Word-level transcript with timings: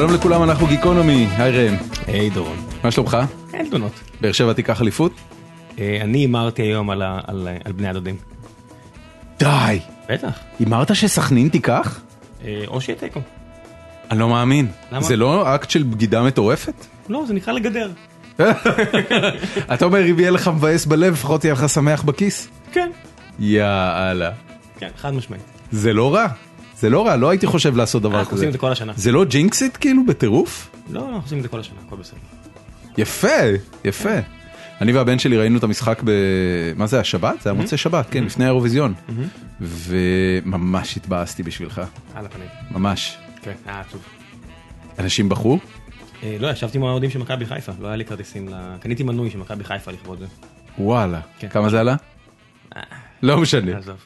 שלום 0.00 0.14
לכולם, 0.14 0.42
אנחנו 0.42 0.66
גיקונומי, 0.66 1.26
היי 1.38 1.52
ראם. 1.68 1.76
היי 2.06 2.30
דורון. 2.30 2.56
מה 2.84 2.90
שלומך? 2.90 3.16
אין 3.54 3.68
תלונות. 3.70 3.92
באר 4.20 4.32
שבע 4.32 4.52
תיקח 4.52 4.82
אליפות? 4.82 5.12
אה, 5.78 5.98
אני 6.00 6.18
הימרתי 6.18 6.62
היום 6.62 6.90
על 6.90 7.02
ה- 7.02 7.20
על- 7.26 7.48
על 7.64 7.72
בני 7.72 7.88
הדודים. 7.88 8.16
די. 9.38 9.80
בטח. 10.08 10.38
הימרת 10.58 10.94
שסכנין 10.96 11.48
תיקח? 11.48 12.00
אה, 12.44 12.62
או 12.66 12.80
שיהיה 12.80 12.98
תיקו. 12.98 13.20
אני 14.10 14.18
לא 14.18 14.28
מאמין. 14.28 14.66
למה? 14.92 15.02
זה 15.02 15.16
לא 15.16 15.54
אקט 15.54 15.70
של 15.70 15.82
בגידה 15.82 16.22
מטורפת? 16.22 16.86
לא, 17.08 17.24
זה 17.26 17.34
נקרא 17.34 17.52
לגדר. 17.52 17.90
אתה 19.74 19.84
אומר 19.84 20.10
אם 20.10 20.18
יהיה 20.18 20.30
לך 20.30 20.48
מבאס 20.48 20.86
בלב, 20.86 21.12
לפחות 21.12 21.44
יהיה 21.44 21.54
לך 21.54 21.68
שמח 21.68 22.02
בכיס? 22.02 22.48
כן. 22.72 22.90
יאללה. 23.38 24.30
כן, 24.78 24.88
חד 24.96 25.14
משמעית. 25.14 25.42
זה 25.72 25.92
לא 25.92 26.14
רע. 26.14 26.26
זה 26.80 26.90
לא 26.90 27.06
רע, 27.06 27.16
לא 27.16 27.30
הייתי 27.30 27.46
חושב 27.46 27.76
לעשות 27.76 28.02
דבר 28.02 28.18
אנחנו 28.18 28.26
כזה. 28.26 28.36
עושים 28.36 28.48
את 28.48 28.52
זה 28.52 28.58
כל 28.58 28.72
השנה. 28.72 28.92
זה 28.96 29.12
לא 29.12 29.24
ג'ינקסיט 29.24 29.76
כאילו 29.80 30.06
בטירוף? 30.06 30.70
לא, 30.90 31.00
אנחנו 31.00 31.20
עושים 31.22 31.38
את 31.38 31.42
זה 31.42 31.48
כל 31.48 31.60
השנה, 31.60 31.76
הכל 31.86 31.96
בסדר. 31.96 32.18
יפה, 32.98 33.28
יפה. 33.84 34.18
אני 34.80 34.92
והבן 34.92 35.18
שלי 35.18 35.38
ראינו 35.38 35.58
את 35.58 35.64
המשחק 35.64 36.02
ב... 36.04 36.10
מה 36.76 36.86
זה, 36.86 37.00
השבת? 37.00 37.42
זה 37.42 37.50
היה 37.50 37.60
מוצאי 37.60 37.78
שבת, 37.78 38.06
כן, 38.10 38.24
לפני 38.24 38.44
האירוויזיון. 38.44 38.94
וממש 39.60 40.96
התבאסתי 40.96 41.42
בשבילך, 41.42 41.80
על 42.14 42.26
הפנים. 42.26 42.48
ממש. 42.70 43.16
כן, 43.42 43.52
היה 43.66 43.80
עצוב. 43.80 44.00
אנשים 44.98 45.28
בכו? 45.28 45.58
אה, 46.22 46.36
לא, 46.40 46.48
ישבתי 46.48 46.78
עם 46.78 46.84
האוהדים 46.84 47.10
של 47.10 47.18
מכבי 47.18 47.46
חיפה, 47.46 47.72
לא 47.80 47.86
היה 47.86 47.96
לי 47.96 48.04
כרטיסים 48.04 48.48
ל... 48.48 48.54
קניתי 48.80 49.02
מנוי 49.02 49.30
של 49.30 49.38
מכבי 49.38 49.64
חיפה 49.64 49.90
לכבוד 49.90 50.18
זה. 50.18 50.26
וואלה. 50.78 51.20
כן. 51.38 51.48
כמה 51.48 51.68
זה 51.68 51.80
עלה? 51.80 51.96
לא 53.22 53.38
משנה. 53.40 53.78
עזוב. 53.78 53.96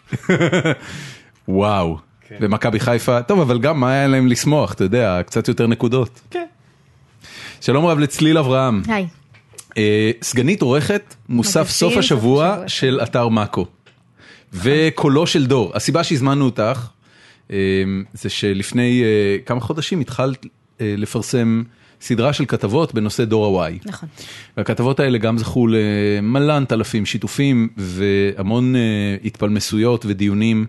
וואו. 1.48 1.98
כן. 2.28 2.36
ומכבי 2.40 2.80
חיפה, 2.80 3.22
טוב, 3.22 3.40
אבל 3.40 3.58
גם 3.58 3.80
מה 3.80 3.92
היה 3.92 4.06
להם 4.06 4.26
לשמוח, 4.26 4.72
אתה 4.72 4.84
יודע, 4.84 5.20
קצת 5.26 5.48
יותר 5.48 5.66
נקודות. 5.66 6.20
כן. 6.30 6.46
שלום 7.60 7.86
רב 7.86 7.98
לצליל 7.98 8.38
אברהם, 8.38 8.82
היי. 8.88 9.06
אה, 9.78 10.10
סגנית 10.22 10.62
עורכת 10.62 11.14
מוסף 11.28 11.68
סוף 11.68 11.70
סוף 11.70 11.96
השבוע. 11.96 12.56
של 12.66 13.00
אתר 13.02 13.28
מאקו. 13.28 13.66
וקולו 14.52 15.26
של 15.26 15.46
דור. 15.46 15.72
הסיבה 15.74 16.04
שהזמנו 16.04 16.44
אותך, 16.44 16.88
אה, 17.50 17.56
זה 18.12 18.28
שלפני 18.28 19.02
אה, 19.04 19.36
כמה 19.46 19.60
חודשים 19.60 20.00
התחלת 20.00 20.46
אה, 20.80 20.94
לפרסם 20.98 21.62
סדרה 22.00 22.32
של 22.32 22.44
כתבות 22.44 22.94
בנושא 22.94 23.24
דור 23.24 23.46
הוואי. 23.46 23.78
נכון. 23.84 24.08
והכתבות 24.56 25.00
האלה 25.00 25.18
גם 25.18 25.38
זכו 25.38 25.66
למלנת 25.66 26.72
אלפים 26.72 27.06
שיתופים 27.06 27.68
והמון 27.76 28.76
אה, 28.76 28.80
התפלמסויות 29.24 30.06
ודיונים. 30.08 30.66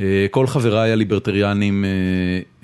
אה, 0.00 0.26
כל 0.30 0.46
חבריי 0.46 0.92
הליברטריאנים 0.92 1.84
אה, 1.84 1.90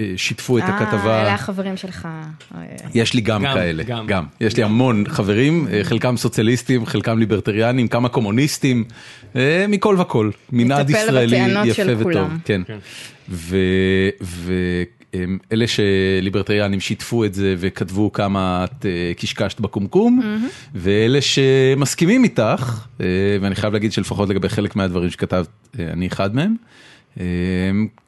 אה, 0.01 0.13
שיתפו 0.17 0.59
את 0.59 0.63
אה, 0.63 0.69
הכתבה. 0.69 1.23
אלה 1.23 1.35
החברים 1.35 1.77
שלך. 1.77 2.09
אה, 2.55 2.61
יש 2.95 3.15
לי 3.15 3.21
גם 3.21 3.43
גם, 3.43 3.55
כאלה, 3.55 3.83
גם. 3.83 4.07
גם. 4.07 4.25
יש 4.41 4.57
לי 4.57 4.63
המון 4.63 5.05
חברים, 5.09 5.69
אה, 5.73 5.85
חלקם 5.85 6.17
סוציאליסטים, 6.17 6.87
חלקם 6.87 7.19
ליברטריאנים, 7.19 7.89
כמה 7.89 8.09
קומוניסטים, 8.09 8.85
אה, 9.37 9.65
מכל 9.69 9.97
וכל. 9.99 10.31
מנעד 10.53 10.91
ישראלי 10.91 11.37
יפה 11.65 11.75
של 11.75 11.95
וטוב. 11.95 12.03
כולם. 12.03 12.39
כן. 12.45 12.63
כן. 12.67 12.79
ואלה 15.13 15.67
שליברטריאנים 15.67 16.81
שיתפו 16.81 17.25
את 17.25 17.35
זה 17.35 17.55
וכתבו 17.59 18.13
כמה 18.13 18.65
את 18.65 18.87
אה, 18.87 19.13
קשקשת 19.17 19.61
בקומקום, 19.61 20.39
ואלה 20.75 21.21
שמסכימים 21.21 22.25
איתך, 22.25 22.87
אה, 23.01 23.07
ואני 23.41 23.55
חייב 23.55 23.73
להגיד 23.73 23.93
שלפחות 23.93 24.29
לגבי 24.29 24.49
חלק 24.49 24.77
מהדברים 24.77 25.11
שכתבת, 25.11 25.49
אה, 25.79 25.93
אני 25.93 26.07
אחד 26.07 26.35
מהם. 26.35 26.55
אה, 27.21 27.25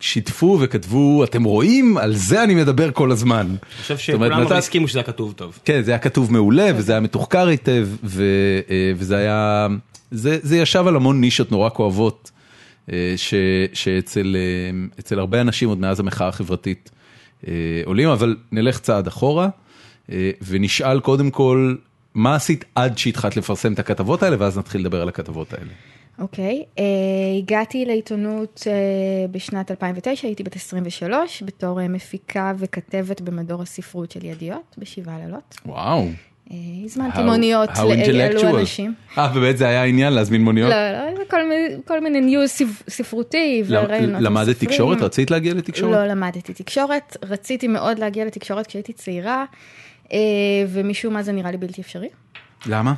שיתפו 0.00 0.58
וכתבו, 0.60 1.24
אתם 1.24 1.44
רואים? 1.44 1.96
על 1.98 2.14
זה 2.16 2.44
אני 2.44 2.54
מדבר 2.54 2.90
כל 2.92 3.10
הזמן. 3.12 3.46
אני 3.46 3.56
חושב 3.82 3.98
שכולם 3.98 4.40
נתת- 4.42 4.52
הסכימו 4.52 4.88
שזה 4.88 4.98
היה 4.98 5.06
כתוב 5.06 5.32
טוב. 5.32 5.58
כן, 5.64 5.82
זה 5.82 5.90
היה 5.90 5.98
כתוב 5.98 6.32
מעולה, 6.32 6.70
וזה 6.76 6.92
היה 6.92 7.00
מתוחקר 7.00 7.46
היטב, 7.46 7.88
ו- 8.04 8.22
אה, 8.70 8.92
וזה 8.96 9.16
היה, 9.16 9.66
זה, 10.10 10.38
זה 10.42 10.56
ישב 10.56 10.84
על 10.86 10.96
המון 10.96 11.20
נישות 11.20 11.52
נורא 11.52 11.68
כואבות, 11.70 12.30
אה, 12.92 13.14
ש- 13.16 13.34
שאצל 13.72 14.36
אצל 15.00 15.18
הרבה 15.18 15.40
אנשים 15.40 15.68
עוד 15.68 15.78
מאז 15.78 16.00
המחאה 16.00 16.28
החברתית 16.28 16.90
אה, 17.48 17.52
עולים, 17.84 18.08
אבל 18.08 18.36
נלך 18.52 18.78
צעד 18.78 19.06
אחורה, 19.06 19.48
ונשאל 20.48 21.00
קודם 21.00 21.30
כל, 21.30 21.74
מה 22.14 22.34
עשית 22.34 22.64
עד 22.74 22.98
שהתחלת 22.98 23.36
לפרסם 23.36 23.72
את 23.72 23.78
הכתבות 23.78 24.22
האלה, 24.22 24.36
ואז 24.38 24.58
נתחיל 24.58 24.80
לדבר 24.80 25.02
על 25.02 25.08
הכתבות 25.08 25.52
האלה. 25.52 25.70
אוקיי. 26.20 26.64
אה, 26.78 26.84
הגעתי 27.38 27.84
לעיתונות 27.84 28.62
אה, 28.66 28.72
בשנת 29.30 29.70
2009, 29.70 30.26
הייתי 30.28 30.42
בת 30.42 30.56
23, 30.56 31.42
בתור 31.42 31.80
אה, 31.80 31.88
מפיקה 31.88 32.52
וכתבת 32.58 33.20
במדור 33.20 33.62
הספרות 33.62 34.10
של 34.10 34.24
ידיעות, 34.24 34.74
בשבעה 34.78 35.18
לילות. 35.18 35.56
וואו. 35.66 36.06
אה, 36.52 36.56
הזמנתי 36.84 37.18
How- 37.18 37.22
מוניות 37.22 37.70
לאלו. 38.12 38.58
אנשים. 38.60 38.94
אה, 39.18 39.28
באמת 39.28 39.58
זה 39.58 39.68
היה 39.68 39.82
העניין 39.82 40.12
להזמין 40.12 40.42
מוניות? 40.44 40.70
לא, 40.70 40.92
לא, 40.92 41.16
זה 41.16 41.22
כל 41.30 41.48
מיני- 41.48 41.74
כל 41.86 42.00
מיני 42.00 42.20
ניוז 42.20 42.50
ספ- 42.50 42.90
ספרותי 42.90 43.62
עם 43.68 44.10
למדת. 44.20 44.58
תקשורת? 44.58 45.02
רצית 45.02 45.30
להגיע 45.30 45.54
לתקשורת? 45.54 45.92
לא 45.96 46.06
למדתי 46.06 46.52
תקשורת, 46.54 47.16
רציתי 47.24 47.68
מאוד 47.68 47.98
להגיע 47.98 48.24
לתקשורת 48.24 48.66
כשהייתי 48.66 48.92
צעירה, 48.92 49.44
ומשום 50.68 51.14
מה 51.14 51.22
זה 51.22 51.32
נראה 51.32 51.50
לי 51.50 51.56
בלתי 51.56 51.80
אפשרי. 51.80 52.08
למה? 52.66 52.94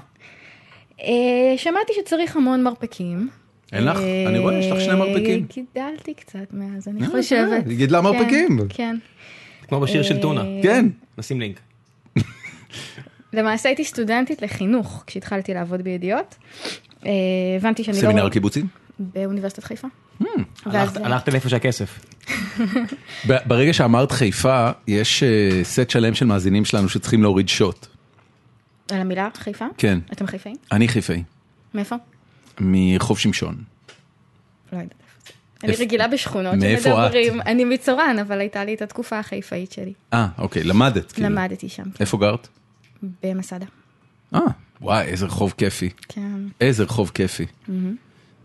אה, 1.05 1.09
שמעתי 1.57 1.93
שצריך 2.01 2.37
המון 2.37 2.63
מרפקים. 2.63 3.29
אין 3.73 3.85
לך? 3.85 3.99
אני 4.27 4.39
רואה, 4.39 4.59
יש 4.59 4.67
לך 4.67 4.81
שני 4.81 4.95
מרפקים. 4.95 5.47
אה, 5.51 5.55
גידלתי 5.55 6.15
קצת 6.15 6.39
מאז, 6.53 6.89
אני 6.89 7.03
אה, 7.03 7.11
חושבת. 7.11 7.67
היא 7.67 7.77
גידלה 7.77 7.99
כן, 7.99 8.05
מרפקים. 8.05 8.59
כן. 8.69 8.97
כמו 9.69 9.81
בשיר 9.81 10.03
של 10.03 10.21
טונה. 10.21 10.45
כן. 10.62 10.87
נשים 11.19 11.41
לינק. 11.41 11.61
למעשה 13.33 13.69
הייתי 13.69 13.85
סטודנטית 13.85 14.43
לחינוך 14.43 15.05
כשהתחלתי 15.07 15.55
לעבוד 15.55 15.83
בידיעות. 15.83 16.35
אה, 17.07 17.11
הבנתי 17.57 17.85
שאני 17.85 17.97
לא... 17.97 18.03
סמינר 18.03 18.29
קיבוצים? 18.29 18.67
באוניברסיטת 18.99 19.65
חיפה. 19.65 19.89
Hmm. 20.23 20.27
הלכת- 20.67 21.29
לאיפה 21.29 21.49
שהכסף. 21.49 21.99
ברגע 23.47 23.73
שאמרת 23.73 24.12
חיפה, 24.12 24.71
יש 24.89 25.23
אה, 25.23 25.29
סט 25.65 25.91
שלם 25.91 26.15
של 26.15 26.27
מאזינים 26.27 26.65
שלנו 26.65 26.89
שצריכים 26.89 27.23
להוריד 27.23 27.49
שוט. 27.49 27.87
על 28.91 29.00
המילה 29.00 29.28
חיפה? 29.34 29.66
כן. 29.78 29.98
אתם 30.12 30.26
חיפאים? 30.26 30.56
אני 30.72 30.88
חיפאי, 30.88 31.22
מאיפה? 31.75 31.97
מחוף 32.60 33.19
שמשון. 33.19 33.56
לא 34.72 34.78
יודעת. 34.78 34.94
אני 35.65 35.72
רגילה 35.72 36.09
בשכונות? 36.09 36.54
שמדברים, 36.82 37.41
אני 37.41 37.65
מצורן, 37.65 38.16
אבל 38.20 38.41
הייתה 38.41 38.65
לי 38.65 38.75
את 38.75 38.82
התקופה 38.82 39.19
החיפאית 39.19 39.72
שלי. 39.72 39.93
אה, 40.12 40.28
אוקיי, 40.38 40.65
למדת. 40.65 41.12
כאילו. 41.12 41.28
למדתי 41.28 41.69
שם, 41.69 41.82
איפה 42.00 42.19
גרת? 42.19 42.48
במסעדה. 43.22 43.66
אה, 44.34 44.41
וואי, 44.81 45.04
איזה 45.04 45.26
רחוב 45.26 45.54
כיפי. 45.59 45.91
כן. 46.09 46.41
איזה 46.60 46.84
רחוב 46.84 47.10
כיפי. 47.14 47.47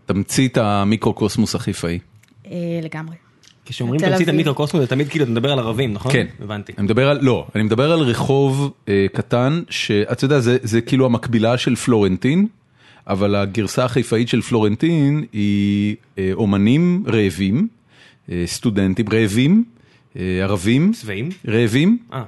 תמצית 0.06 0.58
המיקרוקוסמוס 0.58 1.54
החיפאי. 1.54 1.98
אה, 2.46 2.52
לגמרי. 2.82 3.16
כשאומרים 3.68 4.00
תמצית. 4.00 4.28
המיקרוקוסמוס, 4.28 4.80
זה 4.80 4.86
תמיד 4.86 5.08
כאילו 5.08 5.24
אתה 5.24 5.32
מדבר 5.32 5.52
על 5.52 5.58
ערבים, 5.58 5.92
נכון? 5.92 6.12
כן. 6.12 6.26
הבנתי. 6.40 6.72
אני 6.78 6.84
מדבר 6.84 7.08
על, 7.08 7.18
לא, 7.20 7.46
אני 7.54 7.62
מדבר 7.62 7.92
על 7.92 8.00
רחוב 8.00 8.72
אה, 8.88 9.06
קטן, 9.12 9.62
שאתה 9.70 10.24
יודע, 10.24 10.40
זה, 10.40 10.56
זה 10.62 10.80
כאילו 10.80 11.06
המקבילה 11.06 11.58
של 11.58 11.76
פלורנטין, 11.76 12.46
אבל 13.06 13.34
הגרסה 13.34 13.84
החיפאית 13.84 14.28
של 14.28 14.40
פלורנטין 14.40 15.24
היא 15.32 15.96
אה, 16.18 16.30
אומנים 16.32 17.04
רעבים, 17.06 17.68
אה, 18.32 18.42
סטודנטים 18.46 19.06
רעבים, 19.12 19.64
אה, 20.16 20.40
ערבים, 20.42 20.92
שבעים? 20.94 21.28
רעבים, 21.48 21.98
אה. 22.12 22.22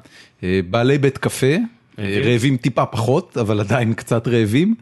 אה, 0.44 0.60
בעלי 0.70 0.98
בית 0.98 1.18
קפה, 1.18 1.46
אה, 1.46 1.58
רעבים. 1.98 2.32
רעבים 2.32 2.56
טיפה 2.56 2.86
פחות, 2.86 3.36
אבל 3.40 3.60
עדיין 3.60 3.94
קצת 3.94 4.28
רעבים, 4.28 4.74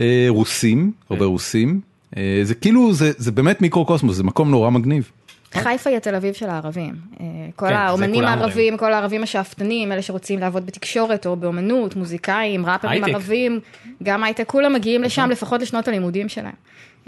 אה, 0.00 0.26
רוסים, 0.28 0.92
הרבה 1.10 1.24
כן. 1.24 1.30
רוסים, 1.30 1.80
אה, 2.16 2.40
זה 2.42 2.54
כאילו, 2.54 2.92
זה, 2.94 3.12
זה 3.16 3.32
באמת 3.32 3.62
מיקרוקוסמוס, 3.62 4.16
זה 4.16 4.24
מקום 4.24 4.50
נורא 4.50 4.70
מגניב. 4.70 5.10
חיפה 5.56 5.90
היא 5.90 5.96
התל 5.96 6.14
אביב 6.14 6.34
של 6.34 6.48
הערבים. 6.48 6.94
אה, 7.20 7.26
כל 7.56 7.68
כן, 7.68 7.74
האומנים 7.74 8.24
הערבים, 8.24 8.76
כל 8.76 8.92
הערבים 8.92 9.22
השאפתנים, 9.22 9.92
אלה 9.92 10.02
שרוצים 10.02 10.38
לעבוד 10.38 10.66
בתקשורת 10.66 11.26
או 11.26 11.36
באומנות, 11.36 11.96
מוזיקאים, 11.96 12.66
ראפרים. 12.66 13.04
ערבים, 13.04 13.60
גם 14.02 14.24
הייטק, 14.24 14.44
כולם 14.46 14.72
מגיעים 14.72 15.02
לשם 15.02 15.28
לפחות 15.30 15.62
לשנות 15.62 15.88
הלימודים 15.88 16.28
שלהם. 16.28 16.52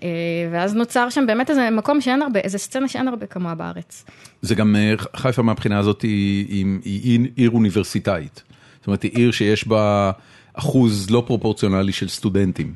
אה, 0.02 0.08
ואז 0.52 0.74
נוצר 0.74 1.10
שם 1.10 1.26
באמת 1.26 1.50
איזה 1.50 1.70
מקום 1.70 2.00
שאין 2.00 2.22
הרבה, 2.22 2.40
איזה 2.40 2.58
סצנה 2.58 2.88
שאין 2.88 3.08
הרבה 3.08 3.26
כמוה 3.26 3.54
בארץ. 3.54 4.04
זה 4.42 4.54
גם, 4.54 4.76
אה, 4.76 4.94
חיפה 5.16 5.42
מהבחינה 5.42 5.78
הזאת 5.78 6.02
היא, 6.02 6.46
היא, 6.48 6.66
היא 6.84 7.28
עיר 7.36 7.50
אוניברסיטאית. 7.50 8.42
זאת 8.78 8.86
אומרת, 8.86 9.02
היא 9.02 9.10
עיר 9.14 9.30
שיש 9.30 9.68
בה 9.68 10.10
אחוז 10.54 11.10
לא 11.10 11.22
פרופורציונלי 11.26 11.92
של 11.92 12.08
סטודנטים, 12.08 12.74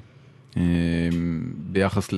ביחס 1.56 2.08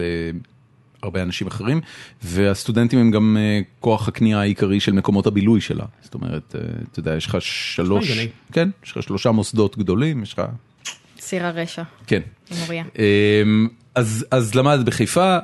להרבה 1.04 1.22
אנשים 1.22 1.46
אחרים, 1.46 1.80
והסטודנטים 2.22 2.98
הם 2.98 3.10
גם 3.10 3.36
אה, 3.40 3.60
כוח 3.80 4.08
הקנייה 4.08 4.40
העיקרי 4.40 4.80
של 4.80 4.92
מקומות 4.92 5.26
הבילוי 5.26 5.60
שלה. 5.60 5.84
זאת 6.02 6.14
אומרת, 6.14 6.54
אה, 6.54 6.60
אתה 6.92 7.00
יודע, 7.00 7.14
יש 7.16 7.26
לך 7.26 7.36
שלוש. 7.40 8.18
כן, 8.52 8.68
יש 8.84 8.90
לך 8.90 9.02
שלושה 9.02 9.30
מוסדות 9.30 9.78
גדולים, 9.78 10.22
יש 10.22 10.32
לך, 10.32 10.42
ציר 11.18 11.46
הרשע, 11.46 11.82
כן. 12.06 12.20
עם 12.50 12.56
אוריה. 12.62 12.84
אמ, 12.98 13.68
אז, 13.94 14.26
אז 14.30 14.54
למדת 14.54 14.86
בחיפה, 14.86 15.38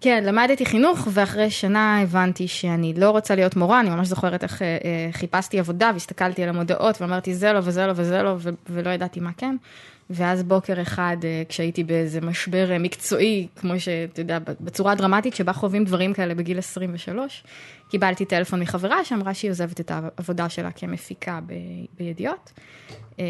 כן, 0.00 0.24
למדתי 0.26 0.66
חינוך, 0.66 1.08
ואחרי 1.10 1.50
שנה 1.50 2.00
הבנתי 2.00 2.48
שאני 2.48 2.94
לא 2.96 3.10
רוצה 3.10 3.34
להיות 3.34 3.56
מורה, 3.56 3.80
אני 3.80 3.90
ממש 3.90 4.08
זוכרת 4.08 4.42
איך 4.42 4.62
אה, 4.62 4.66
אה, 4.84 5.08
חיפשתי 5.12 5.58
עבודה 5.58 5.90
והסתכלתי 5.92 6.42
על 6.42 6.48
המודעות 6.48 7.02
ואמרתי 7.02 7.34
זה 7.34 7.52
לא 7.52 7.58
וזה 7.62 7.86
לא 7.86 7.92
וזה 7.96 8.22
לא, 8.22 8.34
ו- 8.38 8.50
ולא 8.70 8.90
ידעתי 8.90 9.20
מה 9.20 9.30
כן. 9.36 9.56
ואז 10.10 10.42
בוקר 10.42 10.82
אחד, 10.82 11.16
אה, 11.24 11.42
כשהייתי 11.48 11.84
באיזה 11.84 12.20
משבר 12.20 12.72
אה, 12.72 12.78
מקצועי, 12.78 13.46
כמו 13.56 13.80
שאתה 13.80 14.20
יודע, 14.20 14.38
בצורה 14.60 14.94
דרמטית, 14.94 15.34
שבה 15.34 15.52
חווים 15.52 15.84
דברים 15.84 16.14
כאלה 16.14 16.34
בגיל 16.34 16.58
23, 16.58 17.44
קיבלתי 17.90 18.24
טלפון 18.24 18.60
מחברה 18.60 19.04
שאמרה 19.04 19.34
שהיא 19.34 19.50
עוזבת 19.50 19.80
את 19.80 19.90
העבודה 19.90 20.48
שלה 20.48 20.70
כמפיקה 20.70 21.40
ב- 21.46 21.52
בידיעות, 21.98 22.52
אה, 23.20 23.24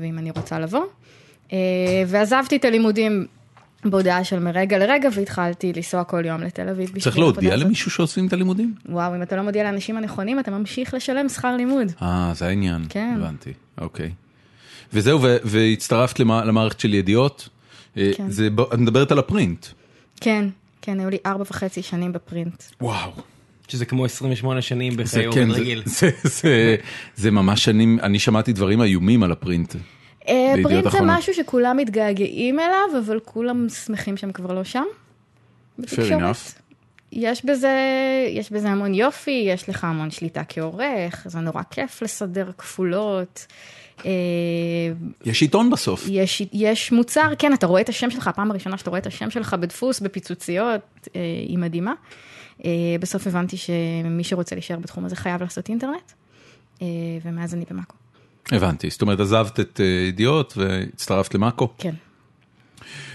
ואם 0.00 0.18
אני 0.18 0.30
רוצה 0.30 0.58
לבוא. 0.58 0.84
ועזבתי 2.06 2.56
את 2.56 2.64
הלימודים 2.64 3.26
בהודעה 3.84 4.24
של 4.24 4.38
מרגע 4.38 4.78
לרגע, 4.78 5.08
והתחלתי 5.12 5.72
לנסוע 5.76 6.04
כל 6.04 6.24
יום 6.24 6.40
לתל 6.40 6.68
אביב. 6.68 6.98
צריך 6.98 7.18
להודיע. 7.18 7.56
למישהו 7.56 7.90
שעושים 7.90 8.26
את 8.26 8.32
הלימודים? 8.32 8.74
וואו, 8.88 9.16
אם 9.16 9.22
אתה 9.22 9.36
לא 9.36 9.42
מודיע 9.42 9.62
לאנשים 9.64 9.96
הנכונים, 9.96 10.38
אתה 10.38 10.50
ממשיך 10.50 10.94
לשלם 10.94 11.28
שכר 11.28 11.56
לימוד. 11.56 11.92
אה, 12.02 12.32
זה 12.34 12.46
העניין. 12.46 12.82
כן. 12.88 13.14
הבנתי, 13.16 13.52
אוקיי. 13.80 14.10
וזהו, 14.92 15.18
והצטרפת 15.44 16.20
למע- 16.20 16.44
למערכת 16.44 16.80
של 16.80 16.94
ידיעות. 16.94 17.48
אה, 17.96 18.10
כן. 18.16 18.30
זה, 18.30 18.48
את 18.74 18.78
מדברת 18.78 19.12
על 19.12 19.18
הפרינט. 19.18 19.66
כן, 20.20 20.44
כן, 20.82 21.00
היו 21.00 21.10
לי 21.10 21.18
ארבע 21.26 21.44
וחצי 21.50 21.82
שנים 21.82 22.12
בפרינט. 22.12 22.62
וואו. 22.80 23.10
שזה 23.68 23.84
כמו 23.84 24.04
28 24.04 24.62
שנים 24.62 24.92
זה 24.92 25.02
בחיי 25.04 25.32
כן, 25.32 25.40
עובד 25.42 25.54
זה- 25.54 25.60
רגיל. 25.60 25.82
זה- 25.86 26.10
זה- 26.24 26.76
זה 27.16 27.30
ממש 27.30 27.64
שנים, 27.64 27.98
אני 28.02 28.18
שמעתי 28.18 28.52
דברים 28.52 28.82
איומים 28.82 29.22
על 29.22 29.32
הפרינט. 29.32 29.74
אה, 30.28 30.54
פרינט 30.62 30.90
זה. 30.90 30.98
משהו 31.02 31.34
שכולם 31.34 31.76
מתגעגעים 31.76 32.60
אליו, 32.60 33.02
אבל 33.06 33.18
כולם 33.24 33.66
שמחים 33.68 34.16
שהם 34.16 34.32
כבר 34.32 34.54
לא 34.54 34.64
שם. 34.64 34.84
בתקשורת. 35.78 36.10
enough. 36.10 36.58
יש 37.12 37.44
בזה, 37.44 37.72
יש 38.30 38.52
בזה 38.52 38.68
המון 38.70 38.94
יופי, 38.94 39.44
יש 39.48 39.68
לך 39.68 39.84
המון 39.84 40.10
שליטה 40.10 40.42
כעורך, 40.48 41.22
זה 41.26 41.40
נורא 41.40 41.62
כיף 41.70 42.02
לסדר 42.02 42.50
כפולות. 42.58 43.46
אה, 44.06 44.10
יש 45.24 45.42
עיתון 45.42 45.70
בסוף. 45.70 46.06
יש, 46.08 46.42
יש 46.52 46.92
מוצר, 46.92 47.32
כן, 47.38 47.52
אתה 47.52 47.66
רואה 47.66 47.80
את 47.80 47.88
השם 47.88 48.10
שלך, 48.10 48.28
הפעם 48.28 48.50
הראשונה 48.50 48.78
שאתה 48.78 48.90
רואה 48.90 49.00
את 49.00 49.06
השם 49.06 49.30
שלך 49.30 49.54
בדפוס, 49.54 50.00
בפיצוציות, 50.00 51.08
אה, 51.16 51.20
היא 51.48 51.58
מדהימה. 51.58 51.92
אה, 52.64 52.70
בסוף 53.00 53.26
הבנתי 53.26 53.56
שמי 53.56 54.24
שרוצה 54.24 54.54
להישאר 54.54 54.78
בתחום 54.78 55.04
הזה 55.04 55.16
חייב 55.16 55.42
לעשות 55.42 55.68
אינטרנט, 55.68 56.12
ומאז 57.24 57.54
אני 57.54 57.64
במאקו. 57.70 57.94
הבנתי, 58.52 58.90
זאת 58.90 59.02
אומרת 59.02 59.20
עזבת 59.20 59.60
את 59.60 59.80
ידיעות 60.08 60.54
והצטרפת 60.56 61.34
למאקו. 61.34 61.68
כן. 61.78 61.94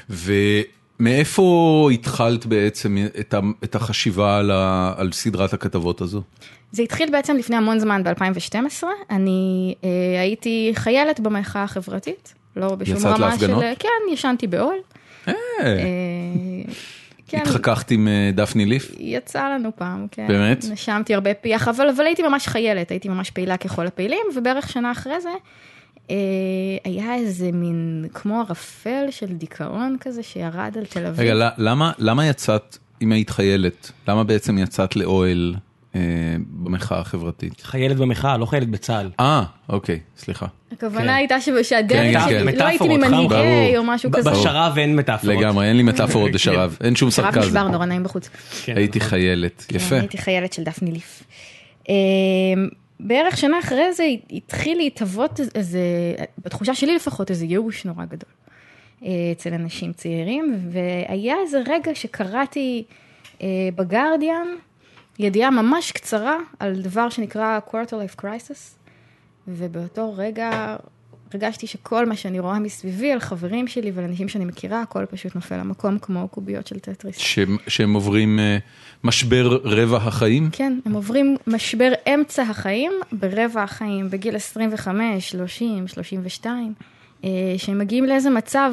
ומאיפה 0.10 1.90
התחלת 1.94 2.46
בעצם 2.46 2.98
את 3.64 3.76
החשיבה 3.76 4.38
על 4.98 5.12
סדרת 5.12 5.54
הכתבות 5.54 6.02
הזו? 6.02 6.24
זה 6.74 6.84
התחיל 6.84 7.12
בעצם 7.12 7.38
לפני 7.38 7.56
המון 7.56 7.80
זמן, 7.80 8.04
ב-2012. 8.04 8.84
אני 9.10 9.75
אה, 9.84 10.22
הייתי 10.22 10.72
חיילת 10.75 11.20
במחאה 11.20 11.64
החברתית, 11.64 12.34
לא 12.56 12.75
בשום 12.75 12.98
יצאת 12.98 13.06
רמה 13.06 13.30
להפגנות? 13.30 13.64
של... 13.64 13.74
כן, 13.80 14.14
ישנתי 14.14 14.48
באוהל. 14.48 14.78
אה, 15.28 15.34
אה, 15.62 15.74
כן, 17.28 17.42
התחככת 17.42 17.92
עם 17.92 18.08
אה, 18.08 18.30
דפני 18.34 18.66
ליף? 18.66 18.92
יצא 19.00 19.50
לנו 19.50 19.70
פעם, 19.75 20.08
כן. 20.12 20.28
באמת? 20.28 20.66
נשמתי 20.72 21.14
הרבה 21.14 21.34
פיח, 21.34 21.68
אבל, 21.68 21.90
אבל 21.90 22.06
הייתי 22.06 22.22
ממש 22.22 22.48
חיילת, 22.48 22.92
הייתי 22.92 23.10
ממש 23.10 23.31
פעילה 23.31 23.58
ככל 23.58 23.88
הפעילים, 23.88 24.25
ובערך 24.36 24.70
שנה 24.70 24.92
אחרי 24.92 25.22
זה, 25.22 25.30
אה, 26.10 26.16
היה 26.84 27.16
איזה 27.16 27.52
מין, 27.52 28.06
כמו 28.14 28.40
ערפל 28.40 29.06
של 29.10 29.28
דיכאון 29.28 29.98
כזה 30.00 30.24
שירד 30.24 30.78
על 30.78 30.86
תל 30.86 31.06
אביב. 31.06 31.20
רגע, 31.20 31.50
למה, 31.58 31.92
למה 31.98 32.28
יצאת, 32.28 32.78
אם 33.02 33.12
היית 33.12 33.30
חיילת, 33.30 33.92
למה 34.08 34.24
בעצם 34.24 34.58
יצאת 34.58 34.96
לאוהל 34.96 35.56
במחאה 36.50 37.00
החברתית? 37.00 37.62
חיילת 37.62 37.98
במחאה, 37.98 38.38
לא 38.38 38.45
חיילת 38.45 38.68
בצה"ל. 38.69 39.10
אה, 39.19 39.44
אוקיי, 39.69 40.00
סליחה. 40.18 40.45
הכוונה 40.72 41.01
כן. 41.04 41.10
הייתה 41.10 41.42
ש- 41.42 41.50
שהדרך 41.63 42.00
כן, 42.13 42.19
שלי, 42.30 42.51
כן. 42.51 42.57
לא 42.57 42.63
הייתי 42.63 42.88
ממנהיגי. 42.88 43.78
או 43.78 43.84
משהו 43.84 44.10
ב- 44.12 44.16
כזה. 44.16 44.31
בשרב 44.31 44.78
אין 44.78 44.95
מטאפורות. 44.95 45.36
לגמרי, 45.38 45.68
אין 45.68 45.78
לי 45.78 45.84
מטאפורות 45.84 46.31
בשרב, 46.31 46.78
אין 46.84 46.95
שום 46.95 47.12
שרב 47.12 47.25
סרקזם. 47.34 47.48
נשבר, 47.48 47.68
נורא 47.68 47.86
נעים 47.86 48.04
בחוץ. 48.04 48.30
כן, 48.66 48.78
הייתי. 48.78 49.00
חיילת, 49.00 49.66
כן, 49.68 49.75
יפה. 49.75 49.95
הייתי 49.95 50.18
חיילת 50.18 50.54
של 50.54 50.63
דפני 50.63 50.92
ליף. 50.92 51.24
אה, 51.90 51.94
בערך 53.00 53.38
שנה 53.38 53.60
אחרי 53.60 53.94
זה 53.94 54.04
התחיל 54.31 54.78
להתהוות 54.78 55.39
איזה, 55.56 55.80
בתחושה 56.46 56.75
שלי 56.75 56.96
לפחות, 56.96 57.30
איזה 57.31 57.46
ייאוש 57.46 57.86
נורא 57.86 58.06
גדול 58.06 58.30
אה, 59.06 59.10
אצל 59.31 59.54
אנשים 59.54 59.94
צעירים, 59.94 60.57
והיה 60.72 61.36
איזה 61.46 61.62
רגע 61.68 61.92
שקראתי 61.96 62.84
אה, 63.42 63.48
בגרדיאן 63.75 64.48
ידיעה 65.19 65.51
ממש 65.51 65.92
קצרה 65.92 66.38
על 66.60 66.81
דבר 66.81 67.10
שנקרא 67.10 67.60
quarter 67.69 67.74
life 67.94 68.21
crisis, 68.24 68.60
ובאותו 69.48 70.13
רגע 70.18 70.75
הרגשתי 71.33 71.68
שכל 71.68 72.06
מה 72.06 72.15
שאני 72.15 72.39
רואה 72.39 72.60
מסביבי 72.60 73.12
על 73.12 73.19
חברים 73.19 73.68
שלי 73.68 73.92
ועל 73.92 74.06
אנשים 74.06 74.27
שאני 74.30 74.45
מכירה, 74.45 74.81
הכל 74.81 75.06
פשוט 75.06 75.36
נופל 75.36 75.57
למקום 75.57 76.00
כמו 76.00 76.27
קוביות 76.27 76.68
של 76.68 76.80
טטריס. 76.80 77.18
שהם- 77.18 77.57
שהם 77.68 77.94
עוברים 77.94 78.39
אה, 78.39 78.57
משבר 79.04 79.57
רבע 79.63 79.98
החיים? 79.98 80.50
כן, 80.51 80.80
הם 80.86 80.94
עוברים 80.94 81.36
משבר 81.48 81.92
אמצע 82.13 82.42
החיים, 82.44 82.92
ברבע 83.12 83.63
החיים, 83.63 84.10
בגיל 84.10 84.36
25, 84.36 85.30
30, 85.30 85.88
32, 85.88 86.74
אה, 87.24 87.30
שהם 87.57 87.80
מגיעים 87.80 88.06
לאיזה 88.06 88.30
מצב 88.30 88.71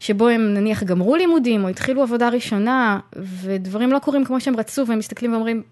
שבו 0.00 0.28
הם 0.28 0.54
נניח 0.54 0.82
גמרו 0.82 1.16
לימודים 1.16 1.64
או 1.64 1.68
התחילו 1.68 2.02
עבודה 2.02 2.28
ראשונה, 2.28 3.00
ודברים 3.42 3.92
לא 3.92 3.98
קורים 3.98 4.24
כמו 4.24 4.40
שהם 4.40 4.56
רצו, 4.56 4.86
והם 4.86 4.98
מסתכלים 4.98 5.32
ואומרים, 5.32 5.62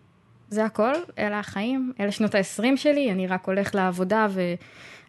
זה 0.51 0.65
הכל, 0.65 0.93
אלה 1.19 1.39
החיים, 1.39 1.93
אלה 2.01 2.13
שנות 2.13 2.35
ה-20 2.35 2.77
שלי, 2.77 3.13
אני 3.13 3.27
רק 3.27 3.47
הולך 3.47 3.75
לעבודה 3.75 4.27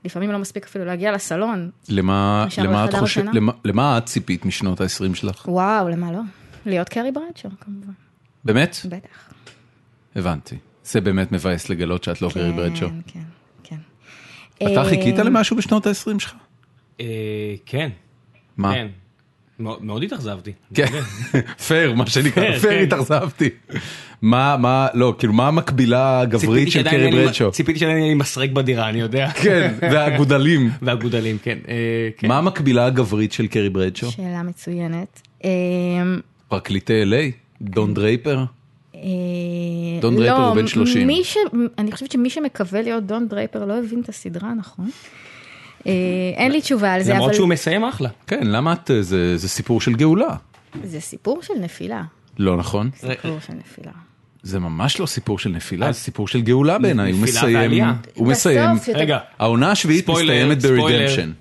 ולפעמים 0.04 0.32
לא 0.32 0.38
מספיק 0.38 0.66
אפילו 0.66 0.86
להגיע 0.86 1.12
לסלון. 1.12 1.70
למה, 1.90 2.48
את 2.54 2.60
בחדר 2.60 3.00
חושב, 3.00 3.04
השינה? 3.04 3.32
למה, 3.34 3.52
למה 3.66 3.98
את 3.98 4.06
ציפית 4.06 4.46
משנות 4.46 4.82
ה-20 4.82 5.16
שלך? 5.16 5.48
וואו, 5.48 5.90
למה 5.90 6.12
לא? 6.12 6.20
להיות 6.66 6.90
קרי 6.90 7.12
ברדשו, 7.12 7.50
כמובן, 7.60 7.92
באמת? 8.44 8.78
בטח. 8.90 9.34
הבנתי. 10.16 10.56
זה 10.84 11.02
באמת 11.02 11.32
מבאס 11.32 11.70
לגלות 11.70 12.04
שאת 12.04 12.22
לא 12.22 12.30
קרי 12.34 12.52
ברדשו. 12.52 12.88
כן, 12.90 12.96
כן, 13.08 13.20
כן. 13.64 13.78
אתה 14.58 14.82
אה, 14.82 14.90
חיכית 14.90 15.18
למשהו 15.18 15.58
בשנות 15.58 15.88
ה-20 15.88 16.20
שלך? 16.20 16.34
אה, 17.00 17.06
כן, 17.66 17.90
מה? 18.58 18.74
כן. 18.74 18.88
מאוד 19.62 20.04
התאכזבתי. 20.04 20.52
כן, 20.74 20.86
פייר, 21.68 21.94
מה 21.94 22.08
שנקרא, 22.08 22.58
פייר, 22.60 22.60
כן. 22.60 22.84
התאכזבתי. 22.84 23.50
מה, 24.22 24.58
מה, 24.58 24.88
לא, 24.94 25.16
כאילו, 25.20 25.34
מה 25.34 25.48
המקבילה 25.48 26.20
הגברית 26.20 26.72
של 26.72 26.84
קרי 26.84 27.12
ברדשו? 27.12 27.52
ציפיתי 27.52 27.80
שעדיין 27.80 27.98
יהיה 27.98 28.08
לי 28.08 28.14
מסרק 28.14 28.50
בדירה, 28.50 28.90
אני 28.90 29.00
יודע. 29.00 29.30
כן, 29.30 29.74
והגודלים. 29.92 30.70
והגודלים, 30.82 31.38
כן. 31.44 31.58
אה, 31.68 32.10
כן. 32.18 32.28
מה 32.28 32.38
המקבילה 32.38 32.86
הגברית 32.86 33.32
של 33.32 33.48
קרי 33.48 33.70
ברדשו? 33.70 34.12
שאלה 34.12 34.44
מצוינת. 34.44 35.22
אה, 35.46 35.50
פרקליטי 36.48 37.04
LA? 37.04 37.32
דון 37.62 37.94
דרייפר? 37.94 38.46
אה, 38.96 39.02
דון 40.02 40.16
דרייפר 40.16 40.40
לא, 40.40 40.48
הוא 40.48 40.56
בן 40.56 40.68
30. 40.68 41.08
מי 41.08 41.24
ש... 41.24 41.38
אני 41.78 41.92
חושבת 41.92 42.12
שמי 42.12 42.30
שמקווה 42.30 42.82
להיות 42.82 43.06
דון 43.06 43.28
דרייפר 43.28 43.66
לא 43.66 43.80
הבין 43.80 44.02
את 44.02 44.10
הסדרה, 44.10 44.54
נכון? 44.54 44.90
אה, 45.88 45.92
אין 46.36 46.52
לי 46.52 46.62
תשובה 46.62 46.94
על 46.94 47.04
זה, 47.04 47.14
למרות 47.14 47.30
אבל 47.30 47.36
שהוא 47.36 47.48
מסיים 47.48 47.84
אחלה. 47.84 48.10
כן, 48.28 48.48
למה 48.48 48.74
את, 48.74 48.92
זה, 49.02 49.38
זה 49.38 49.50
סיפור 49.50 49.82
של 49.82 49.94
גאולה. 49.94 50.36
זה 50.84 51.00
סיפור 51.00 51.42
של 51.42 51.54
נפילה. 51.62 52.04
לא 52.40 52.58
נכון? 52.58 52.90
סיפור 52.96 53.38
של 53.48 53.54
נפילה. 53.54 53.92
זה 54.44 54.60
ממש 54.60 55.00
לא 55.00 55.06
סיפור 55.06 55.40
של 55.40 55.50
נפילה, 55.50 55.92
זה 55.92 56.00
סיפור 56.00 56.28
של 56.28 56.42
גאולה 56.42 56.80
בעיניי, 56.80 57.12
הוא 57.12 57.22
מסיים. 57.22 57.84
הוא 58.14 58.28
מסיים, 58.28 58.70
רגע, 58.94 59.20
העונה 59.40 59.72
השביעית 59.72 60.10
מסתיימת. 60.10 60.62
ב 60.62 60.68
redemption. 60.68 61.32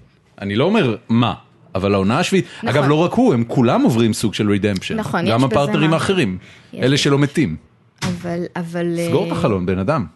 אני 0.40 0.56
לא 0.56 0.64
אומר 0.64 0.96
מה, 1.08 1.34
אבל 1.74 1.94
העונה 1.94 2.18
השביעית, 2.18 2.44
נכון. 2.56 2.68
אגב 2.68 2.88
לא 2.88 2.94
רק 2.94 3.12
הוא, 3.12 3.34
הם 3.34 3.44
כולם 3.48 3.82
עוברים 3.82 4.12
סוג 4.12 4.34
של 4.34 4.52
redemption. 4.52 4.96
נכון, 4.96 5.30
גם 5.30 5.44
הפרטנרים 5.44 5.90
משהו. 5.90 5.94
האחרים, 5.94 6.38
אלה. 6.74 6.96
שלא 6.96 7.18
מתים. 7.18 7.56
אבל, 8.02 8.44
אבל... 8.56 8.96
סגור 9.08 9.26
את 9.26 9.32
אה, 9.32 9.36
החלון, 9.36 9.66
בן 9.66 9.78
אדם. 9.78 10.06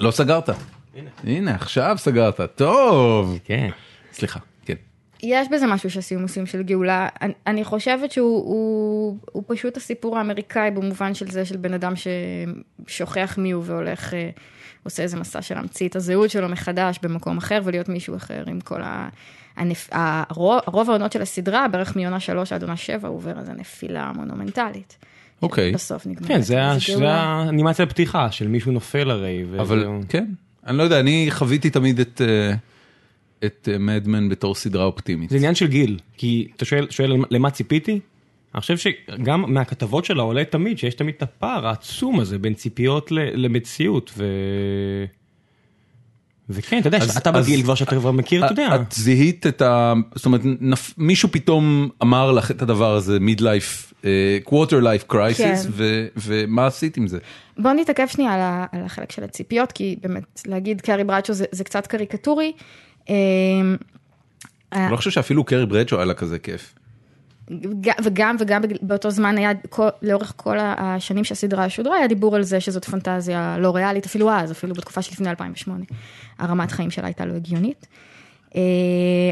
לא 0.00 0.10
סגרת. 0.10 0.50
הנה, 1.24 1.54
עכשיו 1.54 1.96
סגרת. 1.98 2.40
טוב. 2.54 3.38
כן. 3.44 3.68
סליחה, 4.12 4.40
כן. 4.64 4.74
יש 5.22 5.48
בזה 5.52 5.66
משהו 5.66 5.90
שהסיומוסים 5.90 6.46
של 6.46 6.62
גאולה, 6.62 7.08
אני, 7.22 7.32
אני 7.46 7.64
חושבת 7.64 8.12
שהוא 8.12 8.44
הוא, 8.44 9.18
הוא 9.32 9.42
פשוט 9.46 9.76
הסיפור 9.76 10.18
האמריקאי 10.18 10.70
במובן 10.70 11.14
של 11.14 11.30
זה 11.30 11.44
של 11.44 11.56
בן 11.56 11.74
אדם 11.74 11.92
ששוכח 12.86 13.34
מי 13.38 13.50
הוא 13.50 13.62
והולך, 13.66 14.14
אה, 14.14 14.30
עושה 14.84 15.02
איזה 15.02 15.16
מסע 15.16 15.42
של 15.42 15.54
להמציא 15.54 15.88
את 15.88 15.96
הזהות 15.96 16.30
שלו 16.30 16.48
מחדש 16.48 16.98
במקום 17.02 17.38
אחר 17.38 17.60
ולהיות 17.64 17.88
מישהו 17.88 18.16
אחר 18.16 18.44
עם 18.46 18.60
כל 18.60 18.82
ה... 18.82 19.08
הנפ... 19.56 19.88
הרוב, 19.92 20.60
הרוב 20.66 20.90
העונות 20.90 21.12
של 21.12 21.22
הסדרה, 21.22 21.68
בערך 21.68 21.96
מעונה 21.96 22.20
שלוש 22.20 22.52
עד 22.52 22.62
עונה 22.62 22.76
שבע, 22.76 23.08
הוא 23.08 23.16
עובר 23.16 23.38
איזה 23.38 23.52
נפילה 23.52 24.12
מונומנטלית. 24.14 24.96
אוקיי. 25.42 25.72
בסוף 25.72 26.06
נגמר. 26.06 26.28
כן, 26.28 26.40
זה. 26.40 26.60
האנימציה 27.02 27.84
הפתיחה 27.84 28.30
של 28.30 28.48
מישהו 28.48 28.72
נופל 28.72 29.10
הרי. 29.10 29.44
וזה- 29.50 29.60
אבל 29.60 29.86
כן, 30.08 30.26
אני 30.66 30.78
לא 30.78 30.82
יודע, 30.82 31.00
אני 31.00 31.26
חוויתי 31.30 31.70
תמיד 31.70 32.00
את... 32.00 32.20
אה, 32.24 32.54
את 33.44 33.68
מדמן 33.78 34.28
בתור 34.28 34.54
סדרה 34.54 34.84
אופטימית. 34.84 35.30
זה 35.30 35.36
עניין 35.36 35.54
של 35.54 35.66
גיל, 35.66 35.98
כי 36.16 36.48
אתה 36.56 36.64
שואל, 36.64 36.86
שואל 36.90 37.12
למה 37.30 37.50
ציפיתי? 37.50 38.00
אני 38.54 38.60
חושב 38.60 38.76
שגם 38.76 39.54
מהכתבות 39.54 40.04
שלה 40.04 40.22
עולה 40.22 40.44
תמיד 40.44 40.78
שיש 40.78 40.94
תמיד 40.94 41.14
את 41.16 41.22
הפער 41.22 41.66
העצום 41.66 42.20
הזה 42.20 42.38
בין 42.38 42.54
ציפיות 42.54 43.12
למציאות 43.12 44.12
ו... 44.16 44.24
וכן, 46.48 46.78
אתה 46.78 46.88
יודע, 46.88 46.98
אתה 47.16 47.32
בגיל 47.32 47.62
כבר 47.62 47.74
שאתה 47.74 47.96
כבר 47.96 48.10
מכיר, 48.10 48.44
אתה 48.44 48.52
יודע. 48.52 48.74
את 48.74 48.92
זיהית 48.92 49.46
את 49.46 49.62
ה... 49.62 49.92
זאת 50.14 50.26
אומרת, 50.26 50.40
מישהו 50.98 51.28
פתאום 51.32 51.88
אמר 52.02 52.32
לך 52.32 52.50
את 52.50 52.62
הדבר 52.62 52.94
הזה, 52.94 53.18
mid 53.18 53.40
life, 53.40 53.92
quarter 54.44 54.82
life 54.82 55.12
crisis, 55.12 55.68
ומה 56.16 56.66
עשית 56.66 56.96
עם 56.96 57.06
זה? 57.06 57.18
בוא 57.58 57.72
נתעכב 57.72 58.06
שנייה 58.06 58.66
על 58.72 58.84
החלק 58.84 59.12
של 59.12 59.24
הציפיות, 59.24 59.72
כי 59.72 59.96
באמת, 60.02 60.42
להגיד 60.46 60.80
קרי 60.80 61.04
ברדשו 61.04 61.32
זה 61.34 61.64
קצת 61.64 61.86
קריקטורי. 61.86 62.52
אני 64.72 64.90
לא 64.90 64.96
חושב 64.96 65.10
שאפילו 65.10 65.44
קרי 65.44 65.66
ברדשו 65.66 65.96
היה 65.96 66.04
לה 66.04 66.14
כזה 66.14 66.38
כיף. 66.38 66.74
וגם 68.04 68.36
וגם 68.40 68.62
באותו 68.82 69.10
זמן 69.10 69.38
היה 69.38 69.50
לאורך 70.02 70.32
כל 70.36 70.56
השנים 70.60 71.24
שהסדרה 71.24 71.68
שודרה 71.68 71.96
היה 71.96 72.06
דיבור 72.06 72.36
על 72.36 72.42
זה 72.42 72.60
שזאת 72.60 72.84
פנטזיה 72.84 73.56
לא 73.58 73.76
ריאלית 73.76 74.06
אפילו 74.06 74.30
אז 74.30 74.52
אפילו 74.52 74.74
בתקופה 74.74 75.02
שלפני 75.02 75.30
2008 75.30 75.84
הרמת 76.38 76.70
חיים 76.70 76.90
שלה 76.90 77.06
הייתה 77.06 77.24
לא 77.24 77.34
הגיונית. 77.34 77.86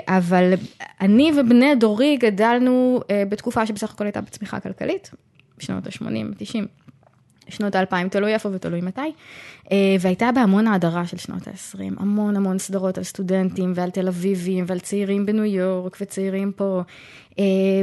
אבל 0.08 0.52
אני 1.00 1.32
ובני 1.36 1.74
דורי 1.74 2.16
גדלנו 2.16 3.00
בתקופה 3.28 3.66
שבסך 3.66 3.90
הכל 3.90 4.04
הייתה 4.04 4.20
בצמיחה 4.20 4.60
כלכלית 4.60 5.10
בשנות 5.58 5.86
ה-80, 5.86 6.34
90. 6.38 6.66
שנות 7.48 7.74
האלפיים, 7.74 8.08
תלוי 8.08 8.34
איפה 8.34 8.48
ותלוי 8.52 8.80
מתי, 8.80 9.00
והייתה 10.00 10.32
בה 10.32 10.40
המון 10.40 10.66
האדרה 10.66 11.06
של 11.06 11.16
שנות 11.16 11.48
ה-20, 11.48 11.80
המון 11.96 12.36
המון 12.36 12.58
סדרות 12.58 12.98
על 12.98 13.04
סטודנטים 13.04 13.72
ועל 13.74 13.90
תל 13.90 14.08
אביבים 14.08 14.64
ועל 14.68 14.80
צעירים 14.80 15.26
בניו 15.26 15.44
יורק 15.44 15.96
וצעירים 16.00 16.52
פה, 16.56 16.82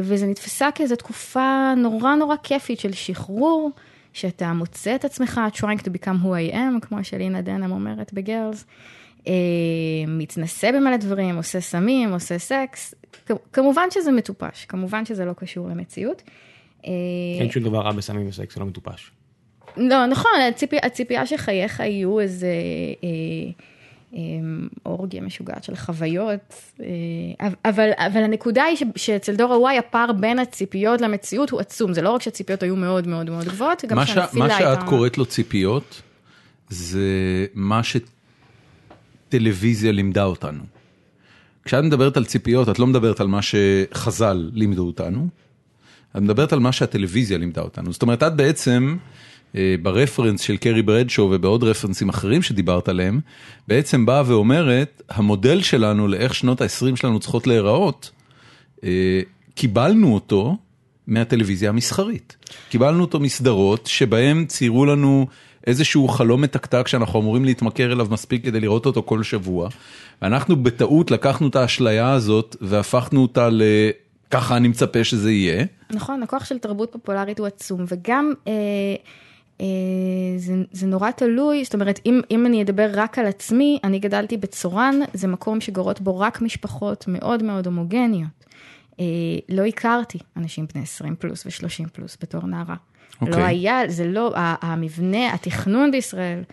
וזה 0.02 0.28
נתפסה 0.28 0.70
כאיזו 0.76 0.96
תקופה 0.96 1.74
נורא 1.78 2.16
נורא 2.16 2.36
כיפית 2.44 2.80
של 2.80 2.92
שחרור, 2.92 3.72
שאתה 4.14 4.54
מוצא 4.54 4.96
את 4.96 5.06
עצמך, 5.06 5.42
trying 5.54 5.82
to 5.82 5.88
become 5.88 6.24
who 6.24 6.52
I 6.52 6.54
am, 6.54 6.80
כמו 6.82 7.04
שלינה 7.04 7.42
דנם 7.42 7.72
אומרת 7.72 8.14
בגרלס, 8.14 8.66
מתנסה 10.08 10.72
במלא 10.72 10.98
דברים, 10.98 11.36
עושה 11.36 11.62
סמים, 11.62 12.14
עושה 12.14 12.38
סקס, 12.38 12.96
כמובן 13.54 13.88
שזה 13.92 14.12
מטופש, 14.12 14.66
כמובן 14.66 15.06
שזה 15.06 15.26
לא 15.26 15.34
קשור 15.34 15.70
למציאות. 15.70 16.22
אין 17.40 17.52
שום 17.52 17.64
דבר 17.64 17.80
רע 17.80 17.92
בסמים 17.92 18.28
וסקס, 18.28 18.56
זה 18.56 18.60
לא 18.60 18.66
מטופש. 18.66 19.12
לא, 19.78 20.06
נכון, 20.06 20.32
הציפי, 20.50 20.78
הציפייה 20.84 21.26
שחייך 21.26 21.80
יהיו 21.80 22.20
איזה 22.20 22.48
אה, 23.04 23.10
אה, 24.14 24.20
אורגיה 24.86 25.22
משוגעת 25.22 25.64
של 25.64 25.76
חוויות, 25.76 26.54
אה, 26.80 27.48
אבל, 27.66 27.90
אבל 27.98 28.24
הנקודה 28.24 28.64
היא 28.64 28.78
ש, 28.78 28.84
שאצל 28.96 29.36
דור 29.36 29.68
ה-Y 29.68 29.80
הפער 29.80 30.12
בין 30.12 30.40
הציפיות 30.40 31.02
למציאות 31.02 31.50
הוא 31.50 31.60
עצום, 31.60 31.94
זה 31.94 32.02
לא 32.02 32.10
רק 32.10 32.22
שהציפיות 32.22 32.64
היו 32.64 32.76
מאוד 32.76 33.08
מאוד 33.08 33.30
מאוד 33.30 33.46
גבוהות, 33.46 33.86
גם 33.88 34.06
שהנפילה 34.06 34.46
הייתה... 34.46 34.70
מה 34.70 34.76
שאת 34.76 34.90
קוראת 34.90 35.18
לו 35.18 35.26
ציפיות, 35.26 36.02
זה 36.70 37.46
מה 37.54 37.84
שטלוויזיה 39.32 39.92
לימדה 39.92 40.24
אותנו. 40.24 40.64
כשאת 41.66 41.84
מדברת 41.84 42.18
על 42.18 42.26
ציפיות, 42.26 42.70
את 42.70 42.80
לא 42.80 42.88
מדברת 42.88 43.20
על 43.20 43.28
מה 43.28 43.40
שחז"ל 43.42 44.50
לימדו 44.54 44.88
אותנו, 44.88 45.28
את 46.12 46.22
מדברת 46.22 46.54
על 46.54 46.60
מה 46.60 46.72
שהטלוויזיה 46.72 47.38
לימדה 47.38 47.62
אותנו. 47.62 47.94
זאת 47.94 48.02
אומרת, 48.02 48.24
את 48.24 48.36
בעצם... 48.36 48.98
ברפרנס 49.82 50.42
של 50.42 50.58
קרי 50.58 50.82
ברדשו 50.82 51.30
ובעוד 51.32 51.64
רפרנסים 51.64 52.10
אחרים 52.10 52.42
שדיברת 52.42 52.90
עליהם, 52.90 53.20
בעצם 53.68 54.06
באה 54.06 54.24
ואומרת, 54.26 55.02
המודל 55.10 55.62
שלנו 55.62 56.08
לאיך 56.08 56.36
שנות 56.36 56.62
ה-20 56.62 56.96
שלנו 56.96 57.20
צריכות 57.20 57.48
להיראות, 57.48 58.12
קיבלנו 59.56 60.14
אותו 60.14 60.58
מהטלוויזיה 61.08 61.70
המסחרית. 61.70 62.36
קיבלנו 62.70 63.02
אותו 63.02 63.20
מסדרות 63.20 63.88
שבהם 63.88 64.46
ציירו 64.46 64.86
לנו 64.86 65.28
איזשהו 65.68 66.08
חלום 66.08 66.42
מתקתק 66.42 66.88
שאנחנו 66.88 67.20
אמורים 67.20 67.46
להתמכר 67.46 67.92
אליו 67.92 68.08
מספיק 68.12 68.46
כדי 68.46 68.60
לראות 68.60 68.86
אותו 68.86 69.04
כל 69.04 69.24
שבוע. 69.24 69.70
ואנחנו 70.22 70.64
בטעות 70.64 71.12
לקחנו 71.12 71.48
את 71.48 71.56
האשליה 71.56 72.12
הזאת 72.12 72.56
והפכנו 72.62 73.22
אותה 73.22 73.50
ל... 73.50 73.62
ככה 74.32 74.58
אני 74.58 74.68
מצפה 74.68 75.04
שזה 75.04 75.32
יהיה. 75.32 75.66
נכון, 75.90 76.24
הכוח 76.24 76.46
של 76.46 76.58
תרבות 76.58 76.92
פופולרית 76.92 77.40
הוא 77.40 77.48
עצום, 77.48 77.86
וגם... 77.88 78.34
אה... 78.48 78.54
זה, 80.38 80.54
זה 80.72 80.88
נורא 80.88 81.12
תלוי, 81.12 81.64
זאת 81.64 81.74
אומרת, 81.74 82.00
אם, 82.06 82.22
אם 82.32 82.46
אני 82.46 82.62
אדבר 82.62 82.90
רק 82.94 83.20
על 83.20 83.26
עצמי, 83.26 83.80
אני 83.84 84.00
גדלתי 84.00 84.38
בצורן, 84.38 85.00
זה 85.14 85.28
מקום 85.28 85.62
שגורות 85.62 86.02
בו 86.02 86.20
רק 86.20 86.42
משפחות 86.42 87.06
מאוד 87.08 87.44
מאוד 87.44 87.66
הומוגניות. 87.66 88.46
לא 89.50 89.66
הכרתי 89.66 90.20
אנשים 90.38 90.66
בני 90.74 90.84
20 90.84 91.16
פלוס 91.16 91.46
ו-30 91.46 91.90
פלוס 91.94 92.18
בתור 92.22 92.48
נערה. 92.48 92.76
Okay. 93.24 93.30
לא 93.30 93.36
היה, 93.36 93.82
זה 93.88 94.08
לא, 94.08 94.32
המבנה, 94.36 95.34
התכנון 95.34 95.92
בישראל 95.92 96.44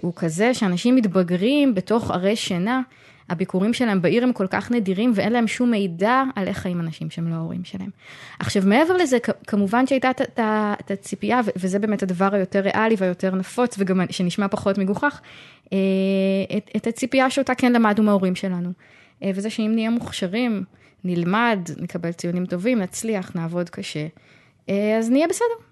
הוא 0.00 0.12
כזה 0.16 0.54
שאנשים 0.54 0.96
מתבגרים 0.96 1.74
בתוך 1.74 2.10
ערי 2.10 2.36
שינה. 2.36 2.80
הביקורים 3.28 3.74
שלהם 3.74 4.02
בעיר 4.02 4.22
הם 4.22 4.32
כל 4.32 4.46
כך 4.46 4.70
נדירים 4.70 5.12
ואין 5.14 5.32
להם 5.32 5.46
שום 5.46 5.70
מידע 5.70 6.22
על 6.36 6.48
איך 6.48 6.58
חיים 6.58 6.80
אנשים 6.80 7.10
שהם 7.10 7.28
לא 7.28 7.34
ההורים 7.34 7.64
שלהם. 7.64 7.90
עכשיו 8.38 8.62
מעבר 8.66 8.96
לזה, 8.96 9.18
כמובן 9.46 9.86
שהייתה 9.86 10.10
את 10.40 10.90
הציפייה, 10.90 11.40
וזה 11.56 11.78
באמת 11.78 12.02
הדבר 12.02 12.34
היותר 12.34 12.60
ריאלי 12.60 12.94
והיותר 12.98 13.34
נפוץ 13.34 13.74
וגם 13.78 14.00
שנשמע 14.10 14.48
פחות 14.48 14.78
מגוחך, 14.78 15.20
את, 15.66 16.70
את 16.76 16.86
הציפייה 16.86 17.30
שאותה 17.30 17.54
כן 17.54 17.72
למדנו 17.72 18.04
מההורים 18.04 18.34
שלנו. 18.34 18.72
וזה 19.24 19.50
שאם 19.50 19.72
נהיה 19.74 19.90
מוכשרים, 19.90 20.64
נלמד, 21.04 21.58
נקבל 21.76 22.12
ציונים 22.12 22.46
טובים, 22.46 22.78
נצליח, 22.78 23.32
נעבוד 23.34 23.70
קשה, 23.70 24.06
אז 24.98 25.10
נהיה 25.10 25.26
בסדר. 25.28 25.64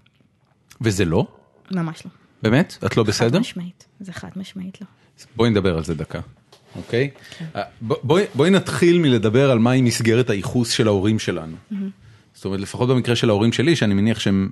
וזה 0.80 1.04
לא? 1.04 1.26
ממש 1.70 2.02
לא. 2.04 2.10
באמת? 2.42 2.78
את 2.86 2.96
לא 2.96 3.02
בסדר? 3.02 3.38
חד 3.38 3.40
משמעית, 3.40 3.86
זה 4.00 4.12
חד 4.12 4.30
משמעית 4.36 4.80
לא. 4.80 4.86
בואי 5.36 5.50
נדבר 5.50 5.76
על 5.76 5.84
זה 5.84 5.94
דקה. 5.94 6.20
אוקיי? 6.76 7.10
בואי 8.34 8.50
נתחיל 8.50 8.98
מלדבר 8.98 9.50
על 9.50 9.58
מהי 9.58 9.82
מסגרת 9.82 10.30
הייחוס 10.30 10.70
של 10.70 10.86
ההורים 10.86 11.18
שלנו. 11.18 11.56
זאת 12.34 12.44
אומרת, 12.44 12.60
לפחות 12.60 12.88
במקרה 12.88 13.16
של 13.16 13.30
ההורים 13.30 13.52
שלי, 13.52 13.76
שאני 13.76 13.94
מניח 13.94 14.20
שהם, 14.20 14.50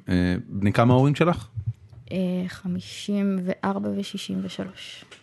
בני 0.49 0.73
כמה 0.73 0.93
ההורים 0.95 1.15
שלך? 1.15 1.47
54 2.49 3.89
ו-63. 3.89 4.61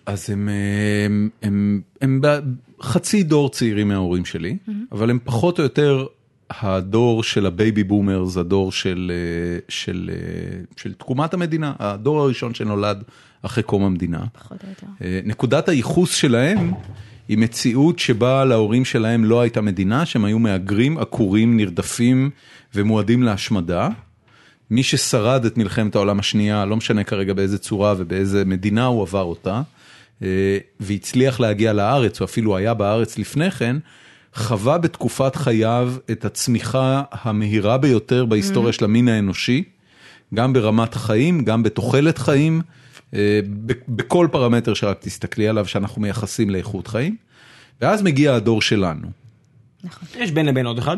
אז 0.05 0.29
הם, 0.29 0.49
הם, 1.05 1.29
הם, 1.41 1.81
הם 2.01 2.21
חצי 2.81 3.23
דור 3.23 3.49
צעירים 3.49 3.87
מההורים 3.87 4.25
שלי, 4.25 4.57
אבל 4.91 5.09
הם 5.09 5.19
פחות 5.23 5.59
או 5.59 5.63
יותר 5.63 6.05
הדור 6.61 7.23
של 7.23 7.45
ה 7.45 7.53
baby 7.53 7.83
boomers, 7.83 8.37
הדור 8.37 8.71
של, 8.71 9.11
של, 9.69 10.09
של 10.77 10.93
תקומת 10.93 11.33
המדינה, 11.33 11.73
הדור 11.79 12.21
הראשון 12.21 12.53
שנולד 12.53 13.03
אחרי 13.41 13.63
קום 13.63 13.83
המדינה. 13.83 14.23
יותר. 14.51 14.87
נקודת 15.25 15.69
הייחוס 15.69 16.15
שלהם 16.15 16.71
היא 17.27 17.37
מציאות 17.37 17.99
שבה 17.99 18.45
להורים 18.45 18.85
שלהם 18.85 19.25
לא 19.25 19.41
הייתה 19.41 19.61
מדינה, 19.61 20.05
שהם 20.05 20.25
היו 20.25 20.39
מהגרים, 20.39 20.97
עקורים, 20.97 21.57
נרדפים 21.57 22.29
ומועדים 22.75 23.23
להשמדה. 23.23 23.89
מי 24.71 24.83
ששרד 24.83 25.45
את 25.45 25.57
מלחמת 25.57 25.95
העולם 25.95 26.19
השנייה, 26.19 26.65
לא 26.65 26.75
משנה 26.75 27.03
כרגע 27.03 27.33
באיזה 27.33 27.57
צורה 27.57 27.95
ובאיזה 27.97 28.45
מדינה 28.45 28.85
הוא 28.85 29.01
עבר 29.01 29.21
אותה, 29.21 29.61
והצליח 30.79 31.39
להגיע 31.39 31.73
לארץ, 31.73 32.21
או 32.21 32.25
אפילו 32.25 32.57
היה 32.57 32.73
בארץ 32.73 33.17
לפני 33.17 33.51
כן, 33.51 33.75
חווה 34.35 34.77
בתקופת 34.77 35.35
חייו 35.35 35.93
את 36.11 36.25
הצמיחה 36.25 37.03
המהירה 37.11 37.77
ביותר 37.77 38.25
בהיסטוריה 38.25 38.73
של 38.73 38.85
המין 38.85 39.07
האנושי, 39.07 39.63
גם 40.33 40.53
ברמת 40.53 40.95
החיים, 40.95 41.43
גם 41.43 41.63
בתוחלת 41.63 42.17
חיים, 42.17 42.61
בכל 43.87 44.27
פרמטר 44.31 44.73
שרק 44.73 44.97
תסתכלי 45.01 45.47
עליו 45.47 45.65
שאנחנו 45.65 46.01
מייחסים 46.01 46.49
לאיכות 46.49 46.87
חיים, 46.87 47.15
ואז 47.81 48.01
מגיע 48.01 48.35
הדור 48.35 48.61
שלנו. 48.61 49.07
נכון. 49.83 50.07
יש 50.19 50.31
בין 50.31 50.45
לבין 50.45 50.65
עוד 50.65 50.77
אחד? 50.77 50.97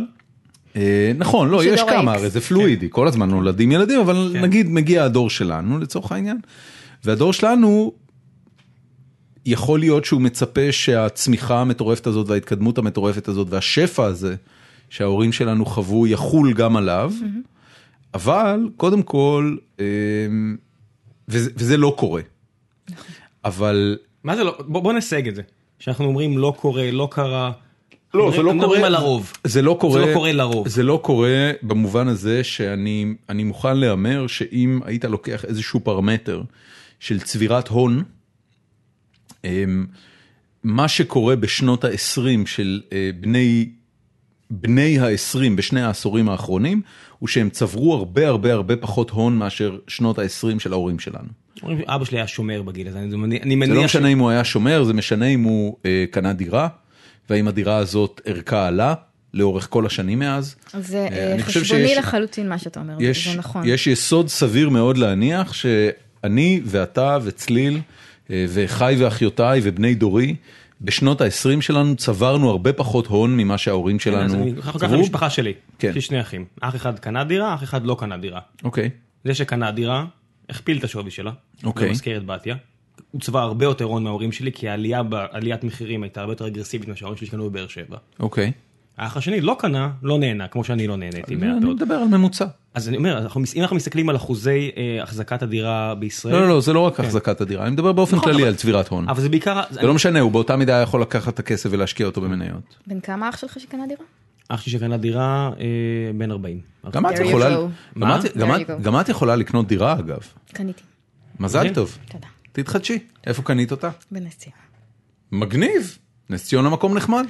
נכון, 1.17 1.49
לא, 1.49 1.65
יש 1.65 1.81
כמה, 1.89 2.13
הרי 2.13 2.29
זה 2.29 2.41
פלואידי, 2.41 2.87
כל 2.89 3.07
הזמן 3.07 3.29
נולדים 3.29 3.71
ילדים, 3.71 3.99
אבל 3.99 4.35
נגיד 4.41 4.69
מגיע 4.69 5.03
הדור 5.03 5.29
שלנו 5.29 5.79
לצורך 5.79 6.11
העניין, 6.11 6.37
והדור 7.03 7.33
שלנו, 7.33 7.91
יכול 9.45 9.79
להיות 9.79 10.05
שהוא 10.05 10.21
מצפה 10.21 10.71
שהצמיחה 10.71 11.61
המטורפת 11.61 12.07
הזאת 12.07 12.29
וההתקדמות 12.29 12.77
המטורפת 12.77 13.27
הזאת 13.27 13.47
והשפע 13.49 14.05
הזה 14.05 14.35
שההורים 14.89 15.31
שלנו 15.31 15.65
חוו 15.65 16.07
יחול 16.07 16.53
גם 16.53 16.77
עליו, 16.77 17.13
אבל 18.13 18.59
קודם 18.77 19.01
כל, 19.01 19.55
וזה 21.27 21.77
לא 21.77 21.95
קורה. 21.97 22.21
אבל... 23.45 23.97
מה 24.23 24.35
זה 24.35 24.43
לא, 24.43 24.57
בוא 24.67 24.93
נסייג 24.93 25.27
את 25.27 25.35
זה, 25.35 25.41
שאנחנו 25.79 26.05
אומרים 26.05 26.37
לא 26.37 26.53
קורה, 26.57 26.91
לא 26.91 27.07
קרה. 27.11 27.51
לא, 28.13 28.31
זה 28.31 28.37
לא 28.37 28.43
קורה, 28.43 28.53
מדברים 28.53 28.83
על 28.83 28.95
הרוב. 28.95 29.33
זה 29.43 29.61
לא 29.61 29.77
קורה, 29.79 30.01
זה 30.01 30.07
לא 30.07 30.13
קורה 30.13 30.31
לרוב. 30.31 30.67
זה 30.67 30.83
לא 30.83 30.99
קורה 31.03 31.51
במובן 31.61 32.07
הזה 32.07 32.43
שאני 32.43 33.43
מוכן 33.43 33.77
להמר 33.77 34.27
שאם 34.27 34.79
היית 34.85 35.05
לוקח 35.05 35.45
איזשהו 35.45 35.79
פרמטר 35.79 36.41
של 36.99 37.19
צבירת 37.19 37.67
הון, 37.67 38.03
מה 40.63 40.87
שקורה 40.87 41.35
בשנות 41.35 41.83
ה-20 41.83 42.45
של 42.45 42.81
בני 43.19 43.69
בני 44.49 44.99
ה-20 44.99 45.39
בשני 45.55 45.81
העשורים 45.81 46.29
האחרונים, 46.29 46.81
הוא 47.19 47.27
שהם 47.29 47.49
צברו 47.49 47.93
הרבה 47.95 48.27
הרבה 48.27 48.53
הרבה 48.53 48.75
פחות 48.75 49.09
הון 49.09 49.37
מאשר 49.37 49.77
שנות 49.87 50.19
ה-20 50.19 50.59
של 50.59 50.71
ההורים 50.73 50.99
שלנו. 50.99 51.27
שאבא 51.55 52.05
שלי 52.05 52.17
היה 52.17 52.27
שומר 52.27 52.61
בגיל 52.61 52.87
הזה, 52.87 52.99
אני 52.99 53.15
מניח... 53.15 53.41
אני 53.43 53.49
זה 53.53 53.59
מניח 53.59 53.75
לא 53.75 53.87
ש- 53.87 53.95
משנה 53.95 54.07
אם 54.07 54.19
הוא 54.19 54.29
היה 54.29 54.43
שומר, 54.43 54.83
זה 54.83 54.93
משנה 54.93 55.25
אם 55.25 55.43
הוא 55.43 55.77
אה, 55.85 56.05
קנה 56.11 56.33
דירה, 56.33 56.67
והאם 57.29 57.47
הדירה 57.47 57.77
הזאת 57.77 58.21
ערכה 58.25 58.67
עלה 58.67 58.93
לאורך 59.33 59.67
כל 59.69 59.85
השנים 59.85 60.19
מאז. 60.19 60.55
זה 60.79 60.97
אה, 60.97 61.17
אה, 61.17 61.33
אני 61.33 61.43
חושב 61.43 61.59
חשבוני 61.61 61.87
שיש- 61.87 61.97
לחלוטין 61.97 62.49
מה 62.49 62.57
שאתה 62.57 62.79
אומר, 62.79 62.97
יש, 62.99 63.27
זה 63.27 63.37
נכון. 63.37 63.61
יש 63.65 63.87
יסוד 63.87 64.27
סביר 64.27 64.69
מאוד 64.69 64.97
להניח 64.97 65.53
שאני 65.53 66.61
ואתה 66.65 67.17
וצליל 67.23 67.73
אה, 67.75 67.79
ואחיי 68.29 69.03
ואחיותיי 69.03 69.61
ובני 69.63 69.95
דורי, 69.95 70.35
בשנות 70.81 71.21
ה-20 71.21 71.61
שלנו 71.61 71.95
צברנו 71.95 72.49
הרבה 72.49 72.73
פחות 72.73 73.07
הון 73.07 73.37
ממה 73.37 73.57
שההורים 73.57 73.95
אז 73.95 74.01
שלנו 74.01 74.33
אני 74.33 74.53
צברו. 74.61 74.93
המשפחה 74.93 75.29
שלי, 75.29 75.53
כן. 75.79 75.89
יש 75.89 75.95
לי 75.95 76.01
שני 76.01 76.21
אחים, 76.21 76.45
אח 76.61 76.75
אחד 76.75 76.99
קנה 76.99 77.23
דירה, 77.23 77.53
אח 77.53 77.63
אחד 77.63 77.85
לא 77.85 77.95
קנה 77.99 78.17
דירה. 78.17 78.39
אוקיי, 78.63 78.89
זה 79.23 79.33
שקנה 79.33 79.71
דירה, 79.71 80.05
הכפיל 80.49 80.77
את 80.77 80.83
השווי 80.83 81.11
שלה, 81.11 81.31
אוקיי. 81.63 81.87
במזכרת 81.87 82.25
בתיה. 82.25 82.55
הוא 83.11 83.21
צבע 83.21 83.41
הרבה 83.41 83.65
יותר 83.65 83.85
הון 83.85 84.03
מההורים 84.03 84.31
שלי, 84.31 84.51
כי 84.51 84.69
העלייה 84.69 85.03
בעליית 85.03 85.63
מחירים 85.63 86.03
הייתה 86.03 86.21
הרבה 86.21 86.31
יותר 86.33 86.47
אגרסיבית 86.47 86.87
ממה 86.87 86.97
שההורים 86.97 87.17
שלי 87.17 87.27
שקנו 87.27 87.49
בבאר 87.49 87.67
שבע. 87.67 87.97
אוקיי. 88.19 88.51
האח 88.97 89.17
השני 89.17 89.41
לא 89.41 89.55
קנה, 89.59 89.91
לא 90.03 90.19
נהנה, 90.19 90.47
כמו 90.47 90.63
שאני 90.63 90.87
לא 90.87 90.97
נהניתי 90.97 91.35
אני 91.35 91.47
מהפירות. 91.47 91.75
מדבר 91.75 91.95
על 91.95 92.07
ממוצע. 92.07 92.45
אז 92.75 92.87
אני 92.89 92.97
אומר, 92.97 93.17
אנחנו- 93.17 93.41
אם 93.55 93.61
אנחנו 93.61 93.75
מסתכלים 93.75 94.09
על 94.09 94.15
אחוזי 94.15 94.71
אה, 94.77 95.03
החזקת 95.03 95.43
הדירה 95.43 95.95
בישראל, 95.95 96.33
לא, 96.35 96.41
לא, 96.41 96.47
לא, 96.47 96.61
זה 96.61 96.73
לא 96.73 96.79
רק 96.79 96.99
החזקת 96.99 97.41
הדירה, 97.41 97.63
אני 97.63 97.71
מדבר 97.71 97.91
באופן 97.91 98.15
נכון, 98.15 98.29
כללי 98.31 98.41
אבל- 98.41 98.47
על 98.49 98.55
צבירת 98.55 98.87
הון. 98.87 99.09
אבל 99.09 99.21
זה 99.21 99.29
בעיקר, 99.29 99.61
זה 99.69 99.81
לא 99.81 99.93
משנה, 99.93 100.19
הוא 100.19 100.31
באותה 100.31 100.55
מידה 100.55 100.73
יכול 100.81 101.01
לקחת 101.01 101.33
את 101.33 101.39
הכסף 101.39 101.69
ולהשקיע 101.73 102.05
אותו 102.05 102.21
במניות. 102.21 102.75
בן 102.87 102.99
כמה 102.99 103.29
אח 103.29 103.37
שלך 103.37 103.59
שקנה 103.59 103.87
דירה? 103.87 104.01
אח 104.49 104.61
שלי 104.61 104.71
שקנה 104.71 104.97
דירה 104.97 105.49
אה, 105.59 105.65
בן 106.17 106.31
40. 106.31 106.59
גם 106.91 107.05
את 107.05 107.11
There 107.11 107.17
you 107.17 107.21
יכולה, 107.23 107.55
go. 107.55 107.59
גם 107.99 108.07
מה? 108.07 108.19
את- 108.19 108.37
גם 108.37 108.51
There 108.51 108.61
את- 108.61 108.69
you 108.69 108.81
go. 108.81 108.83
גם 108.83 108.99
את 108.99 109.09
יכולה 109.09 109.35
לקנות 109.35 109.67
דירה 109.67 109.93
אגב. 109.99 110.19
קניתי, 110.53 110.81
מזל 111.39 111.59
אוקיי. 111.59 111.73
טוב. 111.73 111.97
תודה. 112.11 112.27
תתחדשי. 112.51 112.99
איפה 113.27 113.41
קנית 113.43 113.71
אותה? 113.71 113.89
בנס 114.11 114.35
ציונה. 114.37 114.57
מגניב. 115.31 115.97
נס 116.29 116.45
ציונה 116.45 116.69
מקום 116.69 116.97
נחמד. 116.97 117.25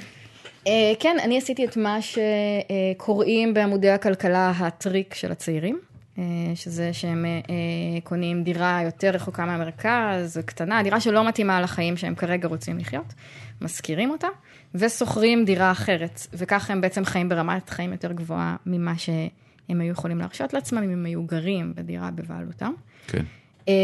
אה, 0.66 0.92
כן, 1.00 1.16
אני 1.24 1.38
עשיתי 1.38 1.64
את 1.64 1.76
מה 1.76 1.98
שקוראים 2.02 3.54
בעמודי 3.54 3.90
הכלכלה 3.90 4.50
הטריק 4.50 5.14
של 5.14 5.32
הצעירים, 5.32 5.78
אה, 6.18 6.24
שזה 6.54 6.92
שהם 6.92 7.24
אה, 7.24 8.00
קונים 8.04 8.44
דירה 8.44 8.80
יותר 8.84 9.10
רחוקה 9.10 9.46
מהמרכז, 9.46 10.40
קטנה, 10.46 10.82
דירה 10.82 11.00
שלא 11.00 11.28
מתאימה 11.28 11.60
לחיים 11.60 11.96
שהם 11.96 12.14
כרגע 12.14 12.48
רוצים 12.48 12.78
לחיות, 12.78 13.14
משכירים 13.60 14.10
אותה, 14.10 14.28
ושוכרים 14.74 15.44
דירה 15.44 15.70
אחרת, 15.70 16.26
וככה 16.32 16.72
הם 16.72 16.80
בעצם 16.80 17.04
חיים 17.04 17.28
ברמת 17.28 17.70
חיים 17.70 17.92
יותר 17.92 18.12
גבוהה 18.12 18.56
ממה 18.66 18.98
שהם 18.98 19.80
היו 19.80 19.92
יכולים 19.92 20.18
להרשות 20.18 20.54
לעצמם 20.54 20.82
אם 20.82 20.90
הם 20.90 21.04
היו 21.04 21.22
גרים 21.22 21.72
בדירה 21.76 22.10
בבעלותם. 22.10 22.72
כן. 23.06 23.24
אה, 23.68 23.74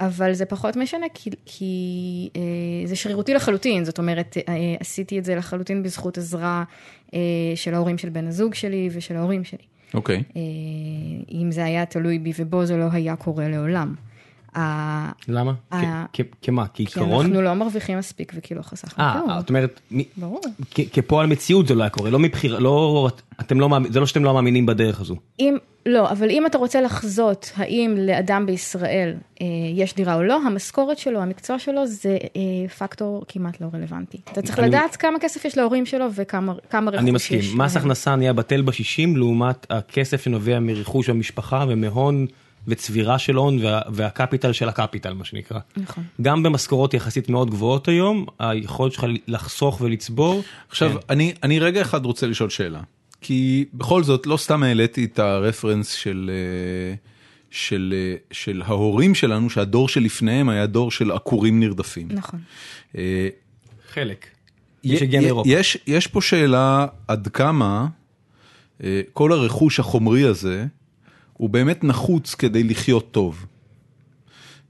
אבל 0.00 0.32
זה 0.32 0.44
פחות 0.44 0.76
משנה, 0.76 1.06
כי, 1.14 1.30
כי 1.46 2.28
אה, 2.36 2.40
זה 2.86 2.96
שרירותי 2.96 3.34
לחלוטין, 3.34 3.84
זאת 3.84 3.98
אומרת, 3.98 4.36
אה, 4.48 4.54
עשיתי 4.80 5.18
את 5.18 5.24
זה 5.24 5.34
לחלוטין 5.34 5.82
בזכות 5.82 6.18
עזרה 6.18 6.64
של 7.54 7.74
ההורים 7.74 7.98
של 7.98 8.08
בן 8.08 8.26
הזוג 8.26 8.54
שלי 8.54 8.88
ושל 8.92 9.16
ההורים 9.16 9.44
שלי. 9.44 9.64
אוקיי. 9.94 10.22
אה, 10.36 10.42
אם 11.32 11.52
זה 11.52 11.64
היה 11.64 11.86
תלוי 11.86 12.18
בי 12.18 12.32
ובו, 12.38 12.66
זה 12.66 12.76
לא 12.76 12.86
היה 12.92 13.16
קורה 13.16 13.48
לעולם. 13.48 13.94
למה? 15.28 15.52
אה, 15.72 16.04
כמה? 16.42 16.66
כי 16.66 16.86
כעיקרון? 16.86 17.26
אנחנו 17.26 17.42
לא 17.42 17.54
מרוויחים 17.54 17.98
מספיק 17.98 18.32
וכי 18.36 18.54
לא 18.54 18.62
חסכנו 18.62 19.04
אה, 19.04 19.12
כלום. 19.26 19.38
את 19.38 19.48
אומרת, 19.48 19.80
כפועל 20.92 21.26
מציאות 21.26 21.66
זה 21.66 21.74
לא 21.74 21.82
היה 21.82 21.90
קורה, 21.90 22.10
לא 22.10 22.18
מבחירה, 22.18 22.58
לא, 22.60 23.08
אתם 23.40 23.60
לא, 23.60 23.68
מאמין- 23.68 23.92
זה 23.92 24.00
לא 24.00 24.06
שאתם 24.06 24.24
לא 24.24 24.34
מאמינים 24.34 24.66
בדרך 24.66 25.00
הזו. 25.00 25.16
אם, 25.40 25.56
לא, 25.86 26.10
אבל 26.10 26.30
אם 26.30 26.46
אתה 26.46 26.58
רוצה 26.58 26.80
לחזות 26.80 27.50
האם 27.56 27.94
לאדם 27.98 28.46
בישראל 28.46 29.14
אה, 29.40 29.46
יש 29.74 29.94
דירה 29.94 30.14
או 30.14 30.22
לא, 30.22 30.40
המשכורת 30.46 30.98
שלו, 30.98 31.20
המקצוע 31.22 31.58
שלו, 31.58 31.86
זה 31.86 32.16
אה, 32.36 32.68
פקטור 32.68 33.24
כמעט 33.28 33.60
לא 33.60 33.66
רלוונטי. 33.74 34.18
אתה 34.32 34.42
צריך 34.42 34.58
אני- 34.58 34.68
לדעת 34.68 34.96
כמה 34.96 35.18
כסף 35.20 35.44
יש 35.44 35.58
להורים 35.58 35.86
שלו 35.86 36.06
וכמה 36.14 36.52
כמה 36.70 36.90
רכוש 36.90 37.00
אני 37.02 37.10
יש. 37.10 37.14
מסכים, 37.14 37.58
מס. 37.60 37.76
הכנסה 37.76 38.16
נהיה 38.16 38.32
בטל 38.32 38.62
בשישים 38.62 39.16
לעומת 39.16 39.66
הכסף 39.70 40.22
שנובע 40.22 40.58
מרכוש 40.60 41.08
המשפחה 41.08 41.64
ומהון 41.68 42.26
וצבירה 42.68 43.18
של 43.18 43.34
הון 43.34 43.64
וה, 43.64 43.80
והקפיטל 43.92 44.52
של 44.52 44.68
הקפיטל 44.68 45.12
מה 45.12 45.24
שנקרא. 45.24 45.58
נכון. 45.76 46.04
גם 46.22 46.42
במשכורות 46.42 46.94
יחסית 46.94 47.28
מאוד 47.28 47.50
גבוהות 47.50 47.88
היום, 47.88 48.26
היכולת 48.38 48.92
שלך 48.92 49.04
לחסוך 49.26 49.80
ולצבור, 49.80 50.42
עכשיו, 50.68 50.90
כן. 50.90 50.96
אני, 51.10 51.34
אני 51.42 51.58
רגע 51.58 51.82
אחד 51.82 52.04
רוצה 52.04 52.26
לשאול 52.26 52.50
שאלה. 52.50 52.80
כי 53.20 53.64
בכל 53.74 54.04
זאת, 54.04 54.26
לא 54.26 54.36
סתם 54.36 54.62
העליתי 54.62 55.04
את 55.04 55.18
הרפרנס 55.18 55.92
של, 55.92 56.30
אה, 56.32 56.94
של, 57.50 57.94
אה, 57.96 58.16
של 58.30 58.62
ההורים 58.64 59.14
שלנו, 59.14 59.50
שהדור 59.50 59.88
שלפניהם 59.88 60.48
היה 60.48 60.66
דור 60.66 60.90
של 60.90 61.10
עקורים 61.10 61.60
נרדפים. 61.60 62.08
נכון. 62.10 62.40
אה, 62.96 63.28
חלק. 63.92 64.26
יש, 65.46 65.76
יש 65.86 66.06
פה 66.06 66.20
שאלה 66.20 66.86
עד 67.08 67.28
כמה 67.28 67.86
כל 69.12 69.32
הרכוש 69.32 69.80
החומרי 69.80 70.24
הזה 70.24 70.66
הוא 71.36 71.50
באמת 71.50 71.84
נחוץ 71.84 72.34
כדי 72.34 72.62
לחיות 72.62 73.10
טוב. 73.10 73.46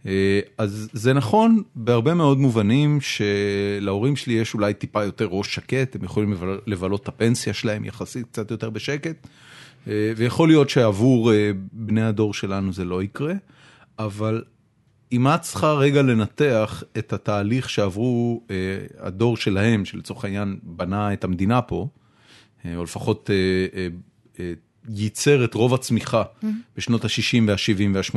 אה, 0.06 0.40
אז 0.58 0.88
זה 0.92 1.12
נכון 1.12 1.62
בהרבה 1.74 2.14
מאוד 2.14 2.38
מובנים 2.38 2.98
שלהורים 3.00 4.16
שלי 4.16 4.34
יש 4.34 4.54
אולי 4.54 4.74
טיפה 4.74 5.04
יותר 5.04 5.28
ראש 5.30 5.54
שקט, 5.54 5.96
הם 5.96 6.04
יכולים 6.04 6.32
לבל- 6.32 6.60
לבלות 6.66 7.02
את 7.02 7.08
הפנסיה 7.08 7.54
שלהם 7.54 7.84
יחסית 7.84 8.26
קצת 8.26 8.50
יותר 8.50 8.70
בשקט, 8.70 9.26
אה, 9.88 10.12
ויכול 10.16 10.48
להיות 10.48 10.70
שעבור 10.70 11.32
אה, 11.32 11.50
בני 11.72 12.02
הדור 12.02 12.34
שלנו 12.34 12.72
זה 12.72 12.84
לא 12.84 13.02
יקרה, 13.02 13.34
אבל 13.98 14.42
אם 15.12 15.28
את 15.28 15.40
צריכה 15.40 15.72
רגע 15.72 16.02
לנתח 16.02 16.82
את 16.98 17.12
התהליך 17.12 17.70
שעברו 17.70 18.42
הדור 18.98 19.36
שלהם, 19.36 19.84
שלצורך 19.84 20.24
העניין 20.24 20.58
בנה 20.62 21.12
את 21.12 21.24
המדינה 21.24 21.62
פה, 21.62 21.88
או 22.76 22.84
לפחות 22.84 23.30
ייצר 24.88 25.44
את 25.44 25.54
רוב 25.54 25.74
הצמיחה 25.74 26.22
בשנות 26.76 27.04
ה-60 27.04 27.42
וה-70 27.46 27.94
וה-80 27.94 28.16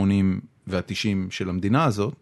וה-90 0.67 1.31
של 1.31 1.49
המדינה 1.49 1.83
הזאת, 1.85 2.13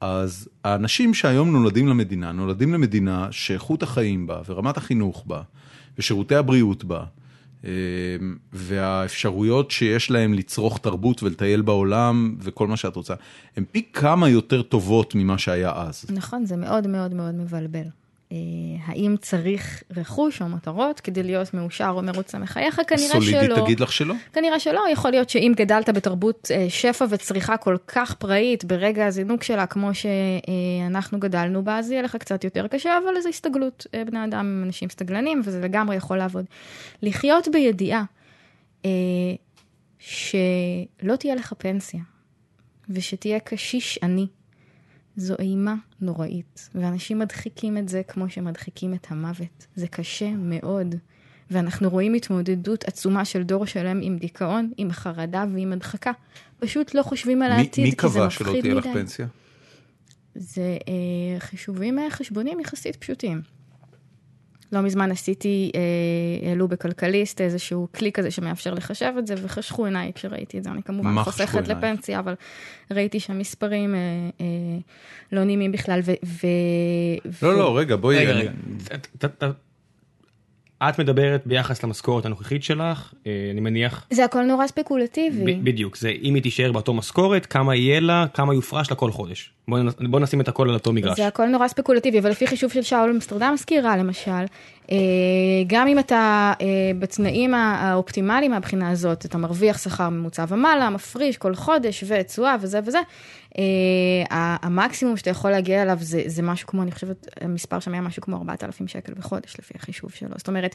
אז 0.00 0.48
האנשים 0.64 1.14
שהיום 1.14 1.52
נולדים 1.52 1.88
למדינה, 1.88 2.32
נולדים 2.32 2.72
למדינה 2.72 3.28
שאיכות 3.30 3.82
החיים 3.82 4.26
בה 4.26 4.40
ורמת 4.48 4.76
החינוך 4.76 5.24
בה 5.26 5.42
ושירותי 5.98 6.34
הבריאות 6.34 6.84
בה 6.84 7.04
אה, 7.64 7.70
והאפשרויות 8.52 9.70
שיש 9.70 10.10
להם 10.10 10.34
לצרוך 10.34 10.78
תרבות 10.78 11.22
ולטייל 11.22 11.62
בעולם 11.62 12.36
וכל 12.40 12.66
מה 12.66 12.76
שאת 12.76 12.96
רוצה, 12.96 13.14
הן 13.56 13.64
פי 13.72 13.82
כמה 13.92 14.28
יותר 14.28 14.62
טובות 14.62 15.14
ממה 15.14 15.38
שהיה 15.38 15.72
אז. 15.74 16.04
נכון, 16.10 16.46
זה 16.46 16.56
מאוד 16.56 16.86
מאוד 16.86 17.14
מאוד 17.14 17.34
מבלבל. 17.34 17.86
אה, 18.32 18.36
האם 18.86 19.16
צריך 19.20 19.82
רכוש 19.96 20.42
או 20.42 20.48
מטרות 20.48 21.00
כדי 21.00 21.22
להיות 21.22 21.54
מאושר 21.54 21.92
או 21.96 22.02
מרוצה 22.02 22.38
מחייך? 22.38 22.80
כנראה 22.86 23.08
סולידית 23.08 23.40
שלא. 23.44 23.64
תגיד 23.64 23.80
לך 23.80 23.92
שלא? 23.92 24.14
כנראה 24.32 24.60
שלא, 24.60 24.84
יכול 24.92 25.10
להיות 25.10 25.30
שאם 25.30 25.52
גדלת 25.56 25.88
בתרבות 25.88 26.50
אה, 26.54 26.66
שפע 26.68 27.04
וצריכה 27.10 27.56
כל 27.56 27.76
כך 27.86 28.14
פראית 28.14 28.64
ברגע 28.64 29.06
הזינוק 29.06 29.42
שלה, 29.42 29.66
כמו 29.66 29.90
שאנחנו 29.94 31.20
גדלנו 31.20 31.64
בה, 31.64 31.78
אז 31.78 31.90
יהיה 31.90 32.02
לך 32.02 32.16
קצת 32.16 32.44
יותר 32.44 32.66
קשה, 32.66 32.98
אבל 33.04 33.20
זו 33.20 33.28
הסתגלות. 33.28 33.86
אה, 33.94 34.04
בני 34.04 34.24
אדם 34.24 34.38
הם 34.38 34.62
אנשים 34.66 34.88
סתגלנים, 34.88 35.40
וזה 35.44 35.60
לגמרי 35.60 35.96
יכול 35.96 36.16
לעבוד. 36.16 36.44
לחיות 37.02 37.48
בידיעה 37.48 38.04
שלא 39.98 41.16
תהיה 41.18 41.34
לך 41.34 41.52
פנסיה, 41.58 42.00
ושתהיה 42.90 43.40
קשיש 43.40 43.98
עני, 44.02 44.26
זו 45.18 45.34
אימה 45.38 45.74
נוראית, 46.00 46.68
ואנשים 46.74 47.18
מדחיקים 47.18 47.78
את 47.78 47.88
זה 47.88 48.02
כמו 48.08 48.28
שמדחיקים 48.30 48.94
את 48.94 49.06
המוות. 49.10 49.66
זה 49.76 49.86
קשה 49.88 50.30
מאוד. 50.30 50.94
ואנחנו 51.50 51.90
רואים 51.90 52.14
התמודדות 52.14 52.84
עצומה 52.84 53.24
של 53.24 53.42
דור 53.42 53.66
שלם 53.66 54.00
עם 54.02 54.18
דיכאון, 54.18 54.70
עם 54.76 54.92
חרדה 54.92 55.44
ועם 55.54 55.72
הדחקה. 55.72 56.10
פשוט 56.58 56.94
לא 56.94 57.02
חושבים 57.02 57.42
על 57.42 57.52
מי- 57.52 57.56
העתיד, 57.58 57.84
מי 57.84 57.90
כי 57.90 58.08
זה 58.08 58.14
קבע 58.18 58.30
שלא 58.30 58.46
מפחיד 58.46 58.60
תהיה 58.62 58.74
לך 58.74 58.86
מדי. 58.86 58.94
פנסיה? 58.94 59.26
זה 60.34 60.76
אה, 60.88 61.40
חישובים 61.40 61.98
אה, 61.98 62.10
חשבונים 62.10 62.60
יחסית 62.60 62.96
פשוטים. 62.96 63.42
לא 64.72 64.80
מזמן 64.80 65.10
עשיתי, 65.10 65.70
אה, 65.74 66.48
העלו 66.48 66.68
בכלכליסט 66.68 67.40
איזשהו 67.40 67.88
כלי 67.94 68.12
כזה 68.12 68.30
שמאפשר 68.30 68.74
לחשב 68.74 69.12
את 69.18 69.26
זה, 69.26 69.34
וחשכו 69.42 69.84
עיניי 69.84 70.12
כשראיתי 70.14 70.58
את 70.58 70.64
זה. 70.64 70.70
אני 70.70 70.82
כמובן 70.82 71.22
חוסכת? 71.24 71.68
לפנסיה, 71.68 72.18
אבל 72.18 72.34
ראיתי 72.90 73.20
שהמספרים 73.20 73.94
אה, 73.94 73.98
אה, 74.40 74.46
לא 75.32 75.44
נעימים 75.44 75.72
בכלל, 75.72 76.00
ו... 76.04 76.12
ו 76.24 76.46
לא, 77.46 77.58
לא, 77.58 77.78
רגע, 77.78 77.96
בואי... 77.96 78.16
רגע, 78.18 78.30
אני- 78.32 78.40
רגע, 78.40 78.50
ת- 78.84 79.24
ת- 79.24 79.44
ת- 79.44 79.67
את 80.82 80.98
מדברת 80.98 81.42
ביחס 81.46 81.84
למשכורת 81.84 82.26
הנוכחית 82.26 82.62
שלך, 82.64 83.12
אה, 83.26 83.32
אני 83.52 83.60
מניח, 83.60 84.06
זה 84.10 84.24
הכל 84.24 84.42
נורא 84.42 84.66
ספקולטיבי. 84.66 85.54
בדיוק, 85.54 85.96
זה 85.96 86.12
אם 86.22 86.34
היא 86.34 86.42
תישאר 86.42 86.72
באותו 86.72 86.94
משכורת, 86.94 87.46
כמה 87.46 87.74
יהיה 87.74 88.00
לה, 88.00 88.26
כמה 88.34 88.54
יופרש 88.54 88.90
לה 88.90 88.96
כל 88.96 89.10
חודש. 89.10 89.50
בוא 89.68 89.78
נ- 89.78 90.10
בוא 90.10 90.20
נשים 90.20 90.40
את 90.40 90.48
הכל 90.48 90.68
על 90.68 90.74
אותו 90.74 90.92
מגרש. 90.92 91.16
זה 91.16 91.26
הכל 91.26 91.46
נורא 91.46 91.68
ספקולטיבי, 91.68 92.18
אבל 92.18 92.30
לפי 92.30 92.46
חישוב 92.46 92.72
של 92.72 92.82
שאול 92.82 93.10
אמסטרדם 93.10 93.50
מזכירה 93.54 93.96
למשל, 93.96 94.30
אה, 94.90 94.96
גם 95.66 95.88
אם 95.88 95.98
אתה 95.98 96.52
אה, 96.60 96.66
בתנאים 96.98 97.54
האופטימליים 97.54 98.50
מהבחינה 98.50 98.90
הזאת, 98.90 99.24
אתה 99.24 99.38
מרוויח 99.38 99.78
שכר 99.78 100.08
ממוצע 100.08 100.44
ומעלה, 100.48 100.90
מפריש 100.90 101.36
כל 101.36 101.54
חודש 101.54 102.04
ותשואה 102.08 102.56
וזה 102.60 102.80
וזה, 102.86 102.98
המקסימום 104.30 105.16
שאתה 105.16 105.30
יכול 105.30 105.50
להגיע 105.50 105.82
אליו 105.82 105.98
זה, 106.00 106.22
זה 106.26 106.42
משהו 106.42 106.68
כמו, 106.68 106.82
אני 106.82 106.92
חושבת, 106.92 107.26
המספר 107.40 107.80
שם 107.80 107.92
היה 107.92 108.02
משהו 108.02 108.22
כמו 108.22 108.36
4,000 108.36 108.88
שקל 108.88 109.14
בחודש 109.14 109.54
לפי 109.58 109.74
החישוב 109.76 110.10
שלו. 110.10 110.28
זאת 110.36 110.48
אומרת, 110.48 110.74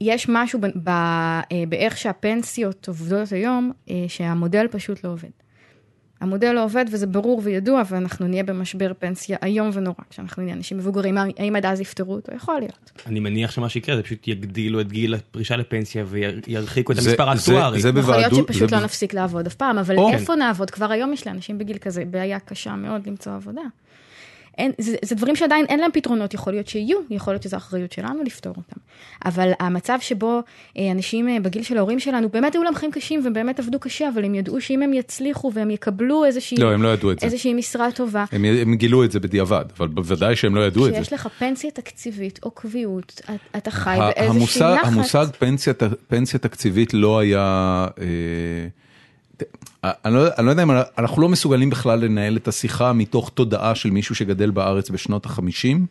יש 0.00 0.26
משהו 0.28 0.60
ב, 0.60 0.66
ב, 0.66 0.88
אה, 0.88 1.42
באיך 1.68 1.96
שהפנסיות 1.98 2.88
עובדות 2.88 3.32
היום, 3.32 3.72
אה, 3.90 4.04
שהמודל 4.08 4.66
פשוט 4.70 5.04
לא 5.04 5.10
עובד. 5.10 5.43
המודל 6.24 6.52
לא 6.52 6.64
עובד 6.64 6.84
וזה 6.90 7.06
ברור 7.06 7.40
וידוע 7.44 7.82
ואנחנו 7.90 8.26
נהיה 8.28 8.42
במשבר 8.42 8.92
פנסיה 8.98 9.36
איום 9.44 9.70
ונורא 9.72 9.94
כשאנחנו 10.10 10.42
נהיה 10.42 10.56
אנשים 10.56 10.78
מבוגרים, 10.78 11.18
האם 11.38 11.56
עד 11.56 11.66
אז 11.66 11.80
יפתרו 11.80 12.14
אותו? 12.14 12.32
יכול 12.34 12.54
להיות. 12.58 12.90
אני 13.06 13.20
מניח 13.20 13.50
שמה 13.50 13.68
שיקרה 13.68 13.96
זה 13.96 14.02
פשוט 14.02 14.28
יגדילו 14.28 14.80
את 14.80 14.92
גיל 14.92 15.14
הפרישה 15.14 15.56
לפנסיה 15.56 16.04
וירחיקו 16.06 16.92
את 16.92 16.96
זה- 16.96 17.10
המספר 17.10 17.24
זה- 17.24 17.30
האקטוארי. 17.30 17.80
זה 17.82 17.88
יכול 17.88 18.00
להיות 18.00 18.06
בוועדות- 18.32 18.46
שפשוט 18.48 18.68
זה 18.70 18.76
לא 18.76 18.82
נפסיק 18.84 19.14
לעבוד 19.14 19.46
אף 19.46 19.54
פעם, 19.54 19.78
אבל 19.78 19.96
או. 19.98 20.10
איפה 20.12 20.34
נעבוד? 20.34 20.70
כבר 20.70 20.90
היום 20.92 21.12
יש 21.12 21.26
לאנשים 21.26 21.58
בגיל 21.58 21.78
כזה 21.78 22.04
בעיה 22.04 22.38
קשה 22.40 22.74
מאוד 22.76 23.06
למצוא 23.06 23.32
עבודה. 23.34 23.62
אין, 24.58 24.72
זה, 24.78 24.96
זה 25.04 25.14
דברים 25.14 25.36
שעדיין 25.36 25.66
אין 25.68 25.80
להם 25.80 25.90
פתרונות, 25.92 26.34
יכול 26.34 26.52
להיות 26.52 26.68
שיהיו, 26.68 26.98
יכול 27.10 27.32
להיות 27.32 27.42
שזו 27.42 27.56
אחריות 27.56 27.92
שלנו 27.92 28.22
לפתור 28.22 28.54
אותם. 28.56 28.80
אבל 29.24 29.50
המצב 29.60 29.98
שבו 30.00 30.40
אה, 30.78 30.90
אנשים 30.90 31.28
אה, 31.28 31.40
בגיל 31.40 31.62
של 31.62 31.76
ההורים 31.76 32.00
שלנו, 32.00 32.28
באמת 32.28 32.54
היו 32.54 32.62
להם 32.62 32.74
חיים 32.74 32.90
קשים 32.92 33.20
ובאמת 33.24 33.58
עבדו 33.58 33.78
קשה, 33.78 34.08
אבל 34.14 34.24
הם 34.24 34.34
ידעו 34.34 34.60
שאם 34.60 34.82
הם 34.82 34.92
יצליחו 34.92 35.50
והם 35.54 35.70
יקבלו 35.70 36.24
איזושהי, 36.24 36.56
לא, 36.58 36.72
הם 36.72 36.82
לא 36.82 36.88
ידעו 36.88 37.10
את 37.12 37.20
זה. 37.20 37.26
איזושהי 37.26 37.54
משרה 37.54 37.92
טובה, 37.92 38.24
הם, 38.32 38.44
הם 38.44 38.74
גילו 38.74 39.04
את 39.04 39.12
זה 39.12 39.20
בדיעבד, 39.20 39.64
אבל 39.78 39.88
בוודאי 39.88 40.36
שהם 40.36 40.54
לא 40.54 40.66
ידעו 40.66 40.86
את 40.86 40.92
זה. 40.94 41.00
כשיש 41.00 41.12
לך 41.12 41.28
פנסיה 41.38 41.70
תקציבית 41.70 42.40
או 42.42 42.50
קביעות, 42.50 43.20
את- 43.24 43.40
אתה 43.56 43.70
חי 43.70 43.98
באיזושהי 44.16 44.62
נחת. 44.74 44.86
המושג 44.86 45.26
פנסיה, 45.38 45.72
פנסיה 46.08 46.38
תקציבית 46.38 46.94
לא 46.94 47.18
היה... 47.18 47.86
אה, 48.00 48.04
אני 49.84 50.14
לא, 50.14 50.26
אני 50.38 50.46
לא 50.46 50.50
יודע 50.50 50.62
אם 50.62 50.70
אנחנו 50.98 51.22
לא 51.22 51.28
מסוגלים 51.28 51.70
בכלל 51.70 52.04
לנהל 52.04 52.36
את 52.36 52.48
השיחה 52.48 52.92
מתוך 52.92 53.30
תודעה 53.34 53.74
של 53.74 53.90
מישהו 53.90 54.14
שגדל 54.14 54.50
בארץ 54.50 54.90
בשנות 54.90 55.26
החמישים, 55.26 55.86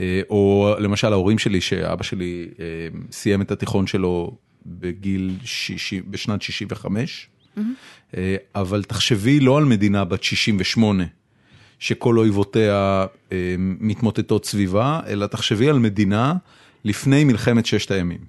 אה, 0.00 0.20
או 0.30 0.74
למשל 0.78 1.12
ההורים 1.12 1.38
שלי, 1.38 1.60
שאבא 1.60 2.02
שלי 2.02 2.48
אה, 2.60 2.64
סיים 3.10 3.42
את 3.42 3.50
התיכון 3.50 3.86
שלו 3.86 4.36
בגיל 4.66 5.36
60, 5.44 6.02
בשנת 6.10 6.42
65, 6.42 7.28
אה, 8.16 8.36
אבל 8.54 8.82
תחשבי 8.82 9.40
לא 9.40 9.58
על 9.58 9.64
מדינה 9.64 10.04
בת 10.04 10.22
68, 10.22 11.04
שכל 11.78 12.18
אויבותיה 12.18 13.06
מתמוטטות 13.56 14.44
סביבה, 14.44 15.00
אלא 15.06 15.26
תחשבי 15.26 15.68
על 15.68 15.78
מדינה 15.78 16.34
לפני 16.84 17.24
מלחמת 17.24 17.66
ששת 17.66 17.90
הימים, 17.90 18.20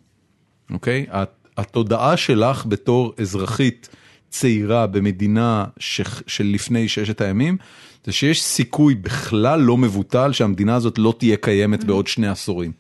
אוקיי? 0.72 1.06
הת- 1.10 1.48
התודעה 1.58 2.18
שלך 2.18 2.66
בתור 2.66 3.14
אזרחית 3.18 3.90
צעירה 4.40 4.88
במדינה 4.88 5.66
ש... 5.80 6.02
של 6.28 6.46
לפני 6.46 6.88
ששת 6.88 7.22
הימים, 7.22 7.58
זה 8.06 8.12
שיש 8.12 8.44
סיכוי 8.44 8.96
בכלל 8.96 9.60
לא 9.60 9.78
מבוטל 9.78 10.32
שהמדינה 10.32 10.76
הזאת 10.76 10.98
לא 10.98 11.14
תהיה 11.18 11.38
קיימת 11.38 11.84
בעוד 11.84 12.08
שני 12.08 12.28
עשורים. 12.28 12.72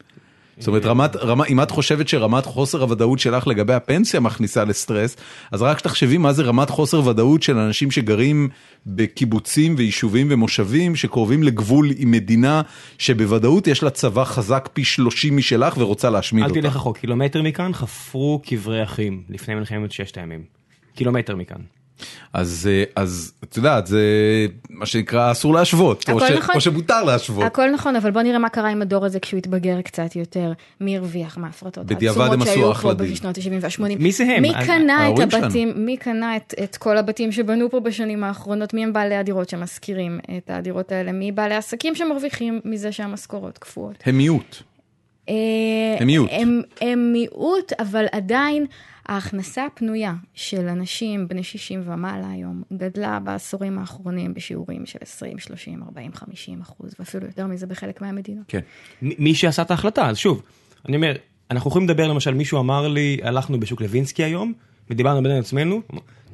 זאת 0.59 0.67
אומרת, 0.67 0.85
רמת, 0.85 1.15
רמה, 1.15 1.45
אם 1.45 1.61
את 1.61 1.71
חושבת 1.71 2.07
שרמת 2.07 2.45
חוסר 2.45 2.81
הוודאות 2.81 3.19
שלך 3.19 3.47
לגבי 3.47 3.73
הפנסיה 3.73 4.19
מכניסה 4.19 4.63
לסטרס, 4.63 5.17
אז 5.51 5.61
רק 5.61 5.81
תחשבי 5.81 6.17
מה 6.17 6.33
זה 6.33 6.43
רמת 6.43 6.69
חוסר 6.69 7.07
ודאות 7.07 7.43
של 7.43 7.57
אנשים 7.57 7.91
שגרים 7.91 8.49
בקיבוצים 8.85 9.75
ויישובים 9.77 10.27
ומושבים 10.29 10.95
שקרובים 10.95 11.43
לגבול 11.43 11.89
עם 11.97 12.11
מדינה 12.11 12.61
שבוודאות 12.97 13.67
יש 13.67 13.83
לה 13.83 13.89
צבא 13.89 14.23
חזק 14.23 14.69
פי 14.73 14.83
30 14.83 15.35
משלך 15.35 15.77
ורוצה 15.77 16.09
להשמיד 16.09 16.43
אל 16.43 16.49
אותה. 16.49 16.61
תלך 16.61 16.75
רחוק, 16.75 16.97
קילומטר 16.97 17.41
מכאן 17.41 17.73
חפרו 17.73 18.41
קברי 18.45 18.83
אחים 18.83 19.23
לפני 19.29 19.55
מלחמת 19.55 19.91
ששת 19.91 20.17
הימים. 20.17 20.56
קילומטר 20.97 21.35
מכאן. 21.35 21.61
אז, 22.33 22.69
אה, 22.71 22.83
אז 22.95 23.33
את 23.43 23.57
יודעת, 23.57 23.87
זה 23.87 24.01
מה 24.69 24.85
שנקרא 24.85 25.31
אסור 25.31 25.53
להשוות, 25.53 26.09
או, 26.09 26.19
ש, 26.19 26.23
נכון. 26.31 26.55
או 26.55 26.61
שמותר 26.61 27.03
להשוות. 27.03 27.43
הכל 27.45 27.71
נכון, 27.71 27.95
אבל 27.95 28.11
בוא 28.11 28.21
נראה 28.21 28.39
מה 28.39 28.49
קרה 28.49 28.69
עם 28.69 28.81
הדור 28.81 29.05
הזה 29.05 29.19
כשהוא 29.19 29.37
התבגר 29.37 29.81
קצת 29.81 30.15
יותר. 30.15 30.51
מי 30.81 30.97
הרוויח 30.97 31.37
מההפרטות 31.37 31.85
בדיעבד 31.85 32.29
הם 32.33 32.41
עשו 32.41 32.71
אחלה 32.71 32.93
דיל. 32.93 33.11
בשנות 33.11 33.37
ה-70 33.37 33.49
וה-80? 33.61 33.99
מי 33.99 34.11
זה 34.11 34.23
הם? 34.23 34.41
מי 34.41 34.53
אני- 34.55 34.65
קנה 34.65 34.95
את 34.97 35.07
ההורים 35.07 35.31
שלנו. 35.31 35.45
הבתים, 35.45 35.73
מי 35.75 35.97
קנה 35.97 36.35
את, 36.35 36.53
את 36.63 36.77
כל 36.77 36.97
הבתים 36.97 37.31
שבנו 37.31 37.69
פה 37.69 37.79
בשנים 37.79 38.23
האחרונות? 38.23 38.73
מי 38.73 38.83
הם 38.83 38.93
בעלי 38.93 39.15
הדירות 39.15 39.49
שמשכירים 39.49 40.19
את 40.37 40.49
הדירות 40.53 40.91
האלה? 40.91 41.11
מי 41.11 41.31
בעלי 41.31 41.55
העסקים 41.55 41.95
שמרוויחים 41.95 42.59
מזה 42.65 42.91
שהמשכורות 42.91 43.57
קפואות? 43.57 43.95
הם 44.05 44.17
מיעוט. 44.17 44.55
אה, 45.29 45.33
הם 45.99 46.07
מיעוט. 46.07 46.29
הם, 46.31 46.61
הם 46.81 47.09
מיעוט, 47.13 47.73
אבל 47.79 48.05
עדיין 48.11 48.65
ההכנסה 49.07 49.65
הפנויה 49.65 50.13
של 50.33 50.67
אנשים 50.67 51.27
בני 51.27 51.43
60 51.43 51.81
ומעלה 51.85 52.29
היום 52.31 52.63
גדלה 52.73 53.19
בעשורים 53.19 53.79
האחרונים 53.79 54.33
בשיעורים 54.33 54.85
של 54.85 54.99
20, 55.01 55.39
30, 55.39 55.83
40, 55.83 56.13
50 56.13 56.61
אחוז, 56.61 56.93
ואפילו 56.99 57.25
יותר 57.25 57.47
מזה 57.47 57.67
בחלק 57.67 58.01
מהמדינות. 58.01 58.43
כן. 58.47 58.59
מי 59.01 59.35
שעשה 59.35 59.61
את 59.61 59.71
ההחלטה, 59.71 60.09
אז 60.09 60.17
שוב, 60.17 60.41
אני 60.87 60.95
אומר, 60.95 61.13
אנחנו 61.51 61.69
יכולים 61.69 61.89
לדבר 61.89 62.07
למשל, 62.07 62.33
מישהו 62.33 62.59
אמר 62.59 62.87
לי, 62.87 63.17
הלכנו 63.23 63.59
בשוק 63.59 63.81
לוינסקי 63.81 64.23
היום, 64.23 64.53
ודיברנו 64.89 65.23
בין 65.23 65.31
עצמנו, 65.31 65.81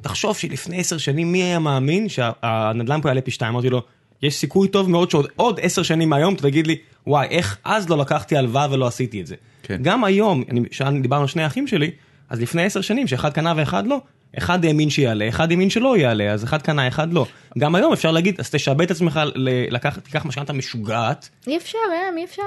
תחשוב 0.00 0.36
שלפני 0.36 0.80
עשר 0.80 0.98
שנים 0.98 1.32
מי 1.32 1.42
היה 1.42 1.58
מאמין 1.58 2.08
שהנדל"ן 2.08 3.00
פה 3.00 3.08
יעלה 3.08 3.20
פי 3.20 3.30
שתיים, 3.30 3.52
אמרתי 3.52 3.70
לו, 3.70 3.82
יש 4.22 4.34
סיכוי 4.36 4.68
טוב 4.68 4.90
מאוד 4.90 5.10
שעוד 5.10 5.26
עוד 5.36 5.60
עשר 5.62 5.82
שנים 5.82 6.08
מהיום 6.08 6.34
תגיד 6.34 6.66
לי, 6.66 6.76
וואי, 7.06 7.26
איך 7.26 7.58
אז 7.64 7.88
לא 7.88 7.98
לקחתי 7.98 8.36
הלוואה 8.36 8.66
ולא 8.70 8.86
עשיתי 8.86 9.20
את 9.20 9.26
זה. 9.26 9.34
כן. 9.62 9.78
גם 9.82 10.04
היום, 10.04 10.44
אני, 10.50 10.60
שאל- 10.70 11.00
דיברנו 11.00 11.22
על 11.22 11.28
שני 11.28 11.46
אחים 11.46 11.66
שלי, 11.66 11.90
אז 12.34 12.40
לפני 12.40 12.62
עשר 12.64 12.80
שנים 12.80 13.06
שאחד 13.06 13.32
קנה 13.32 13.52
ואחד 13.56 13.86
לא, 13.86 14.00
אחד 14.38 14.64
האמין 14.64 14.90
שיעלה, 14.90 15.28
אחד 15.28 15.50
האמין 15.50 15.70
שלא 15.70 15.96
יעלה, 15.96 16.32
אז 16.32 16.44
אחד 16.44 16.62
קנה, 16.62 16.88
אחד 16.88 17.12
לא. 17.12 17.26
גם 17.58 17.74
היום 17.74 17.92
אפשר 17.92 18.10
להגיד, 18.10 18.40
אז 18.40 18.50
תשעבד 18.50 18.84
את 18.84 18.90
עצמך, 18.90 19.20
ל- 19.34 19.74
לקחת, 19.74 20.04
תיקח 20.04 20.24
משכנתה 20.26 20.52
משוגעת, 20.52 21.28
אי 21.46 21.56
אפשר, 21.56 21.78
ראם, 21.92 22.18
אי 22.18 22.24
אפשר. 22.24 22.42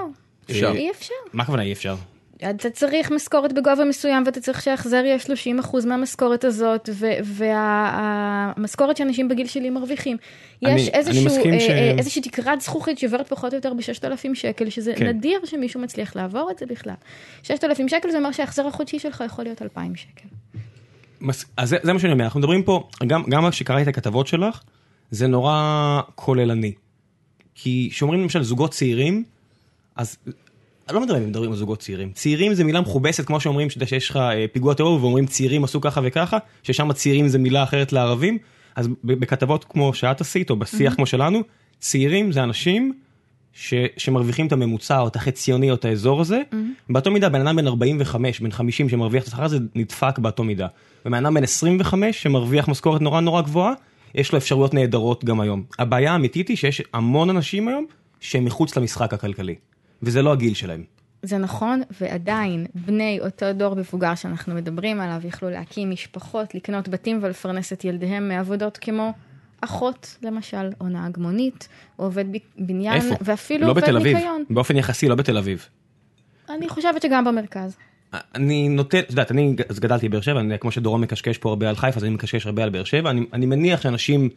אפשר. 0.51 0.71
אי 0.75 0.91
אפשר. 0.91 1.13
מה 1.33 1.43
הכוונה 1.43 1.63
אי 1.63 1.73
אפשר? 1.73 1.95
אתה 2.49 2.69
צריך 2.69 3.11
משכורת 3.11 3.53
בגובה 3.53 3.85
מסוים 3.85 4.23
ואתה 4.25 4.39
צריך 4.41 4.61
שההחזר 4.61 5.01
יהיה 5.05 5.19
30 5.19 5.59
אחוז 5.59 5.85
מהמשכורת 5.85 6.43
הזאת 6.43 6.89
והמשכורת 7.23 8.97
שאנשים 8.97 9.27
בגיל 9.27 9.47
שלי 9.47 9.69
מרוויחים. 9.69 10.17
אני- 10.65 10.75
יש 10.81 10.87
אני 10.89 10.97
איזשהו, 10.97 11.25
מסכים 11.25 11.53
אה, 11.53 11.59
ש- 11.59 11.69
אה, 11.69 11.95
איזושהי 11.97 12.21
תקרת 12.21 12.61
זכוכית 12.61 12.99
שעוברת 12.99 13.27
פחות 13.27 13.53
או 13.53 13.57
יותר 13.57 13.73
ב-6,000 13.73 14.11
שקל, 14.35 14.69
שזה 14.69 14.93
כן. 14.97 15.07
נדיר 15.07 15.39
שמישהו 15.45 15.81
מצליח 15.81 16.15
לעבור 16.15 16.51
את 16.51 16.59
זה 16.59 16.65
בכלל. 16.65 16.93
6,000 17.43 17.87
שקל 17.89 18.11
זה 18.11 18.17
אומר 18.17 18.31
שההחזר 18.31 18.67
החודשי 18.67 18.99
שלך 18.99 19.23
יכול 19.25 19.43
להיות 19.45 19.61
2,000 19.61 19.95
שקל. 19.95 20.27
מס... 21.21 21.45
אז 21.57 21.69
זה, 21.69 21.77
זה 21.83 21.93
מה 21.93 21.99
שאני 21.99 22.13
אומר, 22.13 22.23
אנחנו 22.23 22.39
מדברים 22.39 22.63
פה, 22.63 22.87
גם, 23.07 23.23
גם 23.29 23.49
כשקראתי 23.49 23.83
את 23.83 23.87
הכתבות 23.87 24.27
שלך, 24.27 24.61
זה 25.11 25.27
נורא 25.27 25.61
כוללני. 26.15 26.73
כי 27.55 27.89
כשאומרים 27.91 28.21
למשל 28.21 28.43
זוגות 28.43 28.71
צעירים, 28.71 29.23
אז 29.95 30.17
לא 30.91 31.01
מדברים, 31.01 31.27
מדברים 31.27 31.51
על 31.51 31.57
זוגות 31.57 31.79
צעירים. 31.79 32.11
צעירים 32.11 32.53
זה 32.53 32.63
מילה 32.63 32.81
מכובסת, 32.81 33.25
כמו 33.25 33.39
שאומרים 33.39 33.67
יודע, 33.75 33.87
שיש 33.87 34.09
לך 34.09 34.17
אה, 34.17 34.45
פיגוע 34.51 34.73
טרור 34.73 35.01
ואומרים 35.01 35.25
צעירים 35.25 35.63
עשו 35.63 35.81
ככה 35.81 36.01
וככה, 36.03 36.37
ששם 36.63 36.93
צעירים 36.93 37.27
זה 37.27 37.37
מילה 37.37 37.63
אחרת 37.63 37.93
לערבים, 37.93 38.37
אז 38.75 38.89
בכתבות 39.03 39.63
כמו 39.63 39.93
שאת 39.93 40.21
עשית, 40.21 40.49
או 40.49 40.55
בשיח 40.55 40.95
כמו 40.95 41.05
שלנו, 41.05 41.41
צעירים 41.79 42.31
זה 42.31 42.43
אנשים 42.43 42.93
ש, 43.53 43.73
שמרוויחים 43.97 44.47
את 44.47 44.51
הממוצע 44.51 44.99
או 44.99 45.07
את 45.07 45.15
החציוני 45.15 45.69
או 45.71 45.75
את 45.75 45.85
האזור 45.85 46.21
הזה, 46.21 46.41
באותו 46.89 47.11
מידה 47.11 47.29
בן 47.29 47.47
אדם 47.47 47.55
בן 47.55 47.67
45, 47.67 48.39
בן 48.39 48.51
50 48.51 48.89
שמרוויח 48.89 49.23
את 49.23 49.27
השכר 49.27 49.43
הזה 49.43 49.57
נדפק 49.75 50.19
באותו 50.19 50.43
מידה. 50.43 50.67
ובן 51.05 51.25
אדם 51.25 51.33
בן 51.33 51.43
25 51.43 52.23
שמרוויח 52.23 52.67
משכורת 52.67 53.01
נורא 53.01 53.21
נורא 53.21 53.41
גבוהה, 53.41 53.73
יש 54.15 54.31
לו 54.31 54.37
אפשרויות 54.37 54.73
נהדרות 54.73 55.25
גם 55.25 55.39
היום. 55.39 55.63
הבעיה 55.79 56.11
האמיתית 56.11 56.47
היא 56.47 56.57
שיש 56.57 56.81
המון 56.93 57.29
אנשים 57.29 57.67
היום 57.67 57.85
שהם 58.19 58.45
מחוץ 58.45 58.77
למשחק 58.77 59.13
הכלכלי, 59.13 59.55
וזה 60.03 60.21
לא 60.21 60.31
הגיל 60.31 60.53
שלהם. 60.53 60.83
זה 61.23 61.37
נכון, 61.37 61.81
ועדיין 62.01 62.65
בני 62.75 63.19
אותו 63.25 63.53
דור 63.53 63.75
מבוגר 63.75 64.15
שאנחנו 64.15 64.55
מדברים 64.55 64.99
עליו 64.99 65.21
יכלו 65.27 65.49
להקים 65.49 65.91
משפחות, 65.91 66.55
לקנות 66.55 66.89
בתים 66.89 67.19
ולפרנס 67.21 67.73
את 67.73 67.85
ילדיהם 67.85 68.27
מעבודות 68.27 68.77
כמו 68.77 69.13
אחות, 69.61 70.17
למשל, 70.21 70.69
או 70.81 70.87
נהג 70.87 71.17
מונית, 71.19 71.67
או 71.99 72.03
עובד 72.03 72.25
בניין, 72.57 72.93
איפה? 72.93 73.15
ואפילו 73.21 73.65
לא 73.65 73.71
עובד 73.71 73.81
בתל 73.81 73.97
אביב, 73.97 74.15
ניקיון. 74.17 74.43
באופן 74.49 74.77
יחסי 74.77 75.07
לא 75.07 75.15
בתל 75.15 75.37
אביב. 75.37 75.65
אני 76.49 76.69
חושבת 76.69 77.01
שגם 77.01 77.25
במרכז. 77.25 77.77
אני 78.35 78.69
נוטה, 78.69 78.99
את 78.99 79.09
יודעת, 79.09 79.31
אני 79.31 79.55
אז 79.69 79.79
גדלתי 79.79 80.09
בבאר 80.09 80.21
שבע, 80.21 80.39
אני, 80.39 80.59
כמו 80.59 80.71
שדורון 80.71 81.01
מקשקש 81.01 81.37
פה 81.37 81.49
הרבה 81.49 81.69
על 81.69 81.75
חיפה, 81.75 81.97
אז 81.97 82.03
אני 82.03 82.13
מקשקש 82.13 82.45
הרבה 82.45 82.63
על 82.63 82.69
באר 82.69 82.83
שבע. 82.83 83.09
אני, 83.09 83.25
אני 83.33 83.45
מניח 83.45 83.81
שאנשים 83.81 84.29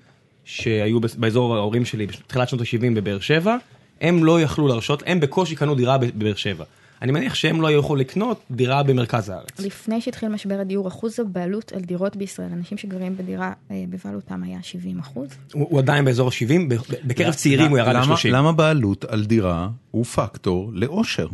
שהיו 0.45 1.01
באזור 1.01 1.57
ההורים 1.57 1.85
שלי 1.85 2.07
בתחילת 2.07 2.49
שנות 2.49 2.61
ה-70 2.61 2.95
בבאר 2.95 3.21
שבע, 3.21 3.57
הם 4.01 4.25
לא 4.25 4.41
יכלו 4.41 4.69
להרשות, 4.69 5.03
הם 5.07 5.21
בקושי 5.21 5.55
קנו 5.57 5.75
דירה 5.75 5.99
בבאר 5.99 6.35
שבע. 6.35 6.65
אני 7.03 7.13
מניח 7.13 7.35
שהם 7.35 7.61
לא 7.63 7.67
היו 7.67 7.79
יכולים 7.81 8.01
לקנות 8.07 8.41
דירה 8.51 8.83
במרכז 8.83 9.29
הארץ. 9.29 9.61
לפני 9.61 10.01
שהתחיל 10.01 10.29
משבר 10.29 10.61
הדיור, 10.61 10.89
אחוז 10.89 11.21
הבעלות 11.21 11.73
על 11.73 11.81
דירות 11.81 12.17
בישראל, 12.17 12.49
אנשים 12.53 12.79
שגרים 12.79 13.17
בדירה 13.17 13.53
אה, 13.71 13.85
בבעלותם 13.89 14.43
היה 14.43 14.59
70 14.63 14.99
אחוז. 14.99 15.29
הוא 15.53 15.67
הוא 15.71 15.79
עדיין 15.79 16.05
באזור 16.05 16.29
ה-70, 16.29 16.75
בקרב 17.05 17.35
צעירים 17.35 17.71
הוא 17.71 17.79
ירד 17.79 17.97
למה- 17.97 18.15
ל-30. 18.15 18.29
למה 18.31 18.53
בעלות 18.53 19.05
על 19.05 19.25
דירה 19.25 19.69
הוא 19.91 20.05
פקטור 20.05 20.71
לאושר? 20.75 21.27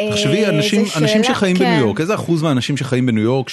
אה, 0.00 0.10
תחשבי, 0.10 0.46
אנשים, 0.46 0.84
אנשים 0.96 1.24
שחיים 1.24 1.56
כן. 1.56 1.64
בניו 1.64 1.80
יורק, 1.80 2.00
איזה 2.00 2.14
אחוז 2.14 2.42
מהאנשים 2.42 2.76
שחיים 2.76 3.06
בניו 3.06 3.22
יורק, 3.22 3.48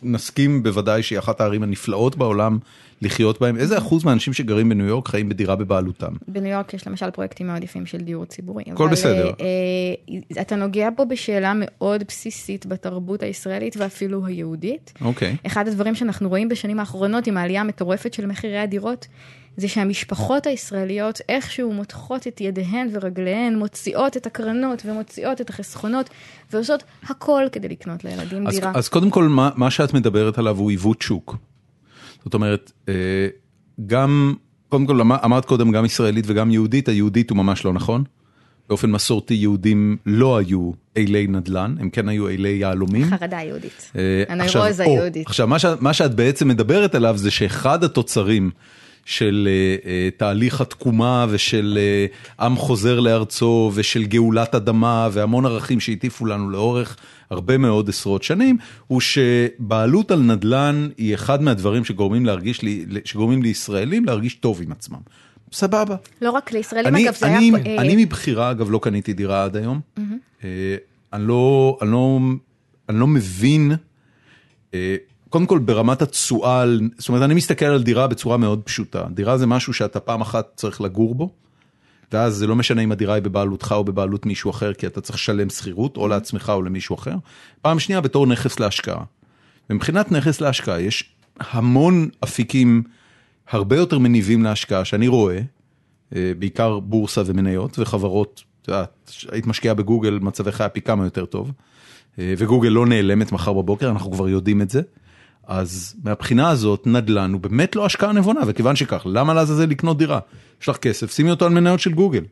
שנסכים 0.00 0.62
בוודאי 0.62 1.02
שהיא 1.02 1.18
אחת 1.18 1.40
הערים 1.40 1.62
הנפלאות 1.62 2.16
בעולם 2.16 2.58
לחיות 3.02 3.40
בהם, 3.40 3.56
איזה 3.56 3.78
אחוז 3.78 4.04
מהאנשים 4.04 4.32
שגרים 4.32 4.68
בניו 4.68 4.86
יורק 4.86 5.08
חיים 5.08 5.28
בדירה 5.28 5.56
בבעלותם? 5.56 6.12
בניו 6.28 6.52
יורק 6.52 6.74
יש 6.74 6.86
למשל 6.86 7.10
פרויקטים 7.10 7.46
מאוד 7.46 7.64
יפים 7.64 7.86
של 7.86 7.98
דיור 7.98 8.24
ציבורי. 8.24 8.64
הכל 8.72 8.88
בסדר. 8.88 9.26
אה, 9.26 9.32
אה, 10.36 10.42
אתה 10.42 10.56
נוגע 10.56 10.88
פה 10.96 11.04
בשאלה 11.04 11.52
מאוד 11.54 12.04
בסיסית 12.08 12.66
בתרבות 12.66 13.22
הישראלית 13.22 13.76
ואפילו 13.76 14.26
היהודית. 14.26 14.92
אוקיי. 15.00 15.36
אחד 15.46 15.68
הדברים 15.68 15.94
שאנחנו 15.94 16.28
רואים 16.28 16.48
בשנים 16.48 16.80
האחרונות 16.80 17.26
עם 17.26 17.36
העלייה 17.36 17.60
המטורפת 17.60 18.14
של 18.14 18.26
מחירי 18.26 18.58
הדירות, 18.58 19.06
זה 19.56 19.68
שהמשפחות 19.68 20.46
הישראליות 20.46 21.20
איכשהו 21.28 21.72
מותחות 21.72 22.26
את 22.26 22.40
ידיהן 22.40 22.88
ורגליהן, 22.92 23.58
מוציאות 23.58 24.16
את 24.16 24.26
הקרנות 24.26 24.82
ומוציאות 24.86 25.40
את 25.40 25.50
החסכונות, 25.50 26.10
ועושות 26.52 26.82
הכל 27.08 27.42
כדי 27.52 27.68
לקנות 27.68 28.04
לילדים 28.04 28.46
אז, 28.46 28.54
דירה. 28.54 28.72
אז 28.74 28.88
קודם 28.88 29.10
כל, 29.10 29.24
מה, 29.24 29.50
מה 29.54 29.70
שאת 29.70 29.94
מדברת 29.94 30.38
עליו 30.38 30.58
הוא 30.58 30.70
עיוות 30.70 31.02
שוק. 31.02 31.36
זאת 32.24 32.34
אומרת, 32.34 32.72
אה, 32.88 32.94
גם, 33.86 34.34
קודם 34.68 34.86
כל 34.86 35.00
אמר- 35.00 35.24
אמרת 35.24 35.44
קודם 35.44 35.72
גם 35.72 35.84
ישראלית 35.84 36.24
וגם 36.28 36.50
יהודית, 36.50 36.88
היהודית 36.88 37.30
הוא 37.30 37.36
ממש 37.38 37.64
לא 37.64 37.72
נכון. 37.72 38.04
באופן 38.68 38.90
מסורתי 38.90 39.34
יהודים 39.34 39.96
לא 40.06 40.36
היו 40.38 40.70
אילי 40.96 41.26
נדל"ן, 41.26 41.74
הם 41.80 41.90
כן 41.90 42.08
היו 42.08 42.28
אילי 42.28 42.48
יהלומים. 42.48 43.04
חרדה 43.10 43.36
יהודית. 43.42 43.92
אה, 43.96 44.24
הנוירוזה 44.28 44.84
או, 44.84 44.90
היהודית. 44.90 45.26
עכשיו, 45.26 45.46
מה, 45.46 45.58
שאת- 45.58 45.82
מה 45.82 45.92
שאת 45.92 46.14
בעצם 46.14 46.48
מדברת 46.48 46.94
עליו 46.94 47.16
זה 47.18 47.30
שאחד 47.30 47.84
התוצרים 47.84 48.50
של 49.06 49.48
אה, 49.50 49.90
אה, 49.90 50.08
תהליך 50.16 50.60
התקומה 50.60 51.26
ושל 51.28 51.78
אה, 51.80 52.46
עם 52.46 52.56
חוזר 52.56 53.00
לארצו 53.00 53.70
ושל 53.74 54.04
גאולת 54.04 54.54
אדמה 54.54 55.08
והמון 55.12 55.46
ערכים 55.46 55.80
שהטיפו 55.80 56.26
לנו 56.26 56.50
לאורך 56.50 56.96
הרבה 57.30 57.58
מאוד 57.58 57.88
עשרות 57.88 58.22
שנים, 58.22 58.56
הוא 58.86 59.00
שבעלות 59.00 60.10
על 60.10 60.20
נדל"ן 60.20 60.88
היא 60.96 61.14
אחד 61.14 61.42
מהדברים 61.42 61.84
שגורמים 61.84 62.26
להרגיש 62.26 62.62
לי, 62.62 62.86
שגורמים 63.04 63.42
לישראלים 63.42 64.04
להרגיש 64.04 64.34
טוב 64.34 64.62
עם 64.62 64.72
עצמם. 64.72 64.98
סבבה. 65.52 65.96
לא 66.22 66.30
רק 66.30 66.52
לישראלים, 66.52 66.94
אני, 66.94 67.04
אגב, 67.04 67.14
זה 67.14 67.26
אני, 67.26 67.52
היה... 67.64 67.80
אני 67.80 68.04
מבחירה, 68.04 68.50
אגב, 68.50 68.70
לא 68.70 68.78
קניתי 68.82 69.12
דירה 69.12 69.44
עד 69.44 69.56
היום. 69.56 69.80
אה, 70.44 70.76
אני 71.12 71.26
לא, 71.26 71.78
אני 71.82 71.90
לא, 71.90 72.18
אני 72.88 73.00
לא 73.00 73.06
מבין, 73.06 73.72
קודם 75.36 75.46
כל 75.46 75.58
ברמת 75.58 76.02
התשואה, 76.02 76.64
זאת 76.98 77.08
אומרת, 77.08 77.22
אני 77.22 77.34
מסתכל 77.34 77.64
על 77.64 77.82
דירה 77.82 78.06
בצורה 78.06 78.36
מאוד 78.36 78.62
פשוטה. 78.62 79.04
דירה 79.10 79.38
זה 79.38 79.46
משהו 79.46 79.72
שאתה 79.72 80.00
פעם 80.00 80.20
אחת 80.20 80.52
צריך 80.54 80.80
לגור 80.80 81.14
בו, 81.14 81.30
ואז 82.12 82.34
זה 82.34 82.46
לא 82.46 82.56
משנה 82.56 82.82
אם 82.82 82.92
הדירה 82.92 83.14
היא 83.14 83.22
בבעלותך 83.22 83.74
או 83.76 83.84
בבעלות 83.84 84.26
מישהו 84.26 84.50
אחר, 84.50 84.74
כי 84.74 84.86
אתה 84.86 85.00
צריך 85.00 85.18
לשלם 85.18 85.50
שכירות, 85.50 85.96
או 85.96 86.08
לעצמך 86.08 86.52
או 86.54 86.62
למישהו 86.62 86.96
אחר. 86.96 87.14
פעם 87.62 87.78
שנייה, 87.78 88.00
בתור 88.00 88.26
נכס 88.26 88.60
להשקעה. 88.60 89.04
ומבחינת 89.70 90.12
נכס 90.12 90.40
להשקעה, 90.40 90.80
יש 90.80 91.10
המון 91.40 92.08
אפיקים 92.24 92.82
הרבה 93.50 93.76
יותר 93.76 93.98
מניבים 93.98 94.42
להשקעה 94.42 94.84
שאני 94.84 95.08
רואה, 95.08 95.40
אה, 96.16 96.32
בעיקר 96.38 96.78
בורסה 96.78 97.22
ומניות 97.26 97.78
וחברות, 97.78 98.44
את 98.62 98.68
יודעת, 98.68 99.12
היית 99.30 99.46
משקיעה 99.46 99.74
בגוגל, 99.74 100.18
מצבך 100.22 100.60
היה 100.60 100.68
פי 100.68 100.80
כמה 100.80 101.04
יותר 101.04 101.24
טוב, 101.24 101.52
אה, 102.18 102.34
וגוגל 102.38 102.68
לא 102.68 102.86
נעלמת 102.86 103.32
מחר 103.32 103.52
בבוקר, 103.52 103.90
אנחנו 103.90 104.12
כבר 104.12 104.28
יודעים 104.28 104.62
את 104.62 104.70
זה. 104.70 104.80
אז 105.46 105.94
מהבחינה 106.04 106.50
הזאת, 106.50 106.86
נדל"ן 106.86 107.32
הוא 107.32 107.40
באמת 107.40 107.76
לא 107.76 107.86
השקעה 107.86 108.12
נבונה, 108.12 108.40
וכיוון 108.46 108.76
שכך, 108.76 109.02
למה 109.06 109.34
לעזאזל 109.34 109.66
לקנות 109.66 109.98
דירה? 109.98 110.18
יש 110.62 110.68
לך 110.68 110.76
כסף, 110.76 111.12
שימי 111.12 111.30
אותו 111.30 111.44
על 111.44 111.52
מניות 111.52 111.80
של 111.80 111.92
גוגל. 111.92 112.22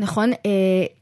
נכון, 0.00 0.32
אה, 0.32 0.48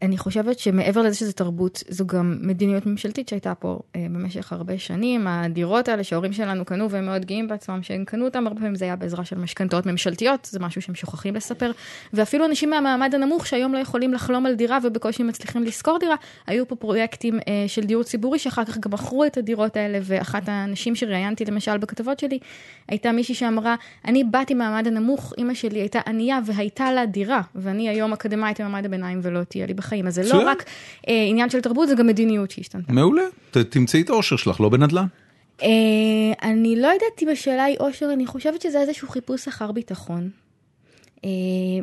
אני 0.02 0.18
חושבת 0.18 0.58
שמעבר 0.58 1.02
לזה 1.02 1.16
שזה 1.16 1.32
תרבות, 1.32 1.82
זו 1.88 2.06
גם 2.06 2.38
מדיניות 2.40 2.86
ממשלתית 2.86 3.28
שהייתה 3.28 3.54
פה 3.54 3.78
אה, 3.96 4.06
במשך 4.10 4.52
הרבה 4.52 4.78
שנים. 4.78 5.26
הדירות 5.26 5.88
האלה 5.88 6.04
שההורים 6.04 6.32
שלנו 6.32 6.64
קנו 6.64 6.90
והם 6.90 7.06
מאוד 7.06 7.24
גאים 7.24 7.48
בעצמם 7.48 7.82
שהם 7.82 8.04
קנו 8.04 8.24
אותם, 8.24 8.46
הרבה 8.46 8.60
פעמים 8.60 8.74
זה 8.74 8.84
היה 8.84 8.96
בעזרה 8.96 9.24
של 9.24 9.38
משכנתאות 9.38 9.86
ממשלתיות, 9.86 10.48
זה 10.50 10.58
משהו 10.58 10.82
שהם 10.82 10.94
שוכחים 10.94 11.34
לספר. 11.34 11.70
ואפילו 12.12 12.44
אנשים 12.44 12.70
מהמעמד 12.70 13.14
הנמוך 13.14 13.46
שהיום 13.46 13.72
לא 13.72 13.78
יכולים 13.78 14.14
לחלום 14.14 14.46
על 14.46 14.54
דירה 14.54 14.78
ובקושי 14.82 15.22
מצליחים 15.22 15.62
לשכור 15.62 15.98
דירה, 15.98 16.16
היו 16.46 16.68
פה 16.68 16.76
פרויקטים 16.76 17.38
אה, 17.48 17.64
של 17.66 17.82
דיור 17.82 18.02
ציבורי 18.02 18.38
שאחר 18.38 18.64
כך 18.64 18.78
גם 18.78 18.90
מכרו 18.92 19.24
את 19.24 19.36
הדירות 19.36 19.76
האלה, 19.76 19.98
ואחת 20.02 20.48
האנשים 20.48 20.94
שראיינתי 20.94 21.44
למשל 21.44 21.78
בכתבות 21.78 22.18
שלי, 22.18 22.38
הייתה 22.88 23.12
מישהי 23.12 23.34
שאמרה, 23.34 23.74
אני 24.04 24.24
באתי 24.24 24.54
מהמעמד 24.54 24.86
הנמוך, 24.86 25.32
אימא 25.38 25.54
שלי 25.54 25.78
הייתה 25.80 26.00
ענייה 26.06 26.38
והייתה 26.44 26.92
לה 26.92 27.06
דירה, 27.06 27.40
ואני 27.54 27.88
היום 27.88 28.12
אקדמאית 28.12 28.60
במעמד 28.60 28.87
הביניים 28.88 29.20
ולא 29.22 29.42
תהיה 29.44 29.66
לי 29.66 29.74
בחיים. 29.74 30.06
אז 30.06 30.14
זה. 30.14 30.22
לא 30.22 30.42
רק 30.46 30.64
אה, 31.08 31.24
עניין 31.28 31.50
של 31.50 31.60
תרבות, 31.60 31.88
זה 31.88 31.94
גם 31.94 32.06
מדיניות 32.06 32.50
שהשתנתה. 32.50 32.92
מעולה, 32.92 33.22
ת- 33.50 33.56
תמצאי 33.56 34.00
את 34.00 34.10
האושר 34.10 34.36
שלך, 34.36 34.60
לא 34.60 34.68
בנדל"ן. 34.68 35.06
אה, 35.62 35.68
אני 36.42 36.76
לא 36.76 36.86
יודעת 36.86 37.22
אם 37.22 37.28
השאלה 37.28 37.64
היא 37.64 37.76
אושר, 37.80 38.10
אני 38.12 38.26
חושבת 38.26 38.62
שזה 38.62 38.80
איזשהו 38.80 39.08
חיפוש 39.08 39.48
אחר 39.48 39.72
ביטחון. 39.72 40.30
אה, 41.24 41.30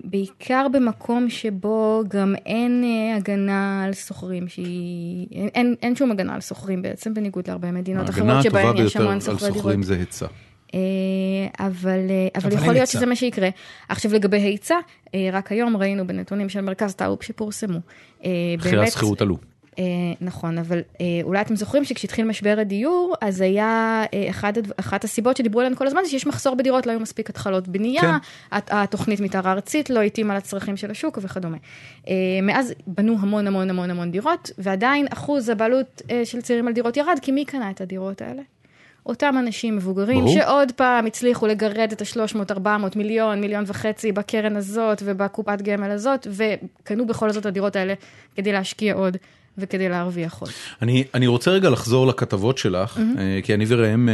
בעיקר 0.03 0.67
במקום 0.73 1.29
שבו 1.29 2.03
גם 2.07 2.35
אין 2.45 2.83
אה, 2.83 3.15
הגנה 3.15 3.83
על 3.83 3.93
שוכרים 3.93 4.47
שהיא... 4.47 5.27
אין, 5.31 5.49
אין, 5.55 5.75
אין 5.81 5.95
שום 5.95 6.11
הגנה 6.11 6.35
על 6.35 6.41
שוכרים 6.41 6.81
בעצם, 6.81 7.13
בניגוד 7.13 7.47
להרבה 7.47 7.71
מדינות 7.71 8.09
ההגנה 8.09 8.31
אחרות 8.39 8.43
שבהן 8.43 8.65
הטובה 8.67 8.83
יש 8.85 8.95
המון 8.95 9.07
ביותר 9.19 9.31
על 9.31 9.37
שוכרי 9.37 9.49
דירות. 9.49 9.57
שוכרים 9.63 9.83
זה 9.83 9.95
היצע. 9.95 10.25
אה, 10.75 10.79
אבל, 11.65 11.89
אה, 11.89 12.27
אבל 12.35 12.45
אבל 12.47 12.53
יכול 12.53 12.73
להיות. 12.73 12.87
שזה 12.87 13.05
מה 13.05 13.15
שיקרה. 13.15 13.49
עכשיו 13.89 14.13
לגבי 14.13 14.37
היצע, 14.37 14.75
אה, 15.15 15.29
רק 15.33 15.51
היום 15.51 15.77
ראינו 15.77 16.07
בנתונים 16.07 16.49
של 16.49 16.61
מרכז 16.61 16.95
טאוב 16.95 17.17
שפורסמו. 17.23 17.79
מחירי 18.57 18.83
השכירות 18.83 19.21
עלו. 19.21 19.37
אה, 19.79 19.83
נכון, 20.21 20.57
אבל 20.57 20.79
אה, 21.01 21.05
אולי 21.23 21.41
אתם 21.41 21.55
זוכרים 21.55 21.85
שכשהתחיל 21.85 22.25
משבר 22.25 22.55
הדיור, 22.61 23.15
אז 23.21 23.41
היה 23.41 24.03
אה, 24.13 24.29
אחד, 24.29 24.53
אחת 24.77 25.03
הסיבות 25.03 25.37
שדיברו 25.37 25.59
עליהן 25.59 25.75
כל 25.75 25.87
הזמן, 25.87 26.01
זה 26.03 26.09
שיש 26.09 26.27
מחסור 26.27 26.55
בדירות, 26.55 26.85
לא 26.85 26.91
היו 26.91 26.99
מספיק 26.99 27.29
התחלות 27.29 27.67
בנייה, 27.67 28.01
כן. 28.01 28.07
הת- 28.51 28.69
התוכנית 28.71 29.19
מתאר 29.19 29.47
הארצית 29.47 29.89
לא 29.89 30.01
התאימה 30.01 30.35
לצרכים 30.37 30.77
של 30.77 30.91
השוק 30.91 31.19
וכדומה. 31.21 31.57
אה, 32.07 32.13
מאז 32.43 32.73
בנו 32.87 33.15
המון 33.19 33.47
המון 33.47 33.69
המון 33.69 33.89
המון 33.91 34.11
דירות, 34.11 34.51
ועדיין 34.57 35.05
אחוז 35.09 35.49
הבעלות 35.49 36.01
אה, 36.11 36.21
של 36.25 36.41
צעירים 36.41 36.67
על 36.67 36.73
דירות 36.73 36.97
ירד, 36.97 37.19
כי 37.21 37.31
מי 37.31 37.45
קנה 37.45 37.69
את 37.71 37.81
הדירות 37.81 38.21
האלה? 38.21 38.41
אותם 39.05 39.35
אנשים 39.39 39.75
מבוגרים 39.75 40.21
ברור. 40.21 40.33
שעוד 40.33 40.71
פעם 40.71 41.05
הצליחו 41.05 41.47
לגרד 41.47 41.91
את 41.91 42.01
ה-300, 42.01 42.37
400 42.51 42.95
מיליון, 42.95 43.41
מיליון 43.41 43.63
וחצי 43.67 44.11
בקרן 44.11 44.55
הזאת 44.55 45.01
ובקופת 45.05 45.61
גמל 45.61 45.91
הזאת, 45.91 46.27
וקנו 46.31 47.07
בכל 47.07 47.31
זאת 47.31 47.41
את 47.41 47.45
הדירות 47.45 47.75
האלה 47.75 47.93
כדי 48.35 48.51
להשקיע 48.51 48.93
עוד 48.93 49.17
וכדי 49.57 49.89
להרוויח 49.89 50.39
עוד. 50.39 50.49
אני, 50.81 51.03
אני 51.13 51.27
רוצה 51.27 51.51
רגע 51.51 51.69
לחזור 51.69 52.07
לכתבות 52.07 52.57
שלך, 52.57 52.99
אה, 53.17 53.39
כי 53.43 53.53
אני 53.53 53.65
וראם 53.67 54.09
אה, 54.09 54.13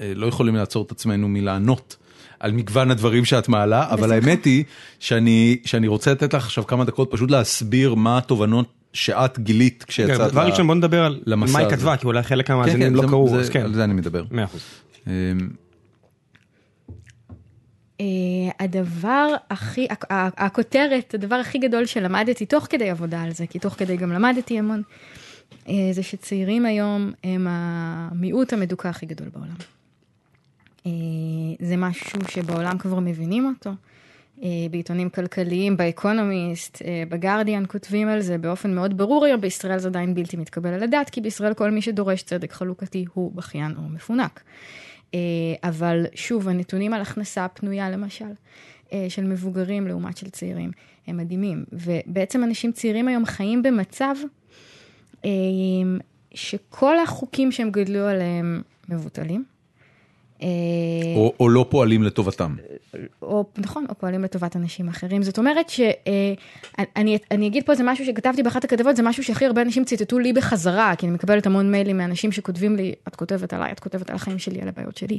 אה, 0.00 0.12
לא 0.14 0.26
יכולים 0.26 0.56
לעצור 0.56 0.84
את 0.84 0.92
עצמנו 0.92 1.28
מלענות 1.28 1.96
על 2.40 2.52
מגוון 2.52 2.90
הדברים 2.90 3.24
שאת 3.24 3.48
מעלה, 3.48 3.90
אבל. 3.90 4.12
האמת 4.12 4.44
היא 4.44 4.64
שאני, 5.00 5.58
שאני 5.64 5.88
רוצה 5.88 6.12
לתת 6.12 6.34
לך 6.34 6.44
עכשיו 6.44 6.66
כמה 6.66 6.84
דקות 6.84 7.10
פשוט 7.10 7.30
להסביר 7.30 7.94
מה 7.94 8.18
התובנות 8.18 8.66
שאת 8.94 9.38
גילית 9.38 9.82
כן, 9.82 9.86
כשיצאת. 9.88 10.30
דבר 10.30 10.46
ראשון 10.46 10.66
בוא 10.66 10.74
נדבר 10.74 11.04
על 11.04 11.20
למסע 11.26 11.52
מה 11.52 11.58
היא 11.58 11.66
הזה. 11.66 11.76
כתבה, 11.76 11.96
כי 11.96 12.06
אולי 12.06 12.22
חלק 12.22 12.46
כן, 12.46 12.54
מהמאזינים 12.54 12.88
כן, 12.88 12.94
לא 12.94 13.08
קראו, 13.08 13.38
אז 13.38 13.50
כן. 13.50 13.60
על 13.60 13.74
זה 13.74 13.84
אני 13.84 13.94
מדבר. 13.94 14.24
מאה 14.30 14.44
אחוז. 14.44 14.62
אה, 18.00 18.04
הדבר 18.60 19.28
הכי, 19.50 19.86
הכותרת, 20.10 21.14
הדבר 21.14 21.34
הכי 21.34 21.58
גדול 21.58 21.86
שלמדתי 21.86 22.46
תוך 22.46 22.66
כדי 22.70 22.90
עבודה 22.90 23.22
על 23.22 23.30
זה, 23.30 23.46
כי 23.46 23.58
תוך 23.58 23.74
כדי 23.74 23.96
גם 23.96 24.12
למדתי 24.12 24.58
המון, 24.58 24.82
אה, 25.68 25.74
זה 25.92 26.02
שצעירים 26.02 26.66
היום 26.66 27.12
הם 27.24 27.46
המיעוט 27.50 28.52
המדוכא 28.52 28.88
הכי 28.88 29.06
גדול 29.06 29.28
בעולם. 29.28 29.56
אה, 30.86 30.90
זה 31.60 31.76
משהו 31.76 32.20
שבעולם 32.28 32.78
כבר 32.78 33.00
מבינים 33.00 33.46
אותו. 33.46 33.70
אה, 34.44 34.66
בעיתונים 34.70 35.10
כלכליים, 35.10 35.76
באקונומיסט, 35.76 36.82
אה, 36.82 37.02
בגרדיאן 37.08 37.64
כותבים 37.68 38.08
על 38.08 38.20
זה 38.20 38.38
באופן 38.38 38.74
מאוד 38.74 38.96
ברור 38.96 39.24
היום, 39.24 39.40
בישראל 39.40 39.78
זה 39.78 39.88
עדיין 39.88 40.14
בלתי 40.14 40.36
מתקבל 40.36 40.70
על 40.70 40.82
הדעת, 40.82 41.10
כי 41.10 41.20
בישראל 41.20 41.54
כל 41.54 41.70
מי 41.70 41.82
שדורש 41.82 42.22
צדק 42.22 42.52
חלוקתי 42.52 43.04
הוא 43.14 43.32
בכיין 43.34 43.74
או 43.76 43.82
מפונק. 43.82 44.42
אה, 45.14 45.20
אבל 45.62 46.06
שוב, 46.14 46.48
הנתונים 46.48 46.92
על 46.92 47.00
הכנסה 47.00 47.48
פנויה 47.48 47.90
למשל, 47.90 48.24
של 49.08 49.24
מבוגרים 49.24 49.86
לעומת 49.86 50.16
של 50.16 50.30
צעירים, 50.30 50.70
הם 51.06 51.16
מדהימים. 51.16 51.64
ובעצם 51.72 52.44
אנשים 52.44 52.72
צעירים 52.72 53.08
היום 53.08 53.26
חיים 53.26 53.62
במצב 53.62 54.14
שכל 56.34 56.98
החוקים 56.98 57.52
שהם 57.52 57.70
גדלו 57.70 58.00
עליהם 58.00 58.62
מבוטלים. 58.88 59.44
אה, 60.42 60.48
או 61.16 61.34
או 61.40 61.48
לא 61.48 61.66
פועלים 61.68 62.02
לטובתם. 62.02 62.54
או 63.22 63.44
נכון, 63.56 63.86
או 63.88 63.94
פועלים 63.94 64.24
לטובת 64.24 64.56
אנשים 64.56 64.88
אחרים. 64.88 65.22
זאת 65.22 65.38
אומרת 65.38 65.68
שאני 65.68 67.18
אני 67.30 67.46
אגיד 67.46 67.66
פה 67.66 67.74
זה 67.74 67.82
משהו 67.86 68.04
שכתבתי 68.06 68.42
באחת 68.42 68.64
הכתבות, 68.64 68.96
זה 68.96 69.02
משהו 69.02 69.24
שהכי 69.24 69.46
הרבה 69.46 69.62
אנשים 69.62 69.84
ציטטו 69.84 70.18
לי 70.18 70.32
בחזרה, 70.32 70.96
כי 70.96 71.06
אני 71.06 71.14
מקבלת 71.14 71.46
המון 71.46 71.70
מיילים 71.70 71.96
מאנשים 71.96 72.32
שכותבים 72.32 72.76
לי, 72.76 72.94
את 73.08 73.16
כותבת 73.16 73.52
עליי, 73.52 73.72
את 73.72 73.80
כותבת 73.80 74.10
על 74.10 74.16
החיים 74.16 74.38
שלי, 74.38 74.60
על 74.60 74.68
הבעיות 74.68 74.96
שלי. 74.96 75.18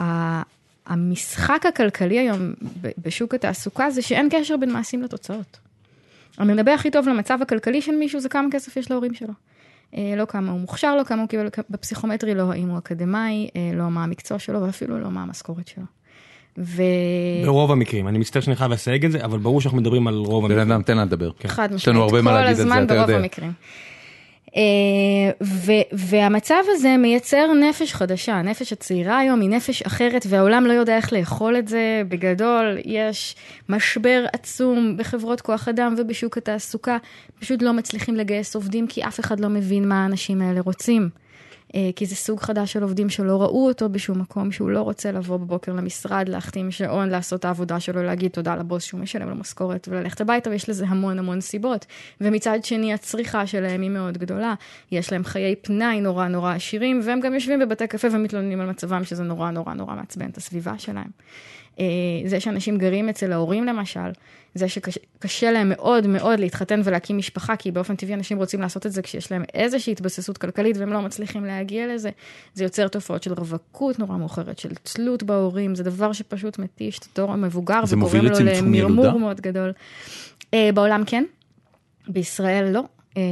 אה, 0.00 0.42
המשחק 0.86 1.66
הכלכלי 1.66 2.18
היום 2.18 2.52
בשוק 2.98 3.34
התעסוקה 3.34 3.90
זה 3.90 4.02
שאין 4.02 4.28
קשר 4.30 4.56
בין 4.56 4.72
מעשים 4.72 5.02
לתוצאות. 5.02 5.58
המנבא 6.38 6.72
הכי 6.72 6.90
טוב 6.90 7.08
למצב 7.08 7.38
הכלכלי 7.42 7.82
של 7.82 7.92
מישהו 7.92 8.20
זה 8.20 8.28
כמה 8.28 8.48
כסף 8.50 8.76
יש 8.76 8.90
להורים 8.90 9.14
שלו. 9.14 9.32
אה, 9.96 10.14
לא 10.16 10.24
כמה 10.24 10.52
הוא 10.52 10.60
מוכשר, 10.60 10.96
לא 10.96 11.04
כמה 11.04 11.20
הוא 11.20 11.28
קיבל 11.28 11.48
בפסיכומטרי, 11.70 12.34
לא 12.34 12.52
האם 12.52 12.68
הוא 12.68 12.78
אקדמאי, 12.78 13.48
אה, 13.56 13.70
לא 13.74 13.90
מה 13.90 14.04
המקצוע 14.04 14.38
שלו 14.38 14.62
ואפילו 14.62 14.98
לא 14.98 15.10
מה 15.10 15.22
המשכורת 15.22 15.68
שלו. 15.68 15.84
ו... 16.58 16.82
ברוב 17.44 17.72
המקרים, 17.72 18.08
אני 18.08 18.18
מצטער 18.18 18.42
שאני 18.42 18.56
חייב 18.56 18.72
לסייג 18.72 19.04
את 19.04 19.12
זה, 19.12 19.24
אבל 19.24 19.38
ברור 19.38 19.60
שאנחנו 19.60 19.78
מדברים 19.78 20.08
על 20.08 20.14
רוב 20.14 20.44
בן 20.44 20.50
המקרים. 20.50 20.72
אדם, 20.72 20.82
תן 20.82 20.96
לה 20.96 21.04
לדבר. 21.04 21.30
חד 21.46 21.68
לנו 21.70 21.76
משמעית, 21.76 22.24
כל 22.24 22.36
הזמן 22.36 22.86
ברוב. 22.86 23.10
המקרים. 23.10 23.52
אה, 24.56 25.46
והמצב 25.92 26.62
הזה 26.68 26.96
מייצר 26.96 27.52
נפש 27.52 27.94
חדשה, 27.94 28.34
הנפש 28.34 28.72
הצעירה 28.72 29.18
היום 29.18 29.40
היא 29.40 29.50
נפש 29.50 29.82
אחרת 29.82 30.26
והעולם 30.28 30.66
לא 30.66 30.72
יודע 30.72 30.96
איך 30.96 31.12
לאכול 31.12 31.58
את 31.58 31.68
זה. 31.68 32.02
בגדול, 32.08 32.78
יש 32.84 33.36
משבר 33.68 34.24
עצום 34.32 34.96
בחברות 34.96 35.40
כוח 35.40 35.68
אדם 35.68 35.94
ובשוק 35.98 36.38
התעסוקה, 36.38 36.96
פשוט 37.40 37.62
לא 37.62 37.72
מצליחים 37.72 38.14
לגייס 38.14 38.54
עובדים 38.54 38.86
כי 38.86 39.04
אף 39.04 39.20
אחד 39.20 39.40
לא 39.40 39.48
מבין 39.48 39.88
מה 39.88 40.02
האנשים 40.02 40.42
האלה 40.42 40.60
רוצים. 40.60 41.23
אה, 41.74 41.90
כי 41.96 42.06
זה 42.06 42.16
סוג 42.16 42.40
חדש 42.40 42.72
של 42.72 42.82
עובדים 42.82 43.10
שלא 43.10 43.42
ראו 43.42 43.68
אותו 43.68 43.88
בשום 43.88 44.20
מקום, 44.20 44.52
שהוא 44.52 44.70
לא 44.70 44.80
רוצה 44.80 45.12
לבוא 45.12 45.36
בבוקר 45.36 45.72
למשרד, 45.72 46.28
להחתים 46.28 46.70
שעון, 46.70 47.08
לעשות 47.08 47.40
את 47.40 47.44
העבודה 47.44 47.80
שלו, 47.80 48.02
להגיד 48.02 48.30
תודה 48.30 48.56
לבוס 48.56 48.84
שהוא 48.84 49.00
משלם 49.00 49.28
לו 49.28 49.34
משכורת 49.34 49.88
וללכת 49.90 50.20
הביתה, 50.20 50.50
ויש 50.50 50.68
לזה 50.68 50.86
המון 50.88 51.18
המון 51.18 51.40
סיבות. 51.40 51.86
ומצד 52.20 52.64
שני, 52.64 52.92
הצריכה 52.92 53.46
שלהם 53.46 53.82
היא 53.82 53.90
מאוד 53.90 54.18
גדולה. 54.18 54.54
יש 54.92 55.12
להם 55.12 55.24
חיי 55.24 55.56
פנאי 55.56 56.00
נורא 56.00 56.28
נורא 56.28 56.54
עשירים, 56.54 57.00
והם 57.04 57.20
גם 57.20 57.34
יושבים 57.34 57.58
בבתי 57.58 57.86
קפה 57.86 58.08
ומתלוננים 58.12 58.60
על 58.60 58.70
מצבם, 58.70 59.04
שזה 59.04 59.22
נורא 59.22 59.50
נורא 59.50 59.74
נורא 59.74 59.94
מעצבן 59.94 60.30
את 60.30 60.36
הסביבה 60.36 60.78
שלהם. 60.78 61.10
אה, 61.80 61.84
זה 62.26 62.40
שאנשים 62.40 62.78
גרים 62.78 63.08
אצל 63.08 63.32
ההורים 63.32 63.64
למשל, 63.64 64.10
זה 64.54 64.68
שקשה 64.68 65.50
להם 65.50 65.68
מאוד 65.68 66.06
מאוד 66.06 66.40
להתחתן 66.40 66.80
ולהקים 66.84 67.18
משפחה, 67.18 67.56
כי 67.56 67.70
באופן 67.70 67.96
טבעי 67.96 68.14
אנשים 68.14 68.38
רוצים 68.38 68.60
לעשות 68.60 68.86
את 68.86 68.92
זה 68.92 69.02
כשיש 69.02 69.32
להם 69.32 69.44
איזושהי 69.54 69.92
התבססות 69.92 70.38
כלכלית 70.38 70.76
והם 70.76 70.92
לא 70.92 71.02
מצליחים 71.02 71.44
להגיע 71.44 71.94
לזה. 71.94 72.10
זה 72.54 72.64
יוצר 72.64 72.88
תופעות 72.88 73.22
של 73.22 73.32
רווקות 73.32 73.98
נורא 73.98 74.16
מאוחרת, 74.16 74.58
של 74.58 74.70
תלות 74.82 75.22
בהורים, 75.22 75.74
זה 75.74 75.82
דבר 75.82 76.12
שפשוט 76.12 76.58
מתיש 76.58 76.98
את 76.98 77.06
הדור 77.12 77.32
המבוגר 77.32 77.80
מוביל 77.96 78.24
לו 78.24 78.38
למרמור? 78.38 79.18
מאוד 79.18 79.40
גדול. 79.40 79.72
אה, 80.54 80.70
בעולם 80.74 81.02
כן, 81.06 81.24
בישראל 82.08 82.70
לא. 82.70 82.82
אה, 83.16 83.22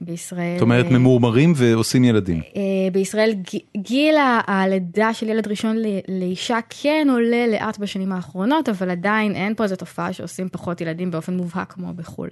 בישראל... 0.00 0.54
זאת 0.54 0.62
אומרת, 0.62 0.86
אה, 0.86 0.90
ממורמרים 0.90 1.52
ועושים 1.56 2.04
ילדים. 2.04 2.42
אה, 2.56 2.62
בישראל 2.92 3.32
גיל 3.76 4.14
הלידה 4.46 5.14
של 5.14 5.28
ילד 5.28 5.48
ראשון 5.48 5.76
לאישה 6.08 6.58
כן 6.70 7.08
עולה 7.12 7.46
לאט 7.46 7.78
בשנים 7.78 8.12
האחרונות, 8.12 8.68
אבל 8.68 8.90
עדיין 8.90 9.34
אין 9.34 9.54
פה 9.54 9.64
איזו 9.64 9.76
תופעה 9.76 10.12
שעושים 10.12 10.48
פחות 10.48 10.80
ילדים 10.80 11.10
באופן 11.10 11.36
מובהק 11.36 11.72
כמו 11.72 11.92
בחו"ל. 11.92 12.28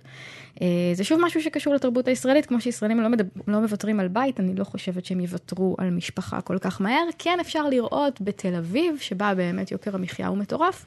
זה 0.94 1.04
שוב 1.04 1.20
משהו 1.22 1.42
שקשור 1.42 1.74
לתרבות 1.74 2.08
הישראלית, 2.08 2.46
כמו 2.46 2.60
שישראלים 2.60 3.00
לא, 3.00 3.08
מדב... 3.08 3.24
לא 3.48 3.60
מוותרים 3.60 4.00
על 4.00 4.08
בית, 4.08 4.40
אני 4.40 4.54
לא 4.54 4.64
חושבת 4.64 5.04
שהם 5.04 5.20
יוותרו 5.20 5.76
על 5.78 5.90
משפחה 5.90 6.40
כל 6.40 6.58
כך 6.58 6.80
מהר. 6.80 7.04
כן 7.18 7.38
אפשר 7.40 7.68
לראות 7.68 8.20
בתל 8.20 8.54
אביב, 8.54 8.96
שבה 9.00 9.34
באמת 9.34 9.72
יוקר 9.72 9.94
המחיה 9.94 10.28
הוא 10.28 10.38
מטורף, 10.38 10.86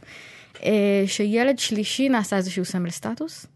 שילד 1.05 1.59
שלישי 1.59 2.09
נעשה 2.09 2.37
איזשהו 2.37 2.65
סמל 2.65 2.89
סטטוס. 2.89 3.47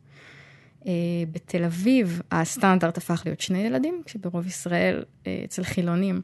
אה, 0.88 0.92
בתל 1.32 1.64
אביב 1.64 2.22
הסטנדרט 2.32 2.98
הפך 2.98 3.22
להיות 3.26 3.42
שני 3.42 3.60
ילדים, 3.60 4.02
כשברוב 4.06 4.48
ישראל 4.48 5.04
אה, 5.28 5.42
אצל 5.46 5.64
חילונים 5.64 6.22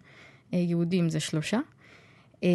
אה, 0.54 0.60
יהודים 0.60 1.10
זה 1.10 1.19
שלושה, 1.19 1.60
אה, 2.43 2.50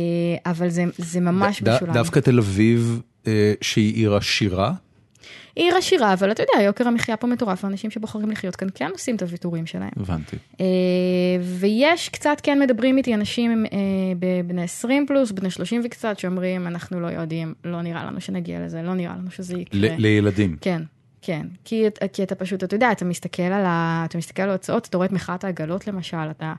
אבל 0.46 0.68
זה, 0.68 0.84
זה 0.98 1.20
ממש 1.20 1.62
ד- 1.62 1.68
משולב. 1.76 1.92
דווקא 1.92 2.20
תל 2.20 2.38
אביב, 2.38 3.00
אה, 3.26 3.52
שהיא 3.60 3.94
עיר 3.94 4.14
עשירה, 4.14 4.72
היא 5.56 5.64
עיר 5.64 5.76
עשירה, 5.76 6.12
אבל 6.12 6.30
אתה 6.30 6.42
יודע, 6.42 6.62
יוקר 6.64 6.88
המחיה 6.88 7.16
פה 7.16 7.26
מטורף, 7.26 7.64
ואנשים 7.64 7.90
שבוחרים 7.90 8.30
לחיות 8.30 8.56
כאן 8.56 8.68
כן 8.74 8.88
עושים 8.92 9.16
את 9.16 9.22
הוויתורים 9.22 9.66
שלהם. 9.66 9.90
הבנתי. 9.96 10.36
אה, 10.60 10.66
ויש 11.42 12.08
קצת, 12.08 12.36
כן 12.42 12.58
מדברים 12.62 12.96
איתי 12.98 13.14
אנשים 13.14 13.66
אה, 13.66 13.78
בני 14.46 14.62
20 14.62 15.06
פלוס, 15.06 15.30
בני 15.32 15.50
30 15.50 15.80
וקצת, 15.84 16.18
שאומרים, 16.18 16.66
אנחנו 16.66 17.00
לא 17.00 17.06
יודעים, 17.06 17.54
לא 17.64 17.82
נראה 17.82 18.04
לנו 18.04 18.20
שנגיע 18.20 18.60
לזה, 18.64 18.82
לא 18.82 18.94
נראה 18.94 19.14
לנו 19.16 19.30
שזה 19.30 19.58
יקרה. 19.58 19.80
ל- 19.80 19.94
לילדים. 19.98 20.56
כן, 20.60 20.82
כן. 21.22 21.46
כי, 21.64 21.84
כי 22.12 22.22
אתה 22.22 22.34
פשוט, 22.34 22.64
אתה 22.64 22.76
יודע, 22.76 22.92
אתה 22.92 23.04
מסתכל 23.04 23.42
על, 23.42 23.64
ה, 23.66 24.02
אתה 24.08 24.18
מסתכל 24.18 24.42
על 24.42 24.48
ההוצאות, 24.50 24.86
אתה 24.86 24.96
רואה 24.96 25.06
את 25.06 25.12
מחאת 25.12 25.44
העגלות 25.44 25.86
למשל, 25.86 26.30
אתה, 26.30 26.52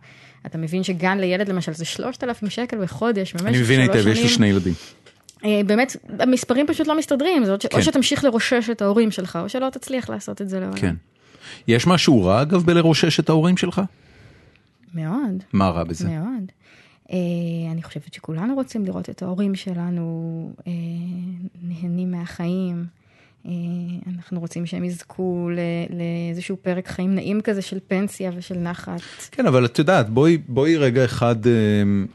אתה 0.46 0.58
מבין 0.58 0.84
שגן 0.84 1.18
לילד 1.18 1.50
למשל 1.50 1.74
זה 1.74 1.86
3,000 1.86 2.50
שקל 2.50 2.84
בחודש 2.84 3.34
במשך 3.34 3.46
אני 3.46 3.60
מבין 3.60 3.86
שלוש 3.86 3.96
היטב, 3.96 4.08
יש 4.08 4.18
לי 4.18 4.24
שנים. 4.24 4.30
שני 4.30 4.48
ילדים. 4.48 4.74
אה, 5.46 5.62
באמת, 5.66 5.96
המספרים 6.20 6.68
פשוט 6.68 6.88
לא 6.88 6.98
מסתדרים, 6.98 7.46
זאת, 7.46 7.66
כן. 7.66 7.78
או 7.78 7.84
שתמשיך 7.84 8.24
לרושש 8.24 8.70
את 8.70 8.82
ההורים 8.82 9.12
שלך, 9.12 9.40
או 9.42 9.50
שלא 9.50 9.70
תצליח 9.70 10.10
לעשות 10.10 10.42
את 10.42 10.50
זה 10.50 10.60
לעולם. 10.60 10.78
כן. 10.78 10.96
יש 11.68 11.88
משהו 11.88 12.24
רע, 12.24 12.42
אגב, 12.42 12.64
בלרושש 12.64 13.20
את 13.20 13.30
ההורים 13.30 13.58
שלך? 13.58 13.82
מאוד. 14.94 15.44
מה 15.54 15.70
רע 15.70 15.84
בזה? 15.84 16.08
מאוד. 16.08 16.52
אה, 17.12 17.18
אני 17.72 17.84
חושבת 17.84 18.14
שכולנו 18.14 18.56
רוצים 18.56 18.86
לראות 18.86 19.10
את 19.10 19.22
ההורים 19.22 19.56
שלנו 19.56 20.52
אה, 20.68 20.72
נהנים 21.62 22.12
מהחיים. 22.12 22.97
אה, 23.46 23.52
אנחנו 24.16 24.40
רוצים 24.40 24.66
שהם 24.66 24.84
יזכו 24.84 25.50
לאיזשהו 25.90 26.58
פרק 26.62 26.88
חיים 26.88 27.16
נעים 27.16 27.42
כזה 27.42 27.62
של 27.62 27.80
פנסיה 27.88 28.32
ושל 28.36 28.58
נחת. 28.58 29.02
כן, 29.32 29.46
אבל 29.46 29.66
את 29.66 29.80
יודעת, 29.80 30.10
בואי, 30.10 30.38
בואי 30.38 30.78
רגע 30.78 31.06
אחד, 31.06 31.48
אה, 31.48 31.52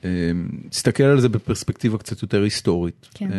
אה, 0.05 0.11
תסתכל 0.69 1.03
על 1.03 1.21
זה 1.21 1.29
בפרספקטיבה 1.29 1.99
קצת 1.99 2.23
יותר 2.23 2.43
היסטורית. 2.43 3.09
כן. 3.15 3.31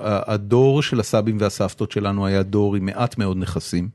הדור 0.00 0.82
של 0.82 1.00
הסבים 1.00 1.36
והסבתות 1.40 1.92
שלנו 1.92 2.26
היה 2.26 2.42
דור 2.42 2.76
עם 2.76 2.86
מעט 2.86 3.18
מאוד 3.18 3.36
נכסים. 3.36 3.88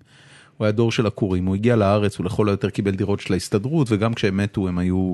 הוא 0.58 0.66
היה 0.66 0.72
דור 0.72 0.92
של 0.92 1.08
עקורים, 1.08 1.46
הוא 1.46 1.56
הגיע 1.56 1.76
לארץ, 1.76 2.18
הוא 2.18 2.26
לכל 2.26 2.50
היותר 2.50 2.70
קיבל 2.70 2.92
דירות 2.92 3.20
של 3.20 3.34
ההסתדרות, 3.34 3.88
וגם 3.92 4.14
כשהם 4.14 4.38
מתו 4.38 4.68
הם 4.68 4.78
היו 4.78 5.14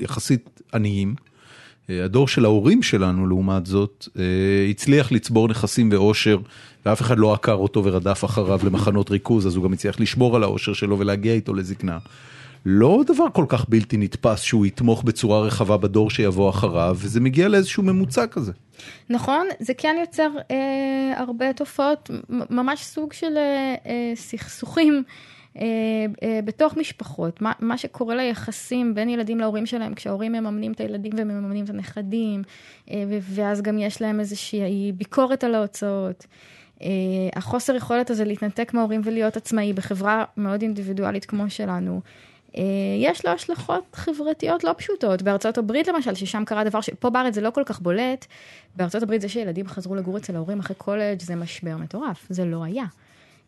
יחסית 0.00 0.60
עניים. 0.74 1.14
אה, 1.90 2.04
הדור 2.04 2.28
של 2.28 2.44
ההורים 2.44 2.82
שלנו, 2.82 3.26
לעומת 3.26 3.66
זאת, 3.66 4.08
אה, 4.18 4.66
הצליח 4.70 5.12
לצבור 5.12 5.48
נכסים 5.48 5.88
ועושר, 5.92 6.38
ואף 6.86 7.00
אחד 7.00 7.18
לא 7.18 7.34
עקר 7.34 7.54
אותו 7.54 7.84
ורדף 7.84 8.24
אחריו 8.24 8.60
למחנות 8.64 9.10
ריכוז, 9.10 9.46
אז 9.46 9.56
הוא 9.56 9.64
גם 9.64 9.72
הצליח 9.72 10.00
לשמור 10.00 10.36
על 10.36 10.42
העושר 10.42 10.72
שלו 10.72 10.98
ולהגיע 10.98 11.34
איתו 11.34 11.54
לזקנה. 11.54 11.98
לא 12.66 13.02
דבר 13.06 13.24
כל 13.32 13.44
כך 13.48 13.68
בלתי 13.68 13.96
נתפס 13.96 14.40
שהוא 14.40 14.66
יתמוך 14.66 15.02
בצורה 15.02 15.40
רחבה 15.40 15.76
בדור 15.76 16.10
שיבוא 16.10 16.50
אחריו, 16.50 16.96
וזה 17.00 17.20
מגיע 17.20 17.48
לאיזשהו 17.48 17.82
ממוצע 17.82 18.26
כזה. 18.26 18.52
נכון, 19.10 19.46
זה 19.60 19.74
כן 19.74 19.96
יוצר 20.00 20.30
אה, 20.50 21.12
הרבה 21.16 21.52
תופעות, 21.52 22.10
ממש 22.50 22.84
סוג 22.84 23.12
של 23.12 23.36
אה, 23.36 23.74
אה, 23.86 24.12
סכסוכים 24.14 24.94
אה, 24.94 25.33
בתוך 26.44 26.76
משפחות. 26.76 27.42
מה, 27.42 27.52
מה 27.60 27.78
שקורה 27.78 28.14
ליחסים 28.14 28.94
בין 28.94 29.08
ילדים 29.08 29.38
להורים 29.38 29.66
שלהם, 29.66 29.94
כשההורים 29.94 30.32
מממנים 30.32 30.72
את 30.72 30.80
הילדים 30.80 31.12
ומממנים 31.16 31.64
את 31.64 31.70
הנכדים, 31.70 32.42
אה, 32.90 33.04
ואז 33.20 33.62
גם 33.62 33.78
יש 33.78 34.02
להם 34.02 34.20
איזושהי 34.20 34.92
ביקורת 34.92 35.44
על 35.44 35.54
ההוצאות. 35.54 36.26
אה, 36.82 36.88
החוסר 37.36 37.74
יכולת 37.74 38.10
הזה 38.10 38.24
להתנתק 38.24 38.74
מההורים 38.74 39.00
ולהיות 39.04 39.36
עצמאי 39.36 39.72
בחברה 39.72 40.24
מאוד 40.36 40.62
אינדיבידואלית 40.62 41.24
כמו 41.24 41.50
שלנו. 41.50 42.00
אה, 42.56 42.62
יש 42.98 43.24
לו 43.24 43.30
השלכות 43.30 43.84
חברתיות 43.92 44.64
לא 44.64 44.74
פשוטות. 44.76 45.22
בארצות 45.22 45.58
הברית 45.58 45.88
למשל, 45.88 46.14
ששם 46.14 46.44
קרה 46.44 46.64
דבר 46.64 46.80
שפה 46.80 47.10
בארץ 47.10 47.34
זה 47.34 47.40
לא 47.40 47.50
כל 47.50 47.62
כך 47.66 47.80
בולט, 47.80 48.26
בארצות 48.76 49.02
הברית 49.02 49.20
זה 49.20 49.28
שילדים 49.28 49.68
חזרו 49.68 49.94
לגור 49.94 50.16
אצל 50.16 50.36
ההורים 50.36 50.58
אחרי 50.58 50.76
קולג' 50.76 51.22
זה 51.22 51.34
משבר 51.36 51.76
מטורף, 51.76 52.26
זה 52.30 52.44
לא 52.44 52.64
היה. 52.64 52.84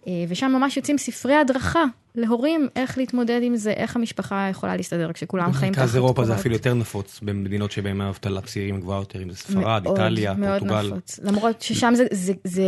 אה, 0.06 0.24
ושם 0.28 0.52
ממש 0.54 0.76
יוצאים 0.76 0.98
ספרי 0.98 1.34
הדרכה 1.34 1.84
להורים 2.14 2.68
איך 2.76 2.98
להתמודד 2.98 3.40
עם 3.42 3.56
זה, 3.56 3.70
איך 3.70 3.96
המשפחה 3.96 4.46
יכולה 4.50 4.76
להסתדר 4.76 5.12
כשכולם 5.12 5.52
חיים 5.52 5.72
תחת 5.72 5.80
במרכז 5.82 5.96
אירופה 5.96 6.24
זה 6.24 6.34
אפילו 6.34 6.54
יותר 6.54 6.74
נפוץ 6.74 7.20
במדינות 7.22 7.70
שבהן 7.70 8.00
האבטלה 8.00 8.40
צעירים 8.40 8.80
גבוהה 8.80 8.98
יותר, 9.00 9.22
אם 9.22 9.30
זה 9.30 9.36
ספרד, 9.36 9.82
מאוד, 9.84 9.98
איטליה, 9.98 10.34
מאוד 10.34 10.58
פורטוגל. 10.58 10.86
נפוץ. 10.92 11.20
למרות 11.22 11.62
ששם 11.62 11.92
זה, 11.96 12.04
זה, 12.12 12.32
זה, 12.44 12.62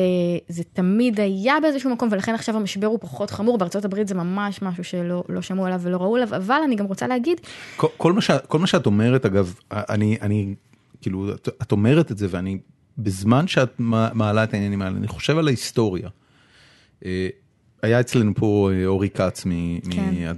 זה 0.48 0.62
תמיד 0.72 1.20
היה 1.20 1.54
באיזשהו 1.62 1.90
מקום, 1.90 2.08
ולכן 2.12 2.34
עכשיו 2.34 2.56
המשבר 2.56 2.86
הוא 2.86 2.98
פחות 3.02 3.30
חמור. 3.30 3.58
בארצות 3.58 3.84
הברית 3.84 4.08
זה 4.08 4.14
ממש 4.14 4.62
משהו 4.62 4.84
שלא 4.84 5.24
לא 5.28 5.42
שמעו 5.42 5.66
עליו 5.66 5.80
ולא 5.82 5.96
ראו 5.96 6.16
עליו, 6.16 6.36
אבל 6.36 6.60
אני 6.64 6.76
גם 6.76 6.86
רוצה 6.86 7.06
להגיד, 7.06 7.40
כל, 7.76 7.86
כל, 7.96 8.12
מה, 8.12 8.20
שאת- 8.20 8.46
כל 8.46 8.58
מה 8.58 8.66
שאת 8.66 8.86
אומרת, 8.86 9.26
אגב, 9.26 9.54
אני, 9.72 10.18
אני, 10.22 10.54
כאילו, 11.00 11.34
את, 11.34 11.48
את 11.62 11.72
אומרת 11.72 12.12
את 12.12 12.18
זה, 12.18 12.26
ואני, 12.30 12.58
בזמן 12.98 13.46
שאת 13.48 13.70
מע- 13.78 14.08
מעלה 14.14 14.44
את 14.44 14.54
העניינים 14.54 14.82
האלה, 14.82 14.96
אני 14.96 15.08
חושב 15.08 15.38
על 15.38 15.46
ההיסטוריה. 15.48 16.08
אה, 17.05 17.28
היה 17.82 18.01
אצלנו 18.01 18.34
פה 18.34 18.70
אה, 18.72 18.86
אורי 18.86 19.11
כץ, 19.11 19.46
מ, 19.46 19.80
כן. 19.90 20.34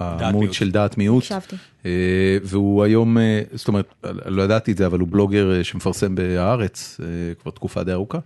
העמוד 0.00 0.40
מיעוט. 0.40 0.52
של 0.52 0.70
דעת 0.70 0.98
מיעוט. 0.98 1.22
הקשבתי. 1.22 1.56
אה, 1.86 2.38
והוא 2.42 2.84
היום, 2.84 3.18
אה, 3.18 3.42
זאת 3.54 3.68
אומרת, 3.68 3.94
לא 4.26 4.42
ידעתי 4.42 4.72
את 4.72 4.76
זה, 4.76 4.86
אבל 4.86 5.00
הוא 5.00 5.08
בלוגר 5.10 5.52
אה, 5.56 5.64
שמפרסם 5.64 6.14
בהארץ 6.14 7.00
אה, 7.02 7.06
כבר 7.42 7.50
תקופה 7.50 7.84
די 7.84 7.92
ארוכה. 7.92 8.18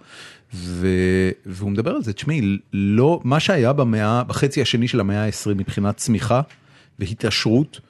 ו- 0.54 1.30
והוא 1.46 1.70
מדבר 1.70 1.90
על 1.90 2.02
זה, 2.02 2.12
תשמעי, 2.12 2.58
לא, 2.72 3.20
מה 3.24 3.40
שהיה 3.40 3.72
במאה, 3.72 4.24
בחצי 4.24 4.62
השני 4.62 4.88
של 4.88 5.00
המאה 5.00 5.24
ה-20 5.24 5.54
מבחינת 5.54 5.96
צמיחה 5.96 6.40
והתעשרות, 6.98 7.80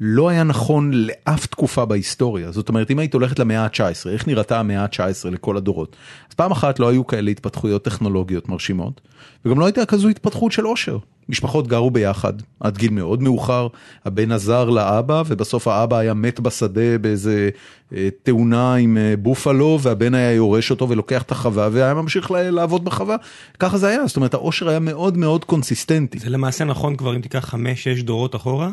לא 0.00 0.28
היה 0.28 0.44
נכון 0.44 0.90
לאף 0.94 1.46
תקופה 1.46 1.84
בהיסטוריה. 1.84 2.52
זאת 2.52 2.68
אומרת, 2.68 2.90
אם 2.90 2.98
היית 2.98 3.14
הולכת 3.14 3.38
למאה 3.38 3.64
ה-19, 3.64 4.08
איך 4.10 4.28
נראתה 4.28 4.60
המאה 4.60 4.82
ה-19 4.82 5.30
לכל 5.30 5.56
הדורות? 5.56 5.96
אז 6.28 6.34
פעם 6.34 6.50
אחת 6.50 6.78
לא 6.78 6.88
היו 6.88 7.06
כאלה 7.06 7.30
התפתחויות 7.30 7.84
טכנולוגיות 7.84 8.48
מרשימות, 8.48 9.00
וגם 9.44 9.60
לא 9.60 9.66
הייתה 9.66 9.86
כזו 9.86 10.08
התפתחות 10.08 10.52
של 10.52 10.64
עושר. 10.64 10.98
משפחות 11.28 11.68
גרו 11.68 11.90
ביחד 11.90 12.32
עד 12.60 12.78
גיל 12.78 12.90
מאוד 12.90 13.22
מאוחר, 13.22 13.68
הבן 14.04 14.32
עזר 14.32 14.70
לאבא, 14.70 15.22
ובסוף 15.26 15.68
האבא 15.68 15.96
היה 15.96 16.14
מת 16.14 16.40
בשדה 16.40 16.98
באיזה 16.98 17.50
אה, 17.92 18.08
תאונה 18.22 18.74
עם 18.74 18.98
אה, 18.98 19.14
בופלו, 19.18 19.78
והבן 19.82 20.14
היה 20.14 20.32
יורש 20.32 20.70
אותו 20.70 20.88
ולוקח 20.88 21.22
את 21.22 21.30
החווה, 21.30 21.68
והיה 21.72 21.94
ממשיך 21.94 22.30
לעבוד 22.30 22.84
בחווה. 22.84 23.16
ככה 23.58 23.78
זה 23.78 23.88
היה, 23.88 24.06
זאת 24.06 24.16
אומרת, 24.16 24.34
העושר 24.34 24.68
היה 24.68 24.78
מאוד 24.78 25.16
מאוד 25.18 25.44
קונסיסטנטי. 25.44 26.18
זה 26.18 26.30
למעשה 26.30 26.64
נכון 26.64 26.96
כבר 26.96 27.16
אם 27.16 27.20
תיקח 27.20 27.44
חמש, 27.44 27.84
שש 27.84 28.02
דורות 28.02 28.36
אחורה, 28.36 28.70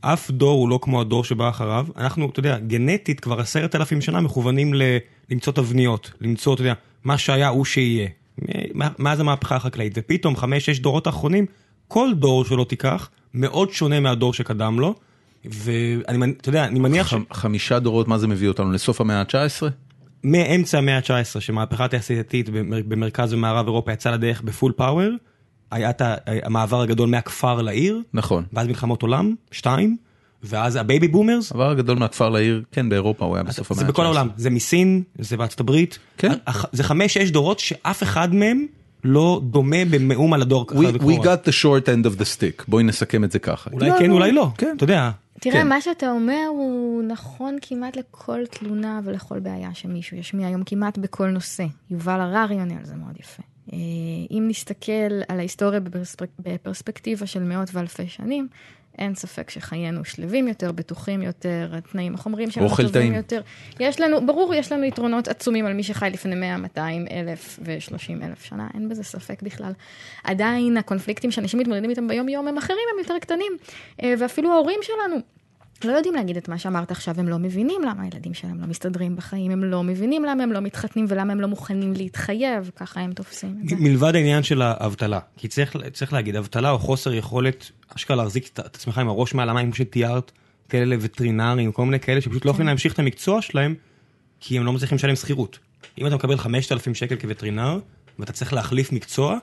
אף 0.00 0.30
דור 0.30 0.60
הוא 0.60 0.68
לא 0.68 0.78
כמו 0.82 1.00
הדור 1.00 1.24
שבא 1.24 1.48
אחריו. 1.48 1.86
אנחנו, 1.96 2.28
אתה 2.30 2.40
יודע, 2.40 2.58
גנטית 2.58 3.20
כבר 3.20 3.40
עשרת 3.40 3.74
אלפים 3.74 4.00
שנה 4.00 4.20
מכוונים 4.20 4.74
ל... 4.74 4.82
למצוא 5.30 5.52
תבניות, 5.52 6.12
למצוא, 6.20 6.54
אתה 6.54 6.62
יודע, 6.62 6.74
מה 7.04 7.18
שהיה 7.18 7.48
הוא 7.48 7.64
שיהיה. 7.64 8.08
מאז 8.98 9.20
המהפכה 9.20 9.56
החקלאית, 9.56 9.92
ופתאום 9.96 10.36
חמש, 10.36 10.66
שש 10.66 10.78
דורות 10.78 11.06
האחרונים, 11.06 11.46
כל 11.88 12.08
דור 12.14 12.44
שלא 12.44 12.64
תיקח, 12.68 13.08
מאוד 13.34 13.70
שונה 13.72 14.00
מהדור 14.00 14.34
שקדם 14.34 14.80
לו, 14.80 14.94
ואני, 15.44 16.32
אתה 16.40 16.48
יודע, 16.48 16.64
אני 16.64 16.78
מניח 16.78 17.06
ש... 17.08 17.14
ח- 17.14 17.16
חמישה 17.32 17.78
דורות, 17.78 18.08
מה 18.08 18.18
זה 18.18 18.26
מביא 18.28 18.48
אותנו? 18.48 18.72
לסוף 18.72 19.00
המאה 19.00 19.20
ה-19? 19.20 19.62
מאמצע 20.24 20.78
המאה 20.78 20.96
ה-19, 20.96 21.40
שמהפכה 21.40 21.84
התעשייתית 21.84 22.48
במר- 22.48 22.82
במרכז 22.88 23.32
ומערב 23.32 23.66
אירופה 23.66 23.92
יצאה 23.92 24.12
לדרך 24.12 24.42
בפול 24.42 24.72
פאוור, 24.76 25.10
היה 25.70 25.90
את 25.90 26.02
המעבר 26.26 26.80
הגדול 26.80 27.08
מהכפר 27.08 27.62
לעיר, 27.62 28.02
נכון. 28.14 28.44
ואז 28.52 28.66
מלחמות 28.66 29.02
עולם, 29.02 29.34
שתיים, 29.50 29.96
ואז 30.42 30.76
ה 30.76 30.82
baby 30.82 31.08
boomers, 31.08 31.52
עבר 31.52 31.70
הגדול 31.70 31.98
מהכפר 31.98 32.28
לעיר, 32.28 32.62
כן, 32.72 32.88
באירופה 32.88 33.24
הוא 33.24 33.36
היה 33.36 33.44
בסוף 33.44 33.70
המאה 33.70 33.80
זה 33.80 33.86
ה-19. 33.86 33.92
בכל 33.92 34.04
העולם, 34.04 34.28
זה 34.36 34.50
מסין, 34.50 35.02
זה 35.18 35.36
בארצות 35.36 35.60
הברית, 35.60 35.98
כן. 36.18 36.32
זה 36.72 36.84
חמש, 36.84 37.14
שש 37.14 37.30
דורות 37.30 37.58
שאף 37.58 38.02
אחד 38.02 38.34
מהם 38.34 38.66
לא 39.04 39.40
דומה 39.44 39.84
במאום 39.90 40.32
על 40.32 40.42
הדור 40.42 40.66
We, 40.70 41.02
we 41.02 41.24
got 41.24 41.48
the 41.48 41.52
short 41.62 41.86
end 41.86 42.06
of 42.06 42.20
the 42.20 42.24
stick, 42.24 42.64
בואי 42.68 42.84
נסכם 42.84 43.24
את 43.24 43.32
זה 43.32 43.38
ככה. 43.38 43.70
אולי 43.72 43.90
כן, 43.98 44.10
אולי 44.10 44.32
לא, 44.32 44.48
כן. 44.58 44.74
אתה 44.76 44.84
יודע, 44.84 45.10
תראה, 45.40 45.54
כן. 45.54 45.68
מה 45.68 45.80
שאתה 45.80 46.10
אומר 46.10 46.46
הוא 46.48 47.02
נכון 47.02 47.56
כמעט 47.62 47.96
לכל 47.96 48.46
תלונה 48.50 49.00
ולכל 49.04 49.40
בעיה 49.40 49.70
שמישהו 49.74 50.16
ישמיע 50.16 50.46
היום 50.46 50.62
כמעט 50.66 50.98
בכל 50.98 51.26
נושא. 51.26 51.64
יובל 51.90 52.20
הררי 52.20 52.58
עונה 52.58 52.74
על 52.78 52.84
זה 52.84 52.94
מאוד 52.94 53.16
יפה. 53.20 53.42
אה, 53.72 53.78
אם 54.30 54.44
נסתכל 54.48 55.22
על 55.28 55.38
ההיסטוריה 55.38 55.80
בפרספק... 55.80 56.28
בפרספקטיבה 56.38 57.26
של 57.26 57.42
מאות 57.42 57.68
ואלפי 57.72 58.08
שנים, 58.08 58.48
אין 58.98 59.14
ספק 59.14 59.50
שחיינו 59.50 60.04
שלווים 60.04 60.48
יותר, 60.48 60.72
בטוחים 60.72 61.22
יותר, 61.22 61.72
התנאים 61.78 62.14
החומריים 62.14 62.50
שלנו 62.50 62.68
טובים 62.68 62.88
טעים. 62.88 63.14
יותר. 63.14 63.40
יש 63.80 64.00
לנו, 64.00 64.26
ברור, 64.26 64.54
יש 64.54 64.72
לנו 64.72 64.84
יתרונות 64.84 65.28
עצומים 65.28 65.66
על 65.66 65.72
מי 65.72 65.82
שחי 65.82 66.08
לפני 66.12 66.34
100, 66.34 66.56
200 66.56 67.06
אלף 67.10 67.58
ו-30 67.62 68.24
אלף 68.24 68.44
שנה, 68.44 68.68
אין 68.74 68.88
בזה 68.88 69.02
ספק 69.02 69.42
בכלל. 69.42 69.72
עדיין 70.24 70.76
הקונפליקטים 70.76 71.30
שאנשים 71.30 71.60
מתמודדים 71.60 71.90
איתם 71.90 72.08
ביום-יום 72.08 72.48
הם 72.48 72.58
אחרים, 72.58 72.78
הם 72.92 72.98
יותר 72.98 73.18
קטנים. 73.20 73.52
אה, 74.02 74.14
ואפילו 74.18 74.52
ההורים 74.52 74.80
שלנו 74.82 75.16
לא 75.84 75.92
יודעים 75.92 76.14
להגיד 76.14 76.36
את 76.36 76.48
מה 76.48 76.58
שאמרת 76.58 76.90
עכשיו, 76.90 77.14
הם 77.18 77.28
לא 77.28 77.38
מבינים 77.38 77.82
למה 77.82 78.02
הילדים 78.02 78.34
שלהם 78.34 78.60
לא 78.60 78.66
מסתדרים 78.66 79.16
בחיים, 79.16 79.50
הם 79.50 79.64
לא 79.64 79.82
מבינים 79.82 80.24
למה 80.24 80.42
הם 80.42 80.52
לא 80.52 80.60
מתחתנים 80.60 81.06
ולמה 81.08 81.32
הם 81.32 81.40
לא 81.40 81.48
מוכנים 81.48 81.92
להתחייב, 81.92 82.70
ככה 82.76 83.00
הם 83.00 83.12
תופסים 83.12 83.60
את 83.62 83.68
זה. 83.68 83.76
מלבד 83.78 84.14
העניין 84.14 84.42
של 84.42 84.62
האבטלה, 84.62 85.20
כי 85.36 85.48
צריך, 85.48 85.76
צריך 85.92 86.12
להגיד, 86.12 86.36
אבטלה 86.36 86.70
או 86.70 86.78
חוסר 86.78 87.14
יכולת, 87.14 87.70
אשכרה 87.96 88.16
להחזיק 88.16 88.48
את, 88.52 88.60
את 88.60 88.74
עצמך 88.74 88.98
עם 88.98 89.08
הראש 89.08 89.34
מעל 89.34 89.48
המים, 89.48 89.66
כמו 89.66 89.74
שתיארת, 89.74 90.32
כאלה 90.68 90.96
וטרינרים, 91.00 91.72
כל 91.72 91.84
מיני 91.84 92.00
כאלה 92.00 92.20
שפשוט 92.20 92.44
לא 92.44 92.50
יכולים 92.50 92.66
להמשיך 92.66 92.92
את 92.92 92.98
המקצוע 92.98 93.42
שלהם, 93.42 93.74
כי 94.40 94.58
הם 94.58 94.64
לא 94.64 94.72
מצליחים 94.72 94.96
לשלם 94.96 95.16
שכירות. 95.16 95.58
אם 95.98 96.06
אתה 96.06 96.14
מקבל 96.14 96.36
5,000 96.36 96.94
שקל 96.94 97.16
כווטרינר, 97.16 97.78
ואתה 98.18 98.32
צריך 98.32 98.52
להחליף 98.52 98.92
מקצוע, 98.92 99.38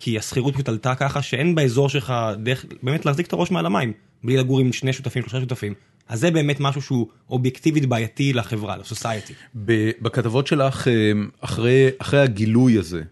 כי 0.00 0.18
השכירות 0.18 0.54
פשוט 0.54 0.68
עלתה 0.68 0.94
ככה 0.94 1.22
שאין 1.22 1.54
באזור 1.54 1.88
שלך 1.88 2.14
דרך 2.42 2.64
באמת 2.82 3.06
להחזיק 3.06 3.26
את 3.26 3.32
הראש 3.32 3.50
מעל 3.50 3.66
המים, 3.66 3.92
בלי 4.24 4.36
לגור 4.36 4.60
עם 4.60 4.72
שני 4.72 4.92
שותפים, 4.92 5.22
שלושה 5.22 5.40
שותפים. 5.40 5.74
אז 6.08 6.20
זה 6.20 6.30
באמת 6.30 6.60
משהו 6.60 6.82
שהוא 6.82 7.06
אובייקטיבית 7.30 7.86
בעייתי 7.86 8.32
לחברה, 8.32 8.76
לסוסייטי. 8.76 9.32
ב- 9.64 9.90
בכתבות 10.02 10.46
שלך, 10.46 10.88
אה, 10.88 10.92
אחרי, 11.40 11.88
אחרי 11.98 12.20
הגילוי 12.20 12.78
הזה, 12.78 13.02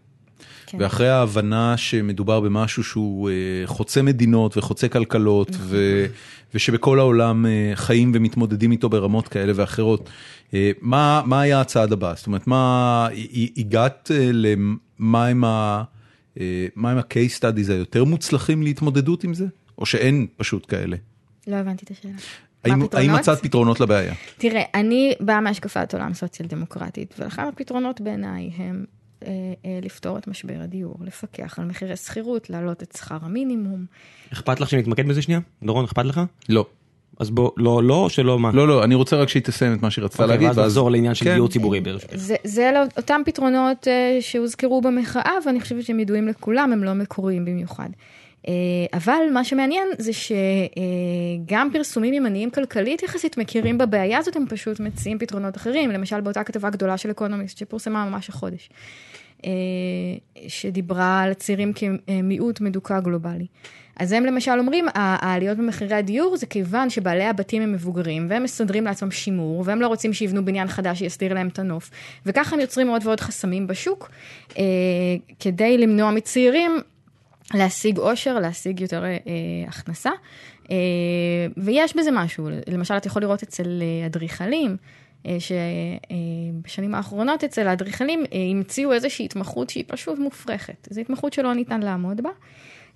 כן. 0.66 0.78
ואחרי 0.80 1.08
ההבנה 1.08 1.76
שמדובר 1.76 2.40
במשהו 2.40 2.84
שהוא 2.84 3.30
אה, 3.30 3.34
חוצה 3.66 4.02
מדינות 4.02 4.56
וחוצה 4.56 4.88
כלכלות, 4.88 5.50
ו, 5.58 6.06
ושבכל 6.54 6.98
העולם 6.98 7.46
אה, 7.46 7.72
חיים 7.74 8.12
ומתמודדים 8.14 8.72
איתו 8.72 8.88
ברמות 8.88 9.28
כאלה 9.28 9.52
ואחרות, 9.56 10.10
אה, 10.54 10.70
מה, 10.80 11.22
מה 11.26 11.40
היה 11.40 11.60
הצעד 11.60 11.92
הבא? 11.92 12.12
זאת 12.16 12.26
אומרת, 12.26 12.46
מה, 12.46 13.08
הגעת 13.56 14.10
למה 14.32 15.26
הם 15.26 15.44
ה... 15.44 15.82
אה, 16.40 16.66
מה 16.74 16.90
הם 16.90 16.98
ה-case 16.98 17.40
studies 17.40 17.72
היותר 17.72 18.04
מוצלחים 18.04 18.62
להתמודדות 18.62 19.24
עם 19.24 19.34
זה? 19.34 19.46
או 19.78 19.86
שאין 19.86 20.26
פשוט 20.36 20.66
כאלה? 20.68 20.96
לא 21.46 21.56
הבנתי 21.56 21.84
את 21.84 21.90
השאלה. 21.90 22.14
האם, 22.64 22.82
האם? 22.92 23.14
מצאת 23.14 23.42
פתרונות 23.42 23.80
לבעיה? 23.80 24.14
תראה, 24.38 24.62
אני 24.74 25.14
באה 25.20 25.40
מהשקפת 25.40 25.94
עולם 25.94 26.14
סוציאל 26.14 26.48
דמוקרטית, 26.48 27.14
ולכן 27.18 27.42
הפתרונות 27.42 28.00
בעיניי 28.00 28.50
הם 28.56 28.84
אה, 29.22 29.28
אה, 29.64 29.78
לפתור 29.82 30.18
את 30.18 30.28
משבר 30.28 30.60
הדיור, 30.60 30.96
לפקח 31.00 31.58
על 31.58 31.64
מחירי 31.64 31.96
שכירות, 31.96 32.50
להעלות 32.50 32.82
את 32.82 32.96
שכר 32.96 33.18
המינימום. 33.22 33.86
אכפת 34.32 34.60
לך 34.60 34.68
שנתמקד 34.68 35.08
בזה 35.08 35.22
שנייה? 35.22 35.40
דורון, 35.62 35.84
אכפת 35.84 36.04
לך? 36.04 36.20
לא. 36.48 36.66
אז 37.18 37.30
בוא, 37.30 37.50
לא, 37.56 37.82
לא, 37.82 37.94
או 37.94 38.10
שלא, 38.10 38.38
מה? 38.38 38.50
לא, 38.52 38.68
לא, 38.68 38.84
אני 38.84 38.94
רוצה 38.94 39.16
רק 39.16 39.28
שהיא 39.28 39.42
תסיים 39.42 39.74
את 39.74 39.82
מה 39.82 39.90
שהיא 39.90 40.04
רצתה 40.04 40.22
אוקיי, 40.22 40.36
להגיד. 40.36 40.48
ואז 40.48 40.58
נחזור 40.58 40.90
לעניין 40.90 41.14
של 41.14 41.24
כן. 41.24 41.34
דיור 41.34 41.48
ציבורי 41.48 41.80
ברשותך. 41.80 42.16
זה, 42.16 42.36
זה 42.44 42.70
אותם 42.96 43.20
פתרונות 43.24 43.88
אה, 43.88 44.18
שהוזכרו 44.20 44.80
במחאה, 44.80 45.32
ואני 45.46 45.60
חושבת 45.60 45.84
שהם 45.84 46.00
ידועים 46.00 46.28
לכולם, 46.28 46.72
הם 46.72 46.84
לא 46.84 46.92
מקוריים 46.92 47.44
במיוחד. 47.44 47.88
אה, 48.48 48.52
אבל 48.92 49.18
מה 49.32 49.44
שמעניין 49.44 49.88
זה 49.98 50.12
שגם 50.12 51.68
פרסומים 51.72 52.14
ימניים 52.14 52.50
כלכלית 52.50 53.02
יחסית 53.02 53.38
מכירים 53.38 53.78
בבעיה 53.78 54.18
הזאת, 54.18 54.36
הם 54.36 54.44
פשוט 54.48 54.80
מציעים 54.80 55.18
פתרונות 55.18 55.56
אחרים. 55.56 55.90
למשל 55.90 56.20
באותה 56.20 56.44
כתבה 56.44 56.70
גדולה 56.70 56.96
של 56.96 57.10
אקונומיסט 57.10 57.58
שפורסמה 57.58 58.10
ממש 58.10 58.28
החודש, 58.28 58.70
אה, 59.44 59.50
שדיברה 60.48 61.20
על 61.20 61.30
הצעירים 61.30 61.72
כמיעוט 61.72 62.60
מדוכא 62.60 63.00
גלובלי. 63.00 63.46
אז 63.98 64.12
הם 64.12 64.24
למשל 64.24 64.58
אומרים, 64.58 64.86
העליות 64.94 65.58
במחירי 65.58 65.94
הדיור 65.94 66.36
זה 66.36 66.46
כיוון 66.46 66.90
שבעלי 66.90 67.24
הבתים 67.24 67.62
הם 67.62 67.72
מבוגרים, 67.72 68.26
והם 68.30 68.42
מסדרים 68.42 68.84
לעצמם 68.84 69.10
שימור, 69.10 69.62
והם 69.66 69.80
לא 69.80 69.86
רוצים 69.86 70.12
שיבנו 70.12 70.44
בניין 70.44 70.68
חדש 70.68 70.98
שיסדיר 70.98 71.34
להם 71.34 71.48
את 71.48 71.58
הנוף, 71.58 71.90
וככה 72.26 72.56
הם 72.56 72.60
יוצרים 72.60 72.88
עוד 72.88 73.06
ועוד 73.06 73.20
חסמים 73.20 73.66
בשוק, 73.66 74.10
אה, 74.58 74.64
כדי 75.40 75.78
למנוע 75.78 76.10
מצעירים 76.10 76.78
להשיג 77.54 77.98
עושר, 77.98 78.38
להשיג 78.38 78.80
יותר 78.80 79.04
אה, 79.04 79.10
הכנסה. 79.68 80.10
אה, 80.70 80.76
ויש 81.56 81.96
בזה 81.96 82.10
משהו, 82.10 82.48
למשל 82.66 82.96
אתה 82.96 83.06
יכול 83.08 83.22
לראות 83.22 83.42
אצל 83.42 83.82
אה, 83.82 84.06
אדריכלים, 84.06 84.76
אה, 85.26 85.36
שבשנים 85.40 86.94
האחרונות 86.94 87.44
אצל 87.44 87.68
האדריכלים 87.68 88.24
אה, 88.32 88.38
המציאו 88.50 88.92
איזושהי 88.92 89.24
התמחות 89.24 89.70
שהיא 89.70 89.84
פשוט 89.86 90.18
מופרכת. 90.18 90.88
זו 90.90 91.00
התמחות 91.00 91.32
שלא 91.32 91.54
ניתן 91.54 91.80
לעמוד 91.80 92.20
בה. 92.20 92.30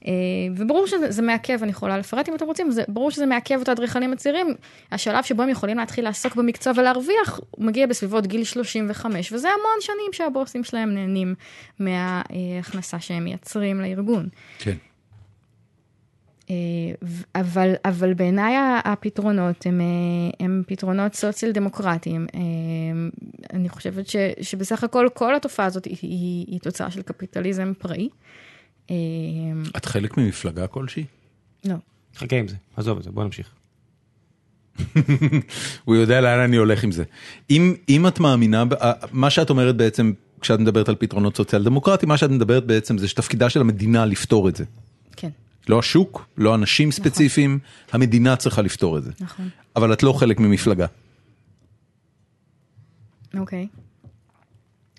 אה, 0.07 0.13
וברור 0.57 0.87
שזה 0.87 1.23
מעכב, 1.23 1.59
אני 1.63 1.71
יכולה 1.71 1.99
לפרט 1.99 2.29
אם 2.29 2.35
אתם 2.35 2.45
רוצים, 2.45 2.71
זה, 2.71 2.83
ברור 2.89 3.11
שזה 3.11 3.27
מעכב 3.27 3.61
את 3.61 3.69
האדריכלים 3.69 4.13
הצעירים. 4.13 4.55
השלב 4.93 5.25
שבו 5.25 5.43
הם 5.43 5.49
יכולים 5.49 5.79
להתחיל 5.79 6.05
לעסוק 6.05 6.37
במקצוע 6.37 6.73
ולהרוויח, 6.77 7.41
הוא 7.51 7.65
מגיע 7.65 7.87
בסביבות 7.87 8.27
גיל 8.27 8.45
35, 8.45 9.33
וזה 9.33 9.49
המון 9.49 9.81
שנים 9.81 10.13
שהבוסים 10.13 10.65
שלהם 10.65 10.95
נהנים 10.95 11.35
מההכנסה 11.79 13.01
שהם 13.01 13.25
מייצרים 13.25 13.81
לארגון. 13.81 14.29
כן. 14.59 14.77
אה, 16.51 17.11
אבל, 17.35 17.75
אבל 17.85 18.15
בעיניי 18.15 18.55
הפתרונות 18.85 19.67
הם, 19.67 19.81
אה, 19.81 20.45
הם 20.45 20.63
פתרונות 20.67 21.15
סוציאל 21.15 21.53
דמוקרטיים. 21.53 22.27
אני 23.53 23.69
חושבת 23.69 24.07
ש, 24.07 24.17
שבסך 24.41 24.85
הכל 24.85 25.09
כל 25.15 25.35
התופעה 25.35 25.67
הזאת 25.67 25.85
היא, 25.85 25.97
היא, 26.03 26.45
היא 26.49 26.61
תוצאה 26.61 26.91
של 26.91 27.03
קפיטליזם 27.03 27.73
פראי. 27.79 28.09
אה, 28.91 28.97
את 29.77 29.85
חלק 29.85 30.17
ממפלגה 30.17 30.67
כלשהי? 30.67 31.05
לא. 31.65 31.75
חכה 32.17 32.37
עם 32.37 32.49
זה, 32.49 32.57
עזוב 32.77 32.99
את 32.99 33.05
זה, 33.05 33.11
בוא 33.11 33.25
נמשיך. 33.25 33.51
הוא 35.85 35.97
יודע 35.97 36.21
לאן 36.21 36.39
אני 36.39 36.57
הולך 36.57 36.85
עם 36.85 36.93
זה. 36.93 37.05
אם, 37.51 37.75
אם 37.89 38.07
את 38.07 38.21
מאמינה, 38.21 38.65
אה, 38.81 38.93
מה 39.13 39.31
שאת 39.31 39.51
אומרת 39.51 39.77
בעצם, 39.77 40.13
כשאת 40.41 40.61
מדברת 40.61 40.89
על 40.89 40.95
פתרונות 40.95 41.37
סוציאל 41.37 41.65
דמוקרטיים, 41.65 42.09
מה 42.09 42.17
שאת 42.17 42.31
מדברת 42.31 42.67
בעצם 42.67 42.99
זה 42.99 43.09
שתפקידה 43.09 43.51
של 43.51 43.61
המדינה 43.61 44.05
לפתור 44.07 44.49
את 44.49 44.57
זה. 44.57 44.65
כן. 45.17 45.31
לא 45.69 45.79
השוק, 45.79 46.27
לא 46.37 46.55
אנשים 46.55 46.93
ספציפיים, 46.93 47.59
המדינה 47.93 48.37
צריכה 48.37 48.63
לפתור 48.63 48.99
את 48.99 49.05
זה. 49.05 49.11
נכון. 49.21 49.49
אבל 49.77 49.93
את 49.93 50.03
לא 50.03 50.13
חלק 50.13 50.41
ממפלגה. 50.41 50.87
אוקיי. 53.39 53.67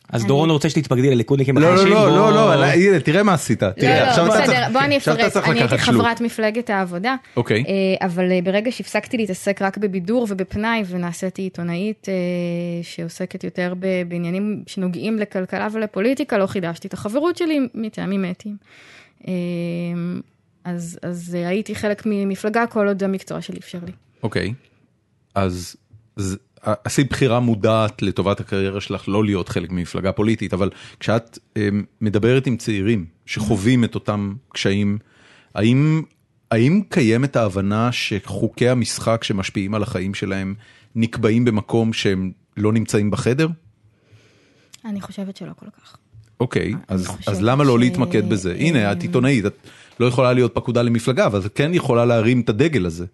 אז 0.10 0.26
דורון 0.26 0.50
רוצה 0.50 0.70
שתתפקדי 0.70 1.10
לליכודניקים 1.10 1.58
לא, 1.58 1.62
לא, 1.62 1.74
החדשים, 1.74 1.94
לא, 1.94 2.10
לא, 2.10 2.34
לא, 2.34 2.56
לא, 2.56 2.64
הנה, 2.64 3.00
תראה 3.00 3.24
מה 3.24 3.34
עשית. 3.34 3.64
לא, 3.64 3.70
תראה, 3.70 4.10
עכשיו 4.10 4.26
לא, 4.26 4.42
בסדר, 4.42 4.68
בוא 4.74 4.82
אני 4.82 4.98
אפרט. 4.98 5.20
אני 5.38 5.60
הייתי. 5.60 5.78
חברת 5.78 6.22
מפלגת 6.22 6.70
העבודה. 6.70 7.16
אוקיי. 7.38 7.64
אה, 7.68 8.06
אבל 8.06 8.32
אה, 8.32 8.40
ברגע 8.44 8.72
שהפסקתי 8.72 9.18
להתעסק 9.18 9.62
רק 9.62 9.78
בבידור 9.78 10.28
ובפנאי 10.30 10.84
ונעשיתי 10.88 11.42
עיתונאית 11.42 12.08
אה, 12.10 12.14
שעוסקת 12.84 13.44
יותר 13.44 13.74
בעניינים 14.08 14.64
שנוגעים 14.68 15.20
לכלכלה 15.20 15.68
ולפוליטיקה, 15.72 16.38
לא 16.38 16.48
חידשתי 16.48 16.88
את 16.88 16.94
החברות 16.94 17.38
שלי 17.38 17.60
מטעמים 17.74 18.26
אתיים. 18.32 18.58
אה, 19.28 19.34
אז, 20.64 21.00
אז 21.02 21.38
אה, 21.40 21.48
הייתי 21.48 21.76
חלק 21.76 22.04
ממפלגה 22.06 22.68
כל 22.68 22.88
עוד 22.88 23.04
המקצוע 23.04 23.42
שלי 23.42 23.60
אפשר 23.60 23.80
לי. 23.86 23.92
אוקיי. 24.24 24.54
אז 25.36 25.76
עשית 26.64 27.10
בחירה 27.10 27.40
מודעת 27.40 28.02
לטובת 28.02 28.40
הקריירה 28.40 28.82
שלך 28.82 29.10
לא 29.10 29.24
להיות 29.26 29.50
חלק 29.50 29.72
ממפלגה 29.72 30.12
פוליטית, 30.12 30.54
אבל 30.54 30.70
כשאת 31.00 31.40
אמ, 31.58 31.84
מדברת 32.02 32.48
עם 32.48 32.58
צעירים 32.58 33.06
שחווים 33.26 33.84
את 33.84 33.96
אותם 33.96 34.34
קשיים, 34.50 34.98
האם, 35.56 36.02
האם 36.52 36.82
קיימת 36.90 37.36
ההבנה 37.36 37.92
שחוקי 37.92 38.70
המשחק 38.70 39.24
שמשפיעים 39.24 39.74
על 39.76 39.84
החיים 39.84 40.14
שלהם 40.14 40.56
נקבעים 40.96 41.46
במקום 41.46 41.94
שהם 41.94 42.32
לא 42.58 42.74
נמצאים 42.74 43.12
בחדר? 43.12 43.48
אני 44.86 45.02
חושבת 45.02 45.38
שלא 45.38 45.52
כל 45.60 45.66
כך. 45.66 45.98
אוקיי, 46.40 46.74
אז, 46.88 47.08
אז 47.28 47.42
למה 47.42 47.64
לא 47.64 47.78
ש- 47.78 47.80
להתמקד 47.80 48.30
בזה? 48.30 48.56
הנה, 48.60 48.92
את 48.92 49.02
עיתונאית, 49.02 49.46
את 49.46 49.54
לא 50.00 50.06
יכולה 50.06 50.34
להיות 50.34 50.56
פקודה 50.56 50.82
למפלגה, 50.82 51.26
אבל 51.26 51.40
את 51.46 51.52
כן 51.56 51.74
יכולה 51.74 52.06
להרים 52.06 52.42
את 52.42 52.50
הדגל 52.50 52.86
הזה. 52.86 53.06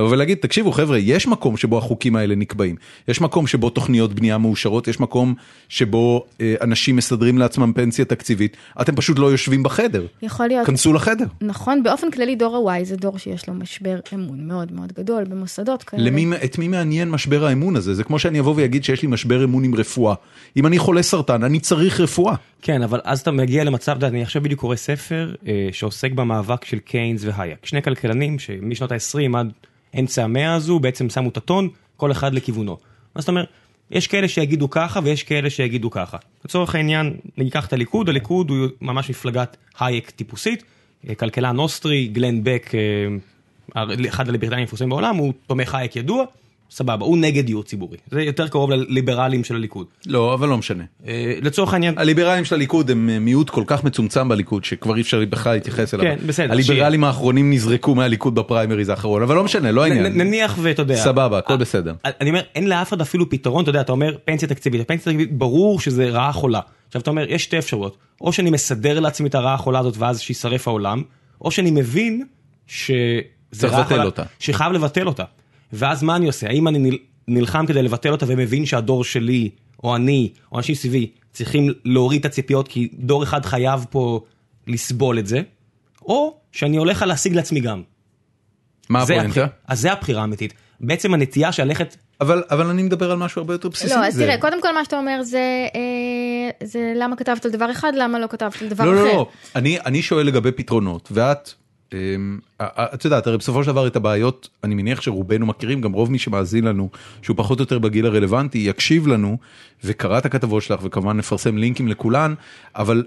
לבוא 0.00 0.12
ולהגיד, 0.12 0.38
תקשיבו 0.38 0.72
חבר'ה, 0.72 0.98
יש 0.98 1.26
מקום 1.26 1.56
שבו 1.56 1.78
החוקים 1.78 2.16
האלה 2.16 2.34
נקבעים, 2.34 2.76
יש 3.08 3.20
מקום 3.20 3.46
שבו 3.46 3.70
תוכניות 3.70 4.14
בנייה 4.14 4.38
מאושרות, 4.38 4.88
יש 4.88 5.00
מקום 5.00 5.34
שבו 5.68 6.26
אה, 6.40 6.54
אנשים 6.60 6.96
מסדרים 6.96 7.38
לעצמם 7.38 7.72
פנסיה 7.72 8.04
תקציבית, 8.04 8.56
אתם 8.80 8.96
פשוט 8.96 9.18
לא 9.18 9.26
יושבים 9.26 9.62
בחדר, 9.62 10.06
יכול 10.22 10.46
להיות, 10.46 10.66
כנסו 10.66 10.92
לחדר. 10.92 11.26
נכון, 11.40 11.82
באופן 11.82 12.10
כללי 12.10 12.36
דור 12.36 12.70
ה-Y 12.70 12.84
זה 12.84 12.96
דור 12.96 13.18
שיש 13.18 13.48
לו 13.48 13.54
משבר 13.54 14.00
אמון 14.14 14.46
מאוד 14.48 14.72
מאוד 14.72 14.92
גדול 14.92 15.24
במוסדות 15.24 15.82
כאלה. 15.82 16.02
למי, 16.02 16.26
את 16.44 16.58
מי 16.58 16.68
מעניין 16.68 17.10
משבר 17.10 17.44
האמון 17.44 17.76
הזה? 17.76 17.94
זה 17.94 18.04
כמו 18.04 18.18
שאני 18.18 18.40
אבוא 18.40 18.54
ואגיד 18.56 18.84
שיש 18.84 19.02
לי 19.02 19.08
משבר 19.08 19.44
אמון 19.44 19.64
עם 19.64 19.74
רפואה. 19.74 20.14
אם 20.56 20.66
אני 20.66 20.78
חולה 20.78 21.02
סרטן, 21.02 21.44
אני 21.44 21.60
צריך 21.60 22.00
רפואה. 22.00 22.34
כן, 22.62 22.82
אבל 22.82 23.00
אז 23.04 23.20
אתה 23.20 23.30
מגיע 23.30 23.64
למצב, 23.64 24.04
אני 24.04 24.22
עכשיו 24.22 24.42
בדיוק 24.42 24.60
קורא 24.60 24.76
ספר 24.76 25.34
אה, 25.46 25.68
שעוסק 25.72 26.12
במאבק 26.12 26.64
של 26.64 26.78
קיינס 26.78 27.24
והייק. 27.24 27.66
שני 27.66 27.82
כלכלנים 27.82 28.38
שמשנות 28.38 28.92
ה-20 28.92 29.36
עד 29.38 29.52
אמצע 29.98 30.24
המאה 30.24 30.54
הזו 30.54 30.78
בעצם 30.78 31.10
שמו 31.10 31.28
את 31.28 31.36
הטון, 31.36 31.68
כל 31.96 32.12
אחד 32.12 32.34
לכיוונו. 32.34 32.76
אז 33.14 33.22
אתה 33.22 33.32
אומר, 33.32 33.44
יש 33.90 34.06
כאלה 34.06 34.28
שיגידו 34.28 34.70
ככה 34.70 35.00
ויש 35.04 35.22
כאלה 35.22 35.50
שיגידו 35.50 35.90
ככה. 35.90 36.16
לצורך 36.44 36.74
העניין, 36.74 37.16
ניקח 37.36 37.66
את 37.66 37.72
הליכוד, 37.72 38.08
הליכוד 38.08 38.50
הוא 38.50 38.68
ממש 38.80 39.10
מפלגת 39.10 39.56
הייק 39.80 40.10
טיפוסית, 40.10 40.64
כלכלן 41.18 41.58
אוסטרי, 41.58 42.06
גלן 42.06 42.44
בק, 42.44 42.70
אה, 43.74 43.84
אחד 44.08 44.28
הליברטנים 44.28 44.60
המפורסמים 44.60 44.90
בעולם, 44.90 45.16
הוא 45.16 45.32
תומך 45.46 45.74
הייק 45.74 45.96
ידוע, 45.96 46.24
סבבה, 46.70 47.06
הוא 47.06 47.18
נגד 47.18 47.46
דיור 47.46 47.62
ציבורי. 47.62 47.96
זה 48.10 48.22
יותר 48.22 48.48
קרוב 48.48 48.70
לליברלים 48.70 49.44
של 49.44 49.54
הליכוד. 49.54 49.86
לא, 50.06 50.34
אבל 50.34 50.48
לא 50.48 50.58
משנה. 50.58 50.84
אה, 51.06 51.34
לצורך 51.42 51.72
העניין, 51.72 51.98
הליברלים 51.98 52.44
של 52.44 52.54
הליכוד 52.54 52.90
הם 52.90 53.10
אה, 53.10 53.18
מיעוט 53.18 53.50
כל 53.50 53.64
כך 53.66 53.84
מצומצם 53.84 54.28
בליכוד 54.28 54.64
שכבר 54.64 54.96
אי 54.96 55.00
אפשר 55.00 55.24
בכלל 55.30 55.52
להתייחס 55.52 55.94
אליו. 55.94 56.04
כן, 56.04 56.26
בסדר, 56.26 56.52
הליברלים 56.52 57.04
האחרונים 57.04 57.52
נזרקו 57.52 57.94
מהליכוד 57.94 58.34
בפריימריז 58.34 58.88
האחרון, 58.88 59.22
אבל 59.22 59.34
לא 59.34 59.44
משנה, 59.44 59.72
לא 59.72 59.84
העניין. 59.84 60.06
נניח 60.06 60.58
ואתה 60.62 60.82
יודע. 60.82 60.96
סבבה, 60.96 61.38
הכל 61.38 61.52
אה, 61.52 61.58
בסדר. 61.58 61.94
אני 62.04 62.30
אומר, 62.30 62.40
אין 62.54 62.68
לאף 62.68 62.88
אחד 62.88 63.00
אפילו 63.00 63.30
פתרון, 63.30 63.62
אתה 63.62 63.70
יודע, 63.70 63.80
אתה 63.80 63.92
אומר 63.92 64.16
פנסיה 64.24 64.48
תקציבית, 64.48 64.80
הפנסיה 64.80 65.12
תקציבית 65.12 65.38
ברור 65.38 65.80
שזה 65.80 66.08
רעה 66.08 66.32
חולה. 66.32 66.60
עכשיו 66.86 67.02
אתה 67.02 67.10
אומר, 67.10 67.24
יש 67.28 67.44
שתי 67.44 67.58
אפשרויות, 67.58 67.96
או 68.20 68.32
שאני 68.32 68.50
מסדר 68.50 69.00
לעצמי 69.00 69.28
את 69.28 69.34
הרעה 69.34 69.54
החולה 69.54 69.78
הזאת 69.78 69.96
ואז 69.96 70.20
שישרף 70.20 70.68
העולם, 70.68 71.02
או 71.40 71.50
שאני 71.50 71.70
מבין 71.70 72.24
שזה 72.66 73.20
צריך 73.52 73.74
לבטל 73.74 74.06
אותה. 74.06 74.22
שחייב 74.38 74.72
לבטל 74.72 75.06
אותה. 75.06 75.24
ואז 75.72 76.02
מה 76.02 76.16
אני 76.16 76.26
עושה? 76.26 76.46
האם 76.48 76.68
אני 76.68 76.78
נל- 76.78 76.98
נלחם 77.28 77.66
כדי 77.66 77.82
לבטל 77.82 78.12
אותה 78.12 78.26
ומבין 78.28 78.66
שהדור 78.66 79.04
שלי, 79.04 79.50
או 79.84 79.96
אני, 79.96 80.30
או 80.52 80.58
אנשים 80.58 80.74
סביבי, 80.74 81.10
צריכים 81.32 81.72
להוריד 81.84 82.20
את 82.20 82.26
הציפיות 82.26 82.68
כי 82.68 82.88
דור 82.94 83.22
אחד 83.22 83.44
חייב 83.44 83.86
פה 83.90 84.20
לסבול 84.66 85.18
את 85.18 85.26
זה, 85.26 85.40
או 86.02 86.36
שאני 86.52 86.76
הולך 86.76 87.02
להשיג 87.02 87.34
לעצמי 87.34 87.60
גם. 87.60 87.82
מה 88.88 89.04
זה 89.04 89.14
הפואנטה? 89.16 89.46
אז 89.68 89.80
זה 89.80 89.92
הבחירה 89.92 90.20
האמיתית. 90.20 90.54
בעצם 90.80 91.14
הנטייה 91.14 91.52
של 91.52 91.64
ללכת, 91.64 91.96
אבל 92.20 92.42
אבל 92.50 92.66
אני 92.66 92.82
מדבר 92.82 93.10
על 93.10 93.16
משהו 93.18 93.40
הרבה 93.40 93.54
יותר 93.54 93.68
בסיסי. 93.68 93.94
לא, 93.94 94.06
אז 94.06 94.14
מזה. 94.14 94.24
תראה, 94.24 94.38
קודם 94.40 94.62
כל 94.62 94.74
מה 94.74 94.84
שאתה 94.84 94.98
אומר 94.98 95.22
זה, 95.22 95.66
אה, 95.74 96.66
זה 96.66 96.92
למה 96.96 97.16
כתבת 97.16 97.44
על 97.44 97.50
דבר 97.50 97.70
אחד, 97.70 97.92
למה 97.96 98.18
לא 98.18 98.26
כתבת 98.26 98.62
על 98.62 98.68
דבר 98.68 98.84
לא, 98.84 98.92
אחר. 98.94 99.04
לא, 99.04 99.12
לא, 99.12 99.26
אני, 99.56 99.78
אני 99.80 100.02
שואל 100.02 100.26
לגבי 100.26 100.52
פתרונות, 100.52 101.08
ואת, 101.12 101.50
את 102.62 103.04
יודעת, 103.04 103.26
הרי 103.26 103.38
בסופו 103.38 103.64
של 103.64 103.70
דבר 103.70 103.86
את 103.86 103.96
הבעיות, 103.96 104.48
אני 104.64 104.74
מניח 104.74 105.00
שרובנו 105.00 105.46
מכירים, 105.46 105.80
גם 105.80 105.92
רוב 105.92 106.10
מי 106.10 106.18
שמאזין 106.18 106.64
לנו, 106.64 106.88
שהוא 107.22 107.36
פחות 107.36 107.58
או 107.58 107.62
יותר 107.62 107.78
בגיל 107.78 108.06
הרלוונטי, 108.06 108.58
יקשיב 108.58 109.06
לנו, 109.06 109.38
וקרא 109.84 110.18
את 110.18 110.26
הכתבות 110.26 110.62
שלך, 110.62 110.80
וכמובן 110.82 111.16
נפרסם 111.16 111.58
לינקים 111.58 111.88
לכולן, 111.88 112.34
אבל 112.74 113.04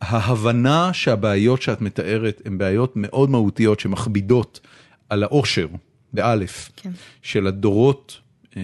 ההבנה 0.00 0.90
שהבעיות 0.92 1.62
שאת 1.62 1.80
מתארת 1.80 2.42
הן 2.44 2.58
בעיות 2.58 2.92
מאוד 2.96 3.30
מהותיות 3.30 3.80
שמכבידות 3.80 4.60
על 5.08 5.22
האושר, 5.22 5.66
באלף, 6.12 6.70
כן. 6.76 6.90
של 7.22 7.46
הדורות, 7.46 8.20
אה, 8.56 8.62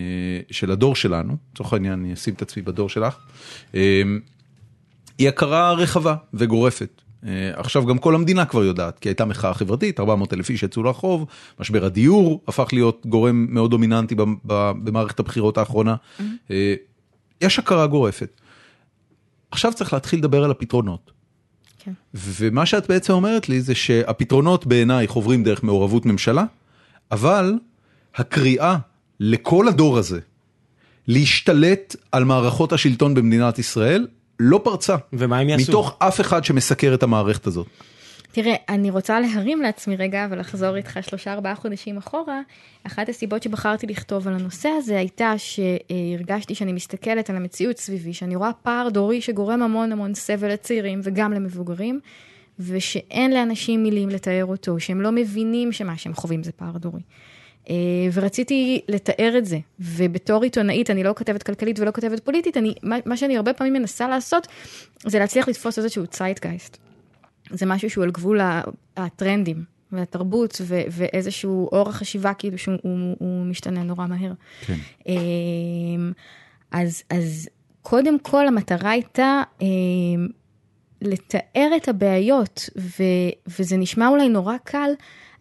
של 0.50 0.70
הדור 0.70 0.96
שלנו, 0.96 1.36
לצורך 1.52 1.72
העניין 1.72 1.92
אני 1.92 2.14
אשים 2.14 2.34
את 2.34 2.42
עצמי 2.42 2.62
בדור 2.62 2.88
שלך, 2.88 3.16
אה, 3.74 4.02
היא 5.18 5.28
הכרה 5.28 5.72
רחבה 5.72 6.14
וגורפת. 6.34 7.02
אה, 7.26 7.50
עכשיו 7.54 7.86
גם 7.86 7.98
כל 7.98 8.14
המדינה 8.14 8.44
כבר 8.44 8.64
יודעת, 8.64 8.98
כי 8.98 9.08
הייתה 9.08 9.24
מחאה 9.24 9.54
חברתית, 9.54 10.00
400 10.00 10.32
אלף 10.32 10.50
איש 10.50 10.62
יצאו 10.62 10.82
לרחוב, 10.82 11.26
משבר 11.60 11.84
הדיור 11.84 12.42
הפך 12.48 12.68
להיות 12.72 13.06
גורם 13.06 13.46
מאוד 13.50 13.70
דומיננטי 13.70 14.14
במערכת 14.44 15.20
הבחירות 15.20 15.58
האחרונה. 15.58 15.96
אה, 16.50 16.74
יש 17.40 17.58
הכרה 17.58 17.86
גורפת. 17.86 18.40
עכשיו 19.50 19.72
צריך 19.74 19.92
להתחיל 19.92 20.18
לדבר 20.18 20.44
על 20.44 20.50
הפתרונות. 20.50 21.10
כן. 21.78 21.92
ומה 22.14 22.66
שאת 22.66 22.88
בעצם 22.88 23.12
אומרת 23.12 23.48
לי 23.48 23.60
זה 23.60 23.74
שהפתרונות 23.74 24.66
בעינייך 24.66 25.10
עוברים 25.10 25.44
דרך 25.44 25.64
מעורבות 25.64 26.06
ממשלה, 26.06 26.44
אבל 27.10 27.54
הקריאה 28.14 28.76
לכל 29.20 29.68
הדור 29.68 29.98
הזה 29.98 30.20
להשתלט 31.08 31.96
על 32.12 32.24
מערכות 32.24 32.72
השלטון 32.72 33.14
במדינת 33.14 33.58
ישראל 33.58 34.06
לא 34.40 34.60
פרצה. 34.64 34.96
ומה 35.12 35.38
הם 35.38 35.48
יעשו? 35.48 35.72
מתוך 35.72 35.96
אף 35.98 36.20
אחד 36.20 36.44
שמסקר 36.44 36.94
את 36.94 37.02
המערכת 37.02 37.46
הזאת. 37.46 37.66
תראה, 38.32 38.54
אני 38.68 38.90
רוצה 38.90 39.20
להרים 39.20 39.62
לעצמי 39.62 39.96
רגע 39.96 40.26
ולחזור 40.30 40.76
איתך 40.76 40.98
שלושה 41.02 41.32
ארבעה 41.32 41.54
חודשים 41.54 41.96
אחורה. 41.96 42.40
אחת 42.84 43.08
הסיבות 43.08 43.42
שבחרתי 43.42 43.86
לכתוב 43.86 44.28
על 44.28 44.34
הנושא 44.34 44.68
הזה 44.68 44.98
הייתה 44.98 45.34
שהרגשתי 45.38 46.54
שאני 46.54 46.72
מסתכלת 46.72 47.30
על 47.30 47.36
המציאות 47.36 47.78
סביבי, 47.78 48.14
שאני 48.14 48.36
רואה 48.36 48.50
פער 48.62 48.88
דורי 48.88 49.20
שגורם 49.20 49.62
המון 49.62 49.92
המון 49.92 50.14
סבל 50.14 50.52
לצעירים 50.52 51.00
וגם 51.02 51.32
למבוגרים, 51.32 52.00
ושאין 52.60 53.34
לאנשים 53.34 53.82
מילים 53.82 54.08
לתאר 54.08 54.44
אותו, 54.44 54.80
שהם 54.80 55.00
לא 55.00 55.12
מבינים 55.12 55.72
שמה 55.72 55.96
שהם 55.96 56.14
חווים 56.14 56.42
זה 56.42 56.52
פער 56.52 56.78
דורי. 56.78 57.00
אה, 57.70 57.74
ורציתי 58.12 58.80
לתאר 58.88 59.34
את 59.38 59.44
זה, 59.44 59.58
ובתור 59.80 60.42
עיתונאית, 60.42 60.90
אני 60.90 61.04
לא 61.04 61.12
כותבת 61.16 61.42
כלכלית 61.42 61.78
ולא 61.78 61.90
כותבת 61.90 62.24
פוליטית, 62.24 62.56
אני, 62.56 62.74
מה, 62.82 62.96
מה 63.06 63.16
שאני 63.16 63.36
הרבה 63.36 63.52
פעמים 63.52 63.72
מנסה 63.72 64.08
לעשות, 64.08 64.46
זה 65.06 65.18
להצליח 65.18 65.48
לתפוס 65.48 65.78
איזשהו 65.78 66.06
צייטגייסט. 66.06 66.78
זה 67.50 67.66
משהו 67.66 67.90
שהוא 67.90 68.04
על 68.04 68.10
גבול 68.10 68.40
הטרנדים 68.96 69.64
והתרבות 69.92 70.60
ו- 70.60 70.82
ואיזשהו 70.90 71.68
אורח 71.72 71.96
חשיבה 71.96 72.34
כאילו 72.34 72.58
שהוא 72.58 72.76
הוא, 72.82 73.16
הוא 73.18 73.44
משתנה 73.46 73.82
נורא 73.82 74.06
מהר. 74.06 74.32
כן. 74.66 74.74
אמ, 75.06 76.12
אז, 76.70 77.02
אז 77.10 77.48
קודם 77.82 78.18
כל 78.18 78.46
המטרה 78.46 78.90
הייתה 78.90 79.42
אמ, 79.60 80.28
לתאר 81.02 81.70
את 81.76 81.88
הבעיות, 81.88 82.70
ו, 82.78 83.02
וזה 83.58 83.76
נשמע 83.76 84.08
אולי 84.08 84.28
נורא 84.28 84.56
קל, 84.64 84.90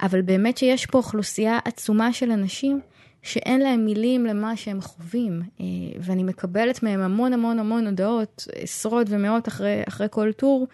אבל 0.01 0.21
באמת 0.21 0.57
שיש 0.57 0.85
פה 0.85 0.97
אוכלוסייה 0.97 1.59
עצומה 1.65 2.13
של 2.13 2.31
אנשים 2.31 2.81
שאין 3.21 3.61
להם 3.61 3.85
מילים 3.85 4.25
למה 4.25 4.55
שהם 4.55 4.81
חווים, 4.81 5.41
אה, 5.59 5.65
ואני 5.99 6.23
מקבלת 6.23 6.83
מהם 6.83 6.99
המון 6.99 7.33
המון 7.33 7.59
המון 7.59 7.87
הודעות, 7.87 8.47
עשרות 8.55 9.07
ומאות 9.09 9.47
אחרי, 9.47 9.81
אחרי 9.87 10.07
כל 10.11 10.31
טור, 10.31 10.67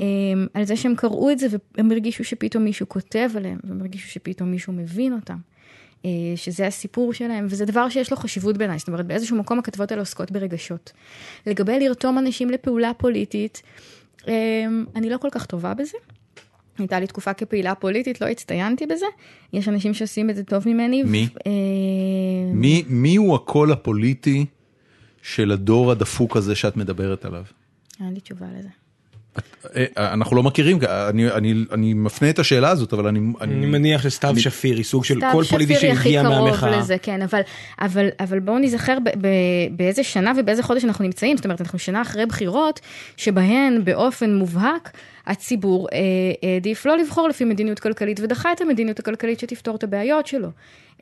אה, 0.00 0.04
על 0.54 0.64
זה 0.64 0.76
שהם 0.76 0.94
קראו 0.96 1.30
את 1.30 1.38
זה 1.38 1.46
והם 1.76 1.90
הרגישו 1.90 2.24
שפתאום 2.24 2.64
מישהו 2.64 2.88
כותב 2.88 3.30
עליהם, 3.36 3.58
והם 3.64 3.80
הרגישו 3.80 4.08
שפתאום 4.08 4.50
מישהו 4.50 4.72
מבין 4.72 5.12
אותם. 5.12 5.36
אה, 6.04 6.10
שזה 6.36 6.66
הסיפור 6.66 7.12
שלהם, 7.12 7.46
וזה 7.50 7.64
דבר 7.64 7.88
שיש 7.88 8.10
לו 8.10 8.16
חשיבות 8.16 8.58
בעיניי, 8.58 8.78
זאת 8.78 8.88
אומרת 8.88 9.06
באיזשהו 9.06 9.36
מקום 9.36 9.58
הכתבות 9.58 9.90
האלה 9.90 10.02
עוסקות 10.02 10.30
ברגשות. 10.30 10.92
לגבי 11.46 11.80
לרתום 11.80 12.18
אנשים 12.18 12.50
לפעולה 12.50 12.92
פוליטית, 12.94 13.62
אני 14.96 15.10
לא 15.10 15.18
כל 15.18 15.28
כך 15.30 15.46
טובה 15.46 15.74
בזה. 15.74 15.98
הייתה 16.82 17.00
לי 17.00 17.06
תקופה 17.06 17.32
כפעילה 17.32 17.74
פוליטית, 17.74 18.20
לא 18.20 18.26
הצטיינתי 18.26 18.86
בזה. 18.86 19.06
יש 19.52 19.68
אנשים 19.68 19.94
שעושים 19.94 20.30
את 20.30 20.36
זה 20.36 20.44
טוב 20.44 20.68
ממני. 20.68 21.02
מי? 21.02 21.28
ו- 21.34 21.38
אמ, 21.46 22.60
מי, 22.60 22.84
מי 22.88 23.16
הוא 23.16 23.34
הקול 23.34 23.72
הפוליטי 23.72 24.46
של 25.22 25.50
הדור 25.50 25.90
הדפוק 25.90 26.36
הזה 26.36 26.54
שאת 26.54 26.76
מדברת 26.76 27.24
עליו? 27.24 27.44
אין 28.00 28.14
לי 28.14 28.20
תשובה 28.20 28.46
לזה. 28.58 28.68
אה, 29.76 29.84
אנחנו 29.96 30.36
לא 30.36 30.42
מכירים, 30.42 30.78
אני, 31.08 31.30
אני, 31.30 31.64
אני 31.72 31.94
מפנה 31.94 32.30
את 32.30 32.38
השאלה 32.38 32.70
הזאת, 32.70 32.92
אבל 32.92 33.06
אני... 33.06 33.20
אני 33.40 33.66
מניח 33.66 34.02
שסתיו 34.02 34.34
שפיר 34.38 34.76
היא 34.76 34.84
סוג 34.84 35.04
של 35.04 35.16
סתיו 35.16 35.28
קול 35.32 35.44
פוליטי 35.44 35.74
שפיר 35.74 35.90
היא 35.90 35.98
הכי 35.98 36.12
שהגיע 36.12 36.22
קרוב 36.22 36.44
מהמחאה. 36.44 36.78
לזה, 36.78 36.98
כן, 36.98 37.22
אבל, 37.22 37.40
אבל, 37.80 38.08
אבל 38.20 38.40
בואו 38.40 38.58
נזכר 38.58 38.98
ב, 39.04 39.08
ב, 39.20 39.28
באיזה 39.76 40.02
שנה 40.02 40.32
ובאיזה 40.38 40.62
חודש 40.62 40.84
אנחנו 40.84 41.04
נמצאים, 41.04 41.36
זאת 41.36 41.44
אומרת, 41.44 41.60
אנחנו 41.60 41.78
שנה 41.78 42.02
אחרי 42.02 42.26
בחירות, 42.26 42.80
שבהן 43.16 43.84
באופן 43.84 44.34
מובהק 44.34 44.90
הציבור 45.26 45.88
אה, 45.92 45.98
העדיף 46.42 46.86
לא 46.86 46.96
לבחור 46.96 47.28
לפי 47.28 47.44
מדיניות 47.44 47.78
כלכלית 47.78 48.20
ודחה 48.20 48.52
את 48.52 48.60
המדיניות 48.60 48.98
הכלכלית 48.98 49.40
שתפתור 49.40 49.76
את 49.76 49.84
הבעיות 49.84 50.26
שלו. 50.26 50.48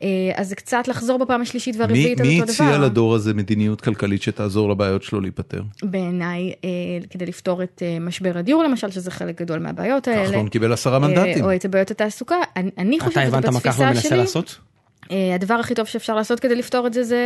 אה, 0.01 0.07
אז 0.35 0.49
זה 0.49 0.55
קצת 0.55 0.87
לחזור 0.87 1.17
בפעם 1.17 1.41
השלישית 1.41 1.75
מי, 1.75 1.81
והרביעית 1.81 2.19
על 2.19 2.27
מי 2.27 2.41
אותו 2.41 2.53
דבר. 2.53 2.65
הציע 2.65 2.77
לדור 2.77 3.15
הזה 3.15 3.33
מדיניות 3.33 3.81
כלכלית 3.81 4.21
שתעזור 4.21 4.69
לבעיות 4.69 5.03
שלו 5.03 5.21
להיפתר? 5.21 5.61
בעיניי, 5.83 6.53
אה, 6.63 6.69
כדי 7.09 7.25
לפתור 7.25 7.63
את 7.63 7.83
משבר 8.01 8.37
הדיור 8.37 8.63
למשל, 8.63 8.91
שזה 8.91 9.11
חלק 9.11 9.41
גדול 9.41 9.59
מהבעיות 9.59 10.07
האלה. 10.07 10.27
כחלון 10.27 10.49
קיבל 10.49 10.73
עשרה 10.73 10.99
מנדטים. 10.99 11.43
או 11.43 11.55
את 11.55 11.65
בעיות 11.65 11.91
התעסוקה. 11.91 12.35
אני, 12.77 12.99
חושבת 12.99 13.13
אתה 13.13 13.21
הבנת 13.21 13.45
מה 13.45 13.51
בתפיסה 13.51 13.71
כחלון 13.71 13.89
מנסה 13.89 14.09
שלי, 14.09 14.17
לעשות? 14.17 14.59
אה, 15.11 15.35
הדבר 15.35 15.53
הכי 15.53 15.75
טוב 15.75 15.85
שאפשר 15.85 16.15
לעשות 16.15 16.39
כדי 16.39 16.55
לפתור 16.55 16.87
את 16.87 16.93
זה, 16.93 17.03
זה, 17.03 17.19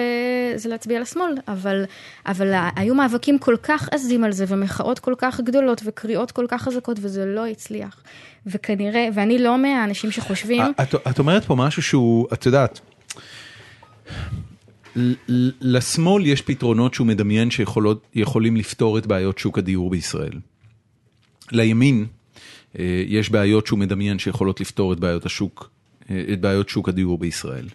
זה 0.55 0.69
להצביע 0.69 1.01
לשמאל, 1.01 1.34
אבל, 1.47 1.84
אבל 2.25 2.53
היו 2.75 2.95
מאבקים 2.95 3.39
כל 3.39 3.55
כך 3.63 3.89
עזים 3.91 4.23
על 4.23 4.31
זה, 4.31 4.45
ומחאות 4.47 4.99
כל 4.99 5.13
כך 5.17 5.39
גדולות, 5.39 5.81
וקריאות 5.86 6.31
כל 6.31 6.45
כך 6.49 6.61
חזקות, 6.61 6.97
וזה 7.01 7.25
לא 7.25 7.47
הצליח. 7.47 8.03
וכנראה, 8.45 9.07
ואני 9.13 9.39
לא 9.39 9.57
מהאנשים 9.57 10.11
שחושבים, 10.11 10.61
את, 10.81 10.95
את 11.09 11.19
אומרת 11.19 11.45
פה 11.45 11.55
משהו 11.55 11.81
שהוא, 11.81 12.27
את 12.34 12.45
יודעת, 12.45 12.79
לשמאל 15.61 16.25
יש 16.25 16.41
פתרונות 16.41 16.93
שהוא 16.93 17.07
מדמיין 17.07 17.49
שיכולים 17.51 18.55
לפתור 18.55 18.97
את 18.97 19.07
בעיות 19.07 19.38
שוק 19.38 19.57
הדיור 19.57 19.89
בישראל. 19.89 20.39
לימין 21.51 22.05
אה, 22.79 23.03
יש 23.07 23.29
בעיות 23.29 23.67
שהוא 23.67 23.79
מדמיין 23.79 24.19
שיכולות 24.19 24.61
לפתור 24.61 24.93
את 24.93 24.99
בעיות 24.99 25.25
השוק, 25.25 25.69
את 26.33 26.41
בעיות 26.41 26.69
שוק 26.69 26.89
הדיור 26.89 27.17
בישראל. 27.17 27.67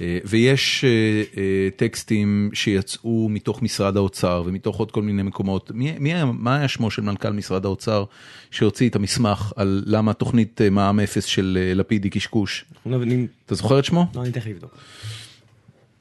אה, 0.00 0.18
ויש 0.24 0.84
אה, 0.84 0.90
אה, 1.36 1.68
טקסטים 1.76 2.50
שיצאו 2.52 3.28
מתוך 3.30 3.62
משרד 3.62 3.96
האוצר 3.96 4.42
ומתוך 4.46 4.76
עוד 4.76 4.90
כל 4.90 5.02
מיני 5.02 5.22
מקומות. 5.22 5.70
מי, 5.74 5.94
מי 5.98 6.14
היה, 6.14 6.24
מה 6.24 6.56
היה 6.56 6.68
שמו 6.68 6.90
של 6.90 7.02
מנכ"ל 7.02 7.30
משרד 7.30 7.64
האוצר 7.64 8.04
שהוציא 8.50 8.88
את 8.88 8.96
המסמך 8.96 9.52
על 9.56 9.82
למה 9.86 10.12
תוכנית 10.12 10.60
מע"מ 10.70 11.00
אפס 11.00 11.24
של 11.24 11.58
לפיד 11.74 12.04
היא 12.04 12.12
קשקוש? 12.12 12.64
לא, 12.86 13.02
אני- 13.02 13.26
אתה 13.46 13.54
זוכר 13.54 13.78
את 13.78 13.84
שמו? 13.84 14.06
לא, 14.14 14.22
אני 14.22 14.32
תכף 14.32 14.46
אבדוק. 14.50 14.76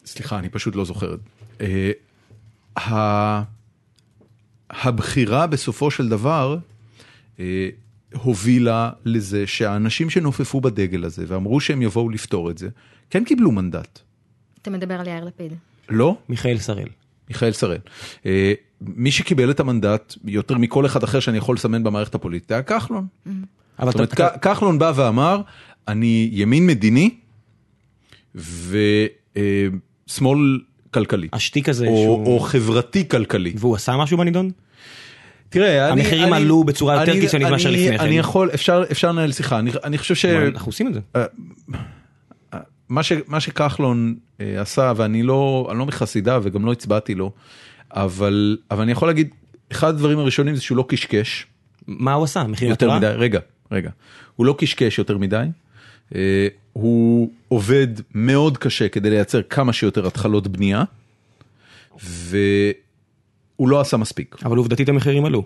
סליחה, 0.05 0.39
אני 0.39 0.49
פשוט 0.49 0.76
לא 0.76 0.86
זוכר. 0.86 1.15
הבחירה 4.69 5.47
בסופו 5.47 5.91
של 5.91 6.09
דבר 6.09 6.57
הובילה 8.14 8.89
לזה 9.05 9.47
שהאנשים 9.47 10.09
שנופפו 10.09 10.61
בדגל 10.61 11.03
הזה 11.05 11.26
ואמרו 11.28 11.59
שהם 11.59 11.82
יבואו 11.82 12.09
לפתור 12.09 12.51
את 12.51 12.57
זה, 12.57 12.70
כן 13.09 13.24
קיבלו 13.24 13.51
מנדט. 13.51 13.99
אתה 14.61 14.72
מדבר 14.72 14.93
על 14.99 15.07
יאיר 15.07 15.24
לפיד. 15.26 15.53
לא? 15.89 16.18
מיכאל 16.30 16.57
שראל. 16.57 16.88
מיכאל 17.30 17.51
שראל. 17.51 17.80
אה, 18.26 18.53
מי 18.82 19.11
שקיבל 19.11 19.51
את 19.51 19.59
המנדט 19.59 20.14
יותר 20.26 20.57
מכל 20.57 20.86
אחד 20.86 21.03
אחר 21.03 21.20
שאני 21.20 21.38
יכול 21.38 21.55
לסמן 21.55 21.84
במערכת 21.84 22.16
הפוליטית 22.16 22.51
היה 22.51 22.61
כחלון. 22.64 23.07
אבל 23.80 23.91
זאת 23.91 24.14
אתה- 24.14 24.24
אומרת, 24.24 24.38
כ- 24.43 24.47
כחלון 24.47 24.80
בא 24.80 24.91
ואמר, 24.95 25.41
אני 25.88 26.30
ימין 26.34 26.68
מדיני 26.68 27.09
ושמאל 30.07 30.59
כלכלי. 30.93 31.28
השטיק 31.34 31.70
הזה 31.70 31.88
או, 31.88 31.97
שהוא... 32.03 32.26
או 32.26 32.39
חברתי 32.39 33.09
כלכלי. 33.09 33.53
והוא 33.57 33.76
עשה 33.76 33.97
משהו 33.97 34.18
בנידון? 34.18 34.51
תראה, 35.54 35.91
אני, 35.91 36.01
המחירים 36.01 36.34
אני, 36.34 36.43
עלו 36.43 36.64
בצורה 36.64 36.99
יותר 36.99 37.12
אני- 37.12 37.22
קיצונית 37.22 37.47
מאשר 37.47 37.72
לפני 37.72 37.97
כן. 37.97 38.04
אני 38.04 38.18
יכול, 38.18 38.49
אפשר, 38.54 38.84
אפשר 38.91 39.12
לנהל 39.12 39.32
שיחה, 39.32 39.60
אני, 39.60 39.72
אני 39.84 39.97
חושב 39.97 40.16
ש... 40.16 40.26
אנחנו 40.26 40.70
עושים 40.70 40.88
את 40.88 40.93
זה. 40.93 40.99
מה, 42.89 43.04
ש, 43.04 43.12
מה 43.28 43.39
שכחלון 43.39 44.16
אה, 44.41 44.62
עשה, 44.62 44.93
ואני 44.95 45.24
לא, 45.24 45.72
לא 45.78 45.86
מחסידיו 45.86 46.41
וגם 46.45 46.66
לא 46.66 46.72
הצבעתי 46.72 47.16
לו, 47.16 47.32
אבל, 47.91 48.58
אבל 48.72 48.82
אני 48.82 48.91
יכול 48.91 49.08
להגיד, 49.08 49.30
אחד 49.72 49.89
הדברים 49.89 50.20
הראשונים 50.20 50.56
זה 50.56 50.62
שהוא 50.62 50.78
לא 50.78 50.86
קשקש 50.88 51.47
מה 51.88 52.14
הוא 52.14 52.24
עשה? 52.24 52.43
מחיר 52.43 52.70
יותר 52.70 52.86
מטרה? 52.86 52.97
מדי, 52.97 53.08
רגע, 53.08 53.39
רגע, 53.72 53.89
הוא 54.36 54.45
לא 54.45 54.56
קשקש 54.58 54.97
יותר 54.97 55.18
מדי, 55.18 55.45
אה, 56.16 56.47
הוא 56.74 57.30
עובד 57.47 57.88
מאוד 58.16 58.58
קשה 58.58 58.88
כדי 58.89 59.10
לייצר 59.10 59.41
כמה 59.49 59.74
שיותר 59.74 60.08
התחלות 60.08 60.47
בנייה, 60.47 60.84
והוא 63.64 63.70
לא 63.70 63.82
עשה 63.82 63.97
מספיק. 63.97 64.36
אבל 64.45 64.57
עובדתית 64.57 64.89
המחירים 64.89 65.26
עלו. 65.26 65.43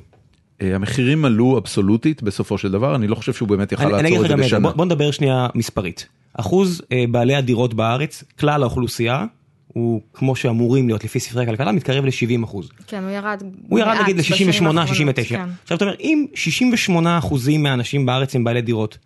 אה, 0.61 0.75
המחירים 0.75 1.25
עלו 1.25 1.57
אבסולוטית 1.57 2.23
בסופו 2.23 2.57
של 2.57 2.71
דבר, 2.71 2.95
אני 2.95 3.07
לא 3.07 3.15
חושב 3.15 3.33
שהוא 3.33 3.47
באמת 3.47 3.71
יכל 3.71 3.83
אני 3.83 3.93
אני 3.93 4.07
אגיד 4.07 4.11
לעצור 4.11 4.25
לך 4.25 4.31
את 4.31 4.37
זה 4.37 4.43
בשנה. 4.43 4.59
בוא 4.59 4.71
בוא 4.71 4.85
נדבר 4.85 5.11
שנייה 5.11 5.47
מספרית. 5.55 6.07
אחוז 6.33 6.81
אה, 6.91 7.05
בעלי 7.11 7.35
הדירות 7.35 7.73
בארץ, 7.73 8.23
כלל 8.39 8.63
האוכלוסייה, 8.63 9.25
הוא 9.67 10.01
כמו 10.13 10.35
שאמורים 10.35 10.87
להיות 10.87 11.03
לפי 11.03 11.19
ספרי 11.19 11.43
הכלכלה, 11.43 11.71
מתקרב 11.71 12.05
ל-70 12.05 12.43
אחוז. 12.43 12.69
כן, 12.87 13.03
הוא 13.03 13.11
ירד 13.11 13.43
הוא 13.69 13.79
ירד 13.79 13.97
נגיד 14.01 14.17
בשנים 14.17 14.47
ל-68, 14.47 14.53
האחרונות, 14.53 14.87
69. 14.87 15.37
כן. 15.37 15.49
עכשיו 15.63 15.77
אתה 15.77 15.85
אומר, 15.85 15.95
אם 15.99 16.25
68 16.33 17.17
אחוזים 17.17 17.63
מהאנשים 17.63 18.05
בארץ 18.05 18.35
הם 18.35 18.43
בעלי 18.43 18.61
דירות, 18.61 18.97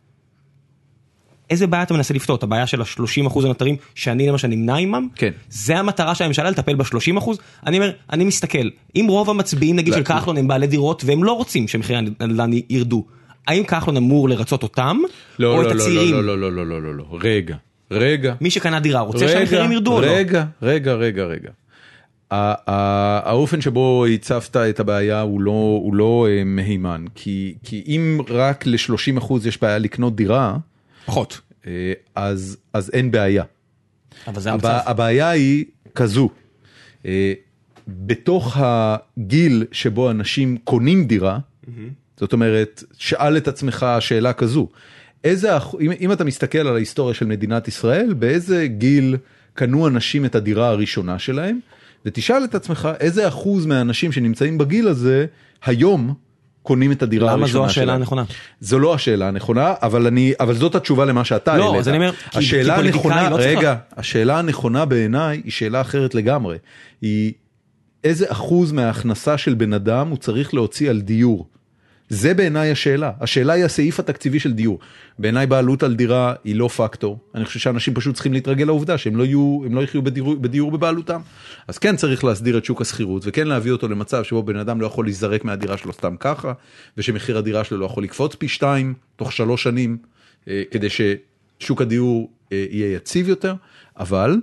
איזה 1.51 1.67
בעיה 1.67 1.83
אתה 1.83 1.93
מנסה 1.93 2.13
לפתור? 2.13 2.35
את 2.35 2.43
הבעיה 2.43 2.67
של 2.67 2.81
ה-30 2.81 3.27
אחוז 3.27 3.45
הנותרים, 3.45 3.75
שאני 3.95 4.27
למשל 4.27 4.47
נמנע 4.47 4.75
עמם? 4.75 5.07
כן. 5.15 5.31
זה 5.49 5.77
המטרה 5.77 6.15
של 6.15 6.23
הממשלה, 6.23 6.49
לטפל 6.49 6.75
ב-30 6.75 7.17
אחוז? 7.17 7.39
אני 7.67 7.77
אומר, 7.77 7.91
אני 8.11 8.23
מסתכל, 8.23 8.69
אם 8.95 9.05
רוב 9.09 9.29
המצביעים 9.29 9.75
נגיד 9.75 9.93
לא. 9.93 9.99
של 9.99 10.03
כחלון 10.03 10.37
הם 10.37 10.47
בעלי 10.47 10.67
דירות 10.67 11.03
והם 11.05 11.23
לא 11.23 11.31
רוצים 11.31 11.67
שמחירי 11.67 11.99
הנדל"ן 12.19 12.51
ירדו, 12.69 13.05
האם 13.47 13.63
כחלון 13.63 13.97
אמור 13.97 14.29
לרצות 14.29 14.63
אותם? 14.63 14.97
לא, 15.39 15.57
או 15.57 15.61
לא, 15.61 15.67
את 15.67 15.75
לא, 15.75 15.81
הצעירים? 15.81 16.15
לא, 16.15 16.23
לא, 16.23 16.37
לא, 16.37 16.51
לא, 16.51 16.67
לא, 16.67 16.81
לא, 16.81 16.95
לא, 16.95 17.03
רגע, 17.21 17.55
רגע. 17.91 18.33
מי 18.41 18.49
שקנה 18.49 18.79
דירה 18.79 19.01
רוצה 19.01 19.25
רגע, 19.25 19.33
שהמחירים 19.33 19.71
ירדו 19.71 19.93
או 19.93 20.01
לא? 20.01 20.07
רגע, 20.07 20.45
רגע, 20.61 20.93
רגע, 20.93 21.23
רגע. 21.23 21.49
האופן 22.31 23.61
שבו 23.61 24.05
הצפת 24.05 24.57
את 24.57 24.79
הבעיה 24.79 25.21
הוא 25.21 25.41
לא, 25.41 25.79
הוא 25.83 25.95
לא 25.95 26.27
אה, 26.29 26.43
מהימן, 26.43 27.05
כי, 27.15 27.53
כי 27.63 27.83
אם 27.87 28.21
רק 28.29 28.65
ל-30% 28.65 29.33
יש 29.45 29.61
בעיה 29.61 29.77
לקנות 29.77 30.15
דירה, 30.15 30.57
פחות. 31.05 31.41
אה, 31.67 31.93
אז, 32.15 32.57
אז 32.73 32.89
אין 32.93 33.11
בעיה. 33.11 33.43
אבל 34.27 34.41
זה 34.41 34.51
הבע, 34.51 34.69
המצב. 34.77 34.89
הבעיה 34.89 35.29
היא 35.29 35.65
כזו, 35.95 36.29
אה, 37.05 37.33
בתוך 37.87 38.57
הגיל 38.59 39.65
שבו 39.71 40.11
אנשים 40.11 40.57
קונים 40.63 41.05
דירה, 41.05 41.39
זאת 42.17 42.33
אומרת, 42.33 42.83
שאל 42.97 43.37
את 43.37 43.47
עצמך 43.47 43.85
שאלה 43.99 44.33
כזו, 44.33 44.67
איזה, 45.23 45.49
אם, 45.81 45.91
אם 46.01 46.11
אתה 46.11 46.23
מסתכל 46.23 46.57
על 46.57 46.75
ההיסטוריה 46.75 47.13
של 47.13 47.25
מדינת 47.25 47.67
ישראל, 47.67 48.13
באיזה 48.13 48.67
גיל 48.67 49.17
קנו 49.53 49.87
אנשים 49.87 50.25
את 50.25 50.35
הדירה 50.35 50.69
הראשונה 50.69 51.19
שלהם, 51.19 51.59
ותשאל 52.05 52.43
את 52.43 52.55
עצמך 52.55 52.89
איזה 52.99 53.27
אחוז 53.27 53.65
מהאנשים 53.65 54.11
שנמצאים 54.11 54.57
בגיל 54.57 54.87
הזה, 54.87 55.25
היום 55.65 56.13
קונים 56.63 56.91
את 56.91 57.03
הדירה 57.03 57.33
למה 57.33 57.43
הראשונה 57.43 57.49
שלהם. 57.51 57.67
זו 57.67 57.71
השאלה 57.71 57.93
הנכונה? 57.93 58.23
זו 58.59 58.79
לא 58.79 58.93
השאלה 58.93 59.27
הנכונה, 59.27 59.73
אבל 59.81 60.07
אני, 60.07 60.33
אבל 60.39 60.53
זאת 60.53 60.75
התשובה 60.75 61.05
למה 61.05 61.25
שאתה 61.25 61.57
לא, 61.57 61.63
העלית. 61.63 61.79
אז 61.79 61.89
אני 61.89 61.97
אומר, 61.97 62.11
השאלה 62.33 62.75
הנכונה, 62.75 63.29
לא 63.29 63.35
רגע, 63.39 63.75
השאלה 63.97 64.39
הנכונה 64.39 64.85
בעיניי 64.85 65.41
היא 65.43 65.51
שאלה 65.51 65.81
אחרת 65.81 66.15
לגמרי. 66.15 66.57
היא 67.01 67.33
איזה 68.03 68.25
אחוז 68.29 68.71
מההכנסה 68.71 69.37
של 69.37 69.53
בן 69.53 69.73
אדם 69.73 70.07
הוא 70.07 70.17
צריך 70.17 70.53
להוציא 70.53 70.89
על 70.89 71.01
דיור. 71.01 71.47
זה 72.13 72.33
בעיניי 72.33 72.71
השאלה, 72.71 73.11
השאלה 73.21 73.53
היא 73.53 73.65
הסעיף 73.65 73.99
התקציבי 73.99 74.39
של 74.39 74.53
דיור. 74.53 74.79
בעיניי 75.19 75.47
בעלות 75.47 75.83
על 75.83 75.95
דירה 75.95 76.33
היא 76.43 76.55
לא 76.55 76.67
פקטור, 76.67 77.19
אני 77.35 77.45
חושב 77.45 77.59
שאנשים 77.59 77.93
פשוט 77.93 78.15
צריכים 78.15 78.33
להתרגל 78.33 78.65
לעובדה 78.65 78.97
שהם 78.97 79.15
לא 79.15 79.23
יהיו, 79.23 79.61
הם 79.65 79.75
לא 79.75 79.81
יחיו 79.81 80.01
בדיור, 80.01 80.35
בדיור 80.35 80.71
בבעלותם. 80.71 81.21
אז 81.67 81.77
כן 81.77 81.95
צריך 81.95 82.23
להסדיר 82.23 82.57
את 82.57 82.65
שוק 82.65 82.81
השכירות 82.81 83.23
וכן 83.25 83.47
להביא 83.47 83.71
אותו 83.71 83.87
למצב 83.87 84.23
שבו 84.23 84.43
בן 84.43 84.55
אדם 84.55 84.81
לא 84.81 84.85
יכול 84.85 85.05
להיזרק 85.05 85.45
מהדירה 85.45 85.77
שלו 85.77 85.93
סתם 85.93 86.15
ככה, 86.19 86.53
ושמחיר 86.97 87.37
הדירה 87.37 87.63
שלו 87.63 87.77
לא 87.77 87.85
יכול 87.85 88.03
לקפוץ 88.03 88.35
פי 88.35 88.47
שתיים 88.47 88.93
תוך 89.15 89.31
שלוש 89.31 89.63
שנים, 89.63 89.97
אה, 90.47 90.63
כדי 90.71 90.87
ששוק 90.89 91.81
הדיור 91.81 92.31
אה, 92.51 92.65
יהיה 92.69 92.95
יציב 92.95 93.29
יותר, 93.29 93.53
אבל 93.97 94.37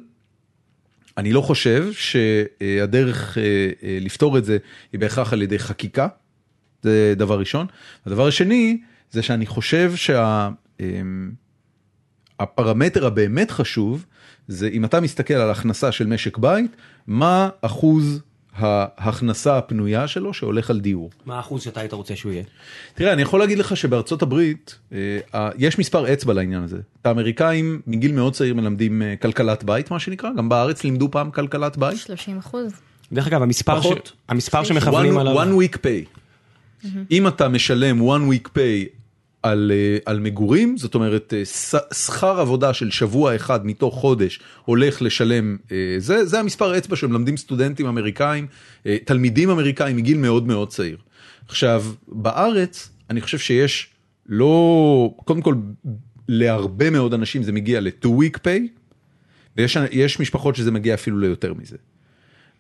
אני 1.17 1.33
לא 1.33 1.41
חושב 1.41 1.89
שהדרך 1.93 3.39
אה, 3.39 3.99
לפתור 4.01 4.39
את 4.39 4.45
זה 4.45 4.59
היא 4.93 5.01
בהכרח 5.01 5.33
על 5.33 5.43
ידי 5.43 5.59
חקיקה, 5.59 6.09
זה 6.83 7.15
דבר 7.17 7.39
ראשון. 7.39 7.67
הדבר 8.07 8.27
השני 8.27 8.81
זה 9.11 9.23
שאני 9.23 9.47
חושב 9.47 9.93
שהפרמטר 12.37 13.07
הבאמת 13.07 13.51
חשוב 13.51 14.05
זה 14.49 14.69
אם 14.69 14.85
אתה 14.85 15.01
מסתכל 15.01 15.35
על 15.35 15.51
הכנסה 15.51 15.93
של 15.93 16.07
משק 16.07 16.39
בית, 16.39 16.77
מה 17.07 17.49
אחוז 17.61 18.21
ההכנסה 18.59 19.59
הפנויה 19.59 20.09
שלו 20.09 20.35
שהולך 20.35 20.71
על 20.71 20.81
דיור. 20.81 21.11
מה 21.27 21.37
האחוז 21.37 21.63
שאתה 21.63 21.81
היית 21.81 21.93
רוצה 21.93 22.17
שהוא 22.17 22.33
יהיה? 22.33 22.45
תראה, 22.95 23.13
אני 23.13 23.23
יכול 23.23 23.41
להגיד 23.41 23.59
לך 23.59 23.77
שבארצות 23.77 24.23
הברית 24.23 24.79
אה, 24.93 25.51
יש 25.59 25.79
מספר 25.79 26.13
אצבע 26.13 26.33
לעניין 26.33 26.63
הזה. 26.63 26.79
את 27.03 27.07
האמריקאים 27.07 27.81
מגיל 27.87 28.13
מאוד 28.13 28.33
צעיר 28.33 28.55
מלמדים 28.55 29.03
אה, 29.03 29.15
כלכלת 29.17 29.65
בית, 29.65 29.91
מה 29.91 29.99
שנקרא, 29.99 30.31
גם 30.37 30.49
בארץ 30.49 30.85
לימדו 30.85 31.11
פעם 31.11 31.31
כלכלת 31.31 31.77
בית. 31.77 31.99
30 31.99 32.39
אחוז. 32.39 32.73
דרך 33.13 33.27
אגב, 33.27 33.43
המספר, 33.43 33.81
ש... 33.81 33.87
פחות. 33.87 34.13
המספר 34.29 34.65
שמכוונים 34.65 35.17
one, 35.17 35.21
עליו... 35.21 35.43
one 35.43 35.63
week 35.63 35.77
pay. 35.77 36.18
אם 37.11 37.29
אתה 37.29 37.49
משלם 37.49 38.01
one 38.01 38.33
week 38.33 38.49
pay 38.49 38.99
על, 39.43 39.73
אה, 39.75 39.99
על 40.05 40.21
מגורים, 40.21 40.77
זאת 40.77 40.95
אומרת 40.95 41.35
אה, 41.37 41.45
שכר 41.95 42.41
עבודה 42.41 42.75
של 42.75 42.91
שבוע 42.91 43.37
אחד 43.37 43.67
מתוך 43.67 43.95
חודש 43.95 44.41
הולך 44.65 45.03
לשלם, 45.03 45.57
אה, 45.73 45.95
זה, 45.99 46.25
זה 46.25 46.41
המספר 46.41 46.79
אצבע 46.79 46.97
שמלמדים 46.97 47.37
סטודנטים 47.37 47.87
אמריקאים, 47.87 48.47
תלמידים 49.05 49.51
אמריקאים 49.51 49.97
מגיל 49.97 50.19
מאוד 50.19 50.47
מאוד 50.47 50.69
צעיר. 50.69 50.97
עכשיו, 51.49 51.85
בארץ 52.09 52.91
אני 53.11 53.21
חושב 53.21 53.39
שיש 53.39 53.91
לא, 54.27 55.15
קודם 55.25 55.41
כל 55.41 55.55
להרבה 56.29 56.91
מאוד 56.91 57.15
אנשים 57.15 57.43
זה 57.43 57.53
מגיע 57.53 57.81
ל-2 57.81 58.07
week 58.07 58.39
pay, 58.39 58.83
ויש 59.57 59.79
יש 59.91 60.21
משפחות 60.21 60.57
שזה 60.57 60.71
מגיע 60.71 60.95
אפילו 60.95 61.19
ליותר 61.19 61.55
מזה. 61.55 61.77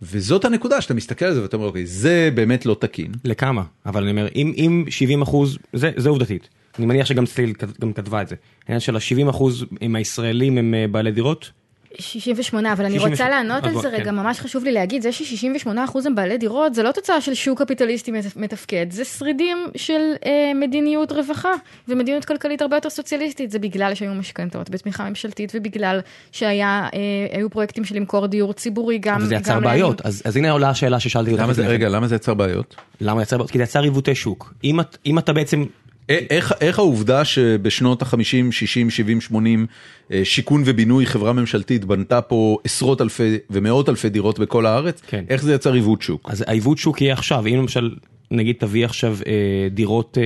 וזאת 0.03 0.44
הנקודה 0.44 0.80
שאתה 0.80 0.94
מסתכל 0.94 1.24
על 1.24 1.34
זה 1.34 1.42
ואתה 1.42 1.57
אומר 1.57 1.66
אוקיי 1.66 1.86
זה 1.86 2.30
באמת 2.34 2.66
לא 2.66 2.76
תקין. 2.80 3.12
לכמה? 3.24 3.62
אבל 3.86 4.03
אני 4.03 4.11
אומר, 4.11 4.28
אם, 4.34 4.53
אם 4.57 4.84
70 4.90 5.22
אחוז, 5.22 5.59
זה, 5.72 5.90
זה 5.96 6.09
עובדתית. 6.09 6.49
אני 6.78 6.86
מניח 6.86 7.07
שגם 7.07 7.26
צליל 7.26 7.53
כת- 7.55 7.80
גם 7.80 7.92
כתבה 7.92 8.22
את 8.22 8.28
זה. 8.28 8.34
העניין 8.66 8.80
של 8.80 8.96
ה-70 8.96 9.30
אחוז 9.30 9.64
עם 9.80 9.96
הישראלים 9.96 10.59
הם 10.59 10.74
אה, 10.74 10.86
בעלי 10.90 11.12
דירות? 11.12 11.51
68, 11.99 12.72
אבל 12.72 12.84
אני 12.84 12.95
68, 12.95 13.12
רוצה 13.12 13.28
לענות 13.28 13.64
על 13.64 13.82
זה 13.82 13.89
רגע, 13.89 14.05
כן. 14.05 14.14
ממש 14.14 14.41
חשוב 14.41 14.64
לי 14.64 14.72
להגיד, 14.72 15.03
זה 15.03 15.12
ש-68% 15.12 15.99
הם 16.07 16.14
בעלי 16.14 16.39
דירות, 16.39 16.74
זה 16.74 16.82
לא 16.82 16.93
תוצאה 16.93 17.20
של 17.20 17.34
שוק 17.34 17.62
קפיטליסטי 17.62 18.11
מת- 18.11 18.36
מתפקד, 18.36 18.86
זה 18.91 19.05
שרידים 19.05 19.59
של 19.76 20.01
אה, 20.26 20.53
מדיניות 20.55 21.12
רווחה 21.12 21.53
ומדיניות 21.89 22.24
כלכלית 22.24 22.62
הרבה 22.62 22.76
יותר 22.76 22.91
סוציאליסטית, 22.91 23.51
זה 23.51 23.59
בגלל 23.59 23.95
שהיו 23.95 24.14
משכנתאות 24.14 24.70
בתמיכה 24.70 25.09
ממשלתית 25.09 25.53
ובגלל 25.55 26.01
שהיו 26.32 27.51
פרויקטים 27.51 27.84
של 27.84 27.97
למכור 27.97 28.26
דיור 28.26 28.53
ציבורי 28.53 28.99
גם... 28.99 29.16
אבל 29.16 29.26
זה 29.26 29.34
יצר 29.34 29.61
בעיות. 29.61 30.01
אז, 30.01 30.22
אז 30.24 30.36
הנה 30.36 30.51
עולה 30.51 30.70
השאלה 30.70 31.01
ששאלתי 31.01 31.30
אותך. 31.30 31.43
למה 31.43 31.53
זה, 31.53 31.62
לפני 31.62 31.74
כן. 31.74 31.74
רגע 31.74 31.89
למה 31.89 32.07
זה 32.07 32.14
יצר 32.14 32.34
בעיות? 32.34 32.74
למה 33.01 33.22
יצר 33.22 33.36
בעיות? 33.36 33.51
כי 33.51 33.59
זה 33.59 33.64
יצר 33.64 33.82
עיוותי 33.82 34.14
שוק. 34.14 34.55
אם, 34.64 34.80
את, 34.80 34.97
אם 35.07 35.18
אתה 35.18 35.32
בעצם... 35.32 35.64
א- 36.11 36.14
איך, 36.30 36.52
איך 36.61 36.78
העובדה 36.78 37.24
שבשנות 37.24 38.02
ה-50, 38.02 38.18
60, 38.50 38.90
70, 38.90 39.20
80 39.20 39.66
אה, 40.12 40.20
שיכון 40.24 40.62
ובינוי 40.66 41.06
חברה 41.06 41.32
ממשלתית 41.32 41.84
בנתה 41.84 42.20
פה 42.20 42.59
עשרות 42.64 43.00
אלפי 43.00 43.38
ומאות 43.50 43.88
אלפי 43.88 44.09
דירות 44.09 44.38
בכל 44.38 44.66
הארץ, 44.66 45.02
כן. 45.06 45.24
איך 45.28 45.42
זה 45.42 45.54
יצר 45.54 45.72
עיוות 45.72 46.02
שוק? 46.02 46.30
אז 46.30 46.44
העיוות 46.46 46.78
שוק 46.78 47.00
יהיה 47.00 47.12
עכשיו, 47.12 47.46
אם 47.46 47.56
למשל, 47.56 47.90
נגיד 48.30 48.56
תביא 48.59 48.84
עכשיו 48.84 49.16
אה, 49.26 49.68
דירות 49.70 50.18
אה, 50.18 50.22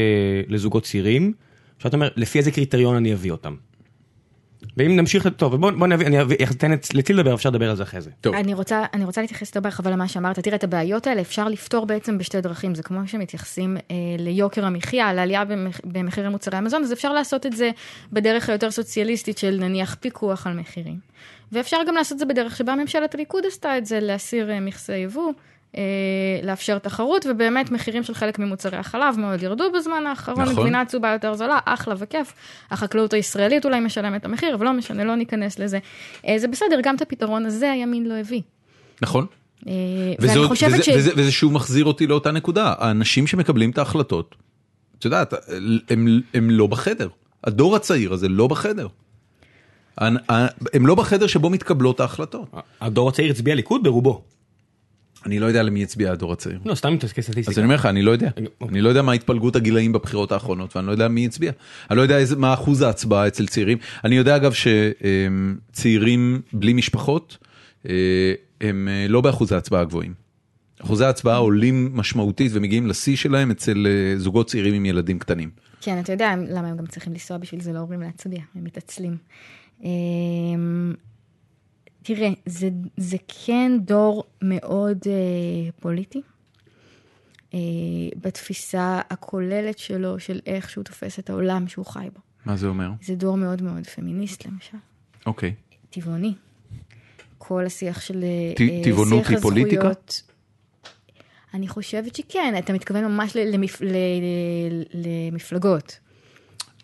לזוגות 0.49 0.83
צעירים, 0.83 1.33
שאתה 1.79 1.97
אומר, 1.97 2.09
לפי 2.17 2.39
איזה 2.39 2.51
קריטריון 2.51 2.97
אני 2.97 3.13
אביא 3.13 3.31
אותם. 3.31 3.55
ואם 4.77 4.97
נמשיך, 4.97 5.27
טוב, 5.37 5.57
בוא, 5.57 5.71
בוא 5.71 5.87
נביא, 5.87 6.07
אני 6.07 6.17
אתן 6.51 6.73
את- 6.73 6.95
לציל 6.95 7.19
לדבר, 7.21 7.35
אפשר 7.35 7.51
לדבר 7.51 7.71
על 7.71 7.77
זה 7.77 7.83
אחרי 7.83 8.01
זה. 8.01 8.11
טוב, 8.21 8.35
אני 8.35 8.55
רוצה, 8.55 8.85
אני 8.95 9.05
רוצה 9.05 9.21
להתייחס 9.21 9.49
יותר 9.49 9.61
בהרחבה 9.61 9.91
למה 9.91 10.09
שאמרת. 10.09 10.39
תראה, 10.39 10.57
את 10.57 10.65
הבעיות 10.65 11.07
האלה 11.07 11.21
אפשר 11.21 11.49
לפתור 11.49 11.87
בעצם 11.87 12.19
בשתי 12.19 12.41
דרכים. 12.41 12.75
זה 12.75 12.83
כמו 12.83 13.01
שמתייחסים 13.07 13.77
אה, 13.77 13.95
ליוקר 14.19 14.65
המחיה, 14.65 15.13
לעלייה 15.13 15.45
במח, 15.45 15.81
במחירי 15.85 16.29
מוצרי 16.29 16.57
המזון, 16.59 16.83
אז 16.83 16.93
אפשר 16.93 17.13
לעשות 17.13 17.47
את 17.47 17.57
זה 17.57 17.71
בדרך 18.13 18.49
היותר 18.49 18.71
סוציאליסטית 18.71 19.39
של 19.39 19.57
נניח 19.61 19.97
פיקוח 20.01 20.47
על 20.47 20.53
מחירים. 20.55 20.97
ואפשר 21.53 21.77
גם 21.89 21.95
לעשות 21.95 22.13
את 22.13 22.19
זה 22.19 22.25
בדרך 22.27 22.57
שבה 22.57 22.75
ממשלת 22.75 23.15
הליכוד 23.15 23.47
עשתה 23.47 23.79
את 23.79 23.87
זה, 23.87 24.01
להסיר 24.01 24.51
אה, 24.51 24.61
מכסי 24.61 24.97
יבוא. 24.97 25.33
אה, 25.77 25.83
לאפשר 26.43 26.79
תחרות 26.79 27.27
ובאמת 27.31 27.71
מחירים 27.71 28.03
של 28.03 28.15
חלק 28.15 28.39
ממוצרי 28.39 28.79
החלב 28.79 29.19
מאוד 29.19 29.43
ירדו 29.43 29.65
בזמן 29.73 30.07
האחרון, 30.07 30.43
נכון. 30.43 30.55
גבינה 30.57 30.85
צהובה 30.85 31.13
יותר 31.13 31.35
זולה, 31.35 31.59
אחלה 31.65 31.95
וכיף. 31.99 32.33
החקלאות 32.71 33.13
הישראלית 33.13 33.65
אולי 33.65 33.81
משלמת 33.81 34.21
את 34.21 34.25
המחיר, 34.25 34.55
אבל 34.55 34.65
לא 34.65 34.73
משנה, 34.73 35.05
לא 35.05 35.15
ניכנס 35.15 35.59
לזה. 35.59 35.79
אה, 36.29 36.39
זה 36.39 36.49
בסדר, 36.49 36.81
גם 36.83 36.97
את 36.97 37.03
הפתרון 37.03 37.47
הזה 37.47 37.71
הימין 37.73 38.07
לא 38.07 38.15
הביא. 38.15 38.41
נכון. 39.03 39.27
אה, 39.69 39.73
וזה, 40.21 40.39
עוד- 40.39 40.49
חושבת 40.49 40.73
וזה, 40.73 40.83
ש... 40.83 40.89
וזה, 40.89 41.11
וזה 41.17 41.33
שוב 41.33 41.53
מחזיר 41.53 41.85
אותי 41.85 42.07
לאותה 42.07 42.31
נקודה, 42.31 42.75
האנשים 42.79 43.27
שמקבלים 43.27 43.71
את 43.71 43.79
ההחלטות, 43.79 44.35
את 44.99 45.05
יודעת, 45.05 45.35
הם, 45.91 46.21
הם 46.35 46.51
לא 46.51 46.67
בחדר, 46.67 47.09
הדור 47.45 47.77
הצעיר 47.77 48.13
הזה 48.13 48.29
לא 48.29 48.47
בחדר. 48.47 48.87
הם 49.99 50.17
הם 50.75 50.87
לא 50.87 50.95
בחדר 50.95 51.27
שבו 51.27 51.51
מתקבלות 51.51 52.01
ההחלטות. 52.01 52.49
הדור 52.81 53.09
הצעיר 53.09 53.31
הצביע 53.31 53.55
ליכוד 53.55 53.83
ברובו. 53.83 54.23
אני 55.27 55.39
לא 55.39 55.47
יודע 55.47 55.63
למי 55.63 55.83
הצביע 55.83 56.13
הדור 56.13 56.33
הצעיר. 56.33 56.59
לא, 56.65 56.75
סתם 56.75 56.93
מתעסקי 56.95 57.21
אז 57.21 57.25
סטטיסטיקה. 57.25 57.61
אני 57.61 57.65
אומר 57.65 57.75
לך, 57.75 57.87
אני 57.87 58.03
לא 58.03 58.11
יודע. 58.11 58.31
אני 58.69 58.81
לא 58.81 58.89
יודע 58.89 59.03
מה 59.03 59.13
התפלגות 59.13 59.57
הגילאים 59.57 59.93
בבחירות 59.93 60.33
האחרונות, 60.33 60.77
ואני 60.77 60.87
לא 60.87 60.93
יודע 60.93 61.09
מי 61.09 61.27
הצביע. 61.27 61.53
אני 61.91 61.97
לא 61.97 62.03
יודע 62.03 62.17
מה 62.37 62.55
אחוז 62.55 62.83
ההצבעה 62.83 63.27
אצל 63.27 63.47
צעירים. 63.47 63.79
אני 64.05 64.15
יודע 64.15 64.37
אגב 64.37 64.53
שצעירים 64.53 66.41
בלי 66.53 66.73
משפחות, 66.73 67.39
אה, 67.89 67.95
הם 68.61 68.89
אה, 68.89 69.07
לא 69.09 69.21
באחוזי 69.21 69.55
ההצבעה 69.55 69.81
הגבוהים. 69.81 70.15
אחוזי 70.83 71.05
ההצבעה 71.05 71.37
עולים 71.37 71.91
משמעותית 71.95 72.53
ומגיעים 72.55 72.87
לשיא 72.87 73.17
שלהם 73.17 73.51
אצל 73.51 73.87
אה, 73.87 74.19
זוגות 74.19 74.47
צעירים 74.47 74.75
עם 74.75 74.87
ילדים 74.87 75.19
קטנים. 75.19 75.51
כן, 75.81 76.01
אתה 76.01 76.13
יודע 76.13 76.35
למה 76.49 76.69
הם 76.69 76.77
גם 76.77 76.87
צריכים 76.87 77.13
לנסוע 77.13 77.37
בשביל 77.37 77.61
זה 77.61 77.73
להורים 77.73 78.01
להצביע, 78.01 78.41
הם 78.55 78.65
מתעצלים. 78.65 79.17
תראה, 82.03 82.31
זה, 82.47 82.69
זה 82.97 83.17
כן 83.47 83.73
דור 83.81 84.25
מאוד 84.43 84.99
אה, 85.07 85.71
פוליטי, 85.81 86.23
אה, 87.55 87.59
בתפיסה 88.17 89.01
הכוללת 89.11 89.79
שלו, 89.79 90.19
של 90.19 90.41
איך 90.47 90.71
שהוא 90.71 90.85
תופס 90.85 91.19
את 91.19 91.31
העולם 91.31 91.69
שהוא 91.69 91.87
חי 91.87 92.09
בו. 92.15 92.21
מה 92.45 92.57
זה 92.57 92.67
אומר? 92.67 92.91
זה 93.03 93.15
דור 93.15 93.37
מאוד 93.37 93.63
מאוד 93.63 93.87
פמיניסט 93.87 94.47
למשל, 94.47 94.77
אוקיי. 95.27 95.55
טבעוני. 95.91 96.35
כל 97.39 97.67
השיח 97.67 98.01
של 98.01 98.25
אה, 98.25 98.29
אה, 98.61 98.85
טבעונות 98.85 99.21
שיח 99.21 99.31
היא 99.31 99.39
פוליטיקה? 99.39 99.91
אני 101.55 101.69
חושבת 101.69 102.15
שכן, 102.15 102.55
אתה 102.59 102.73
מתכוון 102.73 103.05
ממש 103.05 103.37
למפ... 103.37 103.83
למפלגות. 104.95 105.99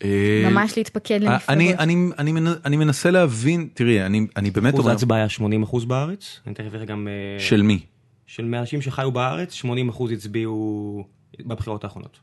אה, 0.05 0.49
ממש 0.51 0.76
להתפקד 0.76 1.20
למפלגות. 1.22 1.49
אני, 1.49 1.74
אני, 1.74 2.11
אני, 2.18 2.32
אני 2.64 2.76
מנסה 2.76 3.11
להבין, 3.11 3.68
תראי, 3.74 4.07
אני, 4.07 4.26
אני 4.36 4.51
באמת 4.51 4.74
אחוז 4.74 4.80
אומר, 4.80 4.92
ההצבעה 4.92 5.18
היה 5.18 5.28
80 5.28 5.62
אחוז 5.62 5.84
בארץ. 5.84 6.40
אני 6.46 6.55
תכף 6.55 6.74
אראה 6.74 6.84
גם... 6.84 7.09
אה, 7.09 7.40
של 7.40 7.62
מי? 7.62 7.80
של 8.26 8.44
מאנשים 8.44 8.82
שחיו 8.82 9.12
בארץ, 9.12 9.53
80 9.53 9.88
אחוז 9.88 10.12
הצביעו 10.12 11.05
בבחירות 11.40 11.84
האחרונות. 11.84 12.18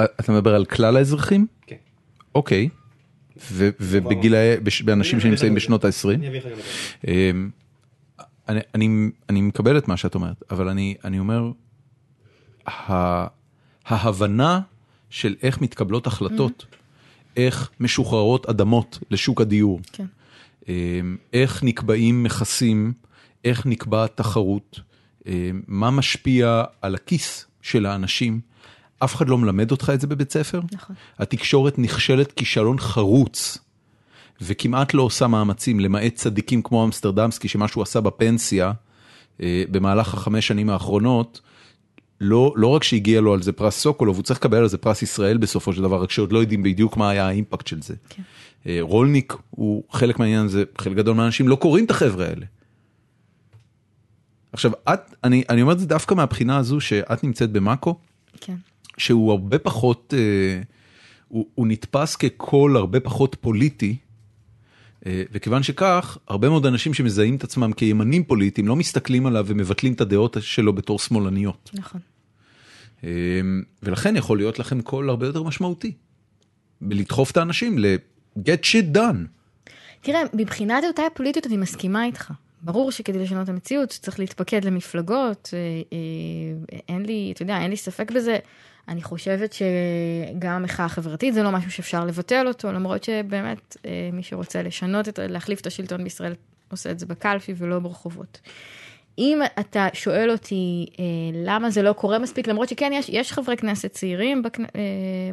אה, 0.00 0.04
אתה 0.20 0.32
מדבר 0.32 0.54
על 0.54 0.64
כלל 0.64 0.96
האזרחים? 0.96 1.46
כן. 1.66 1.76
אוקיי. 2.34 2.68
ובגילאי, 3.80 4.56
באנשים 4.84 5.20
שנמצאים 5.20 5.54
בשנות 5.54 5.84
ה-20? 5.84 6.08
אני 6.08 6.28
אביא 6.28 6.38
לך 6.38 6.46
גם 6.46 6.52
את 6.52 6.56
זה. 6.56 7.10
אמ, 7.12 7.50
אני, 9.28 9.40
מקבל 9.40 9.78
את 9.78 9.88
מה 9.88 9.96
שאת 9.96 10.14
אומרת, 10.14 10.42
אבל 10.50 10.68
אני, 10.68 10.94
אני 11.04 11.18
אומר, 11.18 11.50
ההבנה 13.86 14.60
של 15.10 15.34
איך 15.42 15.60
מתקבלות 15.60 16.06
החלטות, 16.06 16.66
איך 17.36 17.70
משוחררות 17.80 18.46
אדמות 18.46 18.98
לשוק 19.10 19.40
הדיור, 19.40 19.80
כן. 19.92 20.06
אמ, 20.68 21.16
איך 21.32 21.62
נקבעים 21.62 22.22
מכסים, 22.22 22.92
איך 23.44 23.66
נקבעת 23.66 24.16
תחרות, 24.16 24.80
אמ, 25.26 25.62
מה 25.68 25.90
משפיע 25.90 26.64
על 26.82 26.94
הכיס 26.94 27.46
של 27.62 27.86
האנשים, 27.86 28.40
אף 28.98 29.14
אחד 29.14 29.28
לא 29.28 29.38
מלמד 29.38 29.70
אותך 29.70 29.92
את 29.94 30.00
זה 30.00 30.06
בבית 30.06 30.32
ספר. 30.32 30.60
נכון. 30.72 30.96
התקשורת 31.18 31.78
נכשלת 31.78 32.32
כישלון 32.32 32.78
חרוץ, 32.78 33.58
וכמעט 34.40 34.94
לא 34.94 35.02
עושה 35.02 35.26
מאמצים, 35.26 35.80
למעט 35.80 36.14
צדיקים 36.14 36.62
כמו 36.62 36.84
אמסטרדמסקי, 36.84 37.48
שמה 37.48 37.68
שהוא 37.68 37.82
עשה 37.82 38.00
בפנסיה 38.00 38.72
אה, 39.42 39.64
במהלך 39.70 40.14
החמש 40.14 40.46
שנים 40.46 40.70
האחרונות, 40.70 41.40
לא, 42.22 42.52
לא 42.56 42.66
רק 42.66 42.84
שהגיע 42.84 43.20
לו 43.20 43.34
על 43.34 43.42
זה 43.42 43.52
פרס 43.52 43.78
סוקולוב, 43.78 44.16
הוא 44.16 44.22
צריך 44.22 44.40
לקבל 44.40 44.58
על 44.58 44.68
זה 44.68 44.78
פרס 44.78 45.02
ישראל 45.02 45.36
בסופו 45.36 45.72
של 45.72 45.82
דבר, 45.82 46.02
רק 46.02 46.10
שעוד 46.10 46.32
לא 46.32 46.38
יודעים 46.38 46.62
בדיוק 46.62 46.96
מה 46.96 47.10
היה 47.10 47.26
האימפקט 47.26 47.66
של 47.66 47.82
זה. 47.82 47.94
כן. 48.08 48.22
אה, 48.66 48.78
רולניק 48.80 49.34
הוא 49.50 49.84
חלק 49.90 50.18
מהעניין 50.18 50.44
הזה, 50.44 50.64
חלק 50.78 50.96
גדול 50.96 51.16
מהאנשים 51.16 51.48
לא 51.48 51.56
קוראים 51.56 51.84
את 51.84 51.90
החבר'ה 51.90 52.26
האלה. 52.26 52.46
עכשיו, 54.52 54.72
את, 54.92 55.14
אני, 55.24 55.44
אני 55.48 55.62
אומר 55.62 55.72
את 55.72 55.78
זה 55.78 55.86
דווקא 55.86 56.14
מהבחינה 56.14 56.56
הזו 56.56 56.80
שאת 56.80 57.24
נמצאת 57.24 57.50
במאקו, 57.50 57.98
כן. 58.40 58.56
שהוא 58.98 59.32
הרבה 59.32 59.58
פחות, 59.58 60.14
אה, 60.16 60.62
הוא, 61.28 61.46
הוא 61.54 61.66
נתפס 61.66 62.16
כקול 62.16 62.76
הרבה 62.76 63.00
פחות 63.00 63.36
פוליטי, 63.40 63.96
אה, 65.06 65.22
וכיוון 65.32 65.62
שכך, 65.62 66.18
הרבה 66.28 66.48
מאוד 66.48 66.66
אנשים 66.66 66.94
שמזהים 66.94 67.36
את 67.36 67.44
עצמם 67.44 67.72
כימנים 67.72 68.24
פוליטיים 68.24 68.68
לא 68.68 68.76
מסתכלים 68.76 69.26
עליו 69.26 69.44
ומבטלים 69.48 69.92
את 69.92 70.00
הדעות 70.00 70.36
שלו 70.40 70.72
בתור 70.72 70.98
שמאלניות. 70.98 71.70
נכון. 71.74 72.00
אה, 73.04 73.10
ולכן 73.82 74.16
יכול 74.16 74.38
להיות 74.38 74.58
לכם 74.58 74.80
קול 74.80 75.10
הרבה 75.10 75.26
יותר 75.26 75.42
משמעותי. 75.42 75.92
בלדחוף 76.80 77.30
את 77.30 77.36
האנשים 77.36 77.78
ל- 77.78 77.96
get 78.38 78.62
shit 78.62 78.96
done. 78.96 79.16
תראה, 80.00 80.20
מבחינת 80.34 80.84
דעותיי 80.84 81.06
הפוליטיות 81.06 81.46
אני 81.46 81.56
מסכימה 81.56 82.04
איתך. 82.04 82.32
ברור 82.62 82.90
שכדי 82.92 83.18
לשנות 83.18 83.44
את 83.44 83.48
המציאות 83.48 83.88
צריך 83.88 84.18
להתפקד 84.18 84.64
למפלגות, 84.64 85.50
אה, 85.52 85.58
אה, 85.92 86.78
אין 86.88 87.06
לי, 87.06 87.32
אתה 87.34 87.42
יודע, 87.42 87.58
אין 87.58 87.70
לי 87.70 87.76
ספק 87.76 88.10
בזה. 88.10 88.38
אני 88.88 89.02
חושבת 89.02 89.52
שגם 89.52 90.52
המחאה 90.52 90.86
החברתית 90.86 91.34
זה 91.34 91.42
לא 91.42 91.50
משהו 91.52 91.70
שאפשר 91.70 92.04
לבטל 92.04 92.48
אותו, 92.48 92.72
למרות 92.72 93.04
שבאמת 93.04 93.76
אה, 93.86 94.10
מי 94.12 94.22
שרוצה 94.22 94.62
לשנות, 94.62 95.08
את, 95.08 95.18
להחליף 95.22 95.60
את 95.60 95.66
השלטון 95.66 96.04
בישראל 96.04 96.34
עושה 96.70 96.90
את 96.90 96.98
זה 96.98 97.06
בקלפי 97.06 97.54
ולא 97.56 97.78
ברחובות. 97.78 98.40
אם 99.18 99.40
אתה 99.60 99.88
שואל 99.92 100.30
אותי 100.30 100.86
אה, 100.98 101.04
למה 101.44 101.70
זה 101.70 101.82
לא 101.82 101.92
קורה 101.92 102.18
מספיק, 102.18 102.48
למרות 102.48 102.68
שכן, 102.68 102.90
יש, 102.94 103.08
יש 103.08 103.32
חברי 103.32 103.56
כנסת 103.56 103.92
צעירים 103.92 104.42
בכ, 104.42 104.60
אה, 104.60 104.64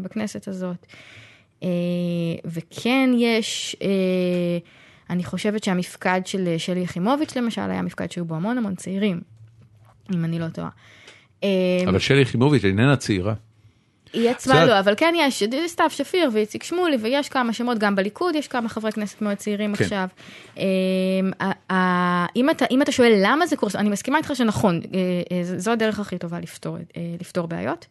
בכנסת 0.01 0.47
הזאת, 0.47 0.85
אה, 1.63 1.69
וכן 2.45 3.09
יש, 3.17 3.75
אה, 3.81 4.57
אני 5.09 5.23
חושבת 5.23 5.63
שהמפקד 5.63 6.21
של 6.25 6.55
שלי 6.57 6.79
יחימוביץ' 6.79 7.35
למשל, 7.35 7.61
היה 7.61 7.81
מפקד 7.81 8.11
שהיו 8.11 8.25
בו 8.25 8.35
המון 8.35 8.57
המון 8.57 8.75
צעירים, 8.75 9.21
אם 10.15 10.25
אני 10.25 10.39
לא 10.39 10.49
טועה. 10.49 10.69
אה, 11.43 11.49
אבל 11.87 11.99
שלי 11.99 12.21
יחימוביץ' 12.21 12.65
איננה 12.65 12.95
צעירה. 12.95 13.33
היא 14.13 14.29
עצמה 14.29 14.65
לא, 14.65 14.79
אבל 14.79 14.93
כן 14.97 15.13
יש, 15.17 15.43
סתיו 15.67 15.89
שפיר 15.89 16.29
ואיציק 16.33 16.63
שמולי, 16.63 16.97
ויש 17.01 17.29
כמה 17.29 17.53
שמות, 17.53 17.77
גם 17.77 17.95
בליכוד 17.95 18.35
יש 18.35 18.47
כמה 18.47 18.69
חברי 18.69 18.91
כנסת 18.91 19.21
מאוד 19.21 19.37
צעירים 19.37 19.75
כן. 19.75 19.83
עכשיו. 19.83 20.07
אמ, 20.57 20.63
אם 22.35 22.49
אתה, 22.49 22.65
אם 22.71 22.81
אתה 22.81 22.91
שואל 22.91 23.13
למה 23.21 23.47
זה 23.47 23.55
קורה, 23.55 23.71
אני 23.75 23.89
מסכימה 23.89 24.17
איתך 24.17 24.31
שנכון, 24.35 24.81
אה, 24.93 24.99
אה, 25.31 25.43
זו 25.43 25.71
הדרך 25.71 25.99
הכי 25.99 26.17
טובה 26.17 26.39
לפתור, 26.39 26.77
אה, 26.97 27.01
לפתור 27.19 27.47
בעיות. 27.47 27.85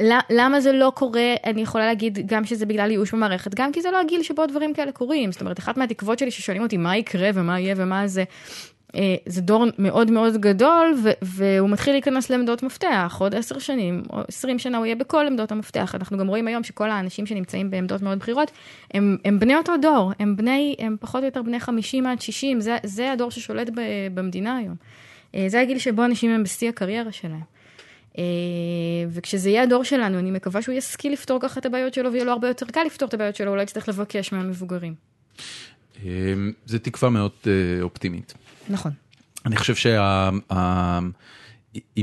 ל- 0.00 0.26
למה 0.30 0.60
זה 0.60 0.72
לא 0.72 0.92
קורה, 0.94 1.34
אני 1.44 1.62
יכולה 1.62 1.86
להגיד 1.86 2.18
גם 2.26 2.44
שזה 2.44 2.66
בגלל 2.66 2.90
ייאוש 2.90 3.14
במערכת, 3.14 3.54
גם 3.54 3.72
כי 3.72 3.80
זה 3.80 3.90
לא 3.90 4.00
הגיל 4.00 4.22
שבו 4.22 4.46
דברים 4.46 4.74
כאלה 4.74 4.92
קורים. 4.92 5.32
זאת 5.32 5.40
אומרת, 5.40 5.58
אחת 5.58 5.76
מהתקוות 5.76 6.18
שלי 6.18 6.30
ששואלים 6.30 6.62
אותי 6.62 6.76
מה 6.76 6.96
יקרה 6.96 7.30
ומה 7.34 7.60
יהיה 7.60 7.74
ומה 7.78 8.06
זה, 8.06 8.24
זה 9.26 9.40
דור 9.40 9.64
מאוד 9.78 10.10
מאוד 10.10 10.36
גדול, 10.36 10.94
והוא 11.22 11.70
מתחיל 11.70 11.94
להיכנס 11.94 12.30
לעמדות 12.30 12.62
מפתח, 12.62 13.16
עוד 13.18 13.34
עשר 13.34 13.58
שנים, 13.58 14.02
או 14.12 14.20
עשרים 14.28 14.58
שנה 14.58 14.78
הוא 14.78 14.86
יהיה 14.86 14.94
בכל 14.94 15.26
עמדות 15.26 15.52
המפתח. 15.52 15.94
אנחנו 15.94 16.18
גם 16.18 16.28
רואים 16.28 16.48
היום 16.48 16.64
שכל 16.64 16.90
האנשים 16.90 17.26
שנמצאים 17.26 17.70
בעמדות 17.70 18.02
מאוד 18.02 18.18
בכירות, 18.18 18.50
הם, 18.94 19.16
הם 19.24 19.38
בני 19.38 19.56
אותו 19.56 19.72
דור, 19.82 20.12
הם 20.18 20.36
בני, 20.36 20.76
הם 20.78 20.96
פחות 21.00 21.20
או 21.20 21.26
יותר 21.26 21.42
בני 21.42 21.60
50 21.60 22.06
עד 22.06 22.20
60, 22.20 22.60
זה, 22.60 22.76
זה 22.84 23.12
הדור 23.12 23.30
ששולט 23.30 23.70
ב- 23.70 24.14
במדינה 24.14 24.56
היום. 24.56 24.74
אה, 25.34 25.44
זה 25.48 25.60
הגיל 25.60 25.78
שבו 25.78 26.04
אנשים 26.04 26.30
הם 26.30 26.42
בשיא 26.42 26.68
הקריירה 26.68 27.12
שלהם. 27.12 27.40
אה, 28.18 28.24
וכשזה 29.08 29.50
יהיה 29.50 29.62
הדור 29.62 29.84
שלנו, 29.84 30.18
אני 30.18 30.30
מקווה 30.30 30.62
שהוא 30.62 30.74
ישכיל 30.74 31.12
לפתור 31.12 31.38
ככה 31.40 31.60
את 31.60 31.66
הבעיות 31.66 31.94
שלו, 31.94 32.12
ויהיה 32.12 32.24
לו 32.24 32.32
הרבה 32.32 32.48
יותר 32.48 32.66
קל 32.66 32.82
לפתור 32.86 33.08
את 33.08 33.14
הבעיות 33.14 33.36
שלו, 33.36 33.56
לא 33.56 33.62
יצטרך 33.62 33.88
לבקש 33.88 34.32
מהמבוגרים. 34.32 34.94
זו 36.66 36.78
תקווה 36.82 37.10
מאוד 37.10 37.30
אה, 37.46 37.82
אופטימית. 37.82 38.34
נכון. 38.70 38.92
אני 39.46 39.56
חושב 39.56 39.74
שאם 39.74 41.12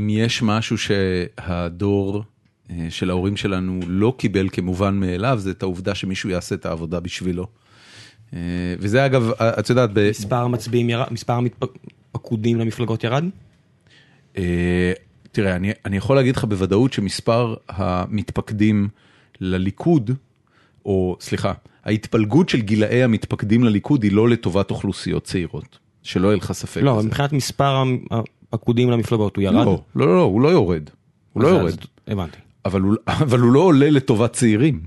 יש 0.09 0.41
משהו 0.41 0.78
שהדור 0.78 2.24
אה, 2.70 2.88
של 2.89 3.09
ההורים 3.09 3.38
שלנו 3.38 3.80
לא 3.88 4.13
קיבל 4.18 4.49
כמובן 4.49 4.95
מאליו, 4.95 5.39
זה 5.39 5.51
את 5.51 5.63
העובדה 5.63 5.95
שמישהו 5.95 6.30
יעשה 6.30 6.55
את 6.55 6.65
העבודה 6.65 6.99
בשבילו. 6.99 7.47
אה, 8.34 8.39
וזה 8.80 9.05
אגב, 9.05 9.32
את 9.39 9.70
יודעת, 9.70 9.89
ב- 9.93 10.09
מספר 10.09 10.36
המצביעים 10.36 10.89
ירד, 10.89 11.07
מספר 11.11 11.39
הפקודים 12.13 12.59
למפלגות 12.59 13.03
ירד? 13.03 13.24
אה, 14.38 14.93
תראה, 15.32 15.55
אני, 15.55 15.72
אני 15.86 15.97
יכול 15.97 16.15
להגיד 16.15 16.36
לך 16.36 16.43
בוודאות 16.43 16.93
שמספר 16.93 17.55
המתפקדים 17.70 18.88
לליכוד, 19.41 20.11
או 20.86 21.18
סליחה, 21.20 21.53
ההתפלגות 21.86 22.49
של 22.49 22.61
גילאי 22.61 23.03
המתפקדים 23.03 23.63
לליכוד 23.63 24.03
היא 24.03 24.11
לא 24.11 24.30
לטובת 24.30 24.72
אוכלוסיות 24.72 25.24
צעירות, 25.24 25.80
שלא 26.04 26.28
יהיה 26.28 26.38
לך 26.38 26.52
ספק. 26.52 26.82
לא. 26.82 27.04
מבחינת 27.04 27.34
מספר 27.34 27.84
הפקודים 28.54 28.91
למפלגות 28.91 29.36
הוא 29.36 29.43
ירד? 29.43 29.54
לא, 29.66 29.82
לא, 29.95 30.08
לא, 30.16 30.22
הוא 30.22 30.41
לא 30.41 30.50
יורד. 30.50 30.89
הוא 31.34 31.43
לא 31.43 31.48
יורד. 31.48 31.76
הבנתי. 32.08 32.38
אבל 32.66 32.82
הוא, 32.82 32.95
אבל 33.08 33.39
הוא 33.39 33.52
לא 33.52 33.60
עולה 33.60 33.89
לטובת 33.89 34.34
צעירים, 34.34 34.80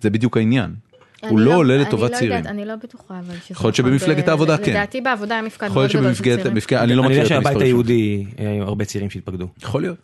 זה 0.00 0.10
בדיוק 0.10 0.36
העניין. 0.36 0.74
הוא 1.20 1.38
אני 1.38 1.46
לא 1.48 1.56
עולה 1.56 1.74
אני 1.74 1.82
לטובת 1.82 2.10
לא 2.10 2.16
צעירים. 2.16 2.36
יודעת, 2.38 2.52
אני 2.52 2.64
לא 2.64 2.76
בטוחה, 2.76 3.18
אבל 3.18 3.34
שזה 3.34 3.44
יכול 3.50 3.66
להיות. 3.66 3.74
שבמפלגת 3.74 4.24
ב- 4.24 4.28
העבודה 4.28 4.58
כן. 4.58 4.70
לדעתי 4.70 5.00
בעבודה 5.00 5.34
היה 5.34 5.42
מפקד 5.42 5.68
מאוד 5.68 5.88
גדול 5.88 5.88
של 5.88 5.98
שבמפלגת, 6.14 6.42
צעירים. 6.42 6.82
אני 6.84 6.94
לא 6.94 7.02
אני 7.02 7.08
מכיר 7.08 7.22
יודע 7.22 7.22
את 7.22 7.28
שהבית 7.28 7.46
המספרים 7.46 7.58
שלו. 7.60 7.66
היהודי, 7.66 8.24
היו 8.38 8.62
הרבה 8.64 8.84
צעירים 8.84 9.10
שהתפקדו. 9.10 9.48
יכול 9.62 9.82
להיות. 9.82 9.96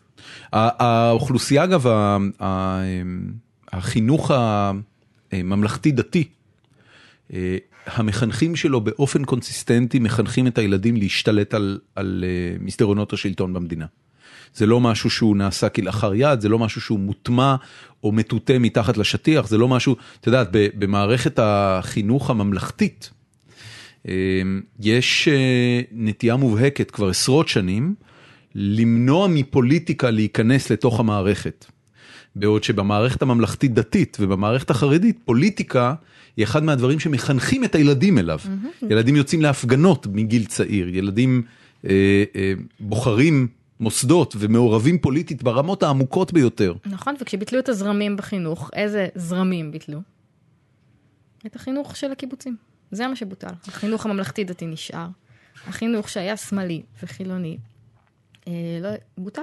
האוכלוסייה 0.53 1.65
אגב, 1.65 1.87
ה- 1.87 2.17
ה- 2.41 2.83
החינוך 3.73 4.31
הממלכתי 5.33 5.93
דתי, 5.93 6.25
אה, 7.33 7.57
המחנכים 7.87 8.57
שלו 8.57 8.80
באופן 8.80 9.24
קונסיסטנטי 9.24 9.99
מחנכים 9.99 10.47
את 10.47 10.59
הילדים 10.59 10.97
להשתלט 10.97 11.55
על, 11.55 11.78
על 11.95 12.24
אה, 12.26 12.57
מסדרונות 12.61 13.12
השלטון 13.12 13.53
במדינה. 13.53 13.87
זה 14.55 14.66
לא 14.66 14.80
משהו 14.80 15.11
שהוא 15.11 15.37
נעשה 15.37 15.68
כלאחר 15.68 16.14
יד, 16.14 16.41
זה 16.41 16.49
לא 16.49 16.59
משהו 16.59 16.80
שהוא 16.80 16.99
מוטמע 16.99 17.57
או 18.05 18.12
מטוטא 18.12 18.57
מתחת 18.61 18.97
לשטיח, 18.97 19.49
זה 19.49 19.59
לא 19.59 19.68
משהו, 19.68 19.97
את 20.20 20.26
יודעת, 20.26 20.49
במערכת 20.53 21.39
החינוך 21.43 22.30
הממלכתית, 22.30 23.11
אה, 24.09 24.43
יש 24.80 25.28
אה, 25.28 25.80
נטייה 25.93 26.37
מובהקת 26.37 26.91
כבר 26.91 27.09
עשרות 27.09 27.49
שנים 27.49 27.95
למנוע 28.55 29.28
מפוליטיקה 29.28 30.11
להיכנס 30.11 30.70
לתוך 30.70 31.01
המערכת. 31.01 31.66
בעוד 32.37 32.64
שבמערכת 32.64 33.22
הממלכתית 33.22 33.74
דתית 33.74 34.16
ובמערכת 34.20 34.70
החרדית 34.70 35.18
פוליטיקה 35.24 35.95
היא 36.37 36.45
אחד 36.45 36.62
מהדברים 36.64 37.01
שמחנכים 37.01 37.64
את 37.64 37.74
הילדים 37.74 38.18
אליו. 38.18 38.39
ילדים 38.91 39.16
יוצאים 39.16 39.43
להפגנות 39.43 40.07
מגיל 40.07 40.45
צעיר, 40.45 40.97
ילדים 40.97 41.43
אה, 41.85 42.24
אה, 42.37 42.53
בוחרים 42.80 43.49
מוסדות 43.80 44.35
ומעורבים 44.39 44.99
פוליטית 44.99 45.43
ברמות 45.43 45.83
העמוקות 45.83 46.33
ביותר. 46.33 46.74
נכון, 46.87 47.14
וכשביטלו 47.20 47.59
את 47.59 47.68
הזרמים 47.68 48.16
בחינוך, 48.16 48.70
איזה 48.72 49.09
זרמים 49.14 49.72
ביטלו? 49.72 49.99
את 51.47 51.57
החינוך 51.57 51.97
של 51.97 52.12
הקיבוצים. 52.12 52.57
זה 52.91 53.07
מה 53.07 53.16
שבוטל. 53.16 53.53
החינוך 53.68 54.07
הממלכתי-דתי 54.07 54.66
נשאר. 54.66 55.07
החינוך 55.66 56.09
שהיה 56.09 56.37
שמאלי 56.37 56.83
וחילוני, 57.03 57.57
אה, 58.49 58.53
לא, 58.83 58.89
בוטל. 59.18 59.43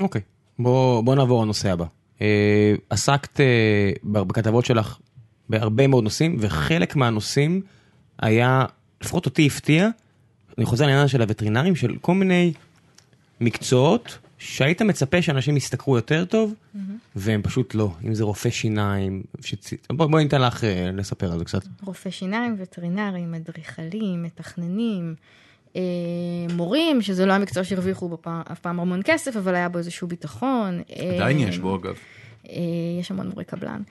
אוקיי, 0.00 0.20
בוא, 0.20 0.33
בוא 0.58 1.14
נעבור 1.14 1.42
לנושא 1.42 1.72
הבא. 1.72 1.84
אה, 2.22 2.74
עסקת 2.90 3.40
אה, 3.40 3.90
בכתבות 4.04 4.64
שלך 4.64 4.98
בהרבה 5.48 5.86
מאוד 5.86 6.04
נושאים, 6.04 6.36
וחלק 6.40 6.96
מהנושאים 6.96 7.60
היה, 8.18 8.64
לפחות 9.00 9.26
אותי 9.26 9.46
הפתיע, 9.46 9.88
אני 10.58 10.66
חוזר 10.66 10.86
לעניין 10.86 11.08
של 11.08 11.22
הווטרינרים, 11.22 11.76
של 11.76 11.96
כל 12.00 12.14
מיני 12.14 12.52
מקצועות 13.40 14.18
שהיית 14.38 14.82
מצפה 14.82 15.22
שאנשים 15.22 15.56
ישתכרו 15.56 15.96
יותר 15.96 16.24
טוב, 16.24 16.54
והם 17.16 17.42
פשוט 17.42 17.74
לא. 17.74 17.90
אם 18.04 18.14
זה 18.14 18.24
רופא 18.24 18.50
שיניים, 18.50 19.22
שצ... 19.40 19.70
בוא, 19.92 20.06
בואי 20.06 20.24
ניתן 20.24 20.42
לך 20.42 20.64
אה, 20.64 20.90
לספר 20.92 21.32
על 21.32 21.38
זה 21.38 21.44
קצת. 21.44 21.62
רופאי 21.82 22.12
שיניים, 22.12 22.54
וטרינרים, 22.58 23.34
אדריכלים, 23.34 24.22
מתכננים, 24.22 25.14
מורים, 26.52 27.02
שזה 27.02 27.26
לא 27.26 27.32
המקצוע 27.32 27.64
שהרוויחו 27.64 28.08
בו 28.08 28.18
פעם, 28.20 28.42
אף 28.52 28.60
פעם 28.60 28.80
המון 28.80 29.00
כסף, 29.04 29.36
אבל 29.36 29.54
היה 29.54 29.68
בו 29.68 29.78
איזשהו 29.78 30.08
ביטחון. 30.08 30.82
עדיין 31.14 31.38
אה, 31.38 31.48
יש 31.48 31.58
בו 31.58 31.76
אגב. 31.76 31.94
אה, 32.48 32.54
יש 33.00 33.10
המון 33.10 33.28
מורי 33.28 33.44
קבלן. 33.44 33.82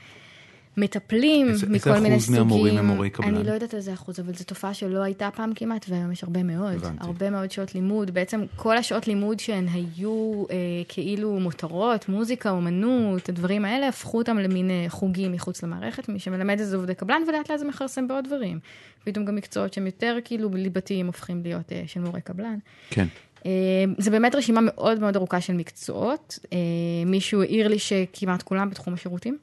מטפלים 0.78 1.50
איזה- 1.50 1.68
מכל 1.70 1.90
איזה 1.90 2.02
מיני 2.02 2.16
אחוז 2.16 2.26
סוגים. 2.26 2.42
מהמורים 2.42 2.78
הם 2.78 2.86
מורי 2.86 3.10
קבלן? 3.10 3.36
אני 3.36 3.44
לא 3.48 3.52
יודעת 3.52 3.74
איזה 3.74 3.94
אחוז, 3.94 4.20
אבל 4.20 4.34
זו 4.34 4.44
תופעה 4.44 4.74
שלא 4.74 5.00
הייתה 5.04 5.30
פעם 5.36 5.52
כמעט, 5.56 5.86
והיום 5.90 6.12
יש 6.12 6.24
הרבה 6.24 6.44
מאוד. 6.44 6.74
הבנתי. 6.74 6.98
הרבה 7.00 7.30
מאוד 7.30 7.52
שעות 7.52 7.76
לימוד. 7.76 8.12
בעצם 8.12 8.42
כל 8.56 8.78
השעות 8.78 9.08
לימוד 9.08 9.40
שהן 9.40 9.68
היו 9.72 10.44
אה, 10.52 10.56
כאילו 10.88 11.40
מותרות, 11.40 12.10
מוזיקה, 12.10 12.50
אומנות, 12.50 13.30
הדברים 13.30 13.66
האלה, 13.66 13.88
הפכו 13.88 14.18
אותם 14.18 14.38
למין 14.38 14.70
אה, 14.72 14.86
חוגים 14.90 15.32
מחוץ 15.32 15.64
למערכת. 15.64 16.10
מי 16.10 16.20
שמלמד 16.20 16.60
את 16.60 16.68
זה 16.68 16.76
עובדי 16.76 16.96
קבלן, 16.96 17.22
ולאט 17.28 17.50
לאט 17.52 17.60
זה 17.60 17.66
מכרסם 17.66 18.08
בעוד 18.08 18.26
דברים. 18.28 18.60
פתאום 19.04 19.26
גם 19.26 19.36
מקצועות 19.36 19.74
שהם 19.74 19.86
יותר 19.86 20.18
כאילו 20.24 20.50
ליבתיים 20.54 21.06
הופכים 21.08 21.42
להיות 21.44 21.72
אה, 21.72 21.84
של 21.88 22.00
מורי 22.00 22.22
קבלן. 22.22 22.58
כן. 22.90 23.06
אה, 23.46 23.52
זה 23.98 24.12
באמת 24.12 24.36
רשימה 24.36 24.60
מאוד 24.64 25.00
מאוד 25.00 25.16
ארוכה 25.16 25.42
של 25.42 25.54
מקצועות. 25.54 26.40
אה, 26.54 26.58
מישהו 27.06 27.42
העיר 27.42 27.68
לי 27.68 27.80
שכמעט 27.80 28.42
כולם 28.42 28.70
בתחום 28.70 28.94
השירותים. 28.94 29.38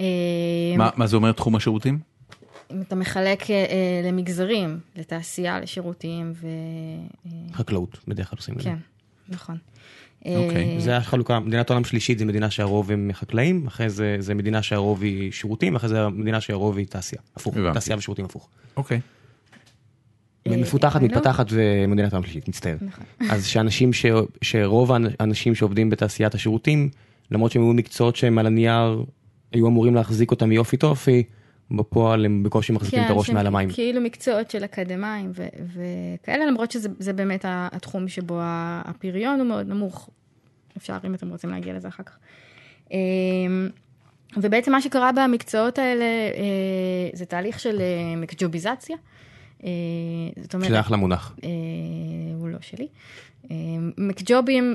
אה, 0.00 0.06
מה, 0.78 0.90
מה 0.96 1.06
זה 1.06 1.16
אומר 1.16 1.32
תחום 1.32 1.56
השירותים? 1.56 1.98
אם 2.72 2.80
אתה 2.82 2.94
מחלק 2.96 3.50
אה, 3.50 3.54
אה, 3.56 4.08
למגזרים, 4.08 4.78
לתעשייה, 4.96 5.60
לשירותים, 5.60 6.32
ו... 6.34 6.46
חקלאות, 7.52 7.98
בדרך 8.08 8.30
כלל 8.30 8.36
עושים 8.36 8.54
את 8.54 8.60
זה. 8.60 8.64
כן, 8.70 8.76
נכון. 9.28 9.56
אוקיי, 10.26 10.74
אה, 10.74 10.80
זה 10.80 10.96
החלוקה, 10.96 11.40
מדינת 11.40 11.70
עולם 11.70 11.84
שלישית 11.84 12.18
זה 12.18 12.24
מדינה 12.24 12.50
שהרוב 12.50 12.90
הם 12.90 13.10
חקלאים, 13.12 13.66
אחרי 13.66 13.90
זה 13.90 14.16
זה 14.18 14.34
מדינה 14.34 14.62
שהרוב 14.62 15.02
היא 15.02 15.32
שירותים, 15.32 15.76
אחרי 15.76 15.88
זה 15.88 16.08
מדינה 16.08 16.40
שהרוב 16.40 16.76
היא 16.78 16.86
תעשייה. 16.86 17.22
הפוך, 17.36 17.56
הבנתי. 17.56 17.74
תעשייה 17.74 17.98
ושירותים 17.98 18.24
הפוך. 18.24 18.48
אוקיי. 18.76 19.00
אה, 20.46 20.56
מפותחת, 20.56 21.00
לא- 21.02 21.08
מתפתחת 21.08 21.46
ומדינת 21.50 22.12
עולם 22.12 22.24
שלישית, 22.24 22.48
מצטער. 22.48 22.76
נכון. 22.80 23.04
אז 23.30 23.46
שאנשים, 23.46 23.92
ש- 23.92 24.06
שרוב 24.42 24.90
האנשים 25.20 25.54
שעובדים 25.54 25.90
בתעשיית 25.90 26.34
השירותים, 26.34 26.88
למרות 27.30 27.52
שהם 27.52 27.62
היו 27.62 27.72
מקצועות 27.72 28.16
שהם 28.16 28.38
על 28.38 28.46
הנייר, 28.46 29.04
היו 29.54 29.66
אמורים 29.66 29.94
להחזיק 29.94 30.30
אותם 30.30 30.52
יופי 30.52 30.76
טופי, 30.76 31.22
בפועל 31.70 32.24
הם 32.24 32.42
בקושי 32.42 32.72
מחזיקים 32.72 33.04
את 33.04 33.10
הראש 33.10 33.30
מעל 33.30 33.46
המים. 33.46 33.68
כאילו 33.72 34.00
מקצועות 34.00 34.50
של 34.50 34.64
אקדמאים 34.64 35.30
ו- 35.34 35.46
וכאלה, 35.74 36.46
למרות 36.46 36.70
שזה 36.70 36.88
זה 36.98 37.12
באמת 37.12 37.44
התחום 37.48 38.08
שבו 38.08 38.38
הפריון 38.84 39.40
הוא 39.40 39.48
מאוד 39.48 39.68
נמוך. 39.68 40.10
אפשר, 40.76 40.96
אם 41.04 41.14
אתם 41.14 41.30
רוצים 41.30 41.50
להגיע 41.50 41.74
לזה 41.74 41.88
אחר 41.88 42.02
כך. 42.02 42.18
אמ, 42.90 43.68
ובעצם 44.36 44.72
מה 44.72 44.80
שקרה 44.80 45.10
במקצועות 45.12 45.78
האלה 45.78 46.04
אה, 46.04 47.10
זה 47.12 47.24
תהליך 47.24 47.60
של 47.60 47.80
אה, 47.80 48.16
מקג'וביזציה. 48.16 48.96
אה, 49.64 49.68
זאת 50.42 50.54
אומרת, 50.54 50.68
שזה 50.68 50.80
אחלה 50.80 50.96
מונח. 50.96 51.36
אה, 51.44 51.48
הוא 52.38 52.48
לא 52.48 52.58
שלי. 52.60 52.86
אה, 53.50 53.56
מקג'ובים 53.98 54.74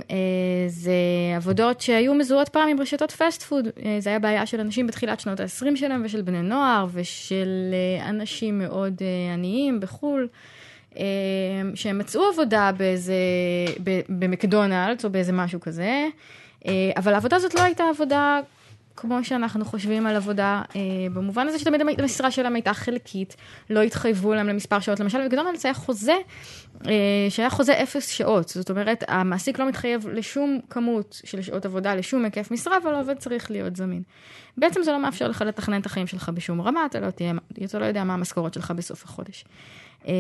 זה 0.67 0.93
עבודות 1.36 1.82
שהיו 1.82 2.13
מזוהות 2.13 2.49
פעם 2.49 2.69
עם 2.69 2.82
רשתות 2.82 3.11
פסט 3.11 3.43
פוד. 3.43 3.67
זה 3.99 4.09
היה 4.09 4.19
בעיה 4.19 4.45
של 4.45 4.59
אנשים 4.59 4.88
בתחילת 4.88 5.19
שנות 5.19 5.39
ה-20 5.39 5.75
שלהם 5.75 6.01
ושל 6.05 6.21
בני 6.21 6.41
נוער 6.41 6.88
ושל 6.91 7.73
אנשים 8.09 8.59
מאוד 8.59 9.01
עניים 9.34 9.80
בחו"ל. 9.80 10.27
שהם 11.75 11.97
מצאו 11.97 12.21
עבודה 12.34 12.71
באיזה, 12.77 13.13
במקדונלדס 14.09 15.05
או 15.05 15.09
באיזה 15.09 15.32
משהו 15.32 15.59
כזה, 15.59 16.07
אבל 16.97 17.13
העבודה 17.13 17.36
הזאת 17.36 17.53
לא 17.53 17.61
הייתה 17.61 17.84
עבודה 17.89 18.39
כמו 19.02 19.24
שאנחנו 19.24 19.66
חושבים 19.66 20.08
על 20.08 20.16
עבודה, 20.16 20.62
אה, 20.76 20.82
במובן 21.14 21.47
הזה 21.47 21.60
שתמיד 21.60 21.82
המשרה 22.00 22.32
שלהם 22.32 22.56
הייתה 22.56 22.74
חלקית, 22.74 23.36
לא 23.70 23.82
התחייבו 23.82 24.34
להם 24.34 24.47
למספר 24.47 24.80
שעות. 24.80 25.00
למשל, 25.00 25.28
בקדונלדס 25.28 25.66
היה 25.66 25.74
חוזה, 25.74 26.16
אה, 26.88 26.91
שהיה 27.30 27.50
חוזה 27.50 27.84
אפס 27.84 28.10
שעות. 28.10 28.50
זאת 28.50 28.70
אומרת, 28.70 29.04
המעסיק 29.08 29.60
לא 29.60 29.68
מתחייב 29.68 30.08
לשום 30.08 30.60
כמות 30.70 31.22
של 31.26 31.41
שעות 31.41 31.66
עבודה, 31.66 31.95
לשום 31.95 32.26
היקף 32.26 32.52
משרה, 32.52 32.78
אבל 32.84 32.93
העובד 32.93 33.18
צריך 33.18 33.52
להיות 33.52 33.76
זמין. 33.76 34.04
בעצם 34.58 34.84
זה 34.84 34.91
לא 34.91 35.00
מאפשר 35.02 35.28
לך 35.28 35.41
לתכנן 35.41 35.82
את 35.82 35.86
החיים 35.86 36.08
שלך 36.08 36.30
בשום 36.30 36.62
רמה, 36.62 36.86
אתה 36.86 37.00
לא, 37.00 37.10
תהיה, 37.10 37.34
אתה 37.64 37.80
לא 37.80 37.86
יודע 37.86 38.04
מה 38.04 38.14
המשכורת 38.14 38.54
שלך 38.54 38.72
בסוף 38.72 39.04
החודש. 39.04 39.45
אה, 40.08 40.14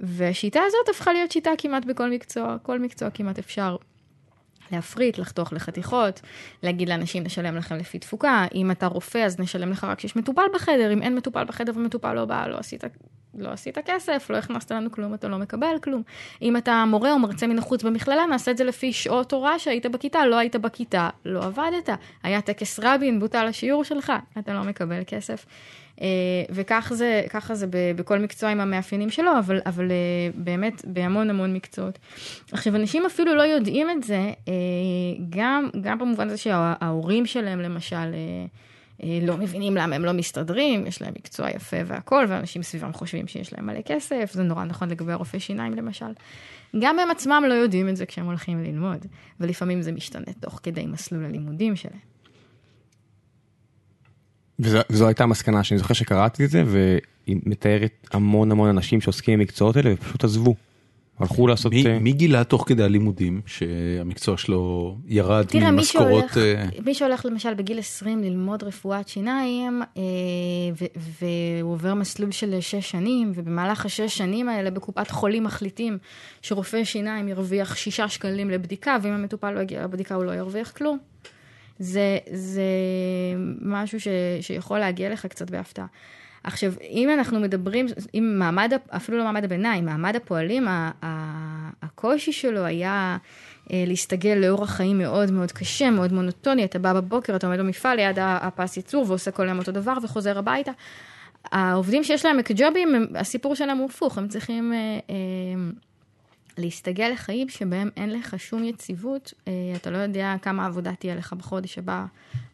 והשיטה 0.00 0.60
הזאת 0.66 0.88
הפכה 0.90 1.12
להיות 1.12 1.32
שיטה 1.32 1.50
כמעט 1.58 1.84
בכל 1.84 2.10
מקצוע, 2.10 2.56
כל 2.62 2.78
מקצוע 2.78 3.10
כמעט 3.10 3.38
אפשר 3.38 3.76
להפריט, 4.72 5.18
לחתוך 5.18 5.52
לחתיכות, 5.52 6.20
להגיד 6.62 6.88
לאנשים 6.88 7.22
נשלם 7.22 7.56
לכם 7.56 7.76
לפי 7.76 7.98
תפוקה, 7.98 8.46
אם 8.54 8.70
אתה 8.70 8.86
רופא 8.86 9.18
אז 9.18 9.40
נשלם 9.40 9.70
לך 9.70 9.84
רק 9.84 9.98
כשיש 9.98 10.16
מטופל 10.16 10.46
בחדר, 10.54 10.92
אם 10.92 11.02
אין 11.02 11.14
מטופל 11.14 11.44
בחדר 11.44 11.72
ומטופל 11.76 12.12
לא 12.12 12.24
בא, 12.24 12.46
לא 12.46 12.58
עשית, 12.58 12.84
לא 13.38 13.48
עשית 13.48 13.78
כסף, 13.78 14.30
לא 14.30 14.36
הכנסת 14.36 14.70
לנו 14.70 14.90
כלום, 14.90 15.14
אתה 15.14 15.28
לא 15.28 15.38
מקבל 15.38 15.78
כלום. 15.82 16.02
אם 16.42 16.56
אתה 16.56 16.84
מורה 16.86 17.12
או 17.12 17.18
מרצה 17.18 17.46
מן 17.46 17.58
החוץ 17.58 17.82
במכללה, 17.82 18.26
נעשה 18.26 18.50
את 18.50 18.56
זה 18.56 18.64
לפי 18.64 18.92
שעות 18.92 19.32
הוראה 19.32 19.58
שהיית 19.58 19.86
בכיתה, 19.86 20.26
לא 20.26 20.36
היית 20.36 20.56
בכיתה, 20.56 21.08
לא 21.24 21.44
עבדת. 21.44 21.88
היה 22.22 22.40
טקס 22.40 22.80
רבין, 22.82 23.20
בוטל 23.20 23.46
השיעור 23.46 23.84
שלך, 23.84 24.12
אתה 24.38 24.54
לא 24.54 24.62
מקבל 24.62 25.02
כסף. 25.06 25.46
אה, 26.02 26.06
וכך 26.50 26.92
זה, 26.94 27.22
ככה 27.30 27.54
זה 27.54 27.66
בכל 27.96 28.18
מקצוע 28.18 28.50
עם 28.50 28.60
המאפיינים 28.60 29.10
שלו, 29.10 29.38
אבל, 29.38 29.60
אבל 29.66 29.90
אה, 29.90 29.96
באמת 30.34 30.84
בהמון 30.84 31.30
המון 31.30 31.54
מקצועות. 31.54 31.98
עכשיו, 32.52 32.76
אנשים 32.76 33.06
אפילו 33.06 33.34
לא 33.34 33.42
יודעים 33.42 33.90
את 33.90 34.02
זה, 34.02 34.32
אה, 34.48 34.52
גם, 35.28 35.68
גם 35.80 35.98
במובן 35.98 36.28
הזה 36.28 36.36
שההורים 36.36 37.26
שלהם, 37.26 37.60
למשל, 37.60 38.14
לא 39.02 39.36
מבינים 39.36 39.74
למה 39.74 39.96
הם 39.96 40.04
לא 40.04 40.12
מסתדרים, 40.12 40.86
יש 40.86 41.02
להם 41.02 41.12
מקצוע 41.16 41.50
יפה 41.50 41.76
והכול, 41.86 42.24
ואנשים 42.28 42.62
סביבם 42.62 42.92
חושבים 42.92 43.26
שיש 43.26 43.52
להם 43.52 43.66
מלא 43.66 43.80
כסף, 43.86 44.30
זה 44.32 44.42
נורא 44.42 44.64
נכון 44.64 44.88
לגבי 44.88 45.14
רופאי 45.14 45.40
שיניים 45.40 45.74
למשל. 45.74 46.06
גם 46.78 46.98
הם 46.98 47.10
עצמם 47.10 47.44
לא 47.48 47.54
יודעים 47.54 47.88
את 47.88 47.96
זה 47.96 48.06
כשהם 48.06 48.26
הולכים 48.26 48.64
ללמוד, 48.64 49.06
ולפעמים 49.40 49.82
זה 49.82 49.92
משתנה 49.92 50.32
תוך 50.40 50.60
כדי 50.62 50.86
מסלול 50.86 51.24
הלימודים 51.24 51.76
שלהם. 51.76 51.98
וזו, 54.58 54.78
וזו 54.90 55.06
הייתה 55.06 55.24
המסקנה 55.24 55.64
שאני 55.64 55.78
זוכר 55.78 55.94
שקראתי 55.94 56.44
את 56.44 56.50
זה 56.50 56.62
והיא 56.66 57.36
מתארת 57.46 58.08
המון 58.12 58.50
המון 58.50 58.68
אנשים 58.68 59.00
שעוסקים 59.00 59.38
במקצועות 59.38 59.76
האלה 59.76 59.92
ופשוט 59.92 60.24
עזבו. 60.24 60.54
הלכו 61.18 61.46
לעשות... 61.46 61.72
מי, 61.72 61.86
אה, 61.86 61.98
מי 61.98 62.12
גילה 62.12 62.44
תוך 62.44 62.64
כדי 62.68 62.82
הלימודים 62.82 63.40
שהמקצוע 63.46 64.36
שלו 64.36 64.96
ירד 65.06 65.44
תראה, 65.48 65.70
מי 65.70 65.76
ממשכורות? 65.76 66.24
שהולך, 66.32 66.38
אה, 66.38 66.64
מי 66.84 66.94
שהולך 66.94 67.26
למשל 67.26 67.54
בגיל 67.54 67.78
20 67.78 68.22
ללמוד 68.22 68.62
רפואת 68.62 69.08
שיניים, 69.08 69.82
אה, 69.96 70.02
ו- 70.80 71.20
והוא 71.60 71.72
עובר 71.72 71.94
מסלול 71.94 72.30
של 72.30 72.60
שש 72.60 72.90
שנים, 72.90 73.32
ובמהלך 73.34 73.86
השש 73.86 74.18
שנים 74.18 74.48
האלה 74.48 74.70
בקופת 74.70 75.10
חולים 75.10 75.44
מחליטים 75.44 75.98
שרופא 76.42 76.84
שיניים 76.84 77.28
ירוויח 77.28 77.76
שישה 77.76 78.08
שקלים 78.08 78.50
לבדיקה, 78.50 78.96
ואם 79.02 79.12
המטופל 79.12 79.50
לא 79.50 79.60
יגיע 79.60 79.84
לבדיקה 79.84 80.14
הוא 80.14 80.24
לא 80.24 80.32
ירוויח 80.32 80.70
כלום. 80.70 80.98
זה, 81.78 82.18
זה 82.32 82.62
משהו 83.62 84.00
ש, 84.00 84.08
שיכול 84.40 84.78
להגיע 84.78 85.10
לך 85.10 85.26
קצת 85.26 85.50
בהפתעה. 85.50 85.86
עכשיו, 86.46 86.72
אם 86.90 87.10
אנחנו 87.10 87.40
מדברים, 87.40 87.86
אם 88.14 88.34
מעמד, 88.38 88.72
אפילו 88.96 89.18
לא 89.18 89.24
מעמד 89.24 89.44
הביניים, 89.44 89.84
מעמד 89.84 90.16
הפועלים, 90.16 90.66
הקושי 91.82 92.32
שלו 92.32 92.60
היה 92.64 93.16
אה, 93.72 93.84
להסתגל 93.86 94.34
לאורח 94.34 94.70
חיים 94.70 94.98
מאוד 94.98 95.30
מאוד 95.30 95.52
קשה, 95.52 95.90
מאוד 95.90 96.12
מונוטוני, 96.12 96.64
אתה 96.64 96.78
בא 96.78 96.92
בבוקר, 96.92 97.36
אתה 97.36 97.46
עומד 97.46 97.58
במפעל 97.58 97.96
ליד 97.96 98.16
הפס 98.20 98.76
ייצור 98.76 99.04
ועושה 99.08 99.30
כל 99.30 99.46
היום 99.46 99.58
אותו 99.58 99.72
דבר 99.72 99.94
וחוזר 100.02 100.38
הביתה. 100.38 100.72
העובדים 101.52 102.04
שיש 102.04 102.24
להם 102.24 102.36
מקג'ובים, 102.36 102.94
הם- 102.94 103.06
הסיפור 103.14 103.54
שלהם 103.54 103.78
הוא 103.78 103.86
הפוך, 103.90 104.18
הם 104.18 104.28
צריכים 104.28 104.72
אה, 104.72 104.78
אה, 105.10 105.14
להסתגל 106.58 107.08
לחיים 107.12 107.48
שבהם 107.48 107.90
אין 107.96 108.10
לך 108.12 108.34
שום 108.38 108.64
יציבות, 108.64 109.32
אה, 109.48 109.52
אתה 109.76 109.90
לא 109.90 109.98
יודע 109.98 110.34
כמה 110.42 110.66
עבודה 110.66 110.92
תהיה 110.94 111.14
לך 111.14 111.32
בחודש 111.32 111.78
הבא 111.78 112.04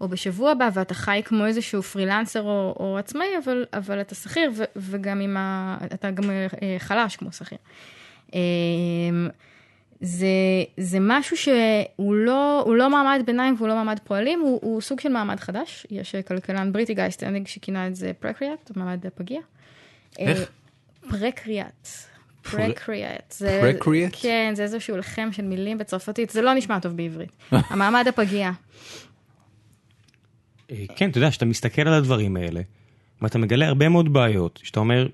או 0.01 0.09
בשבוע 0.09 0.51
הבא, 0.51 0.69
ואתה 0.75 0.95
חי 0.95 1.23
כמו 1.25 1.47
איזשהו 1.47 1.83
פרילנסר 1.83 2.43
או, 2.43 2.77
או 2.81 2.99
עצמאי, 2.99 3.27
אבל, 3.45 3.65
אבל 3.73 4.01
אתה 4.01 4.15
שכיר, 4.15 4.51
ו- 4.55 4.65
וגם 4.77 5.21
עם 5.21 5.37
ה... 5.37 5.79
אתה 5.95 6.11
גם 6.11 6.31
אה, 6.31 6.47
חלש 6.79 7.17
כמו 7.17 7.33
שכיר. 7.33 7.59
אה, 8.35 8.41
זה, 10.01 10.27
זה 10.77 10.99
משהו 11.01 11.37
שהוא 11.37 12.15
לא, 12.15 12.75
לא 12.77 12.91
מעמד 12.91 13.23
ביניים 13.27 13.55
והוא 13.59 13.69
לא 13.69 13.75
מעמד 13.75 13.99
פועלים, 14.05 14.41
הוא, 14.41 14.59
הוא 14.63 14.81
סוג 14.81 15.01
של 15.01 15.09
מעמד 15.09 15.41
חדש. 15.41 15.87
יש 15.91 16.15
כלכלן 16.17 16.73
בריטי 16.73 16.95
גיא 16.95 17.11
סטנדינג 17.11 17.47
שכינה 17.47 17.87
את 17.87 17.97
זה 17.97 18.13
פרקריאט, 18.21 18.71
מעמד 18.77 19.07
הפגיע. 19.07 19.41
איך? 20.19 20.51
פרקריאט. 21.11 21.89
פר- 22.43 22.51
פרקריאט. 22.51 23.34
זה- 23.38 23.59
פרקריאט? 23.72 24.12
כן, 24.22 24.53
זה 24.57 24.62
איזשהו 24.62 24.97
הלחם 24.97 25.29
של 25.32 25.43
מילים 25.43 25.78
בצרפתית, 25.78 26.30
זה 26.30 26.43
לא 26.43 26.55
נשמע 26.55 26.78
טוב 26.78 26.97
בעברית. 26.97 27.30
המעמד 27.53 28.05
הפגיע. 28.09 28.51
אה, 30.70 30.84
כן, 30.97 31.11
אתה 31.11 31.18
יודע, 31.18 31.30
כשאתה 31.30 31.45
מסתכל 31.45 31.82
על 31.82 31.95
הדברים 31.95 32.36
האלה, 32.36 32.61
ואתה 33.22 33.38
מגלה 33.38 33.66
הרבה 33.68 33.88
מאוד 33.88 34.12
בעיות, 34.12 34.61
שאתה 34.62 34.80
אומר, 34.80 35.09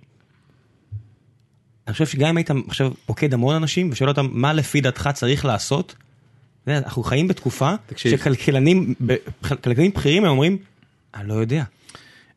אני 1.87 1.93
חושב 1.93 2.07
שגם 2.07 2.29
אם 2.29 2.37
היית 2.37 2.51
עכשיו 2.69 2.93
פוקד 3.07 3.35
המון 3.35 3.55
אנשים 3.55 3.89
ושואל 3.93 4.09
אותם 4.11 4.29
מה 4.31 4.53
לפי 4.53 4.81
דעתך 4.81 5.09
צריך 5.15 5.45
לעשות, 5.45 5.95
אנחנו 6.67 7.03
חיים 7.03 7.29
בתקופה 7.29 7.75
תקשיב. 7.87 8.13
שכלכלנים 8.19 8.95
כלכלנים 9.63 9.91
בכירים 9.91 10.25
הם 10.25 10.31
אומרים, 10.31 10.59
אני 11.15 11.29
לא 11.29 11.35
יודע. 11.35 11.65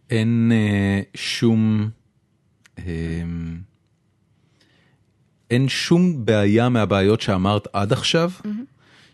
אין 0.09 0.51
אה, 0.53 1.01
שום 1.15 1.89
אה, 2.79 2.83
אין 5.51 5.69
שום 5.69 6.25
בעיה 6.25 6.69
מהבעיות 6.69 7.21
שאמרת 7.21 7.67
עד 7.73 7.93
עכשיו 7.93 8.31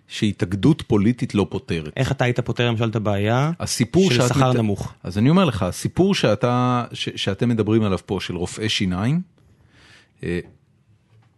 שהתאגדות 0.08 0.82
פוליטית 0.82 1.36
לא 1.36 1.48
פותרת. 1.50 1.94
איך 1.98 2.12
אתה 2.12 2.24
היית 2.26 2.40
פותר 2.40 2.68
למשל 2.68 2.90
את 2.90 2.96
הבעיה 2.96 3.52
הסיפור 3.60 4.12
של 4.12 4.28
שכר 4.28 4.50
מת- 4.52 4.56
נמוך? 4.58 4.94
אז 5.04 5.18
אני 5.18 5.30
אומר 5.30 5.46
לך, 5.46 5.64
הסיפור 5.64 6.16
שאתה, 6.16 6.86
ש, 6.94 7.10
שאתם 7.16 7.50
מדברים 7.50 7.84
עליו 7.84 8.00
פה 8.06 8.18
של 8.22 8.36
רופאי 8.36 8.70
שיניים, 8.70 9.22
אה, 10.24 10.40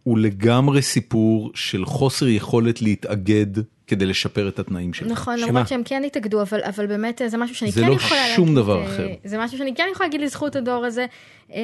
הוא 0.02 0.18
לגמרי 0.18 0.82
סיפור 0.82 1.50
של 1.54 1.84
חוסר 1.84 2.28
יכולת 2.28 2.82
להתאגד 2.82 3.46
כדי 3.90 4.06
לשפר 4.06 4.48
את 4.48 4.58
התנאים 4.58 4.92
שלך. 4.92 5.08
נכון, 5.08 5.38
שמה? 5.38 5.46
למרות 5.46 5.68
שהם 5.68 5.82
כן 5.84 6.02
התאגדו, 6.06 6.42
אבל, 6.42 6.60
אבל 6.62 6.86
באמת 6.86 7.22
זה 7.26 7.36
משהו 7.36 7.56
שאני 7.56 7.70
זה 7.70 7.80
כן 7.80 7.88
לא 7.88 7.92
יכולה 7.92 8.20
להגיד. 8.20 8.36
שום 8.36 8.54
דבר 8.54 8.82
אה, 8.82 8.86
אחר. 8.86 9.08
זה 9.24 9.38
משהו 9.38 9.58
שאני 9.58 9.74
כן 9.74 9.84
יכולה 9.92 10.08
להגיד 10.08 10.20
לזכות 10.20 10.56
הדור 10.56 10.84
הזה, 10.84 11.06
אה, 11.54 11.60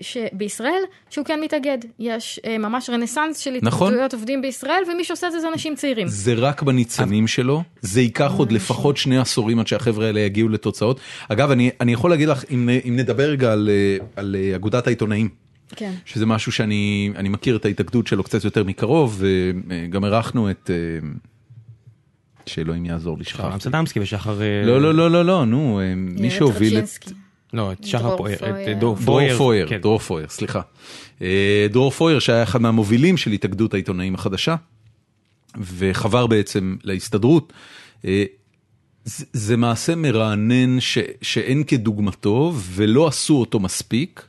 שבישראל, 0.00 0.82
שהוא 1.10 1.24
כן 1.24 1.40
מתאגד. 1.40 1.78
יש 1.98 2.40
אה, 2.46 2.58
ממש 2.58 2.90
רנסאנס 2.90 3.38
של 3.38 3.58
נכון. 3.62 3.86
התאגדויות 3.86 4.14
עובדים 4.14 4.42
בישראל, 4.42 4.82
ומי 4.92 5.04
שעושה 5.04 5.26
את 5.26 5.32
זה 5.32 5.40
זה 5.40 5.48
אנשים 5.48 5.74
צעירים. 5.74 6.08
זה 6.08 6.34
רק 6.34 6.62
בניצנים 6.62 7.26
שלו, 7.26 7.62
זה 7.80 8.00
ייקח 8.00 8.32
עוד 8.36 8.52
לפחות 8.52 8.96
שני 8.96 9.18
עשורים 9.18 9.58
עד 9.58 9.66
שהחבר'ה 9.66 10.06
האלה 10.06 10.20
יגיעו 10.20 10.48
לתוצאות. 10.48 11.00
אגב, 11.28 11.50
אני, 11.50 11.70
אני 11.80 11.92
יכול 11.92 12.10
להגיד 12.10 12.28
לך, 12.28 12.44
אם, 12.50 12.68
אם 12.88 12.96
נדבר 12.96 13.30
רגע 13.30 13.52
על, 13.52 13.70
על 14.16 14.36
אגודת 14.54 14.86
העיתונאים, 14.86 15.28
כן. 15.76 15.92
שזה 16.04 16.26
משהו 16.26 16.52
שאני 16.52 17.12
אני 17.16 17.28
מכיר 17.28 17.56
את 17.56 17.64
ההתאגדות 17.64 18.06
שלו 18.06 18.22
קצת 18.22 18.44
יותר 18.44 18.64
מקרוב, 18.64 19.22
וגם 19.22 20.04
אירחנו 20.04 20.50
את, 20.50 20.70
שאלוהים 22.46 22.86
יעזור 22.86 23.18
לי, 23.18 23.24
שכחתי. 23.24 23.54
אמסטרדמסקי 23.54 24.00
ושחר... 24.00 24.42
אה, 24.42 24.62
לא, 24.64 24.80
לא, 24.80 24.94
לא, 24.94 25.10
לא, 25.10 25.24
לא, 25.24 25.44
נו, 25.44 25.80
אה, 25.80 25.94
מי 25.96 26.30
שהוביל 26.30 26.78
את... 26.78 26.84
לא, 27.54 27.72
את 27.72 27.84
שחר 27.84 28.16
פויר. 28.16 28.36
את 28.72 28.78
דור 28.78 28.96
דרור 29.04 29.36
פויר, 29.36 29.68
כן. 29.68 29.80
דרור 29.80 29.98
פויר, 29.98 30.28
סליחה. 30.28 30.60
אה, 31.22 31.66
דרור 31.70 31.90
פויר 31.90 32.18
שהיה 32.18 32.42
אחד 32.42 32.62
מהמובילים 32.62 33.16
של 33.16 33.30
התאגדות 33.30 33.74
העיתונאים 33.74 34.14
החדשה, 34.14 34.56
וחבר 35.58 36.26
בעצם 36.26 36.76
להסתדרות. 36.84 37.52
אה, 38.04 38.24
זה, 39.04 39.24
זה 39.32 39.56
מעשה 39.56 39.94
מרענן 39.94 40.80
ש, 40.80 40.98
שאין 41.22 41.64
כדוגמתו 41.64 42.52
ולא 42.56 43.06
עשו 43.06 43.34
אותו 43.34 43.60
מספיק. 43.60 44.26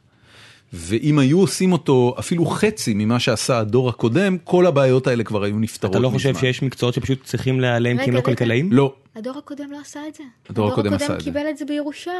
ואם 0.75 1.19
היו 1.19 1.39
עושים 1.39 1.71
אותו 1.71 2.15
אפילו 2.19 2.45
חצי 2.45 2.93
ממה 2.93 3.19
שעשה 3.19 3.59
הדור 3.59 3.89
הקודם, 3.89 4.37
כל 4.43 4.65
הבעיות 4.65 5.07
האלה 5.07 5.23
כבר 5.23 5.43
היו 5.43 5.59
נפתרות 5.59 5.91
אתה 5.91 5.99
לא 5.99 6.09
חושב 6.09 6.29
מזמן. 6.29 6.41
שיש 6.41 6.63
מקצועות 6.63 6.93
שפשוט 6.93 7.23
צריכים 7.23 7.59
להיעלם 7.59 7.97
כי 7.97 8.09
הם 8.09 8.15
לא. 8.15 8.21
כלכליים? 8.21 8.73
לא. 8.73 8.93
הדור 9.15 9.37
הקודם 9.37 9.71
לא 9.71 9.77
עשה 9.81 9.99
את 10.07 10.15
זה. 10.15 10.23
הדור 10.49 10.71
הקודם 10.71 10.93
עשה 10.93 11.05
את 11.05 11.19
זה. 11.19 11.23
קיבל 11.23 11.49
את 11.49 11.57
זה 11.57 11.65
בירושה. 11.65 12.11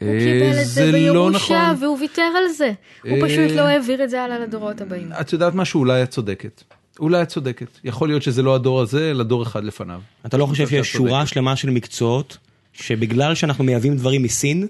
הוא 0.00 0.08
אה, 0.08 0.18
קיבל 0.18 0.50
את 0.50 0.54
זה 0.54 0.64
זה 0.64 0.86
לא 0.86 0.92
בירושה 0.92 1.72
נכון. 1.72 1.84
והוא 1.84 1.98
ויתר 1.98 2.22
על 2.22 2.48
זה. 2.56 2.72
הוא 3.04 3.12
אה, 3.12 3.22
פשוט 3.22 3.56
לא 3.56 3.60
העביר 3.60 4.04
את 4.04 4.10
זה 4.10 4.22
הלאה 4.22 4.38
לדורות 4.38 4.80
הבאים. 4.80 5.12
את 5.20 5.32
יודעת 5.32 5.54
משהו? 5.54 5.80
אולי 5.80 6.02
את 6.02 6.10
צודקת. 6.10 6.62
אולי 7.00 7.22
את 7.22 7.28
צודקת. 7.28 7.78
יכול 7.84 8.08
להיות 8.08 8.22
שזה 8.22 8.42
לא 8.42 8.54
הדור 8.54 8.80
הזה, 8.80 9.10
אלא 9.10 9.24
דור 9.24 9.42
אחד 9.42 9.64
לפניו. 9.64 10.00
אתה 10.26 10.36
לא 10.36 10.46
חושב 10.46 10.68
שיש 10.68 10.92
שורה. 10.92 11.26
שלמה 11.26 11.56
של 11.56 11.70
מקצועות 11.70 12.38
שבגלל 12.72 13.34
שאנחנו 13.34 13.64
מייבאים 13.64 13.96
דברים 13.96 14.22
מסין, 14.22 14.66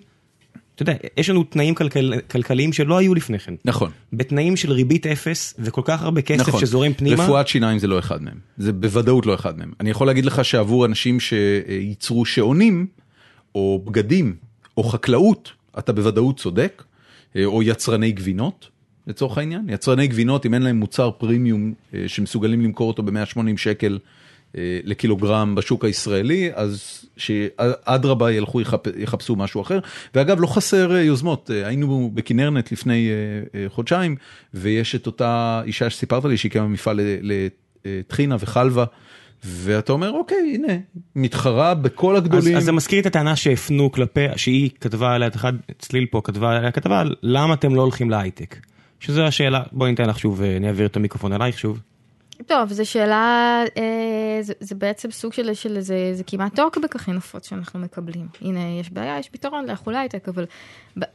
אתה 0.78 0.90
יודע, 0.90 0.94
יש 1.16 1.30
לנו 1.30 1.44
תנאים 1.44 1.74
כלכל, 1.74 2.20
כלכליים 2.30 2.72
שלא 2.72 2.98
היו 2.98 3.14
לפני 3.14 3.38
כן. 3.38 3.54
נכון. 3.64 3.90
בתנאים 4.12 4.56
של 4.56 4.72
ריבית 4.72 5.06
אפס 5.06 5.54
וכל 5.58 5.80
כך 5.84 6.02
הרבה 6.02 6.22
כסף 6.22 6.48
נכון. 6.48 6.60
שזורם 6.60 6.92
פנימה, 6.92 7.24
רפואת 7.24 7.48
שיניים 7.48 7.78
זה 7.78 7.86
לא 7.86 7.98
אחד 7.98 8.22
מהם. 8.22 8.38
זה 8.58 8.72
בוודאות 8.72 9.26
לא 9.26 9.34
אחד 9.34 9.58
מהם. 9.58 9.72
אני 9.80 9.90
יכול 9.90 10.06
להגיד 10.06 10.24
לך 10.24 10.44
שעבור 10.44 10.86
אנשים 10.86 11.20
שייצרו 11.20 12.24
שעונים, 12.24 12.86
או 13.54 13.82
בגדים, 13.86 14.36
או 14.76 14.82
חקלאות, 14.82 15.52
אתה 15.78 15.92
בוודאות 15.92 16.38
צודק, 16.40 16.82
אה, 17.36 17.44
או 17.44 17.62
יצרני 17.62 18.12
גבינות, 18.12 18.68
לצורך 19.06 19.38
העניין. 19.38 19.68
יצרני 19.68 20.06
גבינות, 20.06 20.46
אם 20.46 20.54
אין 20.54 20.62
להם 20.62 20.76
מוצר 20.76 21.10
פרימיום 21.10 21.74
אה, 21.94 22.04
שמסוגלים 22.06 22.60
למכור 22.60 22.88
אותו 22.88 23.02
ב-180 23.02 23.56
שקל 23.56 23.98
לקילוגרם 24.84 25.54
בשוק 25.54 25.84
הישראלי, 25.84 26.50
אז 26.54 27.04
שאדרבה 27.16 28.32
ילכו 28.32 28.60
יחפ... 28.60 28.86
יחפשו 28.96 29.36
משהו 29.36 29.62
אחר. 29.62 29.78
ואגב, 30.14 30.40
לא 30.40 30.46
חסר 30.46 30.94
אה, 30.94 31.00
יוזמות, 31.00 31.50
אה, 31.50 31.66
היינו 31.66 32.10
בכנרנט 32.14 32.72
לפני 32.72 33.08
אה, 33.08 33.60
אה, 33.60 33.68
חודשיים, 33.68 34.16
ויש 34.54 34.94
את 34.94 35.06
אותה 35.06 35.62
אישה 35.64 35.90
שסיפרת 35.90 36.24
לי 36.24 36.36
שהקימה 36.36 36.68
מפעל 36.68 37.00
לטחינה 37.22 38.36
וחלבה. 38.40 38.84
ואתה 39.44 39.92
אומר 39.92 40.10
אוקיי 40.10 40.52
הנה 40.54 40.72
מתחרה 41.16 41.74
בכל 41.74 42.16
אז, 42.16 42.22
הגדולים. 42.22 42.56
אז 42.56 42.64
זה 42.64 42.72
מזכיר 42.72 43.00
את 43.00 43.06
הטענה 43.06 43.36
שהפנו 43.36 43.92
כלפי, 43.92 44.26
שהיא 44.36 44.70
כתבה 44.80 45.14
עליה, 45.14 45.28
אחד 45.34 45.52
צליל 45.78 46.06
פה 46.10 46.20
כתבה 46.24 46.56
עליה 46.56 46.70
כתבה, 46.70 47.02
למה 47.22 47.54
אתם 47.54 47.74
לא 47.74 47.82
הולכים 47.82 48.10
להייטק. 48.10 48.56
שזו 49.00 49.22
השאלה, 49.22 49.62
בואי 49.72 49.90
ניתן 49.90 50.08
לך 50.08 50.18
שוב, 50.18 50.42
אה, 50.42 50.56
אני 50.56 50.68
אעביר 50.68 50.86
את 50.86 50.96
המיקרופון 50.96 51.32
אלייך 51.32 51.58
שוב. 51.58 51.80
טוב, 52.46 52.72
זו 52.72 52.86
שאלה, 52.90 53.64
אה, 53.76 54.42
זה, 54.42 54.52
זה 54.60 54.74
בעצם 54.74 55.10
סוג 55.10 55.32
של, 55.32 55.54
של 55.54 55.80
זה, 55.80 56.10
זה 56.12 56.24
כמעט 56.24 56.56
טוקבק 56.56 56.96
הכי 56.96 57.12
נפוץ 57.12 57.48
שאנחנו 57.48 57.80
מקבלים. 57.80 58.26
הנה, 58.42 58.60
יש 58.80 58.90
בעיה, 58.90 59.18
יש 59.18 59.28
פתרון, 59.28 59.66
לכו 59.66 59.90
להייטק, 59.90 60.28
אבל 60.28 60.44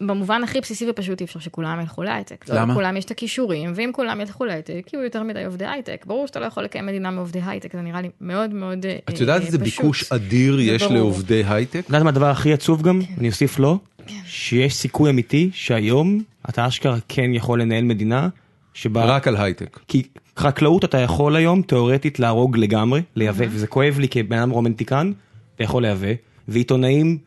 במובן 0.02 0.44
הכי 0.44 0.62
בסיסי 0.62 0.90
ופשוט 0.90 1.22
אי 1.22 1.26
אפשר 1.26 1.40
שכולם 1.40 1.80
ילכו 1.82 2.04
להייטק. 2.04 2.50
לא 2.50 2.56
למה? 2.56 2.74
לכולם 2.74 2.98
יש 2.98 3.06
את 3.06 3.12
הכישורים, 3.12 3.72
ואם 3.76 3.90
כולם 3.94 4.22
ילכו 4.22 4.46
להייטק, 4.46 4.90
יהיו 4.94 5.04
יותר 5.04 5.24
מדי 5.24 5.46
עובדי 5.46 5.66
הייטק. 5.66 6.04
ברור 6.08 6.28
שאתה 6.28 6.40
לא 6.40 6.46
יכול 6.46 6.64
לקיים 6.64 6.86
מדינה 6.86 7.12
מעובדי 7.12 7.40
הייטק, 7.46 7.74
זה 7.74 7.82
נראה 7.82 8.02
לי 8.02 8.10
מאוד 8.22 8.54
מאוד 8.54 8.86
אה, 8.86 8.98
את 9.10 9.20
יודעת 9.20 9.42
אה, 9.42 9.46
איזה 9.46 9.60
פשוט. 9.60 9.82
ביקוש 9.82 10.12
אדיר 10.12 10.60
יש 10.60 10.84
ברור. 10.84 10.94
לעובדי 10.94 11.44
הייטק? 11.48 11.80
את 11.80 11.90
יודעת 11.90 12.04
מה 12.04 12.10
הדבר 12.10 12.30
הכי 12.30 12.54
עצוב 12.54 12.82
גם? 12.82 13.02
אני 13.18 13.30
אוסיף 13.30 13.60
לו, 13.60 13.80
שיש 14.26 14.76
סיכוי 14.76 15.10
אמיתי 15.10 15.50
שהיום 15.54 16.22
אתה 16.50 16.68
אשכרה 16.68 16.98
כן 17.10 17.34
יכול 17.34 17.62
לנהל 17.62 17.84
מדינה 17.84 18.30
שבה... 18.74 19.06
רק 19.06 19.28
על 19.28 19.38
הייטק. 19.38 19.80
כי 19.88 20.04
חקלאות 20.38 20.86
אתה 20.86 20.98
יכול 20.98 21.36
היום 21.36 21.62
תאורטית 21.62 22.20
להרוג 22.20 22.58
לגמרי, 22.58 23.02
לייבא, 23.16 23.46
וזה 23.50 23.68
כואב 23.68 24.00
לי 24.00 24.08
כבן 24.10 24.38
אדם 24.38 24.50
רומנטיקן, 24.50 25.12
אתה 25.56 25.64
יכול 25.64 25.82
לייבא, 25.82 26.08
ועיתונאים 26.48 27.18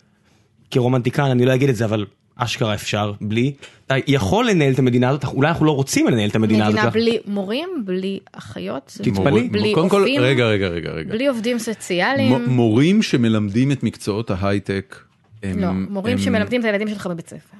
כרומנטיקן, 0.70 1.22
אני 1.24 1.44
לא 1.44 1.54
אגיד 1.54 1.68
את 1.68 1.76
זה, 1.76 1.84
אבל 1.84 2.06
אשכרה 2.36 2.74
אפשר, 2.74 3.12
בלי. 3.20 3.52
אתה 3.86 3.94
יכול 4.06 4.50
לנהל 4.50 4.72
את 4.72 4.78
המדינה 4.78 5.08
הזאת, 5.08 5.24
אולי 5.24 5.48
אנחנו 5.48 5.66
לא 5.66 5.72
רוצים 5.72 6.06
לנהל 6.08 6.28
את 6.30 6.36
המדינה 6.36 6.66
הזאת. 6.66 6.78
מדינה 6.78 6.90
בלי 6.90 7.18
מורים, 7.26 7.68
בלי 7.84 8.18
אחיות, 8.32 8.98
תתפלאי. 9.02 9.48
בלי 9.48 9.72
עובדים, 9.72 10.20
רגע 10.20 10.44
רגע 10.46 10.68
רגע 10.68 10.90
רגע. 10.90 11.10
בלי 11.12 11.26
עובדים 11.26 11.58
סוציאליים. 11.58 12.42
מורים 12.46 13.02
שמלמדים 13.02 13.72
את 13.72 13.82
מקצועות 13.82 14.30
ההייטק. 14.30 14.96
הם- 15.42 15.58
לא, 15.58 15.72
מורים 15.72 16.18
שמלמדים 16.18 16.60
את 16.60 16.64
הילדים 16.64 16.88
שלך 16.88 17.06
בבית 17.06 17.28
ספר. 17.28 17.56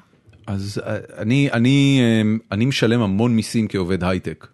אז 0.47 0.81
אה, 0.87 0.97
אני, 1.19 1.49
אני, 1.53 2.01
אה, 2.03 2.23
אני 2.53 2.65
משלם 2.67 3.01
המון 3.03 3.37
מיסים 3.37 3.69
כעובד 3.69 4.05
הייטק. 4.05 4.47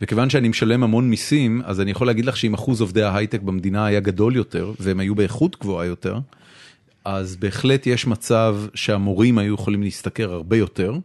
וכיוון 0.00 0.30
שאני 0.30 0.48
משלם 0.48 0.82
המון 0.82 1.10
מיסים, 1.10 1.62
אז 1.64 1.80
אני 1.80 1.90
יכול 1.90 2.06
להגיד 2.06 2.24
לך 2.24 2.36
שאם 2.36 2.54
אחוז 2.54 2.80
עובדי 2.80 3.02
ההייטק 3.02 3.40
במדינה 3.40 3.86
היה 3.86 4.00
גדול 4.00 4.36
יותר, 4.36 4.72
והם 4.80 5.00
היו 5.00 5.14
באיכות 5.14 5.56
גבוהה 5.60 5.86
יותר, 5.86 6.18
אז 7.04 7.36
בהחלט 7.36 7.86
יש 7.86 8.06
מצב 8.06 8.56
שהמורים 8.74 9.38
היו 9.38 9.54
יכולים 9.54 9.82
להשתכר 9.82 10.32
הרבה 10.32 10.56
יותר, 10.56 10.98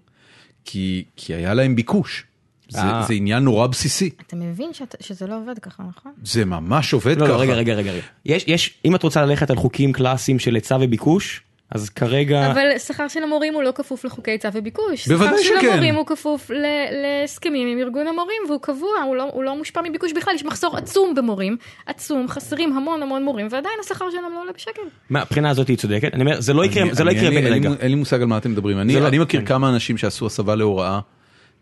כי, 0.65 1.03
כי 1.15 1.33
היה 1.33 1.53
להם 1.53 1.75
ביקוש. 1.75 2.23
זה, 2.69 2.79
אה. 2.79 3.03
זה 3.07 3.13
עניין 3.13 3.43
נורא 3.43 3.67
בסיסי. 3.67 4.09
אתה 4.27 4.35
מבין 4.35 4.73
שאת, 4.73 4.95
שזה 4.99 5.27
לא 5.27 5.37
עובד 5.37 5.59
ככה, 5.59 5.83
נכון? 5.83 6.11
זה 6.23 6.45
ממש 6.45 6.93
עובד 6.93 7.17
לא, 7.17 7.25
ככה. 7.25 7.33
לא, 7.33 7.41
רגע, 7.41 7.53
רגע, 7.53 7.73
רגע. 7.73 7.91
יש, 8.25 8.43
יש, 8.47 8.73
אם 8.85 8.95
את 8.95 9.03
רוצה 9.03 9.25
ללכת 9.25 9.49
על 9.49 9.55
חוקים 9.55 9.91
קלאסיים 9.91 10.39
של 10.39 10.55
היצע 10.55 10.77
וביקוש, 10.81 11.41
אז 11.72 11.89
כרגע... 11.89 12.51
אבל 12.51 12.78
שכר 12.78 13.07
של 13.07 13.24
המורים 13.24 13.53
הוא 13.53 13.63
לא 13.63 13.72
כפוף 13.76 14.05
לחוקי 14.05 14.32
היצע 14.32 14.49
וביקוש. 14.53 15.07
בוודאי 15.07 15.43
שכר 15.43 15.53
של 15.55 15.59
שכן. 15.59 15.67
המורים 15.72 15.95
הוא 15.95 16.05
כפוף 16.05 16.49
ל- 16.51 16.55
להסכמים 17.01 17.67
עם 17.67 17.78
ארגון 17.78 18.07
המורים 18.07 18.41
והוא 18.47 18.61
קבוע, 18.61 18.89
הוא 19.05 19.15
לא, 19.15 19.30
הוא 19.34 19.43
לא 19.43 19.57
מושפע 19.57 19.82
מביקוש 19.89 20.11
בכלל, 20.13 20.34
יש 20.36 20.45
מחסור 20.45 20.78
עצום 20.78 21.15
במורים, 21.15 21.57
עצום, 21.86 22.28
חסרים 22.28 22.78
המון 22.78 23.03
המון 23.03 23.24
מורים 23.24 23.47
ועדיין 23.51 23.76
השכר 23.84 24.05
שלהם 24.11 24.34
לא 24.34 24.41
עולה 24.41 24.51
בשקל. 24.55 24.82
מהבחינה 25.09 25.49
הזאת 25.49 25.67
היא 25.67 25.78
צודקת, 25.78 26.13
אני 26.13 26.22
אומר, 26.24 26.41
זה 26.41 26.53
לא 26.53 26.65
יקרה, 26.65 26.84
אני- 26.84 26.93
זה 26.93 27.03
לא 27.03 27.11
יקרה 27.11 27.30
בן 27.30 27.47
רגע. 27.47 27.69
אין 27.80 27.89
לי 27.91 27.95
מושג 27.95 28.22
על 28.22 28.28
מה 28.28 28.38
אתם 28.38 28.51
מדברים. 28.51 28.80
אני 28.80 28.99
לא- 28.99 29.07
אני 29.07 29.19
מכיר 29.19 29.39
כן. 29.39 29.45
כמה 29.45 29.69
אנשים 29.69 29.97
שעשו 29.97 30.26
הסבה 30.26 30.55
להוראה 30.55 30.99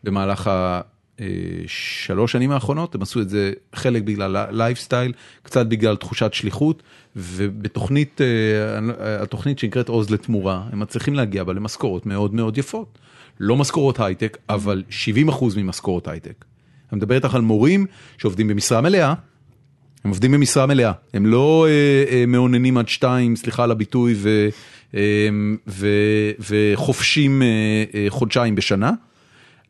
במהלך 0.03 0.51
השלוש 1.19 2.31
שנים 2.31 2.51
האחרונות, 2.51 2.95
הם 2.95 3.01
עשו 3.01 3.21
את 3.21 3.29
זה 3.29 3.51
חלק 3.75 4.01
בגלל 4.03 4.45
לייפסטייל, 4.51 5.11
קצת 5.43 5.65
בגלל 5.65 5.95
תחושת 5.95 6.33
שליחות, 6.33 6.83
ובתוכנית, 7.19 8.21
אה, 8.21 8.25
אה, 9.05 9.23
התוכנית 9.23 9.59
שנקראת 9.59 9.89
עוז 9.89 10.09
לתמורה, 10.09 10.63
הם 10.71 10.79
מצליחים 10.79 11.13
להגיע 11.13 11.43
בה 11.43 11.53
למשכורות 11.53 12.05
מאוד 12.05 12.33
מאוד 12.33 12.57
יפות. 12.57 12.99
לא 13.39 13.55
משכורות 13.55 13.99
הייטק, 13.99 14.37
אבל 14.49 14.83
70% 14.89 15.57
ממשכורות 15.57 16.07
הייטק. 16.07 16.45
אני 16.91 16.97
מדבר 16.97 17.15
איתך 17.15 17.35
על 17.35 17.41
מורים 17.41 17.85
שעובדים 18.17 18.47
במשרה 18.47 18.81
מלאה, 18.81 19.13
הם 20.03 20.09
עובדים 20.09 20.31
במשרה 20.31 20.65
מלאה, 20.65 20.91
הם 21.13 21.25
לא 21.25 21.67
אה, 21.69 22.03
אה, 22.11 22.25
מאוננים 22.25 22.77
עד 22.77 22.89
שתיים, 22.89 23.35
סליחה 23.35 23.63
על 23.63 23.71
הביטוי, 23.71 24.13
ו, 24.17 24.49
אה, 24.95 25.29
ו, 25.67 25.87
וחופשים 26.49 27.41
אה, 27.41 27.47
אה, 27.93 28.05
חודשיים 28.09 28.55
בשנה, 28.55 28.91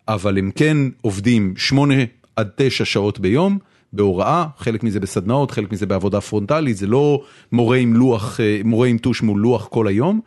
אבל 0.08 0.38
הם 0.38 0.52
כן 0.56 0.78
עובדים 1.02 1.54
שמונה 1.58 2.04
עד 2.36 2.50
תשע 2.56 2.86
שעות 2.86 3.20
ביום 3.20 3.60
בהוראה, 3.94 4.46
חלק 4.58 4.84
מזה 4.84 5.00
בסדנאות, 5.00 5.52
חלק 5.52 5.72
מזה 5.72 5.86
בעבודה 5.86 6.22
פרונטלית, 6.22 6.78
זה 6.78 6.88
לא 6.88 7.22
מורה 7.52 7.78
עם 7.78 7.94
לוח, 7.94 8.40
אה, 8.40 8.62
מורה 8.64 8.88
עם 8.88 8.98
טוש 8.98 9.22
מול 9.22 9.40
לוח 9.40 9.68
כל 9.68 9.88
היום, 9.88 10.22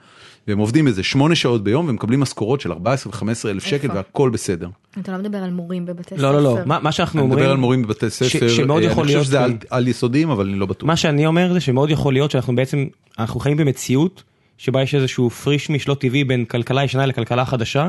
והם 0.49 0.59
עובדים 0.59 0.85
בזה 0.85 1.03
שמונה 1.03 1.35
שעות 1.35 1.65
ביום 1.65 1.89
ומקבלים 1.89 2.21
משכורות 2.21 2.61
של 2.61 2.73
14 2.73 3.13
ו-15 3.13 3.49
אלף 3.51 3.65
שקל? 3.65 3.89
והכל 3.95 4.31
בסדר. 4.31 4.69
אתה 5.01 5.13
לא 5.13 5.19
מדבר 5.19 5.39
על 5.39 5.51
מורים 5.51 5.87
בבתי 5.87 6.15
ספר. 6.15 6.23
לא, 6.23 6.33
לא, 6.33 6.43
לא, 6.43 6.59
מה 6.67 6.79
מה 6.79 6.93
שאנחנו 6.93 7.21
אני 7.21 7.25
אומרים, 7.25 7.39
מדבר 7.39 7.51
על 7.51 7.57
מורים 7.57 7.83
בבתי 7.83 8.11
ספר, 8.11 8.49
שמאוד 8.49 8.83
אה, 8.83 8.89
יכול 8.91 9.05
אני 9.05 9.13
חושב 9.13 9.25
שזה 9.25 9.45
על, 9.45 9.57
על 9.71 9.89
יסודיים, 9.89 10.31
אבל 10.31 10.49
אני 10.49 10.59
לא 10.59 10.67
בטוח. 10.67 10.87
מה 10.87 10.97
שאני 10.97 11.27
אומר 11.27 11.53
זה 11.53 11.61
שמאוד 11.61 11.91
יכול 11.91 12.13
להיות 12.13 12.31
שאנחנו 12.31 12.55
בעצם, 12.57 12.87
אנחנו 13.19 13.41
חיים 13.41 13.57
במציאות 13.57 14.23
שבה 14.59 14.83
יש 14.83 14.95
איזשהו 14.95 15.31
פריש-מיש 15.31 15.89
לא 15.89 15.95
טבעי 15.95 16.25
בין 16.25 16.45
כלכלה 16.45 16.85
ישנה 16.85 17.07
לכלכלה 17.07 17.45
חדשה, 17.45 17.89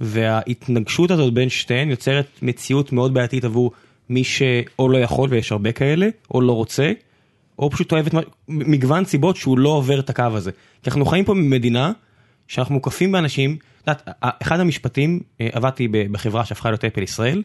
וההתנגשות 0.00 1.10
הזאת 1.10 1.34
בין 1.34 1.48
שתיהן 1.48 1.90
יוצרת 1.90 2.26
מציאות 2.42 2.92
מאוד 2.92 3.14
בעייתית 3.14 3.44
עבור 3.44 3.72
מי 4.08 4.24
שאו 4.24 4.88
לא 4.88 4.98
יכול, 4.98 5.28
ויש 5.30 5.52
הרבה 5.52 5.72
כאלה, 5.72 6.08
או 6.30 6.40
לא 6.40 6.52
רוצה, 6.52 6.92
או 7.58 7.70
פשוט 7.70 7.92
אוהב 7.92 8.06
את 8.06 8.14
מגוון 8.48 9.04
סיבות 9.04 9.36
שהוא 9.36 9.58
לא 9.58 9.68
עובר 9.68 10.00
את 10.00 10.10
הקו 10.10 10.22
הזה. 10.22 10.50
כי 10.82 10.90
אנחנו 10.90 11.06
חיים 11.06 11.24
פה 11.24 11.34
במדינה 11.34 11.92
שאנחנו 12.48 12.74
מוקפים 12.74 13.12
באנשים, 13.12 13.56
את 13.90 14.08
אחד 14.42 14.60
המשפטים, 14.60 15.20
אה, 15.40 15.48
עבדתי 15.52 15.88
בחברה 15.88 16.44
שהפכה 16.44 16.70
להיות 16.70 16.84
אפל 16.84 17.02
ישראל, 17.02 17.42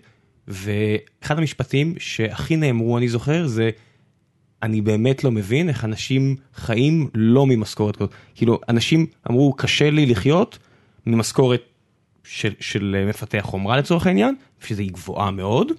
ואחד 0.47 1.37
המשפטים 1.37 1.93
שהכי 1.97 2.55
נאמרו, 2.55 2.97
אני 2.97 3.09
זוכר, 3.09 3.47
זה 3.47 3.69
אני 4.63 4.81
באמת 4.81 5.23
לא 5.23 5.31
מבין 5.31 5.69
איך 5.69 5.85
אנשים 5.85 6.35
חיים 6.55 7.09
לא 7.13 7.45
ממשכורת 7.47 7.95
כזאת. 7.95 8.11
כאילו, 8.35 8.59
אנשים 8.69 9.05
אמרו, 9.29 9.53
קשה 9.53 9.89
לי 9.89 10.05
לחיות 10.05 10.57
ממשכורת 11.05 11.61
של, 12.23 12.53
של 12.59 13.05
מפתח 13.09 13.41
חומרה 13.43 13.77
לצורך 13.77 14.07
העניין, 14.07 14.35
שזה 14.65 14.81
היא 14.81 14.91
גבוהה 14.91 15.31
מאוד, 15.31 15.71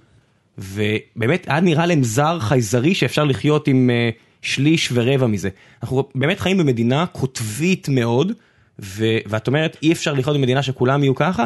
ובאמת 0.59 1.47
היה 1.49 1.61
נראה 1.61 1.87
להם 1.87 2.03
זר 2.05 2.39
חייזרי 2.41 2.95
שאפשר 2.95 3.25
לחיות 3.25 3.69
עם 3.69 3.91
uh, 3.91 4.15
שליש 4.43 4.89
ורבע 4.93 5.27
מזה. 5.27 5.49
אנחנו 5.83 6.09
באמת 6.15 6.41
חיים 6.41 6.59
במדינה 6.59 7.07
קוטבית 7.07 7.89
מאוד, 7.89 8.33
ו, 8.83 9.05
ואת 9.27 9.47
אומרת, 9.47 9.77
אי 9.83 9.93
אפשר 9.93 10.13
לחיות 10.13 10.37
במדינה 10.37 10.63
שכולם 10.63 11.03
יהיו 11.03 11.15
ככה. 11.15 11.45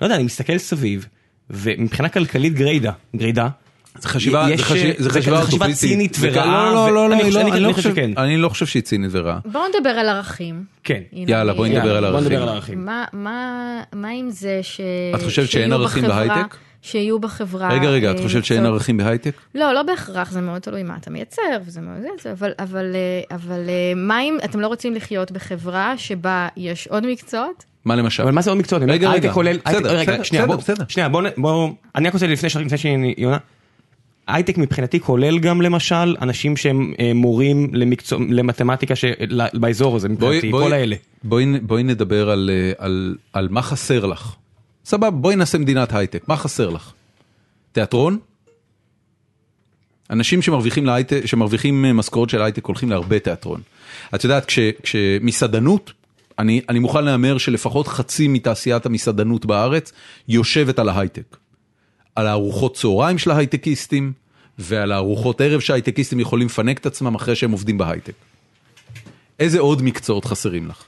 לא 0.00 0.06
יודע, 0.06 0.16
אני 0.16 0.24
מסתכל 0.24 0.58
סביב, 0.58 1.06
ומבחינה 1.50 2.08
כלכלית 2.08 2.54
גריידה, 2.54 2.92
גריידה, 3.16 3.48
זה 3.98 4.08
חשיבה, 4.08 4.46
יש- 4.50 4.60
זה 4.60 4.64
חשיבה, 4.66 4.92
זה 4.98 5.10
זה 5.10 5.20
חשיבה 5.20 5.42
חשיבה. 5.42 5.72
צינית 5.72 6.16
ורעה, 6.20 6.72
לא, 6.74 6.94
לא, 6.94 6.94
לא, 6.94 7.08
לא, 7.10 7.14
אני 7.14 7.24
חושב- 7.24 7.36
לא- 7.38 7.42
אני 7.42 7.50
אני 7.52 7.60
לא 7.60 7.72
חושב 7.72 7.90
שכן. 7.92 8.10
אני 8.16 8.36
לא 8.36 8.48
חושב 8.48 8.66
שהיא 8.66 8.82
צינית 8.82 9.10
ורעה. 9.14 9.38
בואו 9.44 9.62
נדבר 9.78 9.90
על 9.90 10.08
ערכים. 10.08 10.64
כן. 10.84 11.00
יאללה, 11.12 11.52
בואי 11.54 11.70
נדבר 11.70 11.96
על 11.96 12.04
ערכים. 12.04 12.24
נדבר 12.26 12.42
על 12.42 12.48
ערכים. 12.48 12.84
מה, 12.84 13.04
מה, 13.12 13.60
מה 13.92 14.08
עם 14.08 14.30
זה 14.30 14.58
ש... 14.62 14.80
את 15.14 15.22
חושבת 15.22 15.50
שאין 15.50 15.72
ערכים 15.72 16.02
בחברה- 16.04 16.26
בהייטק? 16.26 16.56
שיהיו 16.82 17.18
בחברה... 17.18 17.72
רגע, 17.72 17.88
רגע, 17.88 18.10
את 18.10 18.16
אה, 18.16 18.22
חושבת 18.22 18.44
שאין 18.44 18.66
ערכים 18.66 18.96
בהייטק? 18.96 19.34
לא, 19.54 19.72
לא 19.74 19.82
בהכרח, 19.82 20.30
זה 20.30 20.40
מאוד 20.40 20.62
תלוי 20.62 20.82
מה 20.82 20.96
אתה 21.00 21.10
מייצר, 21.10 21.42
וזה 21.66 21.80
מאוד 21.80 21.96
זה, 22.22 22.32
אבל, 22.32 22.50
אבל, 22.58 22.92
אה, 22.94 23.36
אבל 23.36 23.60
אה, 23.68 23.92
מה 23.96 24.22
אם 24.22 24.36
אתם 24.44 24.60
לא 24.60 24.66
רוצים 24.66 24.94
לחיות 24.94 25.32
בחברה 25.32 25.94
שבה 25.98 26.48
יש 26.56 26.86
עוד 26.86 27.06
מקצועות? 27.06 27.64
מה 27.84 27.96
למשל? 27.96 28.22
אבל 28.22 28.32
מה 28.32 28.42
זה 28.42 28.50
עוד 28.50 28.58
מקצועות? 28.58 28.82
רגע, 28.88 29.10
רגע. 29.10 29.32
כולל, 29.32 29.58
רגע, 29.66 29.80
בסדר, 29.80 30.22
שנייה, 30.22 30.42
בסדר, 30.44 30.46
בוא- 30.46 30.56
בסדר. 30.56 30.84
שנייה, 30.88 31.08
בוא, 31.08 31.22
נ- 31.22 31.40
בוא, 31.42 31.70
אני 31.94 32.08
רק 32.08 32.14
רוצה 32.14 32.26
לפני 32.26 32.48
שאני, 32.78 33.14
יונה, 33.18 33.38
הייטק 34.28 34.58
מבחינתי 34.58 35.00
כולל 35.00 35.38
גם 35.38 35.62
למשל 35.62 36.16
אנשים 36.22 36.56
שהם 36.56 36.92
מורים 37.14 37.70
למקצוע, 37.72 38.18
למתמטיקה 38.30 38.96
של- 38.96 39.12
ל- 39.28 39.58
באזור 39.58 39.96
הזה 39.96 40.08
מבחינתי, 40.08 40.50
כל 40.52 40.72
האלה. 40.72 40.96
בואי, 41.24 41.44
בואי 41.62 41.82
נדבר 41.82 42.30
על, 42.30 42.50
על, 42.78 43.16
על 43.32 43.48
מה 43.50 43.62
חסר 43.62 44.06
לך. 44.06 44.34
סבבה, 44.84 45.10
בואי 45.10 45.36
נעשה 45.36 45.58
מדינת 45.58 45.92
הייטק, 45.92 46.28
מה 46.28 46.36
חסר 46.36 46.70
לך? 46.70 46.92
תיאטרון? 47.72 48.18
אנשים 50.10 50.42
שמרוויחים, 50.42 50.86
להייטק, 50.86 51.26
שמרוויחים 51.26 51.84
אה, 51.84 51.92
משכורות 51.92 52.30
של 52.30 52.42
הייטק 52.42 52.64
הולכים 52.64 52.90
להרבה 52.90 53.18
תיאטרון. 53.18 53.60
את 54.14 54.24
יודעת, 54.24 54.44
כש, 54.46 54.58
כשמסעדנות, 54.82 55.92
אני, 56.38 56.60
אני 56.68 56.78
מוכן 56.78 57.04
להמר 57.04 57.38
שלפחות 57.38 57.88
חצי 57.88 58.28
מתעשיית 58.28 58.86
המסעדנות 58.86 59.46
בארץ 59.46 59.92
יושבת 60.28 60.78
על 60.78 60.88
ההייטק. 60.88 61.36
על 62.14 62.26
הארוחות 62.26 62.76
צהריים 62.76 63.18
של 63.18 63.30
ההייטקיסטים 63.30 64.12
ועל 64.58 64.92
הארוחות 64.92 65.40
ערב 65.40 65.60
שההייטקיסטים 65.60 66.20
יכולים 66.20 66.46
לפנק 66.46 66.78
את 66.78 66.86
עצמם 66.86 67.14
אחרי 67.14 67.36
שהם 67.36 67.50
עובדים 67.50 67.78
בהייטק. 67.78 68.12
איזה 69.38 69.58
עוד 69.58 69.82
מקצועות 69.82 70.24
חסרים 70.24 70.68
לך? 70.68 70.84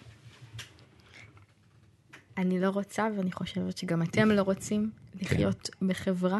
אני 2.38 2.60
לא 2.60 2.68
רוצה, 2.68 3.08
ואני 3.16 3.32
חושבת 3.32 3.78
שגם 3.78 4.02
אתם 4.02 4.30
לא 4.30 4.42
רוצים 4.42 4.90
לחיות 5.20 5.70
בחברה 5.82 6.38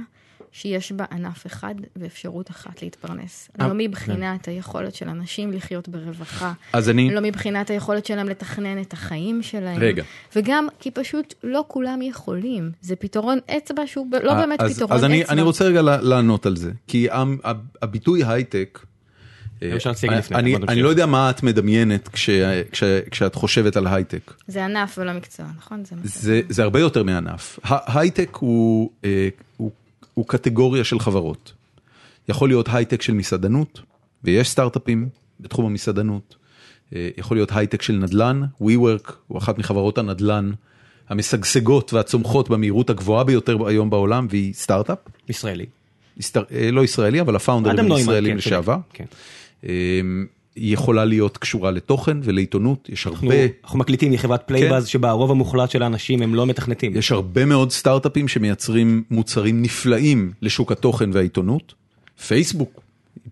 שיש 0.52 0.92
בה 0.92 1.04
ענף 1.12 1.46
אחד 1.46 1.74
ואפשרות 1.96 2.50
אחת 2.50 2.82
להתפרנס. 2.82 3.48
אה, 3.60 3.68
לא 3.68 3.74
מבחינת 3.76 4.48
היכולת 4.48 4.94
של 4.94 5.08
אנשים 5.08 5.52
לחיות 5.52 5.88
ברווחה, 5.88 6.52
אז 6.72 6.90
אני, 6.90 7.14
לא 7.14 7.20
מבחינת 7.20 7.70
היכולת 7.70 8.06
שלהם 8.06 8.28
לתכנן 8.28 8.80
את 8.80 8.92
החיים 8.92 9.42
שלהם. 9.42 9.80
רגע. 9.80 10.02
וגם 10.36 10.68
כי 10.80 10.90
פשוט 10.90 11.34
לא 11.44 11.64
כולם 11.68 12.02
יכולים. 12.02 12.72
זה 12.80 12.96
פתרון 12.96 13.38
אצבע 13.56 13.86
שהוא 13.86 14.06
ב- 14.10 14.14
לא 14.14 14.34
באמת 14.34 14.60
אה, 14.60 14.66
אז, 14.66 14.76
פתרון 14.76 14.92
אז 14.92 15.04
אני, 15.04 15.22
אצבע. 15.22 15.32
אני 15.32 15.42
רוצה 15.42 15.64
רגע 15.64 15.82
לענות 15.82 16.46
על 16.46 16.56
זה, 16.56 16.72
כי 16.86 17.08
הביטוי 17.82 18.24
הייטק, 18.24 18.78
אה, 18.82 18.91
אני- 20.08 20.18
לפני, 20.18 20.56
אני, 20.68 20.82
לא 20.82 20.88
יודע 20.88 21.06
מה 21.06 21.30
את 21.30 21.42
מדמיינת 21.42 22.08
כש, 22.08 22.30
כש, 22.72 22.82
כשאת 23.10 23.34
חושבת 23.34 23.76
על 23.76 23.86
הייטק. 23.86 24.32
זה 24.46 24.64
ענף 24.64 24.98
ולא 24.98 25.12
מקצוע, 25.12 25.46
נכון? 25.58 25.82
זה, 26.02 26.62
הרבה 26.62 26.80
יותר 26.80 27.02
מענף. 27.02 27.58
ה- 27.64 27.98
הייטק 27.98 28.36
הוא, 28.40 28.90
אה, 29.04 29.28
הוא, 29.56 29.70
קטגוריה 30.28 30.84
של 30.84 30.98
חברות. 30.98 31.52
יכול 32.28 32.48
להיות 32.48 32.68
הייטק 32.72 33.02
של 33.02 33.12
מסעדנות, 33.12 33.80
ויש 34.24 34.50
סטארט-אפים 34.50 35.08
בתחום 35.40 35.66
המסעדנות. 35.66 36.36
אה, 36.94 37.08
יכול 37.16 37.36
להיות 37.36 37.48
הייטק 37.52 37.82
של 37.82 37.92
נדל"ן, 37.92 38.42
WeWork 38.62 39.12
הוא 39.28 39.38
אחת 39.38 39.58
מחברות 39.58 39.98
הנדל"ן 39.98 40.52
המשגשגות 41.08 41.92
והצומחות 41.92 42.48
במהירות 42.50 42.90
הגבוהה 42.90 43.24
ביותר 43.24 43.66
היום 43.66 43.90
בעולם, 43.90 44.26
והיא 44.30 44.54
סטארט-אפ. 44.54 44.98
ישראלי. 45.28 45.66
אה, 46.54 46.70
לא 46.70 46.84
ישראלי, 46.84 47.20
אבל 47.20 47.36
הפאונדרים 47.36 47.74
אדם 47.76 47.84
הם 47.84 47.88
נוימן, 47.88 48.02
ישראלים 48.02 48.30
כן, 48.32 48.36
לשעבר. 48.36 48.76
כן. 48.92 49.04
אמ, 49.64 50.26
היא 50.56 50.74
יכולה 50.74 51.04
להיות 51.04 51.38
קשורה 51.38 51.70
לתוכן 51.70 52.18
ולעיתונות, 52.22 52.88
יש 52.92 53.06
אנחנו, 53.06 53.30
הרבה, 53.30 53.46
אנחנו 53.64 53.78
מקליטים 53.78 54.12
מחברת 54.12 54.42
פלייבאז 54.46 54.86
שבה 54.86 55.10
הרוב 55.10 55.30
המוחלט 55.30 55.70
של 55.70 55.82
האנשים 55.82 56.22
הם 56.22 56.34
לא 56.34 56.46
מתכנתים. 56.46 56.96
יש 56.96 57.12
הרבה 57.12 57.44
מאוד 57.44 57.70
סטארט-אפים 57.70 58.28
שמייצרים 58.28 59.02
מוצרים 59.10 59.62
נפלאים 59.62 60.32
לשוק 60.42 60.72
התוכן 60.72 61.10
והעיתונות. 61.12 61.74
פייסבוק, 62.26 62.80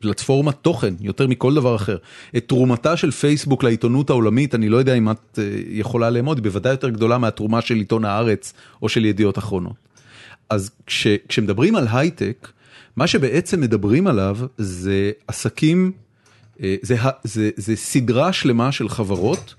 פלטפורמת 0.00 0.54
תוכן 0.62 0.94
יותר 1.00 1.26
מכל 1.26 1.54
דבר 1.54 1.76
אחר. 1.76 1.96
את 2.36 2.48
תרומתה 2.48 2.96
של 2.96 3.10
פייסבוק 3.10 3.62
לעיתונות 3.62 4.10
העולמית, 4.10 4.54
אני 4.54 4.68
לא 4.68 4.76
יודע 4.76 4.94
אם 4.94 5.10
את 5.10 5.38
אה, 5.38 5.44
יכולה 5.68 6.10
לאמוד, 6.10 6.36
היא 6.36 6.44
בוודאי 6.44 6.72
יותר 6.72 6.88
גדולה 6.88 7.18
מהתרומה 7.18 7.60
של 7.60 7.74
עיתון 7.74 8.04
הארץ 8.04 8.52
או 8.82 8.88
של 8.88 9.04
ידיעות 9.04 9.38
אחרונות. 9.38 9.76
אז 10.50 10.70
כש, 10.86 11.06
כשמדברים 11.28 11.76
על 11.76 11.86
הייטק, 11.92 12.48
מה 12.96 13.06
שבעצם 13.06 13.60
מדברים 13.60 14.06
עליו 14.06 14.38
זה 14.58 15.10
עסקים, 15.28 15.92
זה, 16.82 17.02
ה- 17.02 17.10
זה, 17.24 17.50
זה 17.56 17.76
סדרה 17.76 18.32
שלמה 18.32 18.72
של 18.72 18.88
חברות 18.88 19.54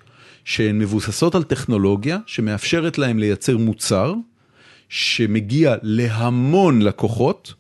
שהן 0.45 0.80
מבוססות 0.80 1.36
על 1.36 1.44
טכנולוגיה 1.44 2.18
שמאפשרת 2.26 2.98
להם 2.98 3.19
לייצר 3.19 3.57
מוצר 3.57 4.14
שמגיע 4.90 5.76
להמון 5.82 6.82
לקוחות 6.82 7.53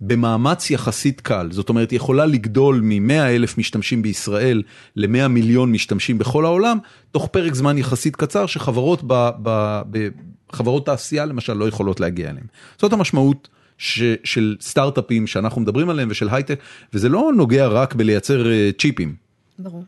במאמץ 0.00 0.70
יחסית 0.70 1.20
קל. 1.20 1.48
זאת 1.50 1.68
אומרת, 1.68 1.90
היא 1.90 1.96
יכולה 1.96 2.26
לגדול 2.26 2.80
מ-100 2.82 3.12
אלף 3.12 3.58
משתמשים 3.58 4.02
בישראל 4.02 4.62
ל-100 4.96 5.28
מיליון 5.28 5.72
משתמשים 5.72 6.18
בכל 6.18 6.44
העולם, 6.44 6.78
תוך 7.12 7.28
פרק 7.32 7.54
זמן 7.54 7.78
יחסית 7.78 8.16
קצר 8.16 8.46
שחברות 8.46 9.02
ב, 9.06 9.30
ב, 9.42 9.80
ב, 9.90 10.08
חברות 10.52 10.86
תעשייה 10.86 11.24
למשל 11.26 11.52
לא 11.52 11.68
יכולות 11.68 12.00
להגיע 12.00 12.30
אליהם. 12.30 12.46
זאת 12.78 12.92
המשמעות 12.92 13.48
של 13.78 14.56
סטארט-אפים 14.60 15.26
שאנחנו 15.26 15.60
מדברים 15.60 15.90
עליהם 15.90 16.08
ושל 16.10 16.28
הייטק, 16.30 16.58
וזה 16.94 17.08
לא 17.08 17.30
נוגע 17.36 17.66
רק 17.66 17.94
בלייצר 17.94 18.50
אה, 18.50 18.70
צ'יפים. 18.78 19.14
ברור. 19.58 19.84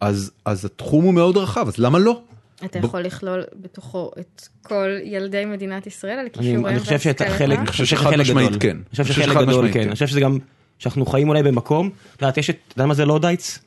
אז, 0.00 0.30
אז 0.44 0.64
התחום 0.64 1.04
הוא 1.04 1.14
מאוד 1.14 1.36
רחב, 1.36 1.68
אז 1.68 1.78
למה 1.78 1.98
לא? 1.98 2.22
אתה 2.64 2.80
ב- 2.80 2.84
יכול 2.84 3.00
לכלול 3.00 3.42
בתוכו 3.62 4.10
את 4.20 4.48
כל 4.62 4.88
ילדי 5.04 5.44
מדינת 5.44 5.86
ישראל 5.86 6.12
על 6.12 6.18
אני, 6.20 6.30
כישוריהם 6.30 6.66
אני 6.66 6.80
חושב 6.80 6.98
שאת 6.98 7.20
והשכלתם? 7.20 7.34
החלק, 7.34 7.58
אני 7.58 7.66
חושב 7.66 7.84
שחד 7.84 8.10
שחלק 8.10 8.20
משמעית 8.20 8.48
גדול. 8.48 8.60
כן. 8.60 8.76
אני 8.76 8.84
חושב 8.90 9.04
שחלק 9.04 9.36
גדול 9.36 9.66
כן. 9.66 9.72
כן. 9.72 9.80
אני 9.80 9.92
חושב 9.92 10.06
שזה 10.06 10.20
גם, 10.20 10.38
שאנחנו 10.78 11.06
חיים 11.06 11.28
אולי 11.28 11.42
במקום, 11.42 11.90
את 12.16 12.22
יודעת, 12.22 12.38
יש 12.38 12.50
את, 12.50 12.56
אתה 12.68 12.74
יודע 12.74 12.86
מה 12.86 12.94
זה 12.94 13.04
Luddites? 13.04 13.58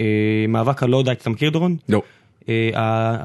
אה, 0.00 0.04
מאבק 0.48 0.82
ה 0.82 1.02
Luddites, 1.02 1.22
אתה 1.22 1.30
מכיר 1.30 1.50
דורון? 1.50 1.76
לא. 1.88 2.02
אה, 2.48 3.24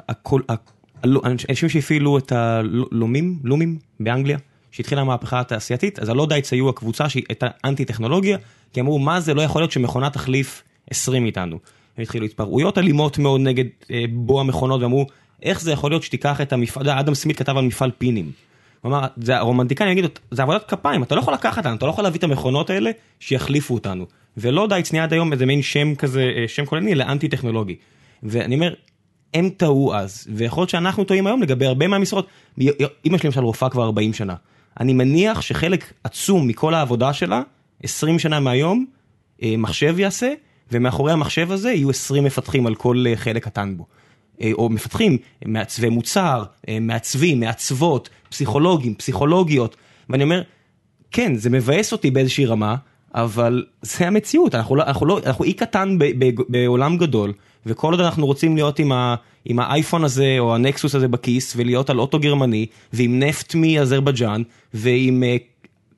אנשים 1.50 1.70
שהפעילו 1.70 2.18
את 2.18 2.32
הלומים, 2.32 3.40
לומים 3.44 3.78
באנגליה, 4.00 4.38
שהתחילה 4.72 5.02
המהפכה 5.02 5.40
התעשייתית, 5.40 6.00
אז 6.00 6.10
ה 6.10 6.26
Luddites 6.26 6.54
היו 6.54 6.70
הקבוצה 6.70 7.10
שהייתה 7.10 7.48
אנטי 7.66 7.86
טכנולוגיה, 7.86 8.38
כי 8.74 8.82
אמרו 8.82 9.00
מה 9.00 9.20
זה 9.20 9.34
לא 9.34 9.42
יכול 9.42 9.62
להיות 9.62 9.72
שמכונה 9.72 10.10
תחליף 10.10 10.64
20 10.90 11.24
מאיתנו. 11.24 11.60
התחילו 11.98 12.26
התפרעויות 12.26 12.78
אלימות 12.78 13.18
מאוד 13.18 13.42
נגד 13.42 13.66
אה, 13.92 14.04
בוא 14.10 14.42
המכונות 14.42 14.82
ואמרו 14.82 15.06
איך 15.44 15.62
זה 15.62 15.72
יכול 15.72 15.92
להיות 15.92 16.04
שתיקח 16.04 16.42
את 16.42 16.54
המפעל, 16.54 16.90
אדם 16.90 17.14
סמית 17.14 17.38
כתב 17.38 17.58
על 17.58 17.66
מפעל 17.66 17.92
פינים. 17.98 18.32
הוא 18.82 18.90
אמר, 18.90 19.08
זה 19.18 19.38
הרומנטיקאים 19.38 19.92
יגידו, 19.92 20.08
זה 20.32 20.44
עבודת 20.44 20.68
כפיים, 20.68 21.04
אתה 21.04 21.16
לא 21.16 21.20
יכול 21.20 21.34
לקחת 21.34 21.58
אותנו, 21.58 21.76
אתה 21.76 21.86
לא 21.86 21.92
יכול 21.92 22.04
להביא 22.04 22.20
את 22.20 22.24
המכונות 22.24 22.70
האלה 22.70 22.92
שיחליפו 23.20 23.74
אותנו. 23.74 24.06
ו 24.38 24.68
Luddites 24.68 24.92
נהיה 24.92 25.04
עד 25.04 25.14
היום 25.14 25.34
איזה 25.34 25.46
מין 25.46 25.62
שם 25.62 25.96
כזה, 25.96 26.32
אה, 26.38 26.48
שם 26.48 26.66
כוללני 26.66 26.96
לאנטי 26.96 27.28
טכנולוגי. 27.28 27.76
ואני 28.24 28.56
אומר, 28.56 28.74
הם 29.34 29.50
טעו 29.50 29.96
אז, 29.96 30.28
ויכול 30.34 30.62
להיות 30.62 30.70
שאנחנו 30.70 31.04
טועים 31.04 31.28
היום 31.28 31.42
לגבי 31.42 31.66
הרבה 31.66 31.88
מהמשרות. 31.88 32.28
אמא 32.60 33.18
שלי 33.18 33.18
למשל 33.24 33.44
רופאה 33.44 33.70
כבר 33.70 33.84
40 33.84 34.14
שנה. 34.14 34.36
אני 34.80 34.94
מניח 34.94 35.42
שחלק 35.42 35.94
עצום 36.04 36.48
מכל 36.48 36.74
העבודה 36.74 37.14
שלה, 37.14 37.42
20 37.84 38.20
שנה 38.20 38.40
מהיום, 38.40 38.86
אה, 39.44 39.56
מחשב 39.58 40.00
יעשה, 40.00 40.34
ומאחורי 40.72 41.12
המחשב 41.12 41.52
הזה 41.52 41.72
יהיו 41.72 41.90
20 41.90 42.24
מפתחים 42.24 42.68
על 42.68 42.76
כל 42.76 43.06
אה, 43.08 43.16
חלק 43.16 43.44
קטן 43.44 43.78
בו. 43.78 43.86
אה, 44.42 44.52
או 44.54 44.70
מפתחים, 44.70 45.18
מעצבי 45.46 45.90
מוצר, 45.90 46.44
מעצבים, 46.82 47.40
מעצבות, 47.40 48.10
פסיכולוגים, 48.30 48.96
פסיכולוגיות, 48.96 49.76
ואני 50.10 50.24
אומר, 50.24 50.42
כן, 51.12 51.36
זה 51.36 51.50
מבאס 51.50 51.92
אותי 51.92 52.12
באיזושהי 52.12 52.46
רמה, 52.46 52.76
אבל 53.16 53.66
זה 53.82 54.08
המציאות, 54.08 54.56
אנחנו, 54.56 54.76
לא, 54.76 54.84
אנחנו, 54.84 55.06
לא, 55.06 55.20
אנחנו 55.26 55.46
אי 55.46 55.54
קטן 55.54 55.98
ב, 56.00 56.06
ב, 56.26 56.30
בעולם 56.50 56.98
גדול, 56.98 57.34
וכל 57.66 57.94
עוד 57.94 58.00
אנחנו 58.00 58.26
רוצים 58.26 58.56
להיות 58.56 58.80
עם, 58.80 58.92
ה, 58.92 59.16
עם 59.46 59.60
האייפון 59.60 60.04
הזה 60.04 60.36
או 60.40 60.56
הנקסוס 60.56 60.96
הזה 60.96 61.08
בכיס, 61.08 61.54
ולהיות 61.56 61.90
על 61.90 62.00
אוטו 62.00 62.20
גרמני, 62.20 62.66
ועם 62.94 63.20
נפט 63.20 63.56
מאזרבייג'אן, 63.56 64.42
ועם 64.74 65.24
אה, 65.24 65.38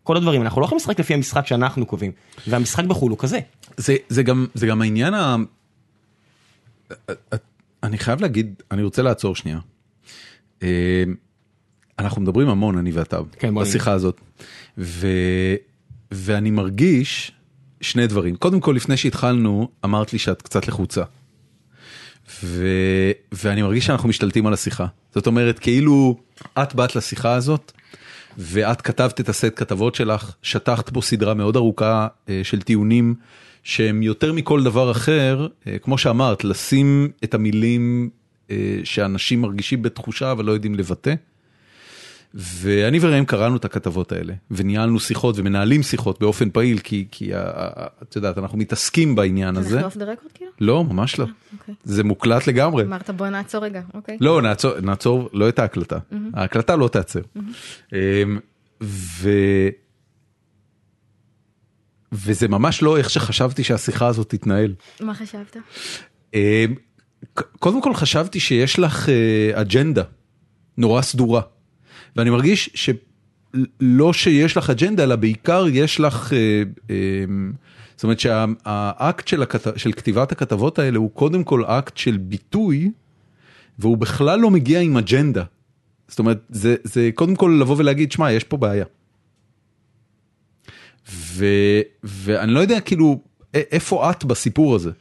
כל 0.03 0.17
הדברים, 0.17 0.41
אנחנו 0.41 0.61
לא 0.61 0.65
יכולים 0.65 0.77
לשחק 0.79 0.99
לפי 0.99 1.13
המשחק 1.13 1.47
שאנחנו 1.47 1.85
קובעים, 1.85 2.11
והמשחק 2.47 2.85
בחו"ל 2.85 3.11
הוא 3.11 3.17
כזה. 3.17 3.39
זה, 3.77 3.95
זה, 4.09 4.23
גם, 4.23 4.47
זה 4.53 4.67
גם 4.67 4.81
העניין 4.81 5.13
ה... 5.13 5.35
אני 7.83 7.97
חייב 7.97 8.21
להגיד, 8.21 8.53
אני 8.71 8.83
רוצה 8.83 9.01
לעצור 9.01 9.35
שנייה. 9.35 9.59
אה, 10.63 11.03
אנחנו 11.99 12.21
מדברים 12.21 12.49
המון, 12.49 12.77
אני 12.77 12.91
ואתה, 12.91 13.19
כן, 13.39 13.55
בשיחה 13.55 13.91
הזאת. 13.91 14.21
ו, 14.77 15.07
ואני 16.11 16.51
מרגיש 16.51 17.31
שני 17.81 18.07
דברים. 18.07 18.35
קודם 18.35 18.59
כל, 18.59 18.71
לפני 18.71 18.97
שהתחלנו, 18.97 19.69
אמרת 19.85 20.13
לי 20.13 20.19
שאת 20.19 20.41
קצת 20.41 20.67
לחוצה. 20.67 21.03
ו, 22.43 22.67
ואני 23.31 23.61
מרגיש 23.61 23.85
שאנחנו 23.85 24.09
משתלטים 24.09 24.47
על 24.47 24.53
השיחה. 24.53 24.85
זאת 25.15 25.27
אומרת, 25.27 25.59
כאילו 25.59 26.17
את 26.63 26.75
באת 26.75 26.95
לשיחה 26.95 27.33
הזאת, 27.33 27.71
ואת 28.37 28.81
כתבת 28.81 29.21
את 29.21 29.29
הסט 29.29 29.53
כתבות 29.55 29.95
שלך, 29.95 30.35
שטחת 30.41 30.89
בו 30.89 31.01
סדרה 31.01 31.33
מאוד 31.33 31.55
ארוכה 31.55 32.07
אה, 32.29 32.41
של 32.43 32.61
טיעונים 32.61 33.15
שהם 33.63 34.03
יותר 34.03 34.33
מכל 34.33 34.63
דבר 34.63 34.91
אחר, 34.91 35.47
אה, 35.67 35.77
כמו 35.77 35.97
שאמרת, 35.97 36.43
לשים 36.43 37.09
את 37.23 37.33
המילים 37.33 38.09
אה, 38.51 38.79
שאנשים 38.83 39.41
מרגישים 39.41 39.81
בתחושה 39.81 40.31
אבל 40.31 40.45
לא 40.45 40.51
יודעים 40.51 40.75
לבטא. 40.75 41.13
ואני 42.33 42.99
וראם 43.01 43.25
קראנו 43.25 43.55
את 43.55 43.65
הכתבות 43.65 44.11
האלה, 44.11 44.33
וניהלנו 44.51 44.99
שיחות 44.99 45.35
ומנהלים 45.37 45.83
שיחות 45.83 46.19
באופן 46.19 46.49
פעיל, 46.49 46.79
כי, 46.79 47.07
כי 47.11 47.33
ה- 47.35 47.39
ה- 47.55 47.87
את 48.03 48.15
יודעת, 48.15 48.37
אנחנו 48.37 48.57
מתעסקים 48.57 49.15
בעניין 49.15 49.57
הזה. 49.57 49.75
אנחנו 49.75 49.85
אוף 49.85 49.97
דה 49.97 50.05
רקורד 50.05 50.31
כאילו? 50.33 50.51
לא, 50.61 50.83
ממש 50.83 51.19
לא. 51.19 51.25
אוקיי. 51.59 51.75
זה 51.83 52.03
מוקלט 52.03 52.47
לגמרי. 52.47 52.83
אמרת 52.83 53.09
בוא 53.09 53.27
נעצור 53.27 53.63
רגע, 53.63 53.81
אוקיי. 53.93 54.17
לא, 54.21 54.41
נעצור, 54.41 54.79
נעצור 54.79 55.29
לא 55.33 55.49
את 55.49 55.59
ההקלטה. 55.59 55.97
ההקלטה 56.33 56.75
לא 56.75 56.87
תיעצר. 56.87 57.21
אמ, 57.93 58.39
ו... 58.83 59.29
וזה 62.11 62.47
ממש 62.47 62.83
לא 62.83 62.97
איך 62.97 63.09
שחשבתי 63.09 63.63
שהשיחה 63.63 64.07
הזאת 64.07 64.29
תתנהל. 64.29 64.73
מה 64.99 65.13
חשבת? 65.13 65.57
אמ, 66.33 66.39
קודם 67.59 67.81
כל 67.81 67.93
חשבתי 67.93 68.39
שיש 68.39 68.79
לך 68.79 69.09
אה, 69.09 69.61
אג'נדה 69.61 70.03
נורא 70.77 71.01
סדורה. 71.01 71.41
ואני 72.15 72.29
מרגיש 72.29 72.69
שלא 72.73 74.13
שיש 74.13 74.57
לך 74.57 74.69
אג'נדה, 74.69 75.03
אלא 75.03 75.15
בעיקר 75.15 75.65
יש 75.67 75.99
לך, 75.99 76.33
אה, 76.33 76.63
אמ, 76.89 77.53
זאת 77.95 78.03
אומרת 78.03 78.19
שהאקט 78.19 79.27
של, 79.27 79.41
הכת... 79.41 79.79
של 79.79 79.91
כתיבת 79.91 80.31
הכתבות 80.31 80.79
האלה 80.79 80.97
הוא 80.97 81.11
קודם 81.11 81.43
כל 81.43 81.65
אקט 81.65 81.97
של 81.97 82.17
ביטוי, 82.17 82.91
והוא 83.79 83.97
בכלל 83.97 84.39
לא 84.39 84.49
מגיע 84.49 84.79
עם 84.79 84.97
אג'נדה. 84.97 85.43
זאת 86.07 86.19
אומרת, 86.19 86.41
זה, 86.49 86.75
זה 86.83 87.09
קודם 87.15 87.35
כל 87.35 87.57
לבוא 87.61 87.75
ולהגיד, 87.77 88.11
שמע, 88.11 88.31
יש 88.31 88.43
פה 88.43 88.57
בעיה. 88.57 88.85
ו, 91.11 91.45
ואני 92.03 92.51
לא 92.51 92.59
יודע 92.59 92.79
כאילו, 92.79 93.21
איפה 93.53 94.11
את 94.11 94.25
בסיפור 94.25 94.75
הזה? 94.75 94.91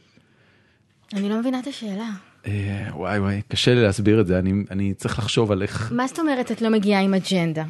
אני 1.13 1.29
לא 1.29 1.39
מבינה 1.39 1.59
את 1.59 1.67
השאלה. 1.67 2.09
אה, 2.47 2.87
וואי 2.93 3.19
וואי, 3.19 3.41
קשה 3.47 3.73
לי 3.73 3.81
להסביר 3.81 4.21
את 4.21 4.27
זה, 4.27 4.39
אני, 4.39 4.53
אני 4.71 4.93
צריך 4.93 5.19
לחשוב 5.19 5.51
על 5.51 5.61
איך... 5.61 5.91
מה 5.95 6.07
זאת 6.07 6.19
אומרת 6.19 6.51
את 6.51 6.61
לא 6.61 6.69
מגיעה 6.69 7.01
עם 7.01 7.13
אג'נדה? 7.13 7.63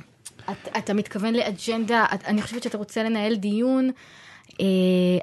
את, 0.50 0.78
אתה 0.78 0.94
מתכוון 0.94 1.34
לאג'נדה, 1.34 2.06
את, 2.14 2.24
אני 2.26 2.42
חושבת 2.42 2.64
שאתה 2.64 2.78
רוצה 2.78 3.04
לנהל 3.04 3.36
דיון 3.36 3.92
אה, 4.62 4.66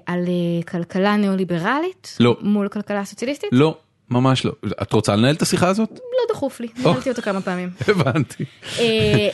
על 0.06 0.24
אה, 0.28 0.62
כלכלה 0.62 1.16
ניאו-ליברלית? 1.16 2.16
לא. 2.20 2.36
מול 2.40 2.68
כלכלה 2.68 3.04
סוציאליסטית? 3.04 3.50
לא, 3.52 3.78
ממש 4.10 4.44
לא. 4.44 4.52
את 4.82 4.92
רוצה 4.92 5.16
לנהל 5.16 5.34
את 5.34 5.42
השיחה 5.42 5.68
הזאת? 5.68 5.90
לא 5.90 6.34
דחוף 6.34 6.60
לי, 6.60 6.68
ניהלתי 6.78 7.10
אותו 7.10 7.22
כמה 7.22 7.40
פעמים. 7.40 7.70
הבנתי. 7.88 8.44
אה, 8.78 9.28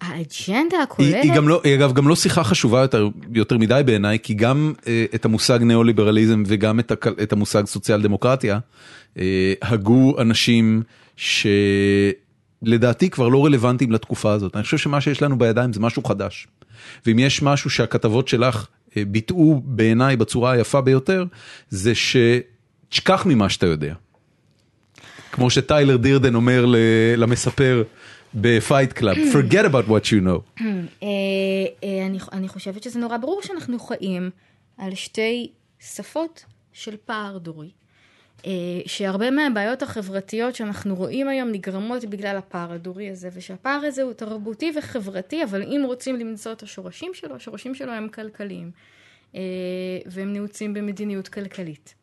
האג'נדה 0.00 0.82
הכוללת, 0.82 1.24
היא 1.24 1.32
לא, 1.48 1.60
היא 1.64 1.74
אגב 1.74 1.92
גם 1.92 2.08
לא 2.08 2.16
שיחה 2.16 2.44
חשובה 2.44 2.84
יותר, 3.34 3.58
מדי 3.58 3.82
בעיניי, 3.86 4.18
כי 4.22 4.34
גם 4.34 4.72
אה, 4.86 5.04
את 5.14 5.24
המושג 5.24 5.58
ניאו-ליברליזם 5.62 6.42
וגם 6.46 6.80
את, 6.80 7.32
המושג 7.32 7.66
סוציאל 7.66 8.02
דמוקרטיה, 8.02 8.58
אה, 9.18 9.52
הגו 9.62 10.20
אנשים 10.20 10.82
שלדעתי 11.16 13.10
כבר 13.10 13.28
לא 13.28 13.44
רלוונטיים 13.44 13.92
לתקופה 13.92 14.32
הזאת. 14.32 14.56
אני 14.56 14.62
חושב 14.62 14.78
שמה 14.78 15.00
שיש 15.00 15.22
לנו 15.22 15.38
בידיים 15.38 15.72
זה 15.72 15.80
משהו 15.80 16.04
חדש. 16.04 16.48
ואם 17.06 17.18
יש 17.18 17.42
משהו 17.42 17.70
שהכתבות 17.70 18.28
שלך 18.28 18.66
ביטאו 18.96 19.60
בעיניי 19.64 20.16
בצורה 20.16 20.52
היפה 20.52 20.80
ביותר, 20.80 21.24
זה 21.68 21.94
שתשכח 22.90 23.26
ממה 23.26 23.48
שאתה 23.48 23.66
יודע. 23.66 23.94
כמו 25.32 25.50
שטיילר 25.50 25.96
דירדן 25.96 26.34
אומר 26.34 26.64
למספר 27.16 27.82
בפייט 28.34 28.92
קלאב, 28.92 29.16
forget 29.34 29.64
about 29.64 29.88
what 29.88 30.06
you 30.06 30.24
know. 30.26 30.40
אה, 30.62 31.08
אה, 31.84 32.06
אני, 32.32 32.48
חושבת 32.48 32.82
שזה 32.82 32.98
נורא 32.98 33.16
ברור 33.16 33.42
שאנחנו 33.42 33.78
חיים 33.78 34.30
על 34.78 34.94
שתי 34.94 35.50
שפות 35.80 36.44
של 36.72 36.96
פער 37.04 37.38
דורי. 37.38 37.70
אה, 38.46 38.50
שהרבה 38.86 39.30
מהבעיות 39.30 39.82
החברתיות 39.82 40.54
שאנחנו 40.54 40.94
רואים 40.94 41.28
היום 41.28 41.48
נגרמות 41.48 42.04
בגלל 42.04 42.36
הפער 42.36 42.72
הדורי 42.72 43.10
הזה, 43.10 43.28
ושהפער 43.34 43.80
הזה 43.84 44.02
הוא 44.02 44.12
תרבותי 44.12 44.72
וחברתי, 44.78 45.44
אבל 45.44 45.62
אם 45.62 45.82
רוצים 45.86 46.16
למצוא 46.16 46.52
את 46.52 46.62
השורשים 46.62 47.14
שלו, 47.14 47.36
השורשים 47.36 47.74
שלו 47.74 47.92
הם 47.92 48.08
כלכליים, 48.08 48.70
והם 50.06 50.32
נעוצים 50.32 50.74
במדיניות 50.74 51.28
כלכלית. 51.28 51.94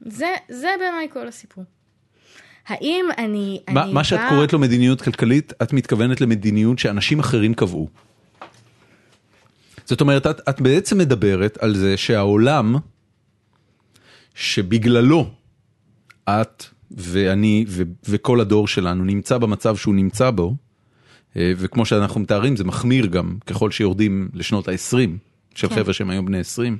זה, 0.00 0.26
זה 0.48 0.68
בעיניי 0.80 1.08
כל 1.12 1.28
הסיפור. 1.28 1.64
האם 2.66 3.04
אני... 3.18 3.60
מה, 3.70 3.82
אני 3.82 3.92
מה 3.92 4.04
שאת 4.04 4.18
באה- 4.18 4.28
קוראת 4.28 4.52
לו 4.52 4.58
מדיניות 4.58 5.02
כלכלית, 5.02 5.52
את 5.62 5.72
מתכוונת 5.72 6.20
למדיניות 6.20 6.78
שאנשים 6.78 7.18
אחרים 7.18 7.54
קבעו. 7.54 7.88
זאת 9.84 10.00
אומרת, 10.00 10.26
את, 10.26 10.48
את 10.48 10.60
בעצם 10.60 10.98
מדברת 10.98 11.58
על 11.60 11.74
זה 11.74 11.96
שהעולם, 11.96 12.76
שבגללו 14.34 15.30
את 16.28 16.64
ואני 16.90 17.64
ו, 17.68 17.82
וכל 18.08 18.40
הדור 18.40 18.68
שלנו 18.68 19.04
נמצא 19.04 19.38
במצב 19.38 19.76
שהוא 19.76 19.94
נמצא 19.94 20.30
בו, 20.30 20.54
אה, 21.36 21.52
וכמו 21.56 21.86
שאנחנו 21.86 22.20
מתארים 22.20 22.56
זה 22.56 22.64
מחמיר 22.64 23.06
גם 23.06 23.36
ככל 23.46 23.70
שיורדים 23.70 24.28
לשנות 24.34 24.68
ה-20 24.68 24.96
של 25.54 25.68
כן. 25.68 25.74
חבר'ה 25.74 25.92
שהם 25.92 26.10
היום 26.10 26.26
בני 26.26 26.38
20. 26.38 26.78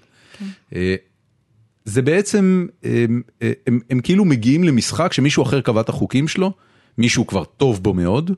אה, 0.75 0.95
זה 1.87 2.03
בעצם, 2.03 2.67
הם, 2.85 3.23
הם, 3.41 3.51
הם, 3.67 3.81
הם 3.91 4.01
כאילו 4.01 4.25
מגיעים 4.25 4.65
למשחק 4.65 5.13
שמישהו 5.13 5.43
אחר 5.43 5.61
קבע 5.61 5.81
את 5.81 5.89
החוקים 5.89 6.29
שלו, 6.29 6.53
מישהו 6.99 7.27
כבר 7.27 7.45
טוב 7.45 7.83
בו 7.83 7.95
מאוד, 7.95 8.31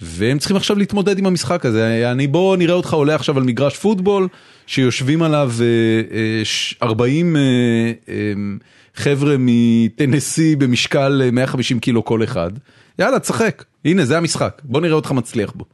והם 0.00 0.38
צריכים 0.38 0.56
עכשיו 0.56 0.78
להתמודד 0.78 1.18
עם 1.18 1.26
המשחק 1.26 1.66
הזה. 1.66 2.12
אני 2.12 2.26
בוא 2.26 2.56
נראה 2.56 2.74
אותך 2.74 2.92
עולה 2.92 3.14
עכשיו 3.14 3.36
על 3.36 3.42
מגרש 3.42 3.76
פוטבול, 3.76 4.28
שיושבים 4.66 5.22
עליו 5.22 5.52
אה, 5.60 5.66
אה, 6.16 6.44
ש- 6.44 6.74
40 6.82 7.36
אה, 7.36 7.40
אה, 8.08 8.14
חבר'ה 8.94 9.36
מטנסי 9.38 10.56
במשקל 10.56 11.22
אה, 11.24 11.30
150 11.30 11.80
קילו 11.80 12.04
כל 12.04 12.24
אחד. 12.24 12.50
יאללה, 12.98 13.18
תשחק, 13.18 13.64
הנה 13.84 14.04
זה 14.04 14.18
המשחק, 14.18 14.62
בוא 14.64 14.80
נראה 14.80 14.94
אותך 14.94 15.12
מצליח 15.12 15.52
בו. 15.54 15.64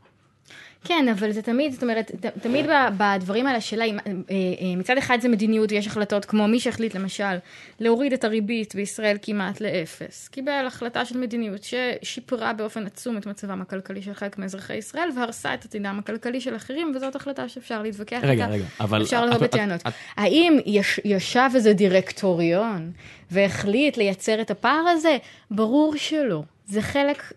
כן, 0.85 1.07
אבל 1.19 1.33
זה 1.33 1.43
תמיד, 1.43 1.73
זאת 1.73 1.83
אומרת, 1.83 2.11
ת, 2.21 2.27
תמיד 2.27 2.67
ב- 2.67 2.89
בדברים 2.97 3.47
האלה 3.47 3.59
השאלה, 3.59 3.85
אם, 3.85 3.99
אה, 3.99 4.13
אה, 4.31 4.77
מצד 4.77 4.99
אחד 4.99 5.19
זה 5.21 5.29
מדיניות 5.29 5.73
ויש 5.73 5.87
החלטות 5.87 6.25
כמו 6.25 6.49
מי 6.49 6.61
שהחליט 6.61 6.95
למשל 6.95 7.37
להוריד 7.81 8.13
את 8.13 8.25
הריבית 8.25 8.75
בישראל 8.75 9.17
כמעט 9.23 9.61
לאפס, 9.61 10.29
קיבל 10.29 10.65
החלטה 10.67 11.05
של 11.05 11.19
מדיניות 11.19 11.61
ששיפרה 11.65 12.53
באופן 12.53 12.87
עצום 12.87 13.17
את 13.17 13.27
מצבם 13.27 13.61
הכלכלי 13.63 14.03
של 14.03 14.15
חלק 14.15 14.39
מאזרחי 14.39 14.75
ישראל 14.75 15.09
והרסה 15.17 15.55
את 15.55 15.65
עתידם 15.65 15.97
הכלכלי 15.99 16.41
של 16.41 16.57
אחרים, 16.57 16.93
וזאת 16.97 17.17
החלטה 17.17 17.49
שאפשר 17.49 17.83
להתווכח 17.83 18.21
רגע, 18.23 18.33
איתה, 18.45 18.55
רגע, 18.55 18.65
אבל 18.81 19.03
אפשר 19.03 19.27
לבוא 19.27 19.39
בטענות. 19.39 19.81
את- 19.87 19.93
האם 20.17 20.59
יש, 20.67 21.01
ישב 21.05 21.51
איזה 21.55 21.73
דירקטוריון 21.73 22.91
והחליט 23.31 23.97
לייצר 23.97 24.41
את 24.41 24.51
הפער 24.51 24.89
הזה? 24.89 25.17
ברור 25.51 25.97
שלא. 25.97 26.43
זה 26.67 26.83
חלק 26.83 27.33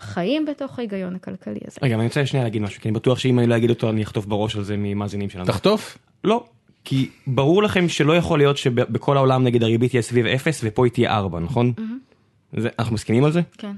מהחיים 0.00 0.44
בתוך 0.44 0.78
ההיגיון 0.78 1.14
הכלכלי 1.14 1.60
הזה. 1.66 1.76
רגע, 1.82 1.94
אבל 1.94 2.00
אני 2.00 2.08
רוצה 2.08 2.26
שנייה 2.26 2.44
להגיד 2.44 2.62
משהו, 2.62 2.80
כי 2.80 2.88
אני 2.88 2.94
בטוח 2.94 3.18
שאם 3.18 3.38
אני 3.38 3.46
לא 3.46 3.56
אגיד 3.56 3.70
אותו 3.70 3.90
אני 3.90 4.02
אחטוף 4.02 4.26
בראש 4.26 4.56
על 4.56 4.64
זה 4.64 4.74
ממאזינים 4.78 5.30
שלנו. 5.30 5.44
תחטוף. 5.46 5.98
לא, 6.24 6.44
כי 6.84 7.08
ברור 7.26 7.62
לכם 7.62 7.88
שלא 7.88 8.16
יכול 8.16 8.38
להיות 8.38 8.56
שבכל 8.56 9.16
העולם 9.16 9.44
נגיד 9.44 9.62
הריבית 9.62 9.90
תהיה 9.90 10.02
סביב 10.02 10.26
0 10.26 10.60
ופה 10.64 10.86
היא 10.86 10.92
תהיה 10.92 11.16
4, 11.16 11.40
נכון? 11.40 11.72
זה- 12.56 12.68
אנחנו 12.78 12.94
מסכימים 12.94 13.24
על 13.24 13.32
זה? 13.32 13.40
כן. 13.58 13.72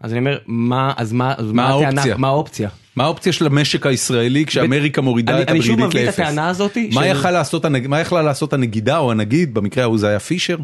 אז 0.00 0.10
אני 0.12 0.18
אומר, 0.18 0.38
מה, 0.46 0.92
אז 0.96 1.12
מה, 1.12 1.34
אז 1.38 1.52
מה 1.52 1.68
הטענה- 1.68 1.88
האופציה? 2.00 2.16
מה 2.16 2.28
האופציה? 2.28 2.68
מה 2.96 3.04
האופציה 3.04 3.32
של 3.32 3.46
המשק 3.46 3.86
הישראלי 3.86 4.46
כשאמריקה 4.46 5.00
מורידה 5.00 5.34
אני- 5.34 5.42
את 5.42 5.48
אני 5.48 5.62
שוב 5.62 5.70
הריבית 5.80 5.86
מביא 5.86 6.00
את 6.00 6.06
לאפס? 6.06 6.20
הטענה 6.20 6.48
הזאתי 6.48 6.90
מה 6.94 7.02
של- 7.04 7.08
יכל 7.10 7.30
לעשות 7.30 7.64
הנג- 7.64 7.86
מה 7.86 8.00
יכלה 8.00 8.22
לעשות 8.22 8.52
הנגידה 8.52 8.98
או 8.98 9.10
הנגיד, 9.10 9.54
במקרה 9.54 9.84
ההוא 9.84 9.98
זה 9.98 10.08
היה 10.08 10.20
פישר? 10.20 10.56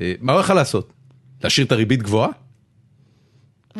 אה, 0.00 0.12
מה 0.20 0.32
הוא 0.32 0.40
יכל 0.40 0.54
לעשות? 0.54 0.92
להשאיר 1.44 1.66
את 1.66 1.72
הריבית 1.72 2.02
גבוהה? 2.02 2.28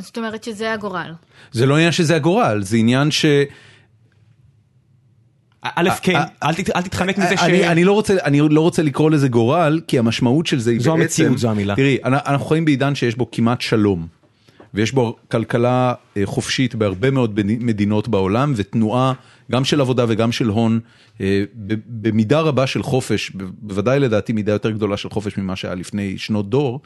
זאת 0.00 0.16
אומרת 0.18 0.44
שזה 0.44 0.72
הגורל. 0.72 1.12
זה 1.52 1.66
לא 1.66 1.76
עניין 1.76 1.92
שזה 1.92 2.16
הגורל, 2.16 2.62
זה 2.62 2.76
עניין 2.76 3.10
ש... 3.10 3.24
א', 5.62 5.90
כן, 6.02 6.18
אל 6.42 6.54
תת- 6.54 6.76
אל 6.76 6.82
תתחמק 6.82 7.18
מזה 7.18 7.36
ש... 7.36 7.40
אני, 7.42 7.68
אני, 7.68 7.84
לא 7.84 7.92
רוצה, 7.92 8.14
אני 8.24 8.40
לא 8.40 8.60
רוצה 8.60 8.82
לקרוא 8.82 9.10
לזה 9.10 9.28
גורל, 9.28 9.80
כי 9.86 9.98
המשמעות 9.98 10.46
של 10.46 10.58
זה 10.58 10.70
היא 10.70 10.80
זו 10.80 10.90
בעצם... 10.92 11.02
המציאות, 11.02 11.38
זו 11.38 11.50
המילה. 11.50 11.76
תראי, 11.76 11.98
אנ- 12.04 12.14
אנחנו 12.26 12.46
חיים 12.46 12.64
בעידן 12.64 12.94
שיש 12.94 13.14
בו 13.16 13.30
כמעט 13.30 13.60
שלום, 13.60 14.06
ויש 14.74 14.92
בו 14.92 15.16
כלכלה 15.30 15.94
אה, 16.16 16.22
חופשית 16.24 16.74
בהרבה 16.74 17.10
מאוד 17.10 17.40
מדינות 17.44 18.08
בעולם, 18.08 18.52
ותנועה 18.56 19.12
גם 19.52 19.64
של 19.64 19.80
עבודה 19.80 20.04
וגם 20.08 20.32
של 20.32 20.48
הון, 20.48 20.80
אה, 21.20 21.42
במידה 21.86 22.40
רבה 22.40 22.66
של 22.66 22.82
חופש, 22.82 23.30
בוודאי 23.34 24.00
לדעתי 24.00 24.32
מידה 24.32 24.52
יותר 24.52 24.70
גדולה 24.70 24.96
של 24.96 25.10
חופש 25.10 25.38
ממה 25.38 25.56
שהיה 25.56 25.74
לפני 25.74 26.18
שנות 26.18 26.50
דור, 26.50 26.80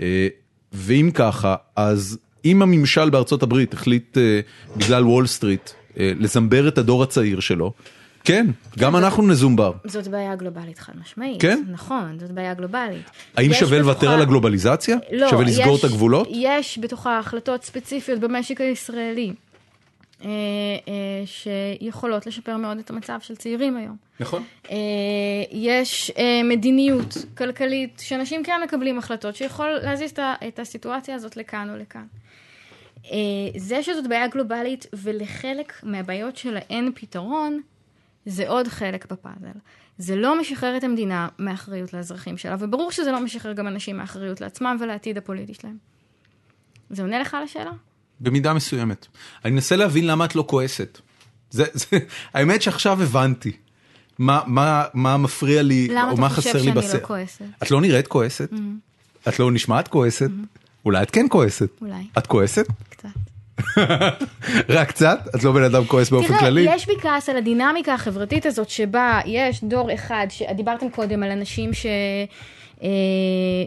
אה, 0.00 0.28
ואם 0.72 1.10
ככה, 1.14 1.54
אז 1.76 2.18
אם 2.44 2.62
הממשל 2.62 3.10
בארצות 3.10 3.42
הברית 3.42 3.74
החליט 3.74 4.18
אה, 4.18 4.40
בגלל 4.76 5.04
וול 5.06 5.26
סטריט 5.26 5.70
אה, 5.98 6.12
לזמבר 6.20 6.68
את 6.68 6.78
הדור 6.78 7.02
הצעיר 7.02 7.40
שלו, 7.40 7.72
כן, 8.24 8.46
גם 8.78 8.96
אנחנו 8.96 9.26
נזומבר. 9.28 9.72
זאת 9.84 10.08
בעיה 10.08 10.34
גלובלית 10.36 10.78
חד 10.78 10.92
משמעית. 11.00 11.40
כן? 11.40 11.62
נכון, 11.70 12.16
זאת 12.20 12.30
בעיה 12.30 12.54
גלובלית. 12.54 13.10
האם 13.36 13.52
שווה 13.52 13.78
בתוכה- 13.78 13.78
לוותר 13.78 14.10
על 14.10 14.20
הגלובליזציה? 14.22 14.96
לא, 15.12 15.28
שווה 15.30 15.44
לסגור 15.44 15.74
יש- 15.74 15.84
את 15.84 15.90
הגבולות? 15.90 16.28
יש 16.32 16.78
בתוכה 16.78 17.18
החלטות 17.18 17.64
ספציפיות 17.64 18.20
במשק 18.20 18.60
הישראלי. 18.60 19.32
אה, 20.24 20.28
אה, 20.88 21.22
שיכולות 21.26 22.26
לשפר 22.26 22.56
מאוד 22.56 22.78
את 22.78 22.90
המצב 22.90 23.18
של 23.22 23.36
צעירים 23.36 23.76
היום. 23.76 23.96
נכון. 24.20 24.42
אה, 24.70 24.76
יש 25.52 26.10
אה, 26.18 26.40
מדיניות 26.44 27.16
כלכלית 27.38 28.02
שאנשים 28.04 28.44
כן 28.44 28.60
מקבלים 28.64 28.98
החלטות 28.98 29.36
שיכול 29.36 29.78
להזיז 29.82 30.12
את 30.48 30.58
הסיטואציה 30.58 31.14
הזאת 31.14 31.36
לכאן 31.36 31.68
או 31.72 31.76
לכאן. 31.76 32.04
אה, 33.12 33.18
זה 33.56 33.82
שזאת 33.82 34.08
בעיה 34.08 34.28
גלובלית 34.28 34.86
ולחלק 34.92 35.72
מהבעיות 35.82 36.36
שלה 36.36 36.60
אין 36.70 36.92
פתרון, 36.94 37.60
זה 38.26 38.48
עוד 38.48 38.68
חלק 38.68 39.12
בפאזל. 39.12 39.58
זה 39.98 40.16
לא 40.16 40.40
משחרר 40.40 40.76
את 40.76 40.84
המדינה 40.84 41.28
מאחריות 41.38 41.92
לאזרחים 41.92 42.38
שלה, 42.38 42.56
וברור 42.58 42.92
שזה 42.92 43.12
לא 43.12 43.20
משחרר 43.20 43.52
גם 43.52 43.68
אנשים 43.68 43.96
מאחריות 43.96 44.40
לעצמם 44.40 44.76
ולעתיד 44.80 45.18
הפוליטי 45.18 45.54
שלהם. 45.54 45.76
זה 46.90 47.02
עונה 47.02 47.18
לך 47.18 47.34
על 47.34 47.42
השאלה? 47.42 47.70
במידה 48.20 48.54
מסוימת. 48.54 49.06
אני 49.44 49.52
מנסה 49.52 49.76
להבין 49.76 50.06
למה 50.06 50.24
את 50.24 50.36
לא 50.36 50.44
כועסת. 50.48 51.00
זה, 51.50 51.64
זה, 51.72 51.86
האמת 52.34 52.62
שעכשיו 52.62 53.02
הבנתי. 53.02 53.52
מה, 54.18 54.40
מה, 54.46 54.84
מה 54.94 55.16
מפריע 55.16 55.62
לי, 55.62 55.88
למה 55.88 56.08
או 56.08 56.12
אתה 56.12 56.20
מה 56.20 56.28
חושב 56.28 56.50
חסר 56.50 56.58
לי 56.58 56.82
שאני 56.82 57.00
לא. 57.00 57.06
כועסת? 57.06 57.44
את 57.62 57.70
לא 57.70 57.80
נראית 57.80 58.06
כועסת, 58.06 58.50
את 59.28 59.38
לא 59.38 59.52
נשמעת 59.52 59.88
כועסת, 59.88 60.30
אולי 60.84 61.02
את 61.02 61.10
כן 61.10 61.26
כועסת. 61.30 61.68
אולי. 61.80 62.06
את 62.18 62.26
כועסת? 62.26 62.66
קצת. 63.08 63.34
רק 64.76 64.88
קצת? 64.88 65.18
את 65.34 65.44
לא 65.44 65.52
בן 65.52 65.62
אדם 65.62 65.84
כועס 65.84 66.10
באופן 66.10 66.28
תראה, 66.28 66.40
כללי? 66.40 66.66
יש 66.68 66.86
בי 66.86 66.92
כעס 67.00 67.28
על 67.28 67.36
הדינמיקה 67.36 67.94
החברתית 67.94 68.46
הזאת 68.46 68.68
שבה 68.68 69.20
יש 69.26 69.64
דור 69.64 69.94
אחד, 69.94 70.26
דיברתם 70.56 70.90
קודם 70.90 71.22
על 71.22 71.30
אנשים 71.30 71.72
ש... 71.72 71.86
אה, 72.82 72.88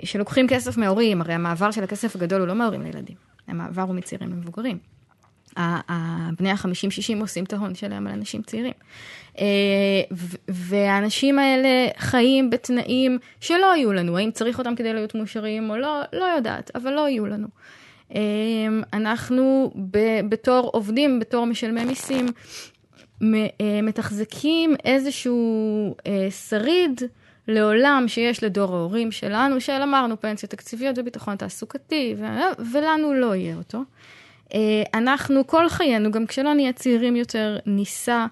שלוקחים 0.03 0.47
כסף 0.47 0.77
מההורים, 0.77 1.21
הרי 1.21 1.33
המעבר 1.33 1.71
של 1.71 1.83
הכסף 1.83 2.15
הגדול 2.15 2.39
הוא 2.39 2.47
לא 2.47 2.55
מההורים 2.55 2.81
לילדים, 2.81 3.15
המעבר 3.47 3.81
הוא 3.81 3.95
מצעירים 3.95 4.29
למבוגרים. 4.29 4.77
בני 6.37 6.51
ה-50-60 6.51 7.21
עושים 7.21 7.43
את 7.43 7.53
ההון 7.53 7.75
שלהם 7.75 8.07
על 8.07 8.13
אנשים 8.13 8.41
צעירים. 8.41 8.73
אה, 9.39 9.45
והאנשים 10.47 11.39
האלה 11.39 11.87
חיים 11.97 12.49
בתנאים 12.49 13.19
שלא 13.39 13.75
יהיו 13.75 13.93
לנו, 13.93 14.17
האם 14.17 14.31
צריך 14.31 14.59
אותם 14.59 14.75
כדי 14.75 14.93
להיות 14.93 15.15
מאושרים 15.15 15.69
או 15.69 15.77
לא, 15.77 16.01
לא 16.13 16.25
יודעת, 16.25 16.71
אבל 16.75 16.91
לא 16.93 17.09
יהיו 17.09 17.25
לנו. 17.25 17.47
אה, 18.15 18.19
אנחנו 18.93 19.71
בתור 20.29 20.69
עובדים, 20.73 21.19
בתור 21.19 21.45
משלמי 21.45 21.85
מיסים, 21.85 22.27
אה, 23.23 23.81
מתחזקים 23.83 24.75
איזשהו 24.85 25.95
אה, 26.07 26.27
שריד 26.31 27.01
לעולם 27.47 28.05
שיש 28.07 28.43
לדור 28.43 28.75
ההורים 28.75 29.11
שלנו, 29.11 29.61
של 29.61 29.81
אמרנו 29.83 30.21
פנסיות 30.21 30.51
תקציביות 30.51 30.97
וביטחון 30.97 31.35
תעסוקתי, 31.35 32.15
ו- 32.17 32.63
ולנו 32.71 33.13
לא 33.13 33.35
יהיה 33.35 33.55
אותו. 33.55 33.81
אה, 34.53 34.83
אנחנו 34.93 35.47
כל 35.47 35.69
חיינו, 35.69 36.11
גם 36.11 36.25
כשלא 36.25 36.53
נהיה 36.53 36.73
צעירים 36.73 37.15
יותר, 37.15 37.57
נישא 37.65 38.25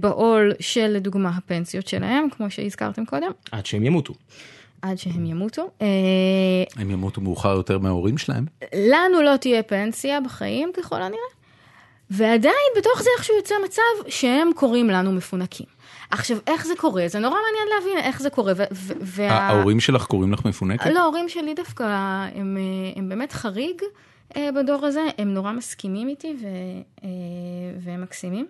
בעול 0.00 0.52
של 0.60 0.86
לדוגמה 0.86 1.30
הפנסיות 1.36 1.86
שלהם, 1.86 2.30
כמו 2.30 2.50
שהזכרתם 2.50 3.04
קודם, 3.04 3.30
עד 3.52 3.66
שהם 3.66 3.84
ימותו. 3.84 4.14
עד 4.84 4.98
שהם 4.98 5.26
ימותו. 5.26 5.70
אה, 5.82 5.86
הם 6.76 6.90
ימותו 6.90 7.20
מאוחר 7.20 7.48
יותר 7.56 7.78
מההורים 7.78 8.18
שלהם. 8.18 8.46
לנו 8.74 9.22
לא 9.22 9.36
תהיה 9.36 9.62
פנסיה 9.62 10.20
בחיים 10.20 10.72
ככל 10.76 11.02
הנראה, 11.02 11.18
ועדיין 12.10 12.54
בתוך 12.76 13.02
זה 13.02 13.10
איכשהו 13.18 13.36
יוצא 13.36 13.54
מצב 13.64 13.82
שהם 14.08 14.50
קוראים 14.56 14.90
לנו 14.90 15.12
מפונקים. 15.12 15.66
עכשיו, 16.10 16.38
איך 16.46 16.66
זה 16.66 16.74
קורה? 16.78 17.04
זה 17.08 17.18
נורא 17.18 17.34
מעניין 17.34 17.68
להבין 17.78 17.98
איך 18.04 18.22
זה 18.22 18.30
קורה. 18.30 18.52
וה- 19.00 19.30
ההורים 19.30 19.80
שלך 19.80 20.06
קוראים 20.06 20.32
לך 20.32 20.44
מפונקת? 20.44 20.86
לא, 20.86 21.00
ההורים 21.00 21.28
שלי 21.28 21.54
דווקא, 21.54 21.82
הם, 22.34 22.56
אה, 22.56 22.92
הם 22.96 23.08
באמת 23.08 23.32
חריג 23.32 23.82
אה, 24.36 24.48
בדור 24.52 24.86
הזה, 24.86 25.02
הם 25.18 25.34
נורא 25.34 25.52
מסכימים 25.52 26.08
איתי 26.08 26.34
ו, 26.42 26.46
והם 27.80 28.02
מקסימים. 28.02 28.46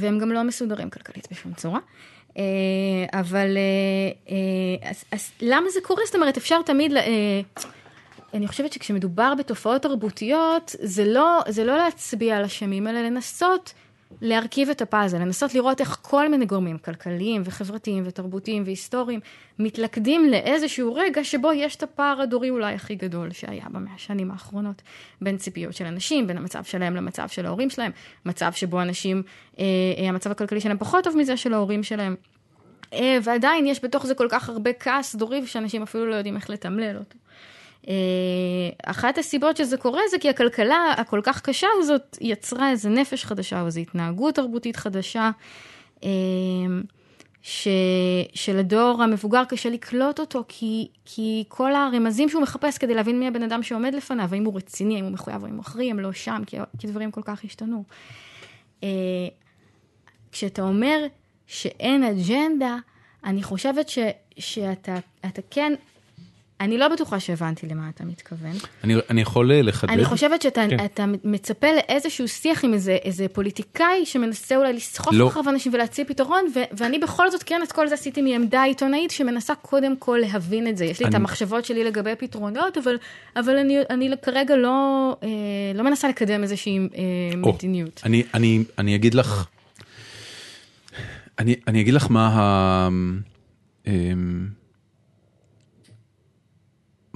והם 0.00 0.18
גם 0.18 0.32
לא 0.32 0.42
מסודרים 0.42 0.90
כלכלית 0.90 1.28
בשום 1.30 1.52
צורה. 1.54 1.78
אה, 2.38 2.42
אבל 3.20 3.56
אה, 3.56 4.32
אה, 4.82 4.92
אז, 5.12 5.30
למה 5.40 5.70
זה 5.70 5.80
קורה? 5.82 6.02
זאת 6.06 6.14
אומרת, 6.14 6.36
אפשר 6.36 6.62
תמיד... 6.62 6.92
אני 8.34 8.48
חושבת 8.48 8.72
שכשמדובר 8.72 9.34
בתופעות 9.38 9.82
תרבותיות, 9.82 10.76
זה 10.78 11.04
לא, 11.04 11.40
זה 11.48 11.64
לא 11.64 11.76
להצביע 11.76 12.36
על 12.36 12.44
אשמים, 12.44 12.88
אלא 12.88 13.00
לנסות 13.00 13.72
להרכיב 14.20 14.70
את 14.70 14.82
הפאזל, 14.82 15.18
לנסות 15.18 15.54
לראות 15.54 15.80
איך 15.80 15.98
כל 16.02 16.28
מיני 16.28 16.46
גורמים 16.46 16.78
כלכליים 16.78 17.42
וחברתיים 17.44 18.02
ותרבותיים 18.06 18.62
והיסטוריים 18.66 19.20
מתלכדים 19.58 20.30
לאיזשהו 20.30 20.94
רגע 20.94 21.24
שבו 21.24 21.52
יש 21.52 21.76
את 21.76 21.82
הפער 21.82 22.20
הדורי 22.20 22.50
אולי 22.50 22.74
הכי 22.74 22.94
גדול 22.94 23.32
שהיה 23.32 23.64
במאה 23.70 23.94
השנים 23.94 24.30
האחרונות 24.30 24.82
בין 25.20 25.36
ציפיות 25.36 25.74
של 25.74 25.84
אנשים, 25.84 26.26
בין 26.26 26.36
המצב 26.36 26.64
שלהם 26.64 26.96
למצב 26.96 27.28
של 27.28 27.46
ההורים 27.46 27.70
שלהם, 27.70 27.92
מצב 28.26 28.52
שבו 28.52 28.82
אנשים, 28.82 29.22
אה, 29.58 29.64
אה, 29.98 30.08
המצב 30.08 30.30
הכלכלי 30.30 30.60
שלהם 30.60 30.78
פחות 30.78 31.04
טוב 31.04 31.16
מזה 31.16 31.36
של 31.36 31.54
ההורים 31.54 31.82
שלהם. 31.82 32.16
אה, 32.92 33.18
ועדיין 33.22 33.66
יש 33.66 33.84
בתוך 33.84 34.06
זה 34.06 34.14
כל 34.14 34.26
כך 34.30 34.48
הרבה 34.48 34.72
כעס 34.72 35.14
דורי 35.14 35.46
שאנשים 35.46 35.82
אפילו 35.82 36.06
לא 36.06 36.14
יודעים 36.14 36.36
איך 36.36 36.50
לתמלל 36.50 36.96
אותו. 36.96 37.18
אה, 37.88 37.94
אחת 38.84 39.18
הסיבות 39.18 39.56
שזה 39.56 39.76
קורה 39.76 40.00
זה 40.10 40.18
כי 40.18 40.28
הכלכלה 40.28 40.94
הכל 40.96 41.20
כך 41.22 41.40
קשה 41.40 41.66
הזאת 41.78 42.18
יצרה 42.20 42.70
איזה 42.70 42.88
נפש 42.88 43.24
חדשה 43.24 43.60
או 43.60 43.66
איזו 43.66 43.80
התנהגות 43.80 44.34
תרבותית 44.34 44.76
חדשה, 44.76 45.30
אה, 46.04 46.08
ש, 47.42 47.68
שלדור 48.34 49.02
המבוגר 49.02 49.44
קשה 49.44 49.70
לקלוט 49.70 50.20
אותו, 50.20 50.44
כי, 50.48 50.88
כי 51.04 51.44
כל 51.48 51.74
הרמזים 51.74 52.28
שהוא 52.28 52.42
מחפש 52.42 52.78
כדי 52.78 52.94
להבין 52.94 53.20
מי 53.20 53.28
הבן 53.28 53.42
אדם 53.42 53.62
שעומד 53.62 53.94
לפניו, 53.94 54.28
האם 54.32 54.44
הוא 54.44 54.56
רציני, 54.56 54.96
האם 54.96 55.04
הוא 55.04 55.12
מחויב, 55.12 55.44
האם 55.44 55.54
הוא 55.54 55.60
אחראי, 55.60 55.90
הם 55.90 56.00
לא 56.00 56.12
שם, 56.12 56.42
כי, 56.46 56.56
כי 56.78 56.86
דברים 56.86 57.10
כל 57.10 57.22
כך 57.24 57.44
השתנו. 57.44 57.84
אה, 58.82 58.88
כשאתה 60.32 60.62
אומר 60.62 61.06
שאין 61.46 62.02
אג'נדה, 62.04 62.76
אני 63.24 63.42
חושבת 63.42 63.88
ש, 63.88 63.98
שאתה 64.38 64.98
אתה 65.26 65.42
כן, 65.50 65.72
אני 66.60 66.78
לא 66.78 66.88
בטוחה 66.88 67.20
שהבנתי 67.20 67.66
למה 67.66 67.88
אתה 67.94 68.04
מתכוון. 68.04 68.52
אני, 68.84 68.94
אני 69.10 69.20
יכול 69.20 69.52
אה, 69.52 69.62
לחדד? 69.62 69.92
אני 69.92 70.04
חושבת 70.04 70.42
שאתה 70.42 70.64
כן. 70.70 70.84
אתה 70.84 71.04
מצפה 71.24 71.66
לאיזשהו 71.72 72.28
שיח 72.28 72.64
עם 72.64 72.74
איזה, 72.74 72.92
איזה 73.02 73.28
פוליטיקאי 73.28 74.06
שמנסה 74.06 74.56
אולי 74.56 74.72
לסחוף 74.72 75.14
לא. 75.14 75.28
אחריו 75.28 75.48
אנשים 75.50 75.74
ולהציע 75.74 76.04
פתרון, 76.04 76.44
ו- 76.54 76.62
ואני 76.78 76.98
בכל 76.98 77.30
זאת, 77.30 77.42
כן, 77.42 77.60
את 77.62 77.72
כל 77.72 77.88
זה 77.88 77.94
עשיתי 77.94 78.22
מעמדה 78.22 78.62
עיתונאית 78.62 79.10
שמנסה 79.10 79.54
קודם 79.54 79.96
כל 79.96 80.18
להבין 80.22 80.66
את 80.68 80.76
זה. 80.76 80.84
יש 80.84 81.00
לי 81.00 81.04
את 81.04 81.14
אני- 81.14 81.16
המחשבות 81.16 81.64
שלי 81.64 81.84
לגבי 81.84 82.12
פתרונות, 82.18 82.78
אבל, 82.78 82.96
אבל 83.36 83.56
אני, 83.56 83.78
אני 83.90 84.10
כרגע 84.22 84.56
לא, 84.56 84.70
אה, 85.22 85.28
לא 85.74 85.82
מנסה 85.84 86.08
לקדם 86.08 86.42
איזושהי 86.42 86.78
אה, 86.78 87.02
או, 87.42 87.52
מדיניות. 87.52 88.00
אני, 88.04 88.22
אני, 88.34 88.64
אני 88.78 88.94
אגיד 88.94 89.14
לך, 89.14 89.46
אני, 91.38 91.54
אני 91.66 91.80
אגיד 91.80 91.94
לך 91.94 92.06
מה 92.10 92.28
ה... 92.28 92.88
אמ, 93.86 94.48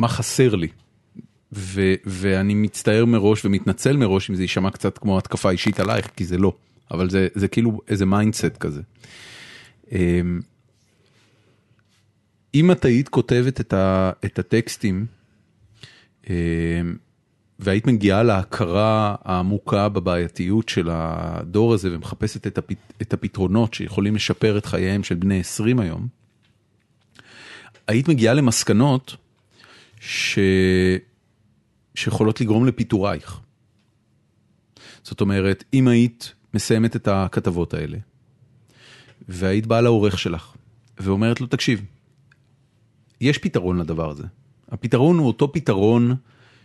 מה 0.00 0.08
חסר 0.08 0.54
לי. 0.54 0.68
ו, 1.52 1.94
ואני 2.06 2.54
מצטער 2.54 3.04
מראש 3.04 3.44
ומתנצל 3.44 3.96
מראש 3.96 4.30
אם 4.30 4.34
זה 4.34 4.42
יישמע 4.42 4.70
קצת 4.70 4.98
כמו 4.98 5.18
התקפה 5.18 5.50
אישית 5.50 5.80
עלייך, 5.80 6.10
כי 6.16 6.24
זה 6.24 6.38
לא, 6.38 6.52
אבל 6.90 7.10
זה, 7.10 7.28
זה 7.34 7.48
כאילו 7.48 7.80
איזה 7.88 8.06
mindset 8.06 8.56
כזה. 8.60 8.80
אמ, 9.92 10.40
אם 12.54 12.70
את 12.70 12.84
היית 12.84 13.08
כותבת 13.08 13.60
את, 13.60 13.72
ה, 13.72 14.10
את 14.24 14.38
הטקסטים, 14.38 15.06
אמ, 16.30 16.34
והיית 17.58 17.86
מגיעה 17.86 18.22
להכרה 18.22 19.16
העמוקה 19.24 19.88
בבעייתיות 19.88 20.68
של 20.68 20.88
הדור 20.92 21.74
הזה 21.74 21.94
ומחפשת 21.94 22.46
את, 22.46 22.58
הפת, 22.58 22.76
את 23.02 23.12
הפתרונות 23.12 23.74
שיכולים 23.74 24.14
לשפר 24.14 24.58
את 24.58 24.66
חייהם 24.66 25.02
של 25.02 25.14
בני 25.14 25.40
20 25.40 25.80
היום, 25.80 26.08
היית 27.88 28.08
מגיעה 28.08 28.34
למסקנות 28.34 29.16
ש... 30.00 30.38
שיכולות 31.94 32.40
לגרום 32.40 32.66
לפיטורייך. 32.66 33.40
זאת 35.02 35.20
אומרת, 35.20 35.64
אם 35.74 35.88
היית 35.88 36.34
מסיימת 36.54 36.96
את 36.96 37.08
הכתבות 37.08 37.74
האלה, 37.74 37.98
והיית 39.28 39.66
באה 39.66 39.80
לעורך 39.80 40.18
שלך, 40.18 40.54
ואומרת 40.98 41.40
לו, 41.40 41.46
תקשיב, 41.46 41.84
יש 43.20 43.38
פתרון 43.38 43.78
לדבר 43.78 44.10
הזה. 44.10 44.24
הפתרון 44.70 45.18
הוא 45.18 45.26
אותו 45.26 45.52
פתרון 45.52 46.14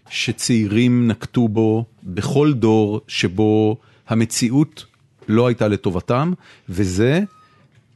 שצעירים 0.09 1.07
נקטו 1.07 1.47
בו 1.47 1.85
בכל 2.03 2.53
דור 2.53 3.01
שבו 3.07 3.77
המציאות 4.07 4.85
לא 5.27 5.47
הייתה 5.47 5.67
לטובתם, 5.67 6.33
וזה, 6.69 7.19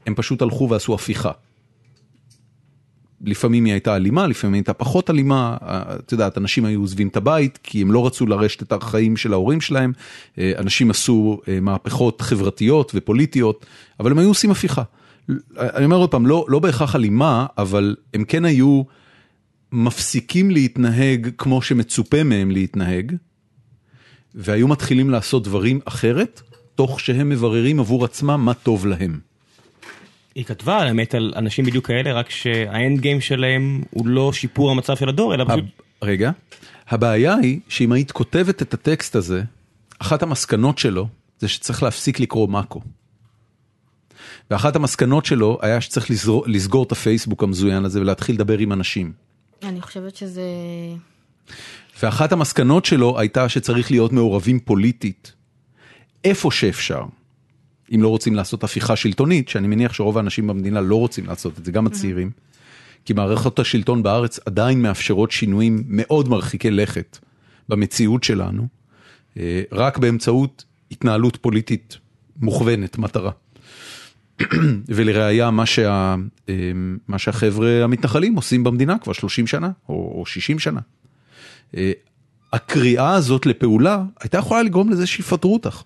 הם 0.06 0.16
פשוט 0.16 0.42
הלכו 0.42 0.70
ועשו 0.70 0.96
הפיכה. 0.96 1.32
לפעמים 3.22 3.66
היא 3.66 3.74
הייתה 3.74 3.96
אלימה, 3.96 4.28
לפעמים 4.28 4.54
היא 4.54 4.60
הייתה 4.60 4.74
פחות 4.74 5.10
אלימה, 5.10 5.58
את 5.62 6.12
יודעת, 6.12 6.38
אנשים 6.38 6.66
היו 6.66 6.80
עוזבים 6.80 7.08
את 7.08 7.18
הבית 7.18 7.60
כי 7.64 7.82
הם 7.82 7.92
לא 7.92 8.06
רצו 8.06 8.26
לרשת 8.26 8.64
את 8.64 8.72
החיים 8.72 9.18
של 9.18 9.34
ההורים 9.34 9.62
שלהם, 9.62 9.94
אנשים 10.38 10.90
עשו 10.90 11.42
מהפכות 11.62 12.22
חברתיות 12.22 12.92
ופוליטיות, 12.96 13.66
אבל 14.00 14.12
הם 14.12 14.18
היו 14.18 14.28
עושים 14.28 14.52
הפיכה. 14.52 14.84
אני 15.58 15.86
אומר 15.86 15.98
עוד 15.98 16.12
פעם, 16.12 16.28
לא, 16.28 16.46
לא 16.48 16.60
בהכרח 16.60 16.96
אלימה, 16.96 17.46
אבל 17.58 17.96
הם 18.14 18.24
כן 18.24 18.46
היו 18.46 18.82
מפסיקים 19.72 20.52
להתנהג 20.52 21.30
כמו 21.38 21.62
שמצופה 21.62 22.24
מהם 22.24 22.52
להתנהג, 22.52 23.16
והיו 24.36 24.68
מתחילים 24.68 25.10
לעשות 25.10 25.44
דברים 25.44 25.80
אחרת, 25.86 26.42
תוך 26.76 27.00
שהם 27.00 27.30
מבררים 27.30 27.80
עבור 27.80 28.06
עצמם 28.06 28.46
מה 28.46 28.54
טוב 28.54 28.86
להם. 28.86 29.29
היא 30.40 30.46
כתבה 30.46 30.78
האמת 30.78 31.16
על 31.16 31.34
אנשים 31.36 31.66
בדיוק 31.66 31.88
כאלה, 31.88 32.14
רק 32.14 32.30
שהאנד 32.30 33.00
גיים 33.00 33.22
שלהם 33.22 33.82
הוא 33.90 34.08
לא 34.08 34.34
שיפור 34.34 34.72
המצב 34.72 34.96
של 34.96 35.10
הדור, 35.10 35.34
אלא 35.34 35.46
פשוט... 35.48 35.66
רגע, 36.02 36.32
הבעיה 36.90 37.36
היא 37.36 37.60
שאם 37.68 37.92
היית 37.92 38.12
כותבת 38.12 38.62
את 38.62 38.74
הטקסט 38.74 39.16
הזה, 39.16 39.44
אחת 40.00 40.24
המסקנות 40.24 40.78
שלו 40.78 41.08
זה 41.40 41.48
שצריך 41.48 41.84
להפסיק 41.84 42.20
לקרוא 42.20 42.50
מאקו. 42.50 42.82
ואחת 44.52 44.76
המסקנות 44.76 45.26
שלו 45.26 45.60
היה 45.62 45.82
שצריך 45.82 46.12
לסגור, 46.12 46.44
לסגור 46.48 46.84
את 46.84 46.92
הפייסבוק 46.92 47.44
המזוין 47.44 47.86
הזה 47.86 48.02
ולהתחיל 48.02 48.36
לדבר 48.36 48.58
עם 48.58 48.74
אנשים. 48.74 49.12
אני 49.64 49.82
חושבת 49.82 50.16
שזה... 50.16 50.44
ואחת 52.04 52.32
המסקנות 52.32 52.86
שלו 52.86 53.20
הייתה 53.20 53.50
שצריך 53.50 53.92
להיות 53.92 54.14
מעורבים 54.14 54.60
פוליטית, 54.60 55.34
איפה 56.24 56.52
שאפשר. 56.52 57.04
אם 57.96 58.02
לא 58.02 58.08
רוצים 58.08 58.36
לעשות 58.36 58.64
הפיכה 58.64 58.96
שלטונית, 58.96 59.50
שאני 59.50 59.68
מניח 59.68 59.94
שרוב 59.94 60.18
האנשים 60.18 60.48
במדינה 60.48 60.82
לא 60.82 60.96
רוצים 60.96 61.26
לעשות 61.26 61.60
את 61.60 61.66
זה, 61.66 61.72
גם 61.72 61.88
הצעירים, 61.88 62.32
כי 63.06 63.14
מערכות 63.14 63.60
השלטון 63.60 64.04
בארץ 64.04 64.40
עדיין 64.46 64.82
מאפשרות 64.82 65.32
שינויים 65.32 65.84
מאוד 65.88 66.30
מרחיקי 66.30 66.72
לכת 66.72 67.18
במציאות 67.70 68.24
שלנו, 68.24 68.68
אה, 69.38 69.62
רק 69.72 69.98
באמצעות 69.98 70.66
התנהלות 70.92 71.38
פוליטית 71.42 71.98
מוכוונת, 72.40 72.98
מטרה. 72.98 73.32
ולראיה, 74.88 75.52
מה, 75.52 75.66
שה, 75.66 76.16
אה, 76.50 76.72
מה 77.08 77.20
שהחבר'ה 77.20 77.84
המתנחלים 77.84 78.36
עושים 78.36 78.64
במדינה 78.64 78.98
כבר 78.98 79.14
30 79.14 79.48
שנה, 79.48 79.72
או, 79.90 80.16
או 80.20 80.26
60 80.26 80.60
שנה. 80.60 80.80
אה, 81.78 81.92
הקריאה 82.54 83.14
הזאת 83.14 83.46
לפעולה 83.46 84.04
הייתה 84.20 84.38
יכולה 84.38 84.64
לגרום 84.64 84.90
לזה 84.90 85.08
שיפטרו 85.08 85.54
אותך. 85.54 85.84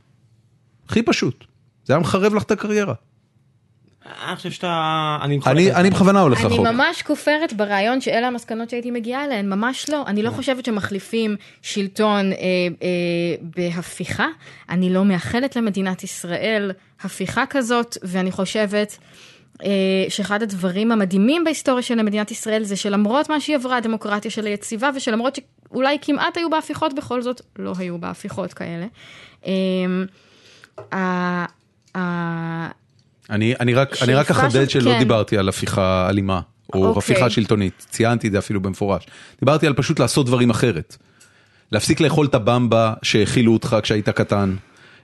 הכי 0.89 1.03
פשוט. 1.03 1.45
זה 1.83 1.93
היה 1.93 1.99
מחרב 1.99 2.35
לך 2.35 2.43
את 2.43 2.51
הקריירה. 2.51 2.93
אני 4.05 4.35
חושב 4.35 4.51
שאתה... 4.51 5.17
אני 5.21 5.39
אני. 5.45 5.73
אני 5.73 5.89
בכוונה 5.89 6.21
הולך 6.21 6.39
אני 6.39 6.53
רחוק. 6.53 6.67
ממש 6.67 7.01
כופרת 7.01 7.53
ברעיון 7.53 8.01
שאלה 8.01 8.27
המסקנות 8.27 8.69
שהייתי 8.69 8.91
מגיעה 8.91 9.25
אליהן, 9.25 9.49
ממש 9.49 9.89
לא. 9.89 10.03
אני 10.07 10.23
לא 10.23 10.29
חושבת 10.29 10.65
שמחליפים 10.65 11.35
שלטון 11.61 12.31
אה, 12.31 12.37
אה, 12.81 13.35
בהפיכה. 13.41 14.27
אני 14.69 14.93
לא 14.93 15.05
מאחלת 15.05 15.55
למדינת 15.55 16.03
ישראל 16.03 16.71
הפיכה 17.01 17.45
כזאת, 17.49 17.97
ואני 18.03 18.31
חושבת 18.31 18.97
אה, 19.63 19.69
שאחד 20.09 20.41
הדברים 20.43 20.91
המדהימים 20.91 21.43
בהיסטוריה 21.43 21.83
של 21.83 22.01
מדינת 22.01 22.31
ישראל 22.31 22.63
זה 22.63 22.75
שלמרות 22.75 23.29
מה 23.29 23.39
שהיא 23.39 23.55
עברה, 23.55 23.77
הדמוקרטיה 23.77 24.31
שלה 24.31 24.49
יציבה, 24.49 24.89
ושלמרות 24.95 25.35
שאולי 25.35 25.97
כמעט 26.01 26.37
היו 26.37 26.49
בה 26.49 26.57
הפיכות, 26.57 26.93
בכל 26.93 27.21
זאת 27.21 27.41
לא 27.59 27.73
היו 27.77 27.97
בה 27.97 28.09
הפיכות 28.09 28.53
כאלה. 28.53 28.85
אה, 31.95 32.67
אני, 33.29 33.53
אני 33.59 33.73
רק, 33.73 33.95
אני 34.01 34.13
רק 34.13 34.31
אחדד 34.31 34.69
של- 34.69 34.81
שלא 34.81 34.91
כן. 34.91 34.99
דיברתי 34.99 35.37
על 35.37 35.49
הפיכה 35.49 36.09
אלימה, 36.09 36.39
או 36.73 36.85
אוקיי. 36.85 36.97
הפיכה 36.99 37.29
שלטונית, 37.29 37.85
ציינתי 37.89 38.27
את 38.27 38.31
זה 38.31 38.39
אפילו 38.39 38.61
במפורש. 38.61 39.07
דיברתי 39.39 39.67
על 39.67 39.73
פשוט 39.73 39.99
לעשות 39.99 40.25
דברים 40.25 40.49
אחרת. 40.49 40.97
להפסיק 41.71 41.99
לאכול 42.01 42.25
את 42.25 42.35
הבמבה 42.35 42.93
שהאכילו 43.03 43.53
אותך 43.53 43.77
כשהיית 43.83 44.09
קטן. 44.09 44.55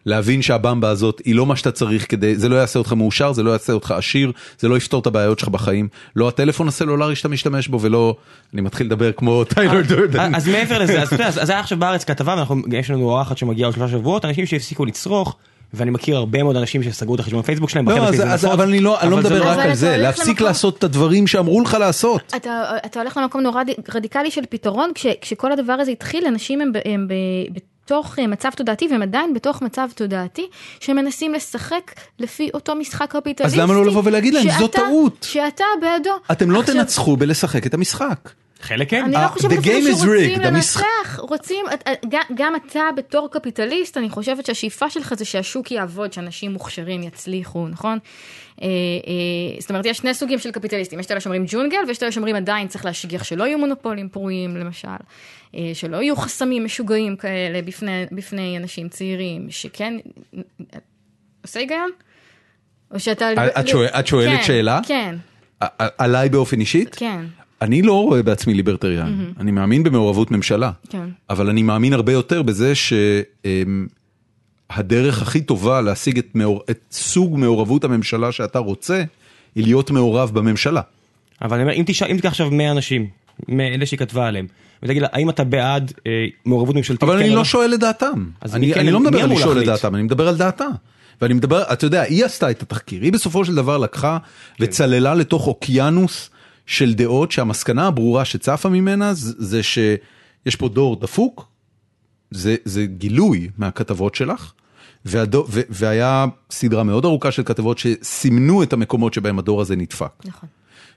להבין 0.05 0.41
שהבמבה 0.41 0.89
הזאת 0.89 1.21
היא 1.25 1.35
לא 1.35 1.45
מה 1.45 1.55
שאתה 1.55 1.71
צריך 1.71 2.05
כדי, 2.09 2.35
זה 2.35 2.49
לא 2.49 2.55
יעשה 2.55 2.79
אותך 2.79 2.93
מאושר, 2.93 3.33
זה 3.33 3.43
לא 3.43 3.51
יעשה 3.51 3.73
אותך 3.73 3.91
עשיר, 3.91 4.31
זה 4.59 4.67
לא 4.67 4.77
יפתור 4.77 5.01
את 5.01 5.07
הבעיות 5.07 5.39
שלך 5.39 5.49
בחיים. 5.49 5.87
לא 6.15 6.27
הטלפון 6.27 6.67
הסלולרי 6.67 7.15
שאתה 7.15 7.29
משתמש 7.29 7.67
בו 7.67 7.81
ולא, 7.81 8.15
אני 8.53 8.61
מתחיל 8.61 8.87
לדבר 8.87 9.11
כמו 9.11 9.43
טיילר 9.43 9.81
דורדן. 9.81 10.35
אז 10.35 10.47
מעבר 10.47 10.79
לזה, 10.79 11.01
אז 11.01 11.49
היה 11.49 11.59
עכשיו 11.59 11.79
בארץ 11.79 12.03
כתבה, 12.03 12.35
ואנחנו, 12.37 12.61
יש 12.71 12.89
לנו 12.89 13.03
אורחת 13.09 13.37
שמגיעה 13.37 13.67
עוד 13.67 13.75
שלושה 13.75 13.91
שבועות, 13.91 14.25
אנשים 14.25 14.45
שהפסיקו 14.45 14.85
לצרוך, 14.85 15.35
ואני 15.73 15.91
מכיר 15.91 16.17
הרבה 16.17 16.43
מאוד 16.43 16.55
אנשים 16.55 16.83
שסגרו 16.83 17.15
את 17.15 17.19
החשבון 17.19 17.41
פייסבוק 17.41 17.69
שלהם, 17.69 17.89
לא, 17.89 18.07
אז, 18.07 18.21
אז, 18.27 18.45
אבל 18.45 18.67
אני 18.67 18.79
לא, 18.79 18.99
אני 19.01 19.11
לא 19.11 19.15
אבל 19.15 19.23
מדבר 19.23 19.39
לא- 19.39 19.45
רק 19.49 19.57
אבל 19.57 19.67
על 19.69 19.75
זה, 19.75 19.97
להפסיק 19.97 20.27
למקום- 20.27 20.47
לעשות 20.47 20.77
את 20.77 20.83
הדברים 20.83 21.27
שאמרו 21.27 21.61
לך 21.61 21.73
לעשות. 21.79 22.33
אתה, 22.35 22.77
אתה 22.85 22.99
הולך 22.99 23.17
למקום 23.17 23.41
נורא 23.41 23.63
ד- 23.63 23.95
רדיקלי 23.95 24.31
של 24.31 24.41
פתרון, 24.49 24.91
כש, 24.95 25.05
כשכל 25.21 25.51
הדבר 25.51 25.73
הזה 25.73 25.91
התחיל, 25.91 26.25
אנשים 26.27 26.61
הם, 26.61 26.71
ב- 26.73 26.77
הם 26.85 27.07
ב, 27.07 27.13
בתוך 27.85 28.19
אה, 28.19 28.27
מצב 28.27 28.49
תודעתי, 28.55 28.87
והם 28.91 29.01
עדיין 29.01 29.33
בתוך 29.33 29.61
מצב 29.61 29.87
תודעתי, 29.95 30.47
שמנסים 30.79 31.33
לשחק 31.33 31.91
לפי 32.19 32.49
אותו 32.53 32.75
משחק 32.75 33.07
קפיטליסטי. 33.09 33.43
אז 33.43 33.63
למה 33.63 33.73
לא 33.73 33.85
לבוא 33.85 34.01
ולהגיד 34.05 34.33
להם, 34.33 34.43
"זו 34.49 34.65
שאתה- 34.65 34.77
טעות"? 34.79 35.17
שאתה 35.29 35.63
בעדו. 35.81 36.09
אתם 36.31 36.51
לא 36.51 36.59
עכשיו, 36.59 36.75
תנצחו 36.75 37.17
בלשחק 37.17 37.65
את 37.67 37.73
המשחק. 37.73 38.29
חלק 38.61 38.89
כן. 38.89 39.03
אני 39.03 39.15
אה, 39.15 39.23
לא 39.23 39.27
חושבת 39.27 39.51
the 39.51 39.59
אפילו 39.59 39.97
שרוצים 39.97 40.41
לנצח, 40.41 40.83
רוצים, 41.19 41.65
גם- 42.35 42.53
אתה 42.55 42.81
בתור 42.97 43.29
קפיטליסט, 43.31 43.97
אני 43.97 44.09
חושבת 44.09 44.45
שהשאיפה 44.45 44.89
שלך 44.89 45.13
זה 45.13 45.25
שהשוק 45.25 45.71
יעבוד, 45.71 46.13
שאנשים 46.13 46.51
מוכשרים 46.53 47.03
יצליחו, 47.03 47.67
נכון? 47.67 47.97
אה, 48.61 48.67
אה, 48.67 49.59
זאת 49.59 49.69
אומרת, 49.69 49.85
יש 49.85 49.97
שני 49.97 50.13
סוגים 50.13 50.39
של 50.39 50.51
קפיטליסטים, 50.51 50.99
יש 50.99 51.05
את 51.05 51.11
אלה 51.11 51.19
שאומרים 51.19 51.45
ג'ונגל, 51.47 51.77
ויש 51.87 51.97
את 51.97 52.03
אלה 52.03 52.11
שאומרים 52.11 52.35
עדיין 52.35 52.67
צריך 52.67 52.85
להשגיח 52.85 53.23
שלא 53.23 53.43
יהיו 53.43 53.57
מונופולים 53.59 54.09
פרועים, 54.09 54.57
למשל, 54.57 54.87
אה, 55.55 55.71
שלא 55.73 55.97
יהיו 55.97 56.15
חסמים 56.15 56.65
משוגעים 56.65 57.15
כאלה 57.15 57.61
בפני, 57.61 58.05
בפני 58.11 58.57
אנשים 58.57 58.89
צעירים, 58.89 59.47
שכן, 59.49 59.93
עושה 61.43 61.59
היגיון? 61.59 61.89
או 62.93 62.99
שאתה... 62.99 63.33
את 63.59 63.67
שואל- 63.67 63.87
את 63.87 64.07
שואלת 64.07 64.37
כן, 64.39 64.43
שאלה? 64.43 64.79
כן, 64.87 65.15
עליי 65.97 66.29
באופן 66.29 66.59
אישית? 66.59 66.95
כן, 66.95 67.21
אני 67.61 67.81
לא 67.81 67.93
רואה 67.93 68.23
בעצמי 68.23 68.53
ליברטריאן, 68.53 69.25
אני 69.39 69.51
מאמין 69.51 69.83
במעורבות 69.83 70.31
ממשלה, 70.31 70.71
כן. 70.89 71.09
אבל 71.29 71.49
אני 71.49 71.63
מאמין 71.63 71.93
הרבה 71.93 72.11
יותר 72.11 72.41
בזה 72.41 72.73
שהדרך 74.69 75.21
הכי 75.21 75.41
טובה 75.41 75.81
להשיג 75.81 76.17
את, 76.17 76.27
מעור... 76.33 76.61
את 76.69 76.79
סוג 76.91 77.37
מעורבות 77.39 77.83
הממשלה 77.83 78.31
שאתה 78.31 78.59
רוצה, 78.59 79.03
היא 79.55 79.63
להיות 79.63 79.91
מעורב 79.91 80.31
בממשלה. 80.33 80.81
אבל 81.41 81.53
אני 81.53 81.63
אומר, 81.63 81.73
אם 81.73 81.83
תשאל, 81.85 82.07
אם 82.11 82.15
תיקח 82.15 82.29
עכשיו 82.29 82.51
100 82.51 82.71
אנשים, 82.71 83.07
מאלה 83.47 83.85
שהיא 83.85 83.99
כתבה 83.99 84.27
עליהם, 84.27 84.47
ותגיד 84.83 85.01
לה, 85.01 85.07
האם 85.11 85.29
אתה 85.29 85.43
בעד 85.43 85.93
אה, 86.07 86.25
מעורבות 86.45 86.75
ממשלתית? 86.75 87.03
אבל 87.03 87.13
כן 87.13 87.19
אני 87.19 87.29
או 87.29 87.35
לא 87.35 87.45
שואל 87.45 87.73
את 87.73 87.79
דעתם, 87.79 88.25
אני, 88.53 88.73
כן- 88.73 88.79
אני 88.79 88.91
לא 88.91 88.99
מדבר 88.99 89.21
על 89.23 89.31
לשאול 89.31 89.61
את? 89.61 89.65
דעתם, 89.65 89.95
אני 89.95 90.03
מדבר 90.03 90.27
על 90.27 90.37
דעתה. 90.37 90.65
ואני 91.21 91.33
מדבר, 91.33 91.63
אתה 91.73 91.85
יודע, 91.85 92.01
היא 92.01 92.25
עשתה 92.25 92.51
את 92.51 92.61
התחקיר, 92.61 93.01
היא 93.01 93.13
בסופו 93.13 93.45
של 93.45 93.55
דבר 93.55 93.77
לקחה 93.77 94.17
וצללה 94.59 95.15
לתוך 95.15 95.47
אוקיינוס 95.47 96.29
של 96.69 96.93
דעות 96.93 97.31
שהמסקנה 97.31 97.87
הברורה 97.87 98.25
שצפה 98.25 98.69
ממנה 98.69 99.11
זה, 99.13 99.63
שיש 99.63 100.55
פה 100.57 100.69
דור 100.69 100.99
דפוק, 100.99 101.47
זה, 102.31 102.55
זה 102.65 102.85
גילוי 102.85 103.49
מהכתבות 103.57 104.15
שלך, 104.15 104.53
והדו, 105.05 105.45
ו, 105.49 105.61
והיה 105.69 106.25
סדרה 106.51 106.83
מאוד 106.83 107.05
ארוכה 107.05 107.31
של 107.31 107.43
כתבות 107.43 107.77
שסימנו 107.77 108.63
את 108.63 108.73
המקומות 108.73 109.13
שבהם 109.13 109.39
הדור 109.39 109.61
הזה 109.61 109.75
נדפק. 109.75 110.11
נכון. 110.25 110.49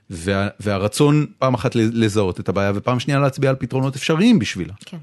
וה, 0.09 0.47
והרצון 0.59 1.25
פעם 1.39 1.53
אחת 1.53 1.75
לזהות 1.75 2.39
את 2.39 2.49
הבעיה 2.49 2.71
ופעם 2.75 2.99
שנייה 2.99 3.19
להצביע 3.19 3.49
על 3.49 3.55
פתרונות 3.55 3.95
אפשריים 3.95 4.39
בשבילה. 4.39 4.73
כן. 4.85 4.97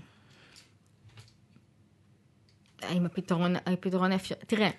האם 2.83 3.07
הפתרון, 3.07 3.55
הפתרון 3.67 4.13
האפשר... 4.13 4.35
תראה, 4.47 4.71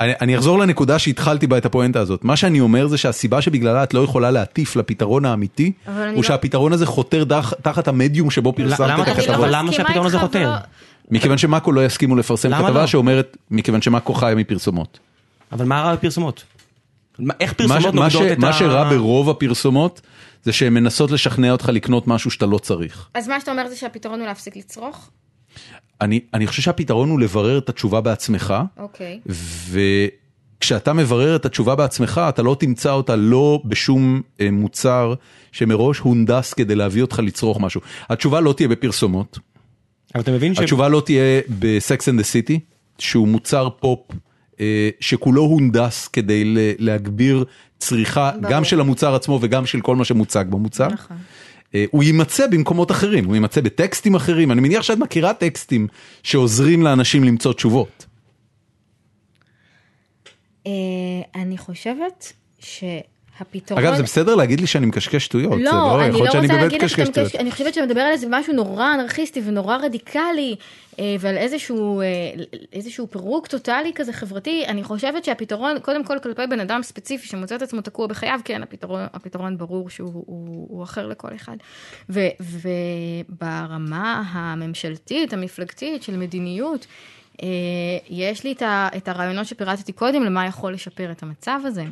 אני, 0.00 0.12
אני 0.20 0.36
אחזור 0.36 0.58
לנקודה 0.58 0.98
שהתחלתי 0.98 1.46
בה 1.46 1.58
את 1.58 1.66
הפואנטה 1.66 2.00
הזאת. 2.00 2.24
מה 2.24 2.36
שאני 2.36 2.60
אומר 2.60 2.86
זה 2.86 2.98
שהסיבה 2.98 3.42
שבגללה 3.42 3.82
את 3.82 3.94
לא 3.94 4.00
יכולה 4.04 4.30
להטיף 4.30 4.76
לפתרון 4.76 5.24
האמיתי, 5.24 5.72
הוא 5.86 5.94
לא- 6.16 6.22
שהפתרון 6.22 6.72
הזה 6.72 6.86
חותר 6.86 7.24
דח, 7.24 7.52
תחת 7.62 7.88
המדיום 7.88 8.30
שבו 8.30 8.52
פרסמת 8.52 8.80
למה 8.90 9.02
את 9.02 9.08
אתה- 9.08 9.12
הכתבות. 9.12 9.34
אבל 9.36 9.48
למה 9.56 9.72
שהפתרון 9.72 10.06
הזה 10.06 10.18
חותר? 10.18 10.38
ולא- 10.40 10.56
מכיוון 11.10 11.38
שמאקו 11.38 11.72
לא 11.72 11.84
יסכימו 11.86 12.16
לפרסם 12.16 12.48
למה 12.50 12.66
כתבה 12.68 12.80
לא? 12.80 12.86
שאומרת, 12.86 13.36
מכיוון 13.50 13.82
שמאקו 13.82 14.14
חיה 14.14 14.34
מפרסומות. 14.34 14.98
אבל 15.52 15.64
מה 15.64 15.82
רע 15.82 15.94
בפרסומות? 15.94 16.44
איך 17.40 17.52
פרסומות 17.52 17.94
מה, 17.94 18.10
ש- 18.10 18.14
נוגדות 18.14 18.32
את 18.32 18.36
ה... 18.36 18.40
מה 18.40 18.52
שרע 18.52 18.90
ברוב 18.90 19.30
הפרסומות, 19.30 20.00
זה 20.42 20.52
שהן 20.52 20.74
מנסות 20.74 21.10
לשכנע 21.10 21.52
אותך 21.52 21.68
לקנות 21.68 22.08
משהו 22.08 22.30
שאתה 22.30 22.46
לא 22.46 22.58
צריך. 22.58 23.08
אז 23.14 23.28
מה 23.28 23.40
שאתה 23.40 23.50
אומר 23.50 23.68
זה 23.68 23.76
שהפתרון 23.76 24.20
הוא 24.20 24.26
להפסיק 24.28 24.56
לצרוך? 24.56 25.10
אני, 26.00 26.20
אני 26.34 26.46
חושב 26.46 26.62
שהפתרון 26.62 27.10
הוא 27.10 27.20
לברר 27.20 27.58
את 27.58 27.68
התשובה 27.68 28.00
בעצמך, 28.00 28.54
אוקיי. 28.78 29.20
וכשאתה 30.58 30.92
מברר 30.92 31.36
את 31.36 31.46
התשובה 31.46 31.74
בעצמך, 31.74 32.20
אתה 32.28 32.42
לא 32.42 32.56
תמצא 32.60 32.92
אותה 32.92 33.16
לא 33.16 33.62
בשום 33.64 34.22
אה, 34.40 34.50
מוצר 34.50 35.14
שמראש 35.52 35.98
הונדס 35.98 36.54
כדי 36.54 36.74
להביא 36.74 37.02
אותך 37.02 37.20
לצרוך 37.24 37.60
משהו. 37.60 37.80
התשובה 38.08 38.40
לא 38.40 38.52
תהיה 38.52 38.68
בפרסומות, 38.68 39.38
אבל 40.14 40.22
אתה 40.22 40.30
מבין 40.32 40.54
ש... 40.54 40.58
התשובה 40.58 40.88
לא 40.88 41.02
תהיה 41.04 41.40
ב 41.58 41.70
Sex 41.70 42.08
and 42.08 42.18
the 42.18 42.24
City, 42.24 42.60
שהוא 42.98 43.28
מוצר 43.28 43.68
פופ 43.80 44.00
אה, 44.60 44.90
שכולו 45.00 45.42
הונדס 45.42 46.08
כדי 46.08 46.44
ל- 46.44 46.58
להגביר 46.78 47.44
צריכה 47.78 48.30
ברור. 48.40 48.52
גם 48.52 48.64
של 48.64 48.80
המוצר 48.80 49.14
עצמו 49.14 49.38
וגם 49.42 49.66
של 49.66 49.80
כל 49.80 49.96
מה 49.96 50.04
שמוצג 50.04 50.44
במוצר. 50.50 50.88
נכון. 50.88 51.16
אה, 51.76 51.84
הוא 51.90 52.02
יימצא 52.02 52.46
במקומות 52.46 52.90
אחרים, 52.90 53.24
הוא 53.24 53.34
יימצא 53.34 53.60
בטקסטים 53.60 54.14
אחרים, 54.14 54.52
אני 54.52 54.60
מניח 54.60 54.82
שאת 54.82 54.98
מכירה 54.98 55.34
טקסטים 55.34 55.86
שעוזרים 56.22 56.82
לאנשים 56.82 57.24
למצוא 57.24 57.52
תשובות. 57.52 58.06
אה, 60.66 60.72
אני 61.34 61.58
חושבת 61.58 62.32
הפתרון... 63.40 63.84
אגב, 63.84 63.96
זה 63.96 64.02
בסדר 64.02 64.34
להגיד 64.34 64.60
לי 64.60 64.66
שאני 64.66 64.86
מקשקש 64.86 65.24
שטויות. 65.24 65.58
זה 65.58 65.64
לא, 65.64 65.70
אני 65.70 65.78
יכול 65.78 66.00
לא 66.00 66.08
להיות 66.08 66.32
שאני 66.32 66.46
רוצה 66.46 66.62
להגיד 66.62 66.82
לך 66.82 66.88
שאתה 66.88 67.22
מקשקש 67.22 67.36
אני 67.36 67.50
חושבת 67.50 67.74
שאתה 67.74 67.86
מדבר 67.86 68.00
על 68.00 68.12
איזה 68.12 68.26
משהו 68.30 68.52
נורא 68.52 68.94
אנרכיסטי 68.94 69.40
ונורא 69.44 69.76
רדיקלי, 69.76 70.56
אה, 70.98 71.16
ועל 71.20 71.36
איזשהו, 71.36 72.00
אה, 72.00 72.06
איזשהו 72.72 73.10
פירוק 73.10 73.46
טוטאלי 73.46 73.92
כזה 73.94 74.12
חברתי, 74.12 74.64
אני 74.66 74.84
חושבת 74.84 75.24
שהפתרון, 75.24 75.78
קודם 75.78 76.04
כל 76.04 76.18
כלפי 76.22 76.42
בן 76.50 76.60
אדם 76.60 76.82
ספציפי 76.82 77.26
שמוצא 77.26 77.56
את 77.56 77.62
עצמו 77.62 77.80
תקוע 77.80 78.06
בחייו, 78.06 78.40
כן, 78.44 78.62
הפתרון, 78.62 79.00
הפתרון 79.14 79.58
ברור 79.58 79.90
שהוא 79.90 80.12
הוא, 80.12 80.66
הוא 80.70 80.84
אחר 80.84 81.06
לכל 81.06 81.34
אחד. 81.34 81.56
ו, 82.10 82.20
וברמה 82.40 84.22
הממשלתית, 84.32 85.32
המפלגתית 85.32 86.02
של 86.02 86.16
מדיניות, 86.16 86.86
אה, 87.42 87.48
יש 88.10 88.44
לי 88.44 88.54
את 88.96 89.08
הרעיונות 89.08 89.46
שפירטתי 89.46 89.92
קודם 89.92 90.22
למה 90.22 90.46
יכול 90.46 90.72
לשפר 90.72 91.10
את 91.10 91.22
המצב 91.22 91.60
הזה. 91.64 91.84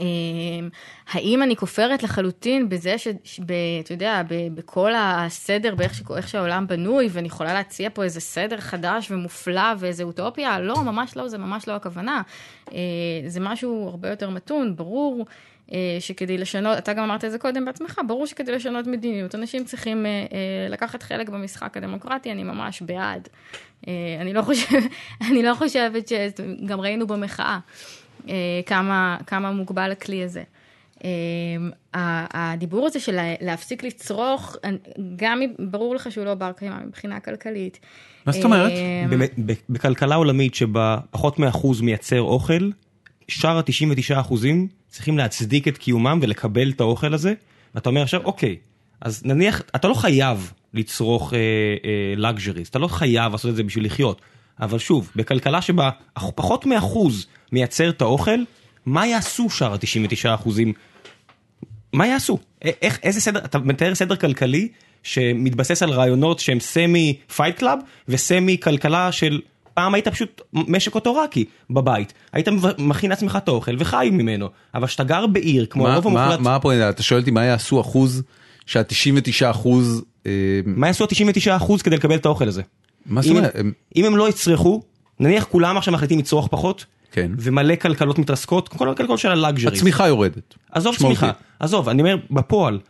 אמ, 0.00 0.68
האם 1.12 1.42
אני 1.42 1.56
כופרת 1.56 2.02
לחלוטין 2.02 2.68
בזה 2.68 2.94
שאתה 2.98 3.92
יודע, 3.92 4.22
בכל 4.28 4.92
הסדר, 4.96 5.74
באיך 5.74 5.94
ש- 5.94 6.02
שהעולם 6.26 6.66
בנוי, 6.66 7.08
ואני 7.10 7.26
יכולה 7.26 7.54
להציע 7.54 7.88
פה 7.94 8.04
איזה 8.04 8.20
סדר 8.20 8.60
חדש 8.60 9.10
ומופלא 9.10 9.72
ואיזה 9.78 10.02
אוטופיה? 10.02 10.60
לא, 10.60 10.76
ממש 10.76 11.16
לא, 11.16 11.28
זה 11.28 11.38
ממש 11.38 11.68
לא 11.68 11.72
הכוונה. 11.72 12.22
אה, 12.72 12.78
זה 13.26 13.40
משהו 13.40 13.88
הרבה 13.88 14.10
יותר 14.10 14.30
מתון, 14.30 14.76
ברור. 14.76 15.26
אה, 15.72 15.96
שכדי 16.00 16.38
לשנות, 16.38 16.78
אתה 16.78 16.92
גם 16.92 17.04
אמרת 17.04 17.24
את 17.24 17.30
זה 17.30 17.38
קודם 17.38 17.64
בעצמך, 17.64 18.00
ברור 18.06 18.26
שכדי 18.26 18.52
לשנות 18.52 18.86
מדיניות, 18.86 19.34
אנשים 19.34 19.64
צריכים 19.64 20.06
אה, 20.06 20.10
לקחת 20.68 21.02
חלק 21.02 21.28
במשחק 21.28 21.76
הדמוקרטי, 21.76 22.32
אני 22.32 22.42
ממש 22.42 22.82
בעד. 22.82 23.28
אני 24.20 24.32
לא 24.32 24.42
חושבת, 24.42 24.82
אני 25.30 25.42
לא 25.42 25.54
חושבת 25.54 26.08
ש... 26.08 26.12
גם 26.66 26.80
ראינו 26.80 27.06
במחאה. 27.06 27.58
אה, 28.28 28.34
כמה, 28.66 29.16
כמה 29.26 29.52
מוגבל 29.52 29.90
הכלי 29.92 30.24
הזה. 30.24 30.42
אה, 31.04 31.08
הדיבור 32.32 32.86
הזה 32.86 33.00
של 33.00 33.12
לה- 33.12 33.34
להפסיק 33.40 33.82
לצרוך, 33.84 34.56
גם 35.16 35.42
אם 35.42 35.50
ברור 35.70 35.94
לך 35.94 36.12
שהוא 36.12 36.24
לא 36.24 36.34
בר 36.34 36.52
קיימא 36.52 36.76
מבחינה 36.86 37.20
כלכלית. 37.20 37.78
מה 38.26 38.32
זאת 38.32 38.44
אומרת? 38.44 38.72
אה, 38.72 39.04
בכלכלה 39.68 40.14
עולמית 40.14 40.54
שבה 40.54 40.98
פחות 41.10 41.38
מאחוז 41.38 41.80
מייצר 41.80 42.20
אוכל, 42.20 42.70
שאר 43.28 43.58
ה-99 43.58 44.20
אחוזים 44.20 44.68
צריכים 44.88 45.18
להצדיק 45.18 45.68
את 45.68 45.78
קיומם 45.78 46.18
ולקבל 46.22 46.70
את 46.70 46.80
האוכל 46.80 47.14
הזה, 47.14 47.34
ואתה 47.74 47.88
אומר 47.88 48.02
עכשיו, 48.02 48.20
אוקיי, 48.24 48.56
אז 49.00 49.22
נניח, 49.24 49.62
אתה 49.76 49.88
לא 49.88 49.94
חייב 49.94 50.52
לצרוך 50.74 51.32
luxuries, 52.16 52.68
אתה 52.68 52.78
לא 52.78 52.88
חייב 52.88 53.32
לעשות 53.32 53.50
את 53.50 53.56
זה 53.56 53.62
בשביל 53.62 53.84
לחיות, 53.84 54.20
אבל 54.60 54.78
שוב, 54.78 55.10
בכלכלה 55.16 55.62
שבה 55.62 55.90
פחות 56.34 56.66
מאחוז 56.66 57.26
מייצר 57.52 57.88
את 57.88 58.02
האוכל, 58.02 58.40
מה 58.86 59.06
יעשו 59.06 59.50
שאר 59.50 59.72
ה-99 59.72 60.34
אחוזים? 60.34 60.72
מה 61.92 62.06
יעשו? 62.06 62.38
איך, 62.62 62.98
איזה 63.02 63.20
סדר, 63.20 63.40
אתה 63.44 63.58
מתאר 63.58 63.94
סדר 63.94 64.16
כלכלי 64.16 64.68
שמתבסס 65.02 65.82
על 65.82 65.90
רעיונות 65.90 66.38
שהם 66.38 66.60
semi 66.60 67.16
Fight 67.36 67.58
Club 67.58 67.78
ו 68.08 68.18
semi 68.18 68.56
כלכלה 68.62 69.12
של 69.12 69.40
פעם 69.74 69.94
היית 69.94 70.08
פשוט 70.08 70.40
משק 70.52 70.94
אוטורקי 70.94 71.44
בבית, 71.70 72.12
היית 72.32 72.48
מכין 72.78 73.10
לעצמך 73.10 73.38
את 73.42 73.48
האוכל 73.48 73.76
וחי 73.78 74.08
ממנו, 74.12 74.48
אבל 74.74 74.86
כשאתה 74.86 75.04
גר 75.04 75.26
בעיר 75.26 75.66
כמו 75.66 75.88
הרוב 75.88 76.06
המוחלט, 76.06 76.40
מה 76.40 76.56
הפואנטה? 76.56 76.90
אתה 76.90 77.02
שואל 77.02 77.20
אותי 77.20 77.30
מה 77.30 77.44
יעשו 77.44 77.80
אחוז 77.80 78.22
שה-99 78.66 79.50
אחוז... 79.50 80.04
אה, 80.26 80.32
מה 80.66 80.86
יעשו 80.86 81.04
ה-99 81.04 81.56
אחוז 81.56 81.82
כדי 81.82 81.96
לקבל 81.96 82.16
את 82.16 82.26
האוכל 82.26 82.48
הזה? 82.48 82.62
מה 83.06 83.22
זאת 83.22 83.30
אומרת? 83.30 83.56
אם 83.96 84.04
הם 84.04 84.16
לא 84.16 84.28
יצרכו, 84.28 84.82
נניח 85.20 85.44
כולם 85.44 85.76
עכשיו 85.76 85.94
מחליטים 85.94 86.18
לצרוך 86.18 86.48
פחות, 86.50 86.84
כן. 87.12 87.30
ומלא 87.38 87.76
כלכלות 87.76 88.18
מתרסקות, 88.18 88.68
כל 88.68 88.90
הכלכלות 88.90 89.18
של 89.18 89.28
הלאגז'רי. 89.28 89.76
הצמיחה 89.76 90.08
יורדת. 90.08 90.54
עזוב. 90.72 90.96
צמיחה, 90.96 91.30
עזוב, 91.58 91.88
אני 91.88 92.02
אומר, 92.02 92.16
בפועל, 92.30 92.80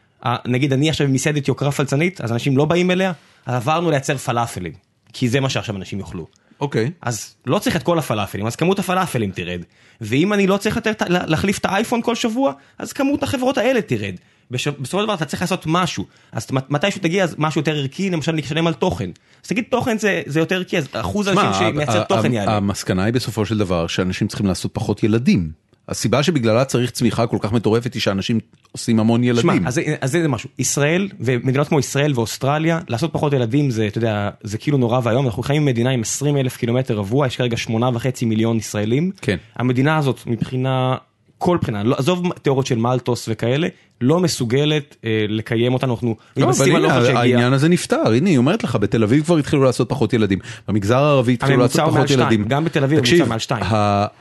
נגיד 0.46 0.72
אני 0.72 0.90
עכשיו 0.90 1.06
במסעדת 1.06 1.48
יוקרה 1.48 1.72
פלצנית, 1.72 2.20
אז 2.20 2.32
אנשים 2.32 2.56
לא 2.56 2.64
באים 2.64 2.90
אליה, 2.90 3.12
אז 3.46 3.54
עברנו 3.54 3.90
לייצר 3.90 4.16
פלאפלים, 4.16 4.72
כי 5.12 5.28
זה 5.28 5.40
מה 5.40 5.48
שעכשיו 5.48 5.76
אנשים 5.76 6.00
יאכלו. 6.00 6.26
אוקיי. 6.60 6.90
אז 7.02 7.34
לא 7.46 7.58
צריך 7.58 7.76
את 7.76 7.82
כל 7.82 7.98
הפלאפלים, 7.98 8.46
אז 8.46 8.56
כמות 8.56 8.78
הפלאפלים 8.78 9.30
תרד. 9.30 9.60
ואם 10.00 10.32
אני 10.32 10.46
לא 10.46 10.56
צריך 10.56 10.76
יותר 10.76 10.92
להחליף 11.08 11.58
את 11.58 11.64
האייפון 11.64 12.02
כל 12.02 12.14
שבוע, 12.14 12.52
אז 12.78 12.92
כמות 12.92 13.22
החברות 13.22 13.58
האלה 13.58 13.82
תרד. 13.82 14.14
בסופו 14.50 14.98
של 14.98 15.04
דבר 15.04 15.14
אתה 15.14 15.24
צריך 15.24 15.42
לעשות 15.42 15.64
משהו. 15.66 16.04
אז 16.32 16.46
מת- 16.52 16.70
מתישהו 16.70 17.00
תגיע 17.00 17.24
אז 17.24 17.34
משהו 17.38 17.60
יותר 17.60 17.76
ערכי, 17.76 18.10
למשל 18.10 18.34
לשלם 18.34 18.66
על 18.66 18.74
תוכן. 18.74 19.10
אז 19.44 19.48
תגיד 19.48 19.64
תוכן 19.70 19.98
זה, 19.98 20.22
זה 20.26 20.40
יותר 20.40 20.54
ערכי, 20.56 20.78
אז 20.78 20.88
אחוז 20.92 21.26
האנשים 21.26 21.44
שמע, 21.52 21.70
שמייצר 21.72 22.02
תוכן 22.04 22.32
יעלה. 22.32 22.56
המסקנה 22.56 23.04
היא 23.04 23.14
בסופו 23.14 23.46
של 23.46 23.58
דבר 23.58 23.86
שאנשים 23.86 24.28
צריכים 24.28 24.46
לעשות 24.46 24.70
פחות 24.74 25.02
ילדים. 25.02 25.50
הסיבה 25.88 26.22
שבגללה 26.22 26.64
צריך 26.64 26.90
צמיחה 26.90 27.26
כל 27.26 27.36
כך 27.40 27.52
מטורפת 27.52 27.94
היא 27.94 28.02
שאנשים 28.02 28.40
עושים 28.72 29.00
המון 29.00 29.20
שמע, 29.24 29.28
ילדים. 29.52 29.66
אז, 29.66 29.74
זה- 29.74 29.82
אז 30.00 30.10
זה 30.10 30.28
משהו, 30.28 30.48
ישראל 30.58 31.08
ומדינות 31.20 31.68
כמו 31.68 31.78
ישראל 31.78 32.12
ואוסטרליה, 32.14 32.80
לעשות 32.88 33.12
פחות 33.12 33.32
ילדים 33.32 33.70
זה, 33.70 33.86
אתה 33.86 33.98
יודע, 33.98 34.30
זה 34.42 34.58
כאילו 34.58 34.78
נורא 34.78 35.00
ואיום, 35.04 35.26
אנחנו 35.26 35.42
חיים 35.42 35.62
במדינה 35.64 35.90
עם 35.90 36.00
20 36.00 36.36
אלף 36.36 36.56
קילומטר 36.56 36.96
רבוע, 36.96 37.26
יש 37.26 37.36
כרגע 37.36 37.56
שמונה 37.56 37.90
וחצי 37.94 38.24
מיליון 38.24 38.56
ישראלים. 38.56 39.10
כן. 39.22 39.36
המדינה 39.56 39.96
הזאת 39.96 40.20
מבחינה, 40.26 40.96
כל 41.40 41.58
בחינה, 41.60 41.82
לא, 41.82 41.96
עזוב 41.98 42.32
תיאוריות 42.42 42.66
של 42.66 42.78
מלטוס 42.78 43.28
וכאלה, 43.32 43.68
לא 44.00 44.20
מסוגלת 44.20 44.96
אה, 45.04 45.24
לקיים 45.28 45.74
אותנו, 45.74 45.94
אנחנו 45.94 46.16
לא, 46.36 46.46
מתבססים 46.46 46.76
על 46.76 46.84
אוכל 46.84 47.04
שהגיע. 47.04 47.18
העניין 47.20 47.52
הזה 47.52 47.68
נפתר, 47.68 48.12
הנה 48.12 48.30
היא 48.30 48.38
אומרת 48.38 48.64
לך, 48.64 48.76
בתל 48.76 49.02
אביב 49.02 49.24
כבר 49.24 49.36
התחילו 49.36 49.62
לעשות 49.62 49.88
פחות 49.88 50.12
ילדים, 50.12 50.38
במגזר 50.68 50.98
הערבי 50.98 51.32
התחילו 51.32 51.56
לעשות 51.56 51.80
פחות 51.80 52.10
ילדים. 52.10 52.40
שתיים, 52.40 52.44
גם 52.48 52.64
בתל 52.64 52.84
אביב 52.84 52.98
הממוצע 52.98 53.24
מעל 53.24 53.38
שתיים. 53.38 53.64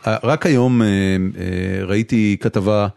רק 0.05 0.45
היום 0.45 0.81
אה, 0.81 0.87
אה, 0.87 1.85
ראיתי 1.85 2.37
כתבה 2.39 2.87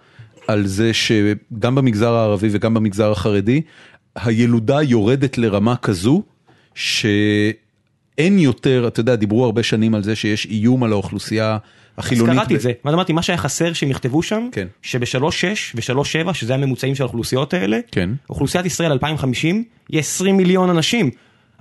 על 0.48 0.66
זה 0.66 0.90
שגם 0.92 1.74
במגזר 1.74 2.12
הערבי 2.12 2.48
וגם 2.50 2.74
במגזר 2.74 3.10
החרדי, 3.10 3.60
הילודה 4.16 4.82
יורדת 4.82 5.38
לרמה 5.38 5.76
כזו, 5.76 6.22
שאין 6.74 8.38
יותר, 8.38 8.84
אתה 8.88 9.00
יודע, 9.00 9.16
דיברו 9.16 9.44
הרבה 9.44 9.62
שנים 9.62 9.94
על 9.94 10.02
זה 10.02 10.16
שיש 10.16 10.46
איום 10.46 10.84
על 10.84 10.92
האוכלוסייה 10.92 11.58
אז 11.96 12.04
החילונית. 12.04 12.36
קראתי 12.36 12.54
ב- 12.54 12.56
את 12.56 12.62
זה, 12.62 12.72
ואז 12.84 12.94
אמרתי, 12.94 13.12
מה 13.12 13.22
שהיה 13.22 13.36
חסר 13.36 13.72
שהם 13.72 13.90
יכתבו 13.90 14.22
שם, 14.22 14.48
כן. 14.52 14.66
שבשלוש 14.82 15.40
שש 15.44 15.72
ושלוש 15.74 16.12
שבע, 16.12 16.34
שזה 16.34 16.54
הממוצעים 16.54 16.94
של 16.94 17.02
האוכלוסיות 17.02 17.54
האלה, 17.54 17.78
כן. 17.92 18.10
אוכלוסיית 18.30 18.66
ישראל 18.66 18.92
2050, 18.92 19.64
יהיה 19.90 20.00
20 20.00 20.36
מיליון 20.36 20.70
אנשים. 20.70 21.10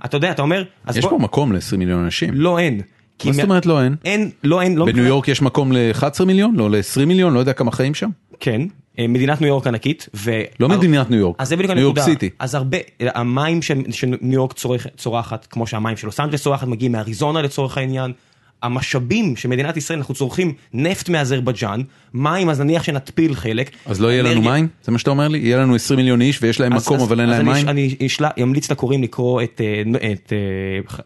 אתה 0.04 0.16
יודע, 0.16 0.30
אתה 0.30 0.42
אומר, 0.42 0.64
אז 0.86 0.96
יש 0.96 1.04
בוא- 1.04 1.10
פה 1.10 1.18
מקום 1.18 1.52
ל-20 1.52 1.76
מיליון 1.76 2.04
אנשים. 2.04 2.30
לא 2.34 2.58
אין. 2.58 2.80
מה 3.24 3.32
זאת 3.32 3.44
אומרת 3.44 3.66
לא 3.66 3.82
אין? 3.82 3.96
אין, 4.04 4.30
לא 4.44 4.60
אין, 4.62 4.76
לא 4.76 4.86
בניו 4.86 5.04
יורק 5.04 5.28
יש 5.28 5.42
מקום 5.42 5.72
ל-11 5.72 6.24
מיליון? 6.24 6.54
לא 6.56 6.70
ל-20 6.70 7.04
מיליון? 7.06 7.34
לא 7.34 7.40
יודע 7.40 7.52
כמה 7.52 7.72
חיים 7.72 7.94
שם? 7.94 8.10
כן, 8.40 8.60
אה, 8.98 9.06
מדינת 9.08 9.40
ניו 9.40 9.48
יורק 9.48 9.66
ענקית, 9.66 10.08
ו... 10.14 10.30
לא 10.60 10.68
מדינת 10.68 11.10
ניו 11.10 11.18
יורק, 11.18 11.36
אז 11.38 11.48
זה 11.48 11.56
בדיוק 11.56 11.70
ניו 11.72 11.82
יורק. 11.82 11.98
סיטי. 12.00 12.30
אז 12.38 12.54
הרבה, 12.54 12.78
המים 13.00 13.62
שניו 13.62 14.18
יורק 14.22 14.52
צורך- 14.52 14.86
צורחת, 14.96 15.46
כמו 15.50 15.66
שהמים 15.66 15.96
של 15.96 16.06
לוס 16.06 16.20
אנג'לס 16.20 16.42
צורחת, 16.42 16.66
מגיעים 16.66 16.92
מאריזונה 16.92 17.42
לצורך 17.42 17.78
העניין. 17.78 18.12
המשאבים 18.62 19.36
של 19.36 19.48
מדינת 19.48 19.76
ישראל, 19.76 19.98
אנחנו 19.98 20.14
צורכים 20.14 20.52
נפט 20.72 21.08
מאזרבייג'אן, 21.08 21.80
מים, 22.14 22.50
אז 22.50 22.60
נניח 22.60 22.82
שנתפיל 22.82 23.34
חלק. 23.34 23.70
אז 23.86 24.00
לא 24.00 24.08
יהיה 24.12 24.22
לנו 24.22 24.42
מים? 24.42 24.68
זה 24.84 24.92
מה 24.92 24.98
שאתה 24.98 25.10
אומר 25.10 25.28
לי? 25.28 25.38
יהיה 25.38 25.56
לנו 25.58 25.74
20 25.74 25.96
מיליון 25.96 26.20
איש 26.20 26.42
ויש 26.42 26.60
להם 26.60 26.72
אז- 26.72 26.84
מקום 26.84 26.96
אז- 26.96 27.02
אבל 27.02 27.20
אין 27.20 27.28
להם 27.28 27.48
אני- 27.50 27.62
מים? 27.62 27.68
אני 27.68 27.96
אמליץ 28.42 28.70
לקוראים 28.70 29.02
לקרוא 29.02 29.42
את 29.42 29.60
אה, 29.64 29.82
את, 30.12 30.32
אה, 30.32 30.38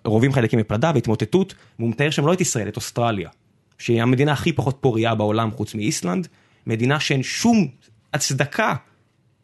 רובים 0.04 0.32
חלקים 0.32 0.58
מפלדה 0.58 0.90
והתמוטטות, 0.94 1.54
והוא 1.78 1.90
מתאר 1.90 2.10
שם 2.10 2.26
לא 2.26 2.32
את 2.32 2.40
ישראל, 2.40 2.68
את 2.68 2.76
אוסטרליה, 2.76 3.28
שהיא 3.78 4.02
המדינה 4.02 4.32
הכי 4.32 4.52
פחות 4.52 4.76
פורייה 4.80 5.14
בעולם 5.14 5.50
חוץ 5.50 5.74
מאיסלנד, 5.74 6.28
מדינה 6.66 7.00
שאין 7.00 7.22
שום 7.22 7.66
הצדקה 8.14 8.74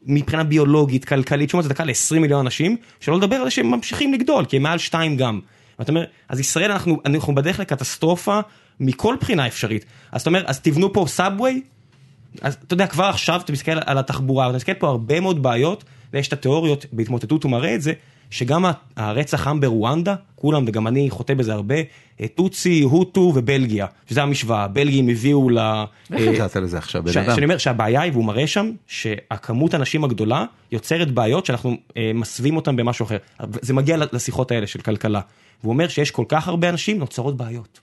מבחינה 0.06 0.44
ביולוגית, 0.44 1.04
כלכלית, 1.04 1.50
שום 1.50 1.60
הצדקה 1.60 1.84
ל-20 1.84 2.18
מיליון 2.18 2.40
אנשים, 2.40 2.76
שלא 3.00 3.16
לדבר 3.18 3.36
על 3.36 3.44
זה 3.44 3.50
שהם 3.50 3.70
ממשיכים 3.70 4.14
לגדול, 4.14 4.44
כי 4.44 4.56
הם 4.56 4.62
מעל 4.62 4.78
שתיים 4.78 5.16
גם. 5.16 5.40
ואתה 5.78 5.92
אומר, 5.92 6.04
אז 6.28 6.40
ישראל 6.40 6.70
אנחנו, 6.70 7.00
אנחנו 7.04 7.34
בדרך 7.34 7.60
לקטסטרופה 7.60 8.40
מכל 8.80 9.16
בחינה 9.20 9.46
אפשרית. 9.46 9.84
אז 10.12 10.20
אתה 10.20 10.30
אומר, 10.30 10.42
אז 10.46 10.60
תבנו 10.60 10.92
פה 10.92 11.04
סאבווי, 11.08 11.62
אז 12.40 12.56
אתה 12.66 12.74
יודע, 12.74 12.86
כבר 12.86 13.04
עכשיו 13.04 13.40
אתה 13.44 13.52
מסתכל 13.52 13.78
על 13.86 13.98
התחבורה, 13.98 14.48
אתה 14.48 14.56
מסתכל 14.56 14.74
פה 14.74 14.88
הרבה 14.88 15.20
מאוד 15.20 15.42
בעיות, 15.42 15.84
ויש 16.12 16.28
את 16.28 16.32
התיאוריות 16.32 16.86
בהתמוטטות, 16.92 17.44
הוא 17.44 17.52
מראה 17.52 17.74
את 17.74 17.82
זה, 17.82 17.92
שגם 18.30 18.64
הרצח 18.96 19.46
עם 19.46 19.60
ברואנדה, 19.60 20.14
כולם, 20.34 20.64
וגם 20.66 20.86
אני 20.86 21.10
חוטא 21.10 21.34
בזה 21.34 21.52
הרבה, 21.52 21.74
אה, 22.20 22.26
טוצי, 22.34 22.82
הוטו 22.82 23.32
ובלגיה, 23.34 23.86
שזה 24.06 24.22
המשוואה, 24.22 24.64
הבלגים 24.64 25.08
הביאו 25.08 25.50
ל... 25.50 25.58
איך 25.58 26.20
אה, 26.28 26.30
הגעת 26.30 26.56
לזה 26.56 26.78
עכשיו 26.78 27.02
בן 27.02 27.18
אדם? 27.18 27.34
שאני 27.34 27.44
אומר 27.44 27.58
שהבעיה 27.58 28.00
היא, 28.00 28.12
והוא 28.12 28.24
מראה 28.24 28.46
שם, 28.46 28.70
שהכמות 28.86 29.74
הנשים 29.74 30.04
הגדולה 30.04 30.44
יוצרת 30.72 31.10
בעיות 31.10 31.46
שאנחנו 31.46 31.76
אה, 31.96 32.10
מסווים 32.14 32.56
אותן 32.56 32.76
במשהו 32.76 33.04
אחר. 33.06 33.16
זה 33.62 33.74
מגיע 33.74 33.96
לשיחות 34.12 34.50
האלה 34.50 34.66
של 34.66 34.80
כלכלה. 34.80 35.20
והוא 35.62 35.72
אומר 35.72 35.88
שיש 35.88 36.10
כל 36.10 36.24
כך 36.28 36.48
הרבה 36.48 36.68
אנשים, 36.68 36.98
נוצרות 36.98 37.36
בעיות. 37.36 37.80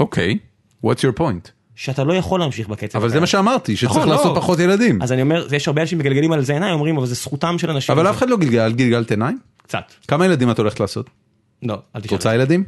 אוקיי, 0.00 0.38
what's 0.86 0.98
your 0.98 1.18
point? 1.20 1.50
שאתה 1.74 2.04
לא 2.04 2.12
יכול 2.14 2.40
להמשיך 2.40 2.68
בקצב. 2.68 2.98
אבל 2.98 3.08
זה. 3.08 3.20
מה 3.20 3.26
שאמרתי, 3.26 3.76
שצריך 3.76 3.96
נכון, 3.96 4.08
לעשות 4.08 4.36
לא. 4.36 4.40
פחות 4.40 4.58
ילדים. 4.58 5.02
אז 5.02 5.12
אני 5.12 5.22
אומר, 5.22 5.46
יש 5.54 5.68
הרבה 5.68 5.82
אנשים 5.82 5.98
מגלגלים 5.98 6.32
על 6.32 6.44
זה 6.44 6.52
עיניים, 6.52 6.74
אומרים, 6.74 6.96
אבל 6.96 7.06
זה 7.06 7.14
זכותם 7.14 7.58
של 7.58 7.70
אנשים. 7.70 7.92
אבל 7.98 8.10
אף 8.10 8.16
אחד 8.18 8.28
לא 8.28 8.36
גלגל, 8.36 8.72
גלגלת 8.72 9.10
עיניים? 9.10 9.38
קצת. 9.62 9.92
כמה 10.08 10.24
ילדים 10.26 10.50
את 10.50 10.58
הולכת 10.58 10.80
לעשות? 10.80 11.10
לא, 11.62 11.74
אל 11.74 12.00
את 12.00 12.06
תשאל. 12.06 12.16
רוצה 12.16 12.34
ילדים? 12.34 12.64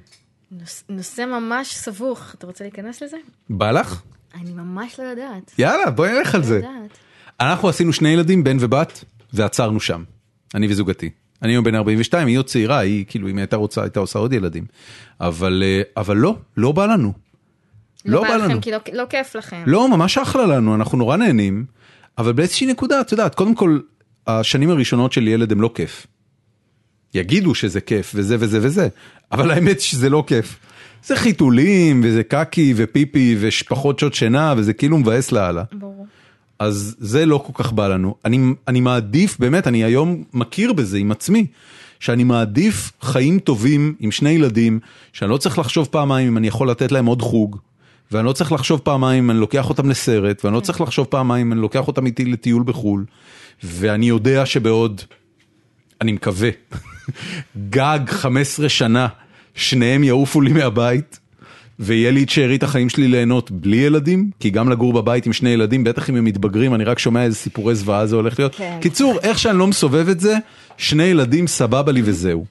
נוש- 0.50 0.82
נושא 0.88 1.22
ממש 1.22 1.74
סבוך, 1.76 2.34
אתה 2.38 2.46
רוצה 2.46 2.64
להיכנס 2.64 3.02
לזה? 3.02 3.16
בא 3.50 3.70
לך? 3.70 4.02
אני 4.34 4.52
ממש 4.52 5.00
לא 5.00 5.04
יודעת. 5.04 5.52
יאללה, 5.58 5.90
בואי 5.90 6.12
נלך 6.12 6.34
על 6.34 6.40
לא 6.40 6.46
זה. 6.46 6.56
יודעת. 6.56 6.98
אנחנו 7.40 7.68
עשינו 7.68 7.92
שני 7.92 8.08
ילדים, 8.08 8.44
בן 8.44 8.56
ובת, 8.60 9.04
ועצרנו 9.32 9.80
שם. 9.80 10.02
אני 10.54 10.66
וזוגתי. 10.68 11.10
אני 11.42 11.52
היום 11.52 11.64
בן 11.64 11.74
42, 11.74 12.28
היא 12.28 12.38
עוד 12.38 12.46
צעירה, 12.46 12.78
היא 12.78 13.04
כאילו, 13.08 13.28
אם 13.28 13.36
היא 13.36 13.42
הייתה 13.42 13.56
רוצה, 13.56 13.82
הייתה 13.82 14.00
עושה 14.00 14.18
עוד 14.18 14.32
ילדים. 14.32 14.64
אבל, 15.20 15.62
אה, 15.66 15.82
אבל 15.96 16.16
לא, 16.16 16.36
לא 16.56 16.72
בא 16.72 16.86
לנו. 16.86 17.12
לא 18.04 18.22
בא 18.22 18.36
לכם 18.36 18.60
כי 18.60 18.70
לא, 18.70 18.78
לא 18.92 19.04
כיף 19.10 19.34
לכם. 19.34 19.62
לא, 19.66 19.88
ממש 19.88 20.18
אחלה 20.18 20.46
לנו, 20.46 20.74
אנחנו 20.74 20.98
נורא 20.98 21.16
נהנים, 21.16 21.64
אבל 22.18 22.32
באיזושהי 22.32 22.66
נקודה, 22.66 23.00
את 23.00 23.12
יודעת, 23.12 23.34
קודם 23.34 23.54
כל, 23.54 23.78
השנים 24.26 24.70
הראשונות 24.70 25.12
של 25.12 25.28
ילד 25.28 25.52
הם 25.52 25.60
לא 25.60 25.70
כיף. 25.74 26.06
יגידו 27.14 27.54
שזה 27.54 27.80
כיף 27.80 28.12
וזה 28.14 28.36
וזה 28.40 28.58
וזה, 28.62 28.88
אבל 29.32 29.50
האמת 29.50 29.80
שזה 29.80 30.10
לא 30.10 30.24
כיף. 30.26 30.58
זה 31.04 31.16
חיתולים 31.16 32.00
וזה 32.04 32.22
קקי 32.22 32.74
ופיפי 32.76 33.36
ושפחות 33.40 33.98
שעות 33.98 34.14
שינה 34.14 34.54
וזה 34.56 34.72
כאילו 34.72 34.98
מבאס 34.98 35.32
לאללה. 35.32 35.64
ברור. 35.72 36.06
אז 36.60 36.96
זה 36.98 37.26
לא 37.26 37.44
כל 37.46 37.62
כך 37.62 37.72
בא 37.72 37.88
לנו. 37.88 38.14
אני, 38.24 38.38
אני 38.68 38.80
מעדיף, 38.80 39.38
באמת, 39.38 39.66
אני 39.66 39.84
היום 39.84 40.24
מכיר 40.32 40.72
בזה 40.72 40.98
עם 40.98 41.12
עצמי, 41.12 41.46
שאני 42.00 42.24
מעדיף 42.24 42.92
חיים 43.02 43.38
טובים 43.38 43.94
עם 44.00 44.10
שני 44.10 44.30
ילדים, 44.30 44.80
שאני 45.12 45.30
לא 45.30 45.36
צריך 45.36 45.58
לחשוב 45.58 45.88
פעמיים 45.90 46.28
אם 46.28 46.36
אני 46.36 46.46
יכול 46.48 46.70
לתת 46.70 46.92
להם 46.92 47.06
עוד 47.06 47.22
חוג, 47.22 47.56
ואני 48.12 48.26
לא 48.26 48.32
צריך 48.32 48.52
לחשוב 48.52 48.80
פעמיים 48.80 49.24
אם 49.24 49.30
אני 49.30 49.38
לוקח 49.38 49.68
אותם 49.68 49.90
לסרט, 49.90 50.44
ואני 50.44 50.54
לא 50.54 50.60
צריך 50.60 50.80
לחשוב 50.80 51.06
פעמיים 51.06 51.46
אם 51.46 51.52
אני 51.52 51.60
לוקח 51.60 51.88
אותם 51.88 52.06
איתי 52.06 52.24
לטיול 52.24 52.62
בחו"ל, 52.62 53.04
ואני 53.64 54.08
יודע 54.08 54.46
שבעוד, 54.46 55.00
אני 56.00 56.12
מקווה, 56.12 56.50
גג 57.70 58.00
15 58.06 58.68
שנה, 58.68 59.08
שניהם 59.54 60.04
יעופו 60.04 60.40
לי 60.40 60.52
מהבית, 60.52 61.18
ויהיה 61.80 62.10
לי 62.10 62.22
את 62.22 62.28
שארית 62.28 62.62
החיים 62.62 62.88
שלי 62.88 63.08
ליהנות 63.08 63.50
בלי 63.50 63.76
ילדים, 63.76 64.30
כי 64.40 64.50
גם 64.50 64.68
לגור 64.68 64.92
בבית 64.92 65.26
עם 65.26 65.32
שני 65.32 65.50
ילדים, 65.50 65.84
בטח 65.84 66.10
אם 66.10 66.16
הם 66.16 66.24
מתבגרים, 66.24 66.74
אני 66.74 66.84
רק 66.84 66.98
שומע 66.98 67.22
איזה 67.22 67.36
סיפורי 67.36 67.74
זוועה 67.74 68.06
זה 68.06 68.16
הולך 68.16 68.38
להיות. 68.38 68.54
כן. 68.54 68.78
קיצור, 68.80 69.18
איך 69.22 69.38
שאני 69.38 69.58
לא 69.58 69.66
מסובב 69.66 70.08
את 70.08 70.20
זה, 70.20 70.36
שני 70.76 71.04
ילדים 71.04 71.46
סבבה 71.46 71.92
לי 71.92 72.02
וזהו. 72.04 72.44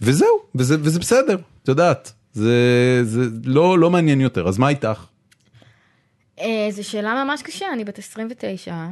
וזהו, 0.00 0.38
וזה, 0.54 0.76
וזה 0.80 1.00
בסדר, 1.00 1.38
את 1.62 1.68
יודעת, 1.68 2.12
זה, 2.32 3.00
זה 3.02 3.24
לא, 3.44 3.78
לא 3.78 3.90
מעניין 3.90 4.20
יותר, 4.20 4.48
אז 4.48 4.58
מה 4.58 4.68
איתך? 4.68 5.04
אה, 6.40 6.68
זו 6.70 6.84
שאלה 6.84 7.24
ממש 7.24 7.42
קשה, 7.42 7.66
אני 7.72 7.84
בת 7.84 7.98
29. 7.98 8.86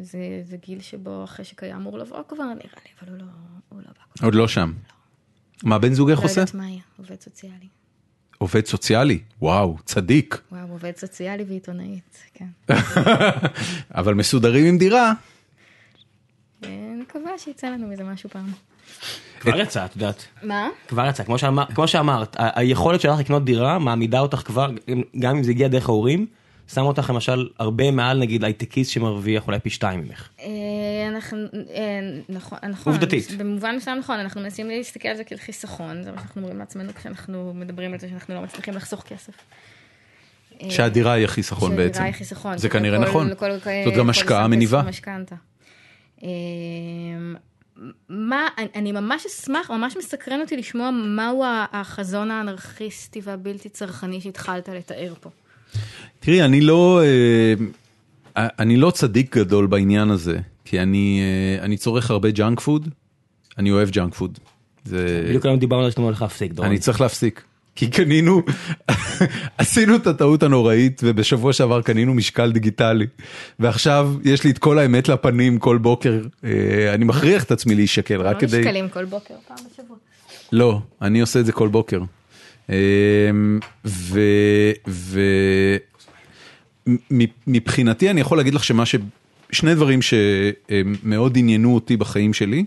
זה, 0.00 0.18
זה 0.44 0.56
גיל 0.66 0.80
שבו 0.80 1.22
החשק 1.22 1.62
היה 1.62 1.76
אמור 1.76 1.98
לבוא 1.98 2.22
כבר, 2.28 2.44
נראה 2.44 2.54
לי, 2.56 2.90
אבל 3.02 3.12
הוא 3.12 3.18
לא, 3.18 3.24
הוא 3.68 3.80
לא 3.80 3.88
בא. 3.88 4.26
עוד 4.26 4.34
לא 4.34 4.48
שם. 4.48 4.72
מה 5.64 5.78
בן 5.78 5.92
זוגך 5.92 6.18
לא 6.18 6.24
עושה? 6.24 6.40
יודעת 6.40 6.54
מה 6.54 6.68
יהיה, 6.68 6.80
עובד 6.98 7.20
סוציאלי. 7.20 7.79
עובד 8.40 8.66
סוציאלי, 8.66 9.18
וואו, 9.42 9.76
צדיק. 9.84 10.40
וואו, 10.52 10.66
עובד 10.70 10.92
סוציאלי 10.96 11.44
ועיתונאית, 11.48 12.18
כן. 12.34 12.46
אבל 14.00 14.14
מסודרים 14.14 14.66
עם 14.66 14.78
דירה. 14.78 15.12
אה, 16.64 16.68
נקווה 17.02 17.38
שיצא 17.38 17.66
לנו 17.66 17.86
מזה 17.86 18.04
משהו 18.04 18.30
פעם. 18.30 18.46
כבר 19.40 19.60
יצא, 19.60 19.84
את 19.84 19.96
יודעת. 19.96 20.26
מה? 20.42 20.68
כבר 20.88 21.06
יצא, 21.08 21.24
כמו 21.24 21.38
שאמר- 21.38 21.66
כמו 21.74 21.88
שאמרת, 21.88 22.36
היכולת 22.38 23.00
שלך 23.00 23.18
לקנות 23.18 23.44
דירה 23.44 23.78
מעמידה 23.78 24.20
אותך 24.20 24.38
כבר, 24.38 24.70
גם 25.18 25.36
אם 25.36 25.42
זה 25.42 25.50
הגיע 25.50 25.68
דרך 25.68 25.88
ההורים, 25.88 26.26
שם 26.74 26.80
אותך 26.82 27.10
למשל 27.10 27.48
הרבה 27.58 27.90
מעל 27.90 28.18
נגיד 28.18 28.44
הייטקיסט 28.44 28.90
שמרוויח 28.92 29.46
אולי 29.46 29.60
פי 29.60 29.70
שתיים 29.70 30.00
ממך. 30.00 30.28
אה, 30.40 30.46
אנחנו, 31.08 31.38
אה, 31.74 32.00
נכון, 32.28 32.58
נכון. 32.68 32.92
עובדתית. 32.92 33.30
במובן 33.38 33.76
מסוים 33.76 33.98
נכון, 33.98 34.18
אנחנו 34.18 34.40
מנסים 34.40 34.68
להסתכל 34.68 35.08
על 35.08 35.16
זה 35.16 35.24
כאל 35.24 35.38
חיסכון, 35.38 36.02
זה 36.02 36.12
מה 36.12 36.18
שאנחנו 36.18 36.40
אומרים 36.42 36.58
לעצמנו 36.58 36.94
כשאנחנו 36.94 37.52
מדברים 37.54 37.92
על 37.92 37.98
זה 37.98 38.08
שאנחנו 38.08 38.34
לא 38.34 38.40
מצליחים 38.42 38.74
לחסוך 38.74 39.02
כסף. 39.02 39.32
אה, 40.62 40.70
שהדירה 40.70 41.12
היא 41.12 41.24
החיסכון 41.24 41.76
בעצם. 41.76 41.86
שהדירה 41.92 42.04
היא 42.04 42.14
חיסכון. 42.14 42.58
זה 42.58 42.68
כנראה 42.68 42.98
נכון. 42.98 43.28
זאת 43.84 43.94
גם 43.96 44.10
השקעה 44.10 44.48
מניבה. 44.48 44.82
מה, 48.08 48.48
אני- 48.74 48.92
ממש 48.92 49.26
אשמח, 49.26 49.70
ממש 49.70 49.96
מסקרן 49.96 50.40
אותי 50.40 50.56
לשמוע 50.56 50.90
מהו 50.90 51.44
החזון 51.72 52.30
האנרכיסטי 52.30 53.20
והבלתי 53.22 53.68
צרכני 53.68 54.20
שהתחלת 54.20 54.68
לתאר 54.68 55.14
פה. 55.20 55.30
תראי, 56.20 56.42
אני 56.42 56.60
לא, 56.60 57.00
אה, 58.36 58.46
אני 58.58 58.76
לא 58.76 58.90
צדיק 58.90 59.36
גדול 59.36 59.66
בעניין 59.66 60.10
הזה, 60.10 60.38
כי 60.64 60.80
אני, 60.80 61.20
אה, 61.20 61.64
אני 61.64 61.76
צורך 61.76 62.10
הרבה 62.10 62.30
ג'אנק 62.30 62.60
פוד, 62.60 62.88
אני 63.58 63.70
אוהב 63.70 63.90
ג'אנק 63.90 64.14
פוד. 64.14 64.38
זה... 64.84 65.24
בדיוק 65.28 65.46
היום 65.46 65.58
דיברנו 65.58 65.82
על 65.82 65.88
זה 65.88 65.90
שאתה 65.90 66.02
הולך 66.02 66.22
להפסיק, 66.22 66.52
דורון. 66.52 66.70
אני 66.70 66.78
צריך 66.78 67.00
להפסיק. 67.00 67.44
כי 67.74 67.90
קנינו, 67.90 68.42
עשינו 69.58 69.96
את 69.96 70.06
הטעות 70.06 70.42
הנוראית 70.42 71.00
ובשבוע 71.04 71.52
שעבר 71.52 71.82
קנינו 71.82 72.14
משקל 72.14 72.52
דיגיטלי 72.52 73.06
ועכשיו 73.58 74.14
יש 74.24 74.44
לי 74.44 74.50
את 74.50 74.58
כל 74.58 74.78
האמת 74.78 75.08
לפנים 75.08 75.58
כל 75.58 75.78
בוקר, 75.78 76.20
אה, 76.44 76.94
אני 76.94 77.04
מכריח 77.04 77.44
את 77.44 77.50
עצמי 77.50 77.74
להישקל 77.74 78.20
רק 78.20 78.34
לא 78.34 78.40
כדי... 78.40 78.60
משקלים 78.60 78.88
כל 78.88 79.04
בוקר, 79.04 79.34
פעם 79.48 79.56
בשבוע. 79.72 79.96
לא, 80.52 80.80
אני 81.02 81.20
עושה 81.20 81.40
את 81.40 81.46
זה 81.46 81.52
כל 81.52 81.68
בוקר. 81.68 82.00
אמ, 82.68 82.74
ו... 83.84 84.20
ו... 84.88 85.20
מבחינתי 87.46 88.10
אני 88.10 88.20
יכול 88.20 88.38
להגיד 88.38 88.54
לך 88.54 88.64
שמה 88.64 88.86
ש... 88.86 88.94
שני 89.52 89.74
דברים 89.74 90.00
שמאוד 90.02 91.38
עניינו 91.38 91.74
אותי 91.74 91.96
בחיים 91.96 92.32
שלי, 92.32 92.64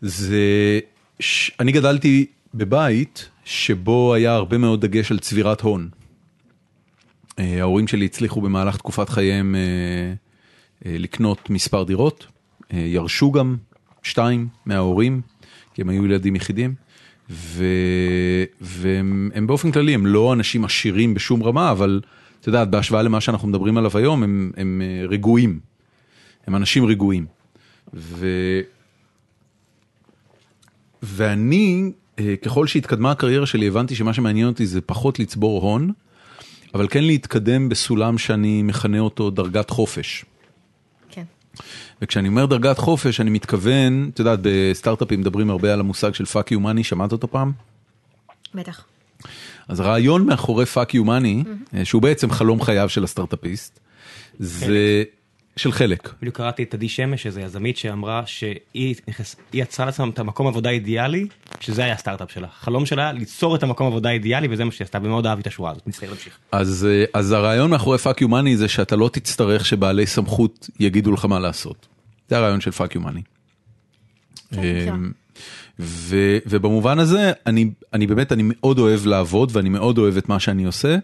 זה... 0.00 0.80
ש... 1.20 1.50
אני 1.60 1.72
גדלתי 1.72 2.26
בבית 2.54 3.28
שבו 3.44 4.14
היה 4.14 4.32
הרבה 4.34 4.58
מאוד 4.58 4.80
דגש 4.80 5.10
על 5.10 5.18
צבירת 5.18 5.60
הון. 5.60 5.88
אה, 7.38 7.60
ההורים 7.60 7.88
שלי 7.88 8.04
הצליחו 8.04 8.40
במהלך 8.40 8.76
תקופת 8.76 9.08
חייהם 9.08 9.54
אה, 9.54 9.60
אה, 10.86 10.98
לקנות 10.98 11.50
מספר 11.50 11.82
דירות, 11.82 12.26
ירשו 12.72 13.32
גם 13.32 13.56
שתיים 14.02 14.48
מההורים, 14.66 15.20
כי 15.74 15.82
הם 15.82 15.88
היו 15.88 16.04
ילדים 16.04 16.36
יחידים. 16.36 16.74
והם 17.30 19.30
הם 19.34 19.46
באופן 19.46 19.70
כללי, 19.70 19.94
הם 19.94 20.06
לא 20.06 20.32
אנשים 20.32 20.64
עשירים 20.64 21.14
בשום 21.14 21.42
רמה, 21.42 21.70
אבל 21.70 22.00
את 22.40 22.46
יודעת, 22.46 22.70
בהשוואה 22.70 23.02
למה 23.02 23.20
שאנחנו 23.20 23.48
מדברים 23.48 23.78
עליו 23.78 23.90
היום, 23.94 24.22
הם, 24.22 24.52
הם 24.56 24.82
אה, 24.84 25.06
רגועים, 25.08 25.60
הם 26.46 26.56
אנשים 26.56 26.84
רגועים. 26.84 27.26
ו... 27.94 28.26
ואני, 31.02 31.92
אה, 32.18 32.34
ככל 32.42 32.66
שהתקדמה 32.66 33.10
הקריירה 33.10 33.46
שלי, 33.46 33.68
הבנתי 33.68 33.94
שמה 33.94 34.14
שמעניין 34.14 34.46
אותי 34.46 34.66
זה 34.66 34.80
פחות 34.80 35.18
לצבור 35.18 35.62
הון, 35.62 35.92
אבל 36.74 36.88
כן 36.88 37.04
להתקדם 37.04 37.68
בסולם 37.68 38.18
שאני 38.18 38.62
מכנה 38.62 38.98
אותו 38.98 39.30
דרגת 39.30 39.70
חופש. 39.70 40.24
כן. 41.56 41.64
וכשאני 42.02 42.28
אומר 42.28 42.46
דרגת 42.46 42.78
חופש, 42.78 43.20
אני 43.20 43.30
מתכוון, 43.30 44.10
את 44.14 44.18
יודעת, 44.18 44.38
בסטארט-אפים 44.42 45.20
מדברים 45.20 45.50
הרבה 45.50 45.72
על 45.72 45.80
המושג 45.80 46.14
של 46.14 46.24
fuck 46.24 46.52
you 46.52 46.60
money, 46.60 46.84
שמעת 46.84 47.12
אותו 47.12 47.28
פעם? 47.28 47.52
בטח. 48.54 48.84
אז 49.68 49.80
הרעיון 49.80 50.26
מאחורי 50.26 50.66
fuck 50.66 50.94
you 50.94 51.04
money, 51.04 51.44
שהוא 51.84 52.02
בעצם 52.02 52.30
חלום 52.30 52.62
חייו 52.62 52.88
של 52.88 53.04
הסטארט-אפיסט, 53.04 53.80
זה 54.38 55.02
של 55.60 55.72
חלק. 55.72 56.14
בדיוק 56.20 56.36
קראתי 56.36 56.62
את 56.62 56.74
עדי 56.74 56.88
שמש, 56.88 57.26
איזו 57.26 57.40
יזמית 57.40 57.76
שאמרה 57.76 58.22
שהיא 58.26 58.94
יצרה 59.52 59.86
לעצמה 59.86 60.08
את 60.08 60.18
המקום 60.18 60.46
עבודה 60.46 60.70
אידיאלי, 60.70 61.26
שזה 61.60 61.84
היה 61.84 61.94
הסטארט-אפ 61.94 62.30
שלה. 62.32 62.46
החלום 62.46 62.86
שלה 62.86 63.02
היה 63.02 63.12
ליצור 63.12 63.56
את 63.56 63.62
המקום 63.62 63.86
עבודה 63.86 64.08
האידיאלי, 64.08 64.48
וזה 64.50 64.64
מה 64.64 64.72
שהיא 64.72 64.84
עשתה, 64.84 64.98
ומאוד 65.02 65.26
אהבתי 65.26 65.42
את 65.42 65.46
השורה 65.46 65.70
הזאת. 65.70 65.86
מצטער 65.86 66.08
להמשיך. 66.08 66.38
אז, 66.52 66.88
אה, 66.90 67.04
אז 67.20 67.32
הרעיון 67.32 67.70
מאחורי 67.70 67.98
fuck 67.98 68.20
you 68.20 68.28
money 68.28 68.56
זה 68.56 68.68
שאתה 68.68 68.96
לא 68.96 69.10
תצטרך 69.12 69.66
שבעלי 69.66 70.06
סמכות 70.06 70.70
יגידו 70.80 71.12
לך 71.12 71.24
מה 71.24 71.38
לעשות. 71.38 71.86
זה 72.28 72.36
הרעיון 72.36 72.60
של 72.60 72.70
fuck. 72.70 72.92
כן, 72.92 73.02
אפשר. 74.58 74.94
ו, 75.82 76.38
ובמובן 76.46 76.98
הזה 76.98 77.32
אני, 77.46 77.70
אני 77.92 78.06
באמת 78.06 78.32
אני 78.32 78.42
מאוד 78.46 78.78
אוהב 78.78 79.06
לעבוד 79.06 79.50
ואני 79.52 79.68
מאוד 79.68 79.98
אוהב 79.98 80.16
את 80.16 80.28
מה 80.28 80.40
שאני 80.40 80.64
עושה, 80.64 80.96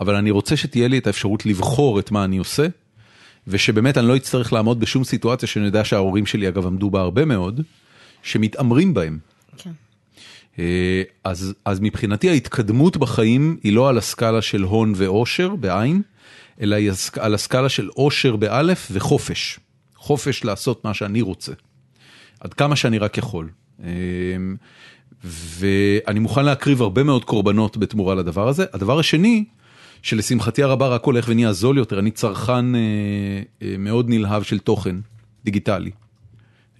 אבל 0.00 0.14
אני 0.14 0.30
רוצה 0.30 0.56
שתהיה 0.56 0.88
לי 0.88 0.98
את 0.98 1.06
האפשרות 1.06 1.46
לבחור 1.46 1.98
את 1.98 2.10
מה 2.10 2.24
אני 2.24 2.38
עושה, 2.38 2.66
ושבאמת 3.46 3.98
אני 3.98 4.08
לא 4.08 4.16
אצטרך 4.16 4.52
לעמוד 4.52 4.80
בשום 4.80 5.04
סיטואציה 5.04 5.48
שאני 5.48 5.66
יודע 5.66 5.84
שההורים 5.84 6.26
שלי 6.26 6.48
אגב 6.48 6.66
עמדו 6.66 6.90
בה 6.90 7.00
הרבה 7.00 7.24
מאוד, 7.24 7.60
שמתעמרים 8.22 8.94
בהם. 8.94 9.18
כן. 9.56 9.70
אה, 10.58 11.02
אז, 11.24 11.54
אז 11.64 11.80
מבחינתי 11.80 12.30
ההתקדמות 12.30 12.96
בחיים 12.96 13.56
היא 13.62 13.72
לא 13.72 13.88
על 13.88 13.98
הסקאלה 13.98 14.42
של 14.42 14.62
הון 14.62 14.92
ואושר 14.96 15.56
בעין, 15.56 16.02
אלא 16.60 16.76
היא 16.76 16.90
על 17.18 17.34
הסקאלה 17.34 17.68
של 17.68 17.88
אושר 17.96 18.36
באלף 18.36 18.88
וחופש. 18.92 19.60
חופש 19.96 20.44
לעשות 20.44 20.84
מה 20.84 20.94
שאני 20.94 21.22
רוצה. 21.22 21.52
עד 22.40 22.54
כמה 22.54 22.76
שאני 22.76 22.98
רק 22.98 23.18
יכול. 23.18 23.48
אה, 23.84 23.88
ואני 25.24 26.20
מוכן 26.20 26.44
להקריב 26.44 26.82
הרבה 26.82 27.02
מאוד 27.02 27.24
קורבנות 27.24 27.76
בתמורה 27.76 28.14
לדבר 28.14 28.48
הזה. 28.48 28.64
הדבר 28.72 28.98
השני, 28.98 29.44
שלשמחתי 30.02 30.62
הרבה 30.62 30.88
רק 30.88 31.04
הולך 31.04 31.24
ונהיה 31.28 31.52
זול 31.52 31.78
יותר, 31.78 31.98
אני 31.98 32.10
צרכן 32.10 32.74
אה, 32.74 32.80
אה, 33.62 33.74
מאוד 33.78 34.06
נלהב 34.08 34.42
של 34.42 34.58
תוכן 34.58 34.96
דיגיטלי. 35.44 35.90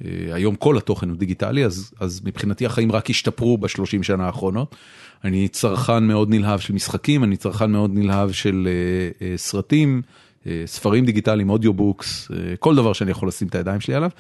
אה, 0.05 0.11
היום 0.35 0.55
כל 0.55 0.77
התוכן 0.77 1.09
הוא 1.09 1.17
דיגיטלי, 1.17 1.65
אז, 1.65 1.93
אז 2.01 2.21
מבחינתי 2.25 2.67
החיים 2.67 2.93
רק 2.93 3.11
השתפרו 3.11 3.59
בשלושים 3.59 4.03
שנה 4.03 4.27
האחרונות. 4.27 4.77
אני 5.25 5.49
צרכן 5.49 6.05
מאוד 6.05 6.31
נלהב 6.31 6.61
של 6.61 6.73
משחקים, 6.73 7.25
אני 7.25 7.37
צרכן 7.37 7.71
מאוד 7.71 7.91
נלהב 7.95 8.33
של 8.33 8.69
אה, 8.69 9.27
אה, 9.27 9.37
סרטים, 9.37 10.03
אה, 10.47 10.63
ספרים 10.67 11.05
דיגיטליים, 11.05 11.51
audiobooks, 11.51 12.31
אה, 12.31 12.57
כל 12.57 12.77
דבר 12.77 12.93
שאני 12.93 13.11
יכול 13.11 13.29
לשים 13.29 13.49
את 13.49 13.55
הידיים 13.55 13.81
שלי 13.81 13.95
עליו, 13.95 14.11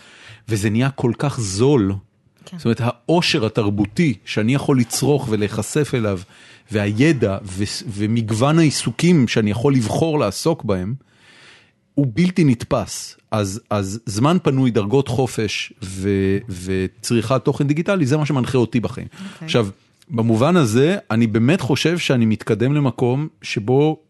וזה 0.48 0.70
נהיה 0.70 0.90
כל 0.90 1.12
כך 1.18 1.40
זול. 1.40 1.92
כן. 2.50 2.58
זאת 2.58 2.64
אומרת, 2.64 2.80
העושר 2.80 3.46
התרבותי 3.46 4.14
שאני 4.24 4.54
יכול 4.54 4.78
לצרוך 4.78 5.26
ולהיחשף 5.30 5.90
אליו, 5.94 6.20
והידע 6.72 7.38
ו- 7.44 7.84
ומגוון 7.88 8.58
העיסוקים 8.58 9.28
שאני 9.28 9.50
יכול 9.50 9.74
לבחור 9.74 10.18
לעסוק 10.18 10.64
בהם, 10.64 10.94
הוא 11.94 12.06
בלתי 12.14 12.44
נתפס. 12.44 13.16
אז, 13.30 13.60
אז 13.70 14.00
זמן 14.06 14.36
פנוי, 14.42 14.70
דרגות 14.70 15.08
חופש 15.08 15.72
ו, 15.82 16.08
וצריכת 16.48 17.44
תוכן 17.44 17.66
דיגיטלי, 17.66 18.06
זה 18.06 18.16
מה 18.16 18.26
שמנחה 18.26 18.58
אותי 18.58 18.80
בחיים. 18.80 19.06
Okay. 19.12 19.44
עכשיו, 19.44 19.68
במובן 20.10 20.56
הזה, 20.56 20.96
אני 21.10 21.26
באמת 21.26 21.60
חושב 21.60 21.98
שאני 21.98 22.26
מתקדם 22.26 22.74
למקום 22.74 23.28
שבו 23.42 24.00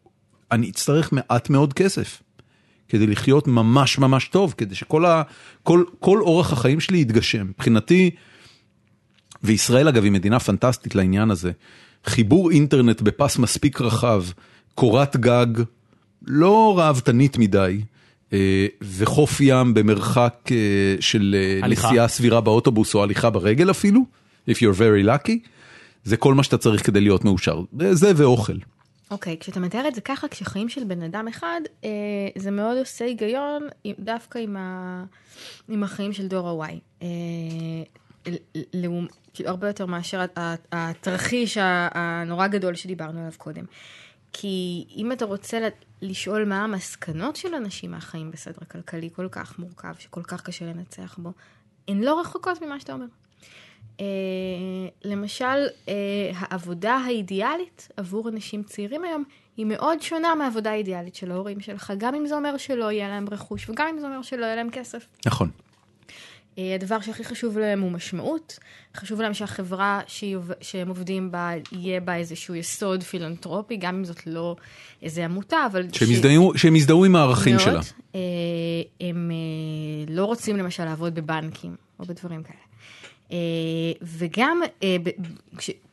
אני 0.53 0.71
אצטרך 0.71 1.13
מעט 1.13 1.51
מאוד 1.51 1.73
כסף. 1.73 2.23
כדי 2.89 3.07
לחיות 3.07 3.47
ממש 3.47 3.99
ממש 3.99 4.29
טוב, 4.29 4.55
כדי 4.57 4.75
שכל 4.75 5.05
ה, 5.05 5.23
כל, 5.63 5.85
כל 6.01 6.21
אורח 6.21 6.53
החיים 6.53 6.81
שלי 6.81 6.99
יתגשם. 6.99 7.47
מבחינתי, 7.47 8.11
וישראל 9.43 9.89
אגב 9.89 10.05
היא 10.05 10.13
מדינה 10.13 10.41
פנטסטית 10.41 10.95
לעניין 10.95 11.31
הזה, 11.31 11.51
חיבור 12.05 12.51
אינטרנט 12.51 13.01
בפס 13.01 13.39
מספיק 13.39 13.81
רחב, 13.81 14.25
קורת 14.75 15.17
גג 15.17 15.47
לא 16.27 16.79
ראוותנית 16.79 17.39
מדי, 17.39 17.81
אה, 18.33 18.67
וחוף 18.83 19.41
ים 19.41 19.75
במרחק 19.75 20.49
אה, 20.51 20.57
של 21.01 21.37
אה, 21.39 21.65
הליכה. 21.65 21.89
נסיעה 21.89 22.09
סבירה 22.09 22.41
באוטובוס 22.41 22.95
או 22.95 23.03
הליכה 23.03 23.31
ברגל 23.31 23.71
אפילו, 23.71 24.01
if 24.51 24.55
you're 24.55 24.79
very 24.79 25.07
lucky, 25.07 25.49
זה 26.05 26.17
כל 26.17 26.35
מה 26.35 26.43
שאתה 26.43 26.59
צריך 26.59 26.87
כדי 26.87 27.01
להיות 27.01 27.25
מאושר. 27.25 27.61
זה 27.93 28.13
ואוכל. 28.17 28.57
אוקיי, 29.11 29.37
כשאתה 29.41 29.61
מתאר 29.61 29.89
את 29.89 29.95
זה 29.95 30.01
ככה, 30.01 30.29
כשחיים 30.29 30.69
של 30.69 30.85
בן 30.85 31.03
אדם 31.03 31.29
אחד, 31.29 31.61
אה, 31.85 31.91
זה 32.39 32.51
מאוד 32.51 32.79
עושה 32.79 33.05
היגיון 33.05 33.69
דווקא 33.99 34.39
עם, 34.39 34.57
ה... 34.57 35.05
עם 35.69 35.83
החיים 35.83 36.13
של 36.13 36.27
דור 36.27 36.65
ה-Y. 36.65 36.73
אה, 37.03 37.09
כאילו 39.35 39.51
הרבה 39.51 39.67
יותר 39.67 39.87
מאשר 39.87 40.25
התרחיש 40.73 41.59
הנורא 41.61 42.47
גדול 42.47 42.75
שדיברנו 42.75 43.21
עליו 43.21 43.33
קודם. 43.37 43.65
כי 44.33 44.85
אם 44.97 45.13
אתה 45.13 45.25
רוצה 45.25 45.69
לשאול 46.03 46.45
מה 46.45 46.65
המסקנות 46.65 47.37
של 47.37 47.55
אנשים 47.55 47.91
מהחיים 47.91 48.31
בסדר 48.31 48.67
כלכלי 48.71 49.11
כל 49.13 49.29
כך 49.29 49.59
מורכב, 49.59 49.95
שכל 49.99 50.23
כך 50.23 50.43
קשה 50.43 50.65
לנצח 50.65 51.19
בו, 51.19 51.33
הן 51.89 52.01
לא 52.01 52.21
רחוקות 52.21 52.63
ממה 52.63 52.81
שאתה 52.81 52.93
אומר. 52.93 53.07
אה, 54.01 54.07
למשל, 55.05 55.67
אה, 55.89 55.95
העבודה 56.35 56.93
האידיאלית 56.93 57.89
עבור 57.97 58.29
אנשים 58.29 58.63
צעירים 58.63 59.05
היום 59.05 59.25
היא 59.57 59.67
מאוד 59.67 60.03
שונה 60.03 60.35
מהעבודה 60.35 60.71
האידיאלית 60.71 61.15
של 61.15 61.31
ההורים 61.31 61.61
שלך, 61.61 61.93
גם 61.99 62.15
אם 62.15 62.27
זה 62.27 62.37
אומר 62.37 62.57
שלא 62.57 62.93
יהיה 62.93 63.09
להם 63.09 63.27
רכוש 63.31 63.69
וגם 63.69 63.87
אם 63.89 64.01
זה 64.01 64.07
אומר 64.07 64.23
שלא 64.23 64.45
יהיה 64.45 64.57
להם 64.57 64.71
כסף. 64.71 65.07
נכון. 65.27 65.51
אה, 66.59 66.75
הדבר 66.75 67.01
שהכי 67.01 67.25
חשוב 67.25 67.59
להם 67.59 67.81
הוא 67.81 67.91
משמעות. 67.93 68.59
חשוב 68.97 69.21
להם 69.21 69.35
שהחברה 69.35 70.01
שהם 70.61 70.89
עובדים 70.89 71.31
בה, 71.31 71.51
יהיה 71.73 72.01
בה 72.01 72.17
איזשהו 72.17 72.55
יסוד 72.55 73.03
פילנטרופי, 73.03 73.77
גם 73.77 73.95
אם 73.95 74.05
זאת 74.05 74.27
לא 74.27 74.57
איזה 75.03 75.25
עמותה, 75.25 75.57
אבל... 75.73 75.87
שהם 76.57 76.77
יזדהו- 76.77 77.05
עם 77.05 77.17
הערכים 77.17 77.57
מאוד. 77.57 77.65
שלה. 77.65 77.81
אה, 78.15 78.21
הם 79.01 79.31
אה, 79.31 80.15
לא 80.15 80.25
רוצים 80.25 80.57
למשל 80.57 80.85
לעבוד 80.85 81.15
בבנקים 81.15 81.77
או 82.01 82.05
בדברים 82.05 82.43
כאלה. 82.43 82.61
וגם 84.03 84.61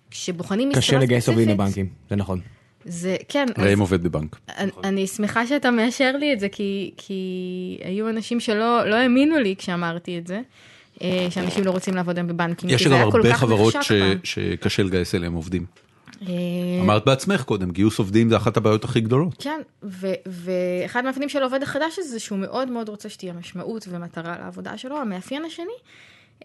כשבוחנים 0.09 0.69
משרה 0.69 0.81
קשה 0.81 0.97
לגייס 0.97 1.29
עובדים 1.29 1.45
ספציפית, 1.45 1.65
לבנקים, 1.65 1.89
זה 2.09 2.15
נכון. 2.15 2.41
זה, 2.88 3.15
כן, 3.30 3.45
ראם 3.57 3.80
עובד 3.80 4.03
בבנק. 4.03 4.35
אני, 4.57 4.72
אני 4.84 5.07
שמחה 5.07 5.47
שאתה 5.47 5.72
מאשר 5.72 6.18
לי 6.18 6.34
את 6.34 6.39
זה, 6.39 6.49
כי, 6.49 6.91
כי 6.97 7.77
היו 7.84 8.09
אנשים 8.09 8.39
שלא 8.39 8.89
לא 8.89 8.95
האמינו 8.95 9.39
לי 9.39 9.55
כשאמרתי 9.57 10.18
את 10.18 10.27
זה, 10.27 10.41
אה, 11.01 11.27
שאנשים 11.30 11.64
לא 11.64 11.72
רוצים 11.72 11.95
לעבוד 11.95 12.18
היום 12.18 12.27
בבנקים, 12.27 12.69
יש 12.69 12.84
כי 12.84 12.89
זה 12.89 12.95
היה 12.95 13.11
כל 13.11 13.18
הרבה 13.18 13.31
כך 13.34 13.39
חברות 13.39 13.76
נחשק 13.76 13.88
ש- 13.88 13.91
פעם. 13.99 14.18
שקשה 14.23 14.84
לגייס 14.84 15.15
אליהם 15.15 15.34
עובדים. 15.34 15.65
אה, 16.22 16.34
אמרת 16.81 17.05
בעצמך 17.05 17.43
קודם, 17.43 17.72
גיוס 17.72 17.99
עובדים 17.99 18.30
זה 18.30 18.38
אחת 18.38 18.57
הבעיות 18.57 18.84
הכי 18.84 19.01
גדולות. 19.01 19.35
כן, 19.43 19.61
ואחד 20.26 21.01
מהמאפיינים 21.01 21.30
של 21.30 21.41
העובד 21.41 21.64
החדש 21.64 21.99
הזה, 21.99 22.09
זה 22.09 22.19
שהוא 22.19 22.39
מאוד 22.39 22.72
מאוד 22.72 22.89
רוצה 22.89 23.09
שתהיה 23.09 23.34
משמעות 23.34 23.88
ומטרה 23.89 24.35
לעבודה 24.39 24.77
שלו. 24.77 24.97
המאפיין 24.97 25.45
השני, 25.45 25.65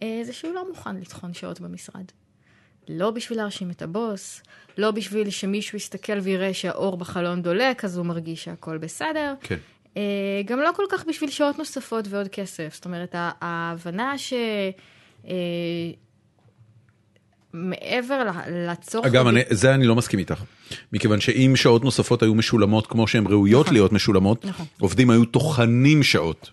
אה, 0.03 0.21
זה 0.25 0.33
שהוא 0.33 0.55
לא 0.55 0.69
מוכן 0.69 0.97
לטחון 0.97 1.35
שעות 1.35 1.61
במשרד. 1.61 2.05
לא 2.89 3.11
בשביל 3.11 3.39
להרשים 3.39 3.71
את 3.71 3.83
הבוס, 3.83 4.43
לא 4.79 4.91
בשביל 4.91 5.31
שמישהו 5.31 5.77
יסתכל 5.77 6.19
ויראה 6.19 6.55
שהאור 6.55 6.97
בחלון 6.97 7.43
דולק, 7.43 7.85
אז 7.85 7.97
הוא 7.97 8.07
מרגיש 8.07 8.45
שהכל 8.45 8.79
בסדר. 8.79 9.35
כן. 9.41 9.57
אה, 9.97 10.03
גם 10.45 10.61
לא 10.61 10.71
כל 10.77 10.85
כך 10.91 11.05
בשביל 11.09 11.31
שעות 11.31 11.59
נוספות 11.59 12.05
ועוד 12.09 12.29
כסף. 12.29 12.75
זאת 12.75 12.85
אומרת, 12.85 13.15
ההבנה 13.41 14.19
ש... 14.19 14.33
אה, 15.29 15.35
מעבר 17.53 18.23
לצורך... 18.51 19.07
אגב, 19.07 19.27
אני, 19.27 19.41
זה 19.51 19.75
אני 19.75 19.87
לא 19.87 19.95
מסכים 19.95 20.19
איתך. 20.19 20.43
מכיוון 20.93 21.21
שאם 21.21 21.53
שעות 21.57 21.85
נוספות 21.85 22.23
היו 22.23 22.35
משולמות 22.35 22.87
כמו 22.87 23.07
שהן 23.07 23.27
ראויות 23.27 23.67
נכון. 23.67 23.75
להיות 23.75 23.93
משולמות, 23.93 24.45
נכון. 24.45 24.67
עובדים 24.81 25.11
היו 25.11 25.25
טוחנים 25.25 26.03
שעות. 26.03 26.51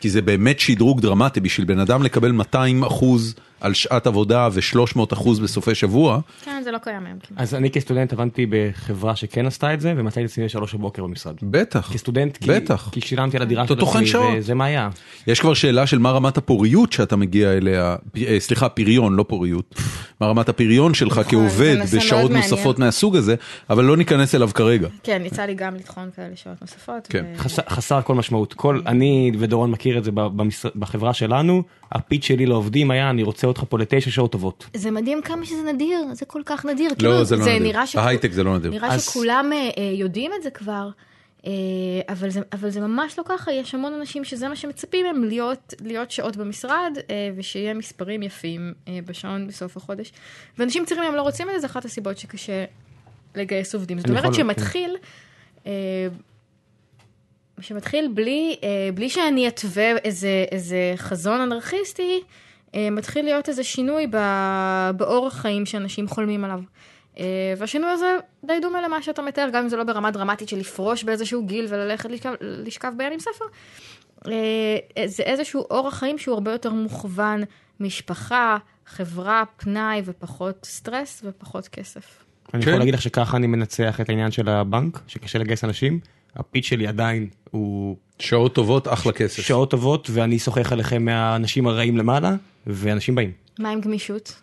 כי 0.00 0.10
זה 0.10 0.22
באמת 0.22 0.60
שדרוג 0.60 1.00
דרמטי 1.00 1.40
בשביל 1.40 1.66
בן 1.66 1.78
אדם 1.78 2.02
לקבל 2.02 2.32
200 2.32 2.84
אחוז 2.84 3.34
על 3.60 3.74
שעת 3.74 4.06
עבודה 4.06 4.48
ו-300 4.52 5.00
אחוז 5.12 5.38
בסופי 5.40 5.74
שבוע. 5.74 6.20
כן, 6.44 6.60
זה 6.64 6.70
לא 6.70 6.78
קיים 6.78 7.06
היום. 7.06 7.18
אז 7.36 7.54
אני 7.54 7.70
כסטודנט 7.70 8.12
עבדתי 8.12 8.46
בחברה 8.50 9.16
שכן 9.16 9.46
עשתה 9.46 9.74
את 9.74 9.80
זה, 9.80 9.94
ומצאתי 9.96 10.24
את 10.24 10.30
עצמי 10.30 10.44
בשלוש 10.44 10.74
בבוקר 10.74 11.02
במשרד. 11.02 11.34
בטח. 11.42 11.90
כסטודנט, 11.92 12.36
כי- 12.36 12.46
בטח. 12.50 12.88
כי 12.92 13.00
שילמתי 13.00 13.36
על 13.36 13.42
הדירה 13.42 13.66
של 13.66 13.74
עצמי, 13.80 14.06
שעות. 14.06 14.24
וזה 14.38 14.54
מה 14.54 14.64
היה. 14.64 14.88
יש 15.26 15.40
כבר 15.40 15.54
שאלה 15.54 15.86
של 15.86 15.98
מה 15.98 16.10
רמת 16.10 16.36
הפוריות 16.36 16.92
שאתה 16.92 17.16
מגיע 17.16 17.52
אליה, 17.52 17.96
פ- 18.12 18.16
אה, 18.26 18.40
סליחה, 18.40 18.68
פריון, 18.68 19.14
לא 19.16 19.22
פוריות. 19.28 19.74
מה 20.20 20.26
רמת 20.26 20.48
הפריון 20.48 20.94
שלך 20.94 21.18
נכון, 21.18 21.24
כעובד 21.30 21.76
בשעות 21.96 22.30
מעניין. 22.30 22.50
נוספות 22.50 22.78
מהסוג 22.78 23.16
הזה, 23.16 23.34
אבל 23.70 23.84
לא 23.84 23.96
ניכנס 23.96 24.34
אליו 24.34 24.50
כרגע. 24.54 24.88
כן, 25.02 25.22
יצא 25.24 25.42
לי 25.42 25.54
גם 25.54 25.74
לטחון 25.74 26.08
כאלה 26.16 26.36
שעות 26.36 26.56
נוספות. 26.60 27.06
כן. 27.10 27.24
ו- 27.34 27.38
חסר, 27.38 27.62
חסר 27.68 28.02
כל 28.02 28.14
משמעות. 28.14 28.54
כל, 28.54 28.80
אני 28.86 29.32
ודורון 29.38 29.70
מכיר 29.70 29.98
את 29.98 30.04
זה 30.04 30.10
במשרד, 30.14 30.72
בחברה 30.76 31.14
שלנו, 31.14 31.62
הפיץ 31.92 32.24
שלי 32.24 32.46
לעובדים 32.46 32.90
היה, 32.90 33.10
אני 33.10 33.22
רוצה 33.22 33.46
אותך 33.46 33.64
פה 33.68 33.78
לתשע 33.78 34.10
שעות 34.10 34.32
טובות. 34.32 34.66
זה 34.74 34.90
מדהים 34.90 35.22
כמה 35.22 35.44
שזה 35.46 35.72
נדיר, 35.72 35.98
זה 36.12 36.24
כל 36.26 36.42
כך 36.46 36.64
נדיר. 36.64 36.90
לא, 36.90 36.96
כאילו, 36.96 37.24
זה 37.24 37.36
לא 37.36 37.42
נדיר. 37.42 37.58
נראה 37.58 37.86
שכו- 37.86 38.00
בהייטק 38.00 38.32
זה 38.32 38.42
לא 38.44 38.58
נדיר. 38.58 38.70
נראה 38.70 38.94
אז- 38.94 39.04
שכולם 39.04 39.50
אה, 39.52 39.70
אה, 39.78 39.92
יודעים 39.94 40.30
את 40.38 40.42
זה 40.42 40.50
כבר, 40.50 40.88
אה, 41.46 41.50
אבל 42.08 42.30
זה, 42.30 42.40
אבל 42.52 42.70
זה 42.70 42.80
ממש 42.80 43.18
לא 43.18 43.24
ככה, 43.26 43.52
יש 43.52 43.74
המון 43.74 43.92
אנשים 43.92 44.24
שזה 44.24 44.48
מה 44.48 44.56
שמצפים 44.56 45.06
מהם, 45.06 45.24
להיות, 45.24 45.74
להיות 45.84 46.10
שעות 46.10 46.36
במשרד, 46.36 46.92
אה, 47.10 47.30
ושיהיה 47.36 47.74
מספרים 47.74 48.22
יפים 48.22 48.72
אה, 48.88 48.98
בשעון 49.06 49.46
בסוף 49.46 49.76
החודש. 49.76 50.12
ואנשים 50.58 50.84
צעירים 50.84 51.04
היום 51.04 51.14
לא 51.14 51.22
רוצים 51.22 51.48
את 51.48 51.54
זה, 51.54 51.60
זה 51.60 51.66
אחת 51.66 51.84
הסיבות 51.84 52.18
שקשה 52.18 52.64
לגייס 53.34 53.74
עובדים. 53.74 53.98
זאת 53.98 54.08
אומרת 54.08 54.22
יכול- 54.24 54.34
שמתחיל... 54.34 54.96
אה, 55.66 55.72
שמתחיל 57.60 58.10
בלי, 58.14 58.56
אה, 58.62 58.68
בלי 58.94 59.10
שאני 59.10 59.48
אתווה 59.48 59.96
איזה, 60.04 60.44
איזה 60.52 60.92
חזון 60.96 61.40
אנרכיסטי, 61.40 62.20
אה, 62.74 62.90
מתחיל 62.90 63.24
להיות 63.24 63.48
איזה 63.48 63.64
שינוי 63.64 64.06
ב- 64.10 64.90
באורח 64.96 65.34
חיים 65.34 65.66
שאנשים 65.66 66.08
חולמים 66.08 66.44
עליו. 66.44 66.60
אה, 67.18 67.24
והשינוי 67.58 67.90
הזה 67.90 68.16
די 68.44 68.52
דומה 68.62 68.82
למה 68.82 69.02
שאתה 69.02 69.22
מתאר, 69.22 69.48
גם 69.52 69.62
אם 69.62 69.68
זה 69.68 69.76
לא 69.76 69.84
ברמה 69.84 70.10
דרמטית 70.10 70.48
של 70.48 70.58
לפרוש 70.58 71.04
באיזשהו 71.04 71.46
גיל 71.46 71.66
וללכת 71.68 72.10
לשכב, 72.10 72.32
לשכב 72.40 72.92
בים 72.96 73.12
עם 73.12 73.18
ספר. 73.20 73.44
זה 75.06 75.22
איזשהו 75.22 75.64
אורח 75.70 75.94
חיים 75.94 76.18
שהוא 76.18 76.34
הרבה 76.34 76.52
יותר 76.52 76.70
מוכוון 76.70 77.42
משפחה, 77.80 78.56
חברה, 78.86 79.44
פנאי 79.56 80.02
ופחות 80.04 80.64
סטרס 80.64 81.22
ופחות 81.24 81.68
כסף. 81.68 82.24
אני 82.54 82.62
כן. 82.62 82.68
יכול 82.68 82.78
להגיד 82.78 82.94
לך 82.94 83.02
שככה 83.02 83.36
אני 83.36 83.46
מנצח 83.46 84.00
את 84.00 84.08
העניין 84.08 84.30
של 84.30 84.48
הבנק, 84.48 85.00
שקשה 85.06 85.38
לגייס 85.38 85.64
אנשים. 85.64 86.00
הפיץ 86.36 86.64
שלי 86.64 86.86
עדיין 86.86 87.26
הוא 87.50 87.96
שעות 88.18 88.54
טובות, 88.54 88.88
אחלה 88.88 89.12
כסף. 89.12 89.42
שעות 89.42 89.70
טובות, 89.70 90.08
ואני 90.12 90.38
שוחח 90.38 90.72
עליכם 90.72 91.04
מהאנשים 91.04 91.66
הרעים 91.66 91.96
למעלה, 91.96 92.34
ואנשים 92.66 93.14
באים. 93.14 93.32
מה 93.58 93.70
עם 93.70 93.80
גמישות? 93.80 94.34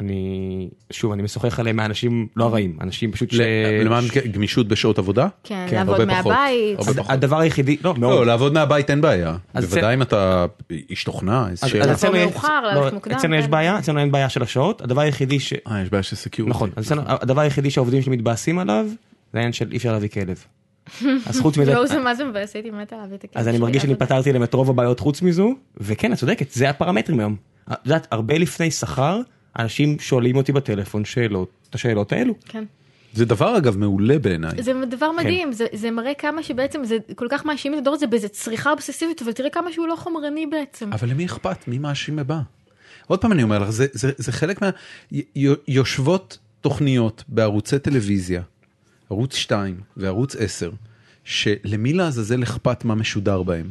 אני, 0.00 0.68
שוב, 0.90 1.12
אני 1.12 1.22
משוחח 1.22 1.60
עליהם 1.60 1.76
מהאנשים 1.76 2.26
לא 2.36 2.44
הרעים, 2.44 2.78
אנשים 2.80 3.12
פשוט 3.12 3.30
ש... 3.30 3.40
למען 3.84 4.04
גמישות 4.32 4.68
בשעות 4.68 4.98
עבודה? 4.98 5.28
כן, 5.44 5.66
כן, 5.70 5.76
לעבוד. 5.76 6.04
מהבית. 6.04 6.78
הדבר 7.08 7.38
היחידי, 7.38 7.76
לא, 7.84 7.94
לא, 7.94 8.00
מאוד. 8.00 8.26
לעבוד 8.26 8.52
מהבית 8.52 8.90
אין 8.90 9.00
בעיה. 9.00 9.36
בוודאי 9.54 9.94
אם 9.94 10.02
אתה 10.02 10.46
איש 10.90 11.04
תוכנה, 11.04 11.48
איזו 11.50 11.66
אז- 11.66 11.70
שאלה. 11.72 11.84
אז 11.84 11.90
אצלנו 11.90 12.16
יש- 12.16 12.34
לא, 12.74 12.90
כן. 13.20 13.50
בעיה, 13.50 13.78
אצלנו 13.78 13.98
אין 14.00 14.12
בעיה 14.12 14.28
של 14.28 14.42
השעות, 14.42 14.80
הדבר 14.82 15.00
היחידי 15.00 15.40
ש... 15.40 15.52
אה, 15.68 15.82
יש 15.82 15.90
בעיה 15.90 16.02
של 16.02 16.16
security. 16.16 16.50
נכון, 16.56 16.70
הדבר 16.98 17.40
היחידי 17.40 17.70
שהעובדים 17.70 18.02
שלי 18.02 18.16
מתבאסים 18.16 18.58
עליו, 18.58 18.86
זה 19.32 19.38
העניין 19.38 19.52
של 19.52 19.68
אי 19.72 19.76
אפשר 19.76 19.92
להביא 19.92 20.08
כלב. 20.08 20.44
אז 21.26 21.40
חוץ 21.40 21.58
מזה, 21.58 21.72
יואו, 21.72 21.86
זה 21.86 21.98
מה 21.98 22.14
זה 22.14 22.24
מבאס, 22.24 22.54
הייתי 22.54 22.70
מתה 22.70 22.96
להביא 22.96 23.16
את 23.16 23.24
הכלב 23.24 23.36
אז 23.36 23.48
אני 23.48 23.58
מרגיש 23.58 23.82
שאני. 23.82 23.94
פתרתי 23.94 24.32
להם 24.32 24.42
את 24.42 24.54
רוב 24.54 24.70
הבעיות 24.70 25.00
חוץ 25.00 25.22
מזו, 25.22 25.54
וכן, 25.76 26.12
את 26.12 26.18
צודקת, 26.18 26.50
זה 26.50 26.70
הפרמטרים 26.70 27.20
היום. 27.20 27.36
את 27.72 27.78
יודעת, 27.84 28.06
הרבה 28.10 28.38
לפני 28.38 28.70
שכר, 28.70 29.20
אנשים 29.58 29.98
שואלים 29.98 30.36
אותי 30.36 30.52
בטלפון 30.52 31.04
שאלות, 31.04 31.50
את 31.70 31.74
השאלות 31.74 32.12
האלו. 32.12 32.34
כן. 32.44 32.64
זה 33.14 33.24
דבר 33.24 33.56
אגב 33.56 33.76
מעולה 33.78 34.18
בעיניי. 34.18 34.62
זה 34.62 34.72
דבר 34.88 35.12
מדהים, 35.12 35.52
זה, 35.52 35.66
זה 35.72 35.90
מראה 35.90 36.14
כמה 36.14 36.42
שבעצם 36.42 36.84
זה 36.84 36.96
כל 37.14 37.26
כך 37.30 37.44
מאשים 37.44 37.74
את 37.74 37.78
הדור 37.78 37.94
הזה 37.94 38.06
באיזה 38.06 38.28
צריכה 38.28 38.70
אובססיבית, 38.70 39.22
אבל 39.22 39.32
תראה 39.32 39.50
כמה 39.50 39.72
שהוא 39.72 39.88
לא 39.88 39.96
חומרני 39.96 40.46
בעצם. 40.46 40.92
אבל 40.92 41.08
למי 41.08 41.26
אכפת? 41.26 41.68
מי 41.68 41.78
מאשים 41.78 42.18
הבא? 42.18 42.38
עוד 43.06 43.20
פעם 43.20 43.32
אני 43.32 43.42
אומר 43.42 43.58
לך, 43.58 43.70
זה, 43.70 43.86
זה, 43.92 44.12
זה 44.16 44.32
חלק 44.32 44.62
מה... 44.62 44.70
יושבות 45.68 46.38
תוכניות 46.60 47.24
בערוצי 47.28 47.78
טלוויזיה, 47.78 48.42
ערוץ 49.12 49.34
2 49.34 49.80
וערוץ 49.96 50.36
10, 50.36 50.70
שלמי 51.24 51.92
לעזאזל 51.92 52.42
אכפת 52.42 52.84
מה 52.84 52.94
משודר 52.94 53.42
בהם, 53.42 53.70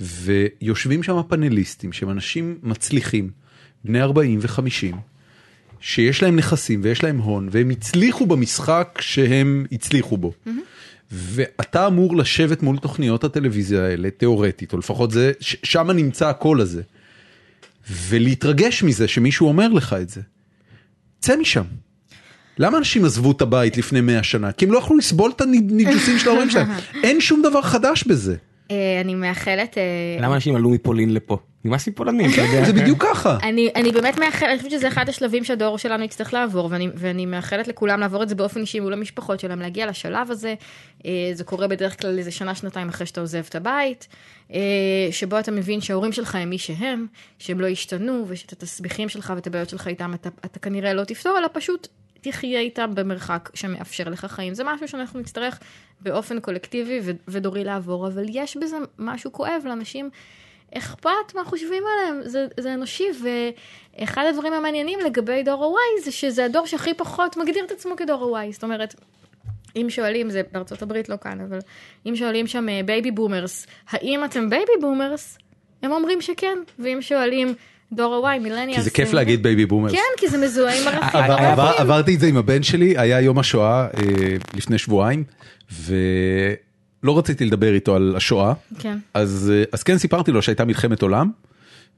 ויושבים 0.00 1.02
שם 1.02 1.20
פאנליסטים 1.28 1.92
שהם 1.92 2.10
אנשים 2.10 2.58
מצליחים, 2.62 3.30
בני 3.84 4.02
40 4.02 4.38
ו-50, 4.42 4.96
שיש 5.80 6.22
להם 6.22 6.36
נכסים 6.36 6.80
ויש 6.84 7.02
להם 7.04 7.18
הון, 7.18 7.48
והם 7.52 7.70
הצליחו 7.70 8.26
במשחק 8.26 8.98
שהם 9.00 9.66
הצליחו 9.72 10.16
בו. 10.16 10.32
ואתה 11.10 11.86
אמור 11.86 12.16
לשבת 12.16 12.62
מול 12.62 12.78
תוכניות 12.78 13.24
הטלוויזיה 13.24 13.84
האלה, 13.84 14.10
תיאורטית, 14.10 14.72
או 14.72 14.78
לפחות 14.78 15.10
זה, 15.10 15.32
שם 15.40 15.90
נמצא 15.90 16.28
הקול 16.28 16.60
הזה. 16.60 16.82
ולהתרגש 17.90 18.82
מזה 18.82 19.08
שמישהו 19.08 19.48
אומר 19.48 19.68
לך 19.68 19.92
את 19.92 20.08
זה. 20.08 20.20
צא 21.20 21.36
משם. 21.36 21.64
למה 22.58 22.78
אנשים 22.78 23.04
עזבו 23.04 23.32
את 23.32 23.42
הבית 23.42 23.76
לפני 23.76 24.00
100 24.00 24.22
שנה? 24.22 24.52
כי 24.52 24.64
הם 24.64 24.72
לא 24.72 24.78
יכלו 24.78 24.96
לסבול 24.96 25.30
את 25.36 25.40
הניג'וסים 25.40 26.18
של 26.18 26.28
ההורים 26.28 26.50
שלהם. 26.50 26.68
אין 27.04 27.20
שום 27.20 27.42
דבר 27.42 27.62
חדש 27.62 28.04
בזה. 28.04 28.36
אה, 28.70 29.00
אני 29.00 29.14
מאחלת, 29.14 29.78
אה, 29.78 29.82
למה 30.20 30.34
אנשים 30.34 30.56
עלו 30.56 30.70
מפולין 30.70 31.14
לפה? 31.14 31.38
נמאס 31.64 31.86
לי 31.86 31.92
פולנים, 31.92 32.30
אתה 32.30 32.40
יודע. 32.40 32.64
זה 32.64 32.72
בדיוק 32.72 33.02
ככה. 33.02 33.38
אני, 33.48 33.70
אני 33.76 33.92
באמת 33.92 34.18
מאחלת, 34.18 34.48
אני 34.48 34.56
חושבת 34.56 34.70
שזה 34.70 34.88
אחד 34.88 35.08
השלבים 35.08 35.44
שהדור 35.44 35.78
שלנו 35.78 36.04
יצטרך 36.04 36.34
לעבור, 36.34 36.68
ואני, 36.70 36.88
ואני 36.94 37.26
מאחלת 37.26 37.68
לכולם 37.68 38.00
לעבור 38.00 38.22
את 38.22 38.28
זה 38.28 38.34
באופן 38.34 38.60
אישי 38.60 38.80
מול 38.80 38.92
המשפחות 38.92 39.40
שלהם, 39.40 39.60
להגיע 39.60 39.86
לשלב 39.86 40.30
הזה. 40.30 40.54
אה, 41.06 41.30
זה 41.32 41.44
קורה 41.44 41.68
בדרך 41.68 42.00
כלל 42.00 42.18
איזה 42.18 42.30
שנה, 42.30 42.54
שנתיים 42.54 42.88
אחרי 42.88 43.06
שאתה 43.06 43.20
עוזב 43.20 43.42
את 43.48 43.54
הבית, 43.54 44.08
שבו 45.10 45.38
אתה 45.38 45.50
מבין 45.50 45.80
שההורים 45.80 46.12
שלך 46.12 46.34
הם 46.34 46.50
מי 46.50 46.58
שהם, 46.58 47.06
שהם 47.38 47.60
לא 47.60 47.66
השתנו, 47.66 48.24
ושאת 48.28 48.52
התסביכים 48.52 49.08
שלך 49.08 49.32
ואת 49.36 49.46
הבעיות 49.46 49.68
שלך 49.68 49.88
איתם 49.88 50.14
אתה, 50.14 50.28
אתה 50.44 50.58
כנראה 50.58 50.94
לא 50.94 51.04
תפתור, 51.04 51.38
אלא 51.38 51.48
פשוט 51.52 51.88
תחיה 52.22 52.60
איתם 52.60 52.94
במרחק 52.94 53.50
שמאפשר 53.54 54.08
לך 54.08 54.24
חיים. 54.24 54.54
זה 54.54 54.64
משהו 54.64 54.88
שאנחנו 54.88 55.20
נצטרך 55.20 55.58
באופן 56.00 56.40
קולקטיבי 56.40 57.00
ודורי 57.28 57.64
לעבור, 57.64 58.06
אבל 58.06 58.24
יש 58.28 58.56
בזה 58.56 58.76
משהו 58.98 59.32
כואב 59.32 59.62
לאנשים. 59.64 60.10
אכפת 60.74 61.34
מה 61.34 61.44
חושבים 61.44 61.82
עליהם, 61.92 62.28
זה, 62.28 62.46
זה 62.60 62.74
אנושי, 62.74 63.06
ואחד 63.98 64.24
הדברים 64.28 64.52
המעניינים 64.52 64.98
לגבי 65.00 65.42
דור 65.42 65.64
ה-Y 65.64 66.04
זה 66.04 66.12
שזה 66.12 66.44
הדור 66.44 66.66
שהכי 66.66 66.94
פחות 66.94 67.36
מגדיר 67.36 67.64
את 67.64 67.70
עצמו 67.70 67.96
כדור 67.96 68.38
ה-Y, 68.38 68.52
זאת 68.52 68.64
אומרת, 68.64 68.94
אם 69.76 69.86
שואלים, 69.90 70.30
זה 70.30 70.42
בארצות 70.52 70.82
הברית 70.82 71.08
לא 71.08 71.16
כאן, 71.16 71.40
אבל 71.40 71.58
אם 72.06 72.16
שואלים 72.16 72.46
שם 72.46 72.66
baby 72.86 73.10
boomers, 73.10 73.66
האם 73.88 74.24
אתם 74.24 74.50
baby 74.50 74.72
boomers? 74.80 75.38
הם 75.82 75.92
אומרים 75.92 76.20
שכן, 76.20 76.58
ואם 76.78 77.02
שואלים 77.02 77.54
דור 77.92 78.28
ה-Y, 78.28 78.38
millennials, 78.38 78.76
כי 78.76 78.82
זה 78.82 78.90
כיף 78.90 79.12
להגיד 79.12 79.42
baby 79.42 79.66
boomers. 79.66 79.92
כן, 79.92 79.98
כי 80.16 80.28
זה 80.28 80.38
מזוהה 80.38 80.80
עם 80.82 80.88
ערכים. 80.88 81.20
עבר- 81.20 81.32
ערכים. 81.32 81.46
עבר- 81.46 81.72
עברתי 81.78 82.14
את 82.14 82.20
זה 82.20 82.26
עם 82.26 82.36
הבן 82.36 82.62
שלי, 82.62 82.98
היה 82.98 83.20
יום 83.20 83.38
השואה 83.38 83.86
אה, 83.96 84.02
לפני 84.56 84.78
שבועיים, 84.78 85.24
ולא 85.86 87.18
רציתי 87.18 87.44
לדבר 87.44 87.74
איתו 87.74 87.96
על 87.96 88.14
השואה, 88.16 88.52
כן. 88.78 88.98
אז 89.14 89.52
אה, 89.54 89.64
אז 89.72 89.82
כן 89.82 89.98
סיפרתי 89.98 90.32
לו 90.32 90.42
שהייתה 90.42 90.64
מלחמת 90.64 91.02
עולם, 91.02 91.30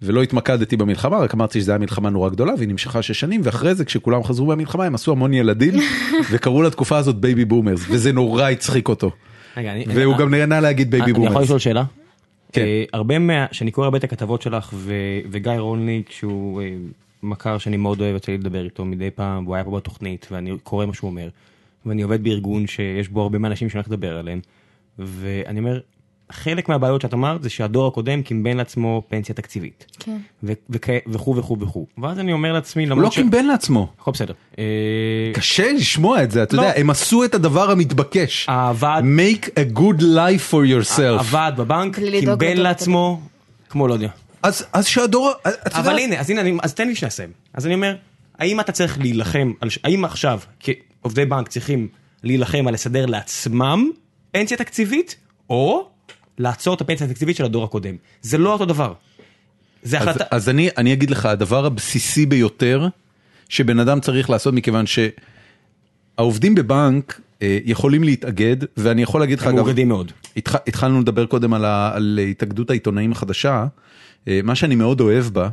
ולא 0.03 0.23
התמקדתי 0.23 0.77
במלחמה, 0.77 1.19
רק 1.19 1.35
אמרתי 1.35 1.61
שזו 1.61 1.73
הייתה 1.73 1.81
מלחמה 1.81 2.11
נורא 2.11 2.29
גדולה 2.29 2.53
והיא 2.59 2.69
נמשכה 2.69 3.03
שש 3.03 3.21
שנים, 3.21 3.41
ואחרי 3.45 3.75
זה 3.75 3.85
כשכולם 3.85 4.25
חזרו 4.25 4.47
מהמלחמה 4.47 4.85
הם 4.85 4.95
עשו 4.95 5.13
המון 5.13 5.35
ילדים, 5.35 5.75
וקראו 6.31 6.63
לתקופה 6.63 6.97
הזאת 6.99 7.17
baby 7.17 7.45
boomers, 7.45 7.81
וזה 7.89 8.13
נורא 8.13 8.49
הצחיק 8.51 8.89
אותו. 8.89 9.11
רגע, 9.57 9.73
אני- 9.73 9.85
והוא 9.95 10.17
גם 10.17 10.31
נהנה 10.35 10.61
להגיד 10.61 10.91
baby 10.91 11.05
אני 11.11 11.19
יכול 11.19 11.29
boomers. 11.29 11.45
לשאול 11.45 11.59
שאלה? 11.59 11.85
כן. 12.55 12.63
אה, 12.63 12.85
הרבה 12.93 13.19
מה... 13.19 13.47
שאני 13.53 13.71
קורא 13.71 13.85
הרבה 13.85 13.99
את 13.99 14.05
הכתבות 14.05 14.43
שלך 14.43 14.71
ו- 14.75 15.21
וגיא 15.31 15.53
רולניק 15.53 16.11
שהוא 16.11 16.63
אה, 16.63 16.77
מכר 17.23 17.59
שאני 17.59 17.77
מאוד 17.77 18.01
אוהב 18.01 18.15
יוצא 18.15 18.33
לי 18.33 18.39
לדבר 18.39 18.65
איתו 18.65 18.85
מדי 18.85 19.11
פעם 19.11 19.45
והוא 19.45 19.55
היה 19.55 19.65
פה 19.65 19.77
בתוכנית 19.77 20.29
ואני 20.31 20.53
קורא 20.63 20.87
מה 20.87 20.95
שהוא 20.95 21.11
אומר 21.11 21.29
ואני 21.87 22.03
עובד 22.03 22.25
בארגון 22.25 22.67
שיש 22.67 23.09
בו 23.09 23.23
הרבה 23.23 23.39
מהאנשים 23.39 23.69
שאני 23.69 23.79
הולך 23.79 23.89
לדבר 23.89 24.19
עליהם 24.19 24.41
ואני 24.99 25.59
אומר 25.59 25.81
חלק 26.33 26.69
מהבעיות 26.69 27.01
שאת 27.03 27.15
אמרת 27.15 27.43
זה 27.43 27.51
שהדור 27.51 27.87
הקודם 27.87 28.23
קימבן 28.23 28.57
לעצמו 28.57 29.03
פנסיה 29.09 29.35
תקציבית 29.35 29.87
כן. 30.01 30.17
וכו' 30.43 31.37
וכו' 31.37 31.57
וכו' 31.61 31.87
ואז 32.03 32.19
אני 32.19 32.33
אומר 32.33 32.53
לעצמי 32.53 32.87
הוא 32.87 33.03
לא 33.03 33.09
קימבן 33.09 33.45
לעצמו. 33.47 33.89
הכל 34.01 34.11
בסדר. 34.11 34.35
אה, 34.59 34.65
קשה 35.35 35.73
לשמוע 35.73 36.23
את 36.23 36.31
זה, 36.31 36.43
אתה 36.43 36.57
לא. 36.57 36.63
יודע, 36.63 36.81
הם 36.81 36.91
עשו 36.91 37.25
את 37.25 37.35
הדבר 37.35 37.71
המתבקש. 37.71 38.47
הוועד 38.49 39.05
make 39.05 39.45
a 39.47 39.79
good 39.79 40.01
life 40.01 40.51
for 40.53 40.67
yourself. 40.71 41.19
הוועד 41.19 41.57
בבנק 41.57 41.99
קימבן 42.21 42.57
לעצמו 42.57 43.21
כמו 43.69 43.89
לא 43.89 43.93
יודע. 43.95 44.09
אז 44.43 44.67
אז 44.73 44.87
שהדור, 44.87 45.31
אתה 45.67 45.79
אבל 45.81 45.93
יודע, 45.93 46.03
הנה, 46.05 46.21
אז 46.21 46.31
הנה, 46.31 46.41
אני- 46.41 46.57
אז 46.63 46.75
תן 46.75 46.89
לי 46.89 46.95
שנסיים. 46.95 47.31
אז 47.55 47.67
אני 47.67 47.75
אומר, 47.75 47.97
האם 48.39 48.61
אתה 48.61 48.73
צריך 48.73 48.99
להילחם, 48.99 49.53
על 49.61 49.71
ש- 49.71 49.79
האם 49.85 50.05
עכשיו 50.05 50.41
כעובדי 50.61 51.25
בנק 51.25 51.49
צריכים 51.49 51.89
להילחם 52.23 52.65
על 52.69 52.75
לסדר 52.75 53.07
לעצמם 53.07 53.91
פנסיה 54.33 54.57
תקציבית, 54.57 55.17
או 55.51 55.89
לעצור 56.39 56.75
את 56.75 56.81
הפנסיה 56.81 57.07
התקציבית 57.07 57.37
של 57.37 57.45
הדור 57.45 57.65
הקודם? 57.65 57.95
זה 58.23 58.39
לא 58.39 58.53
אותו 58.53 58.65
דבר. 58.65 58.93
זה 59.83 59.99
אז, 60.01 60.09
החלטה, 60.09 60.25
אז 60.31 60.49
אני, 60.49 60.69
אני 60.77 60.93
אגיד 60.93 61.11
לך, 61.11 61.27
הדבר 61.27 61.67
הבסיסי 61.67 62.27
ביותר 62.27 62.89
שבן 63.49 63.79
אדם 63.79 64.01
צריך 64.01 64.31
לעשות, 64.31 64.55
מכיוון 64.55 64.85
שהעובדים 66.17 66.55
בבנק 66.55 67.21
אה, 67.43 67.59
יכולים 67.65 68.05
להתאגד, 68.05 68.57
ואני 68.77 69.03
יכול 69.03 69.21
להגיד 69.21 69.39
לך, 69.39 69.47
הם 69.47 69.53
אגב, 69.55 69.65
מאוגדים 69.65 69.89
מאוד. 69.89 70.13
התח, 70.37 70.57
התחלנו 70.67 71.01
לדבר 71.01 71.27
קודם 71.27 71.55
על, 71.55 71.65
ה, 71.65 71.91
על 71.95 72.21
התאגדות 72.31 72.71
העיתונאים 72.71 73.13
החדשה, 73.13 73.67
אה, 74.29 74.41
מה 74.45 74.55
שאני 74.55 74.75
מאוד 74.75 75.01
אוהב 75.01 75.25
בה, 75.25 75.49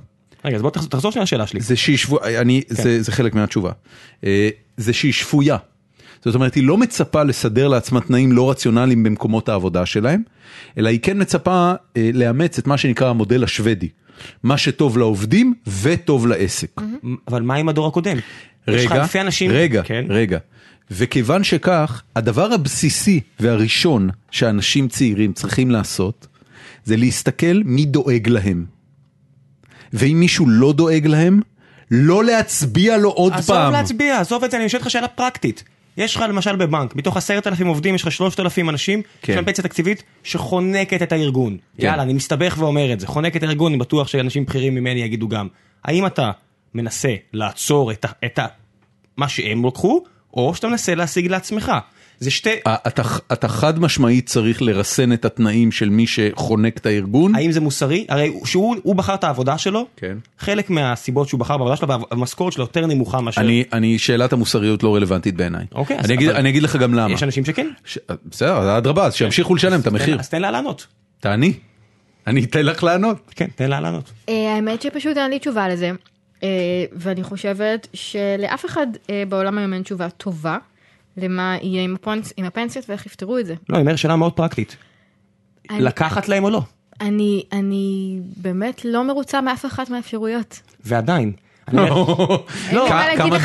רגע, 0.45 0.55
אז 0.55 0.61
בוא 0.61 0.69
תחזור- 0.69 0.89
תחזור 0.89 1.11
שנייה 1.11 1.23
לשאלה 1.23 1.47
שלי. 1.47 1.61
זה 1.61 1.75
שהיא 1.75 1.97
שבויה, 1.97 2.41
אני, 2.41 2.61
כן. 2.69 2.75
זה, 2.75 3.01
זה 3.01 3.11
חלק 3.11 3.35
מהתשובה, 3.35 3.71
אה, 4.23 4.49
זה 4.77 4.93
שהיא 4.93 5.13
שפויה. 5.13 5.57
זאת 6.25 6.35
אומרת, 6.35 6.55
היא 6.55 6.63
לא 6.63 6.77
מצפה 6.77 7.23
לסדר 7.23 7.67
לעצמה 7.67 8.01
תנאים 8.01 8.31
לא 8.31 8.51
רציונליים 8.51 9.03
במקומות 9.03 9.49
העבודה 9.49 9.85
שלהם, 9.85 10.23
אלא 10.77 10.89
היא 10.89 10.99
כן 11.01 11.21
מצפה 11.21 11.73
אה, 11.97 12.09
לאמץ 12.13 12.57
את 12.57 12.67
מה 12.67 12.77
שנקרא 12.77 13.09
המודל 13.09 13.43
השוודי. 13.43 13.89
מה 14.43 14.57
שטוב 14.57 14.97
לעובדים 14.97 15.53
וטוב 15.81 16.27
לעסק. 16.27 16.81
אבל 17.27 17.41
מה 17.41 17.55
עם 17.55 17.69
הדור 17.69 17.87
הקודם? 17.87 18.17
יש 18.67 18.85
לך 18.85 18.91
רגע, 18.91 19.01
אלפי 19.01 19.21
אנשים, 19.21 19.51
רגע, 19.51 19.81
כן? 19.83 20.05
רגע. 20.09 20.37
וכיוון 20.91 21.43
שכך, 21.43 22.01
הדבר 22.15 22.53
הבסיסי 22.53 23.19
והראשון 23.39 24.09
שאנשים 24.31 24.87
צעירים 24.87 25.33
צריכים 25.33 25.71
לעשות, 25.71 26.27
זה 26.83 26.97
להסתכל 26.97 27.61
מי 27.65 27.85
דואג 27.85 28.29
להם. 28.29 28.65
ואם 29.93 30.17
מישהו 30.19 30.49
לא 30.49 30.73
דואג 30.73 31.07
להם, 31.07 31.39
לא 31.91 32.23
להצביע 32.23 32.97
לו 32.97 33.09
עוד 33.09 33.33
עזוב 33.33 33.55
פעם. 33.55 33.73
להצביע, 33.73 34.19
עזוב 34.19 34.43
את 34.43 34.51
זה, 34.51 34.57
אני 34.57 34.69
שואל 34.69 34.81
אותך 34.81 34.91
שאלה 34.91 35.07
פרקטית. 35.07 35.63
יש 35.97 36.15
לך 36.15 36.21
למשל 36.29 36.55
בבנק, 36.55 36.95
מתוך 36.95 37.17
עשרת 37.17 37.47
אלפים 37.47 37.67
עובדים 37.67 37.95
יש 37.95 38.01
לך 38.01 38.11
שלושת 38.11 38.39
אלפים 38.39 38.69
אנשים, 38.69 39.01
כן. 39.21 39.31
יש 39.31 39.35
להם 39.35 39.45
פנסיה 39.45 39.63
תקציבית 39.63 40.03
שחונקת 40.23 41.01
את 41.01 41.11
הארגון. 41.11 41.57
יאללה, 41.79 42.03
אני 42.03 42.13
מסתבך 42.13 42.55
ואומר 42.59 42.93
את 42.93 42.99
זה, 42.99 43.07
חונקת 43.07 43.35
את 43.35 43.43
הארגון, 43.43 43.71
אני 43.71 43.79
בטוח 43.79 44.07
שאנשים 44.07 44.45
בכירים 44.45 44.75
ממני 44.75 44.99
יגידו 44.99 45.27
גם. 45.27 45.47
האם 45.83 46.05
אתה 46.05 46.31
מנסה 46.73 47.15
לעצור 47.33 47.91
את, 47.91 48.05
ה, 48.05 48.09
את 48.25 48.39
ה, 48.39 48.45
מה 49.17 49.29
שהם 49.29 49.65
לקחו, 49.65 50.03
או 50.33 50.55
שאתה 50.55 50.67
מנסה 50.67 50.95
להשיג 50.95 51.27
לעצמך? 51.27 51.71
זה 52.21 52.31
שתי... 52.31 52.55
אתה, 52.67 53.01
אתה 53.33 53.47
חד 53.47 53.79
משמעית 53.79 54.25
צריך 54.25 54.61
לרסן 54.61 55.13
את 55.13 55.25
התנאים 55.25 55.71
של 55.71 55.89
מי 55.89 56.07
שחונק 56.07 56.77
את 56.77 56.85
הארגון. 56.85 57.35
האם 57.35 57.51
זה 57.51 57.61
מוסרי? 57.61 58.05
הרי 58.09 58.33
שהוא 58.45 58.75
הוא 58.83 58.95
בחר 58.95 59.13
את 59.13 59.23
העבודה 59.23 59.57
שלו, 59.57 59.87
כן. 59.95 60.17
חלק 60.39 60.69
מהסיבות 60.69 61.27
שהוא 61.27 61.39
בחר 61.39 61.57
בעבודה 61.57 61.75
שלו, 61.75 61.87
והמשכורת 61.87 62.53
שלו 62.53 62.63
יותר 62.63 62.85
נמוכה 62.85 63.21
מאשר... 63.21 63.41
אני, 63.41 63.63
אני, 63.73 63.99
שאלת 63.99 64.33
המוסריות 64.33 64.83
לא 64.83 64.95
רלוונטית 64.95 65.35
בעיניי. 65.35 65.65
אוקיי, 65.71 65.99
אז 65.99 66.05
אני, 66.05 66.13
אגיד, 66.13 66.29
אבל- 66.29 66.37
אני 66.37 66.49
אגיד 66.49 66.63
לך 66.63 66.75
גם 66.75 66.93
למה. 66.93 67.13
יש 67.13 67.23
אנשים 67.23 67.45
שכן. 67.45 67.67
ש... 67.85 67.97
בסדר, 68.25 68.77
אדרבה, 68.77 69.05
אז 69.05 69.13
שימשיכו 69.13 69.55
לשלם 69.55 69.79
את 69.79 69.87
המחיר. 69.87 70.19
אז 70.19 70.29
תן 70.29 70.41
לה 70.41 70.51
לענות. 70.51 70.87
תעני. 71.19 71.53
אני 72.27 72.43
אתן 72.43 72.65
לך 72.65 72.83
לענות. 72.83 73.17
כן, 73.35 73.47
תן 73.55 73.69
לה 73.69 73.79
לענות. 73.79 74.11
אה, 74.29 74.55
האמת 74.55 74.81
שפשוט 74.81 75.17
אין 75.17 75.31
לי 75.31 75.39
תשובה 75.39 75.69
לזה, 75.69 75.91
אה, 76.43 76.49
ואני 76.91 77.23
חושבת 77.23 77.87
שלאף 77.93 78.65
אחד 78.65 78.87
אה, 79.09 79.23
בעולם 79.29 79.57
היום 79.57 79.73
אין 79.73 79.83
תשובה 79.83 80.09
טובה 80.09 80.57
למה 81.17 81.57
יהיה 81.61 81.83
עם 81.83 81.95
הפנס- 81.95 82.33
עם 82.37 82.45
הפנסיות 82.45 82.89
ואיך 82.89 83.05
יפתרו 83.05 83.37
את 83.37 83.45
זה. 83.45 83.53
לא, 83.69 83.75
אני 83.75 83.81
אומר 83.81 83.95
שאלה 83.95 84.15
מאוד 84.15 84.33
פרקטית. 84.33 84.75
אני- 85.69 85.81
לקחת 85.81 86.27
להם 86.29 86.43
או 86.43 86.49
לא? 86.49 86.61
אני, 87.01 87.43
אני 87.51 88.19
באמת 88.37 88.85
לא 88.85 89.07
מרוצה 89.07 89.41
מאף 89.41 89.65
אחת 89.65 89.89
מהאפשרויות. 89.89 90.61
ועדיין, 90.85 91.33
לא, 91.73 92.45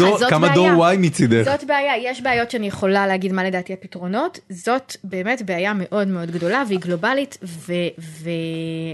זאת 0.18 0.30
כמה. 0.30 0.54
דור 0.54 0.86
Y 0.92 0.98
מצידך. 0.98 1.42
זאת 1.44 1.64
בעיה, 1.66 2.10
יש 2.10 2.22
בעיות 2.22 2.50
שאני 2.50 2.66
יכולה 2.66 3.06
להגיד 3.06 3.32
מה 3.32 3.44
לדעתי 3.44 3.72
הפתרונות, 3.72 4.38
זאת 4.50 4.96
באמת 5.04 5.42
בעיה 5.46 5.72
מאוד 5.74 6.08
מאוד 6.08 6.30
גדולה 6.30 6.62
והיא 6.68 6.78
גלובלית 6.78 7.38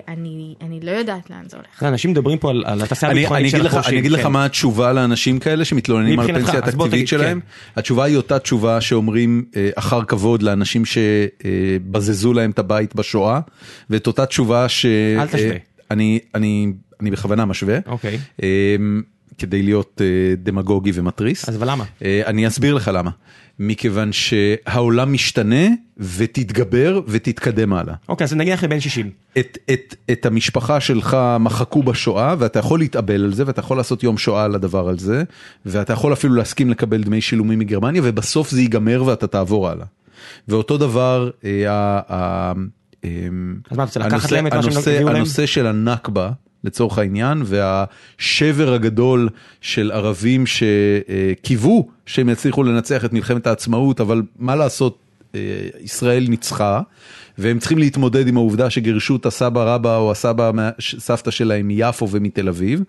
ואני 0.08 0.54
אני 0.60 0.80
לא 0.82 0.90
יודעת 0.90 1.30
לאן 1.30 1.42
זה 1.48 1.56
הולך. 1.56 1.82
אנשים 1.82 2.10
מדברים 2.10 2.38
פה 2.38 2.50
על- 2.50 2.64
על 2.66 2.82
התעשייה 2.82 3.12
אני, 3.12 3.18
אני 3.18 3.26
הביטחונית 3.26 3.50
של 3.50 3.58
לך, 3.62 3.66
החורשים. 3.72 3.90
אני 3.92 4.00
אגיד 4.00 4.12
לך 4.12 4.22
כן. 4.22 4.32
מה 4.32 4.44
התשובה 4.44 4.92
לאנשים 4.92 5.38
כאלה 5.38 5.64
שמתלוננים 5.64 6.20
על 6.20 6.30
הפנסיה 6.30 6.58
התקציבית 6.58 7.08
שלהם. 7.08 7.40
התשובה 7.76 8.04
היא 8.04 8.16
אותה 8.16 8.38
תשובה 8.38 8.80
שאומרים 8.80 9.44
אה, 9.56 9.70
אחר 9.74 10.04
כבוד 10.04 10.42
לאנשים 10.42 10.82
שבזזו 10.84 12.32
להם 12.32 12.50
את 12.50 12.58
הבית 12.58 12.94
בשואה, 12.94 13.40
ואת 13.90 14.06
אותה 14.06 14.26
תשובה 14.26 14.68
ש... 14.68 14.86
אל 15.18 15.26
תשווה. 15.26 15.50
אה, 15.50 15.56
אני, 15.90 16.18
אני, 16.34 16.72
אני 17.00 17.10
בכוונה 17.10 17.44
משווה, 17.44 17.78
אוקיי. 17.86 18.18
אה, 18.42 18.48
כדי 19.38 19.62
להיות 19.62 20.00
אה, 20.04 20.34
דמגוגי 20.42 20.90
ומתריס. 20.94 21.48
אז 21.48 21.62
למה? 21.62 21.84
אה, 22.04 22.22
אני 22.26 22.46
אסביר 22.46 22.74
לך 22.74 22.90
למה. 22.94 23.10
מכיוון 23.58 24.10
שהעולם 24.12 25.12
משתנה 25.12 25.66
ותתגבר 25.96 27.00
ותתקדם 27.08 27.72
הלאה. 27.72 27.94
אוקיי, 28.08 28.24
אז 28.24 28.34
נגיד 28.34 28.52
לך 28.52 28.62
לבן 28.62 28.80
60. 28.80 29.10
את, 29.38 29.58
את, 29.72 29.94
את 30.12 30.26
המשפחה 30.26 30.80
שלך 30.80 31.16
מחקו 31.40 31.82
בשואה 31.82 32.34
ואתה 32.38 32.58
יכול 32.58 32.78
להתאבל 32.78 33.24
על 33.24 33.34
זה 33.34 33.46
ואתה 33.46 33.60
יכול 33.60 33.76
לעשות 33.76 34.02
יום 34.02 34.18
שואה 34.18 34.44
על 34.44 34.54
הדבר 34.54 34.88
הזה 34.88 35.22
ואתה 35.66 35.92
יכול 35.92 36.12
אפילו 36.12 36.34
להסכים 36.34 36.70
לקבל 36.70 37.02
דמי 37.02 37.20
שילומים 37.20 37.58
מגרמניה 37.58 38.02
ובסוף 38.04 38.50
זה 38.50 38.60
ייגמר 38.60 39.02
ואתה 39.06 39.26
תעבור 39.26 39.68
הלאה. 39.68 39.86
ואותו 40.48 40.78
דבר, 40.78 41.30
אה, 41.44 41.70
ה- 41.70 42.00
ה- 42.08 42.52
אה, 43.04 43.10
אז 43.70 43.76
מה, 43.76 43.84
אתה 43.84 44.00
רוצה 44.00 44.00
לקחת 44.00 44.30
להם 44.30 44.46
את 44.46 44.52
מה 44.54 44.62
שהם 44.62 44.72
הביאו 44.72 45.06
להם? 45.06 45.16
הנושא 45.16 45.46
של 45.46 45.66
הנכבה 45.66 46.30
לצורך 46.64 46.98
העניין 46.98 47.42
והשבר 47.44 48.72
הגדול 48.72 49.28
של 49.60 49.90
ערבים 49.90 50.44
שקיוו 50.46 51.88
שהם 52.06 52.28
יצליחו 52.28 52.62
לנצח 52.62 53.04
את 53.04 53.12
מלחמת 53.12 53.46
העצמאות 53.46 54.00
אבל 54.00 54.22
מה 54.38 54.56
לעשות 54.56 54.98
אה, 55.34 55.40
ישראל 55.80 56.26
ניצחה 56.28 56.80
והם 57.38 57.58
צריכים 57.58 57.78
להתמודד 57.78 58.28
עם 58.28 58.36
העובדה 58.36 58.70
שגירשו 58.70 59.16
את 59.16 59.26
הסבא 59.26 59.74
רבא 59.74 59.96
או 59.96 60.10
הסבא 60.10 60.50
סבתא 60.80 61.30
שלהם 61.30 61.68
מיפו 61.68 62.08
ומתל 62.10 62.48
אביב, 62.48 62.82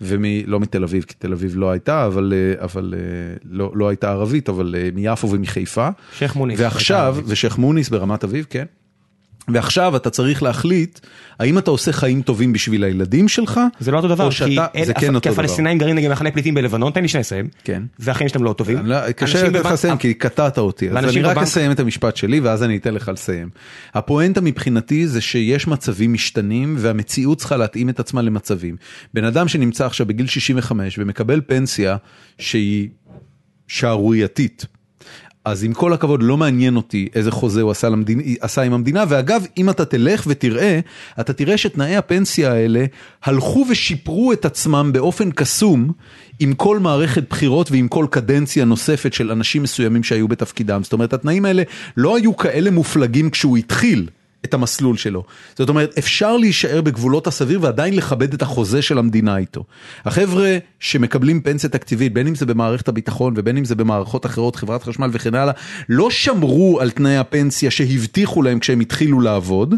ולא 0.00 0.60
מתל 0.60 0.82
אביב 0.82 1.02
כי 1.02 1.14
תל 1.18 1.32
אביב 1.32 1.52
לא 1.56 1.70
הייתה 1.70 2.06
אבל, 2.06 2.32
אה, 2.36 2.64
אבל 2.64 2.94
אה, 2.96 3.36
לא, 3.50 3.72
לא 3.74 3.88
הייתה 3.88 4.10
ערבית 4.10 4.48
אבל 4.48 4.74
מיפו 4.94 5.30
ומחיפה. 5.30 5.88
שייח' 6.18 6.36
מוניס. 6.36 6.60
ועכשיו, 6.60 7.16
ושייח' 7.26 7.58
מוניס 7.58 7.88
ברמת 7.88 8.24
אביב, 8.24 8.46
כן. 8.50 8.64
ועכשיו 9.52 9.96
אתה 9.96 10.10
צריך 10.10 10.42
להחליט 10.42 10.98
האם 11.38 11.58
אתה 11.58 11.70
עושה 11.70 11.92
חיים 11.92 12.22
טובים 12.22 12.52
בשביל 12.52 12.84
הילדים 12.84 13.28
שלך, 13.28 13.60
זה 13.80 13.90
לא 13.90 13.96
אותו 13.96 14.08
דבר, 14.08 14.24
או 14.24 14.30
כי 14.30 14.36
שאתה, 14.36 14.66
אלה- 14.76 14.84
זה 14.86 14.94
כן 14.94 15.20
כי. 15.20 15.28
הפלסטינאים 15.28 15.78
גרים 15.78 15.96
נגיד 15.96 16.10
מחנה 16.10 16.30
פליטים 16.30 16.54
בלבנון, 16.54 16.92
תן 16.92 17.02
לי 17.02 17.08
שנייה 17.08 17.20
לסיים. 17.20 17.48
כן. 17.64 17.82
והחיים 17.98 18.28
שלהם 18.28 18.44
לא 18.44 18.52
טובים. 18.52 18.86
לא- 18.86 19.12
קשה 19.12 19.42
לתת 19.48 19.54
לך 19.54 19.66
לסיים 19.66 19.96
כי 19.96 20.14
קטעת 20.14 20.58
אותי, 20.58 20.90
אז 20.90 20.96
אני 20.96 21.22
רק 21.22 21.36
בבנק- 21.36 21.42
אסיים 21.42 21.70
את 21.70 21.80
המשפט 21.80 22.16
שלי 22.16 22.40
ואז 22.40 22.62
אני 22.62 22.76
אתן 22.76 22.94
לך 22.94 23.08
לסיים. 23.14 23.48
הפואנטה 23.94 24.40
מבחינתי 24.40 25.06
זה 25.08 25.20
שיש 25.20 25.66
מצבים 25.68 26.12
משתנים 26.12 26.74
והמציאות 26.78 27.38
צריכה 27.38 27.56
להתאים 27.56 27.88
את 27.88 28.00
עצמה 28.00 28.22
למצבים. 28.22 28.76
בן 29.14 29.24
אדם 29.24 29.48
שנמצא 29.48 29.86
עכשיו 29.86 30.06
בגיל 30.06 30.26
65 30.26 30.98
ומקבל 30.98 31.40
פנסיה 31.46 31.96
שהיא 32.38 32.88
שערורייתית. 33.68 34.66
אז 35.50 35.64
עם 35.64 35.72
כל 35.72 35.92
הכבוד 35.92 36.22
לא 36.22 36.36
מעניין 36.36 36.76
אותי 36.76 37.08
איזה 37.14 37.30
חוזה 37.30 37.62
הוא 37.62 37.70
עשה, 37.70 37.88
למדינה, 37.88 38.22
עשה 38.40 38.62
עם 38.62 38.72
המדינה 38.72 39.04
ואגב 39.08 39.46
אם 39.56 39.70
אתה 39.70 39.84
תלך 39.84 40.24
ותראה 40.26 40.80
אתה 41.20 41.32
תראה 41.32 41.56
שתנאי 41.58 41.96
הפנסיה 41.96 42.52
האלה 42.52 42.84
הלכו 43.24 43.66
ושיפרו 43.70 44.32
את 44.32 44.44
עצמם 44.44 44.90
באופן 44.92 45.30
קסום 45.30 45.92
עם 46.40 46.54
כל 46.54 46.78
מערכת 46.78 47.24
בחירות 47.30 47.70
ועם 47.70 47.88
כל 47.88 48.06
קדנציה 48.10 48.64
נוספת 48.64 49.12
של 49.12 49.30
אנשים 49.30 49.62
מסוימים 49.62 50.02
שהיו 50.02 50.28
בתפקידם 50.28 50.80
זאת 50.84 50.92
אומרת 50.92 51.12
התנאים 51.12 51.44
האלה 51.44 51.62
לא 51.96 52.16
היו 52.16 52.36
כאלה 52.36 52.70
מופלגים 52.70 53.30
כשהוא 53.30 53.56
התחיל. 53.56 54.08
את 54.44 54.54
המסלול 54.54 54.96
שלו. 54.96 55.24
זאת 55.56 55.68
אומרת, 55.68 55.98
אפשר 55.98 56.36
להישאר 56.36 56.80
בגבולות 56.80 57.26
הסביר 57.26 57.58
ועדיין 57.62 57.96
לכבד 57.96 58.34
את 58.34 58.42
החוזה 58.42 58.82
של 58.82 58.98
המדינה 58.98 59.36
איתו. 59.36 59.64
החבר'ה 60.04 60.58
שמקבלים 60.80 61.40
פנסיה 61.40 61.70
תקציבית, 61.70 62.14
בין 62.14 62.26
אם 62.26 62.34
זה 62.34 62.46
במערכת 62.46 62.88
הביטחון 62.88 63.34
ובין 63.36 63.56
אם 63.56 63.64
זה 63.64 63.74
במערכות 63.74 64.26
אחרות, 64.26 64.56
חברת 64.56 64.82
חשמל 64.82 65.10
וכן 65.12 65.34
הלאה, 65.34 65.52
לא 65.88 66.10
שמרו 66.10 66.80
על 66.80 66.90
תנאי 66.90 67.16
הפנסיה 67.16 67.70
שהבטיחו 67.70 68.42
להם 68.42 68.58
כשהם 68.58 68.80
התחילו 68.80 69.20
לעבוד, 69.20 69.74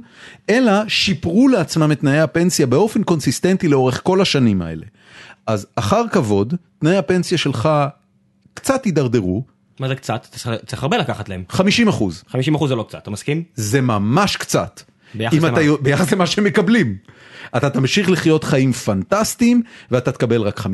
אלא 0.51 0.73
שיפרו 0.89 1.49
לעצמם 1.49 1.93
את 1.93 2.01
תנאי 2.01 2.21
הפנסיה 2.21 2.67
באופן 2.67 3.03
קונסיסטנטי 3.03 3.69
לאורך 3.69 4.01
כל 4.05 4.21
השנים 4.21 4.63
האלה. 4.63 4.87
אז 5.47 5.67
אחר 5.77 6.03
כבוד, 6.13 6.55
תנאי 6.79 6.97
הפנסיה 6.97 7.39
שלך 7.39 7.69
קצת 8.55 8.85
הידרדרו, 8.85 9.45
מה 9.81 9.89
זה 9.89 9.95
קצת? 9.95 10.27
צריך- 10.67 10.83
הרבה 10.83 10.99
לקחת 10.99 11.29
להם. 11.29 11.45
50 11.49 11.89
אחוז. 11.89 12.25
50 12.29 12.55
אחוז 12.55 12.69
זה 12.69 12.75
לא 12.75 12.83
קצת, 12.89 12.99
אתה 12.99 13.11
מסכים? 13.11 13.43
זה 13.55 13.81
ממש 13.81 14.37
קצת. 14.37 14.81
ביחס 15.15 15.35
למה? 15.37 15.49
אתה, 15.49 15.61
ביחס 15.81 16.13
למה 16.13 16.27
שהם 16.27 16.45
מקבלים. 16.45 16.97
אתה 17.57 17.71
תמשיך 17.71 18.11
לחיות 18.11 18.45
חיים 18.45 18.73
פנטסטיים 18.73 19.63
ואתה 19.91 20.13
תקבל 20.13 20.43
רק 20.43 20.61
50% 20.61 20.67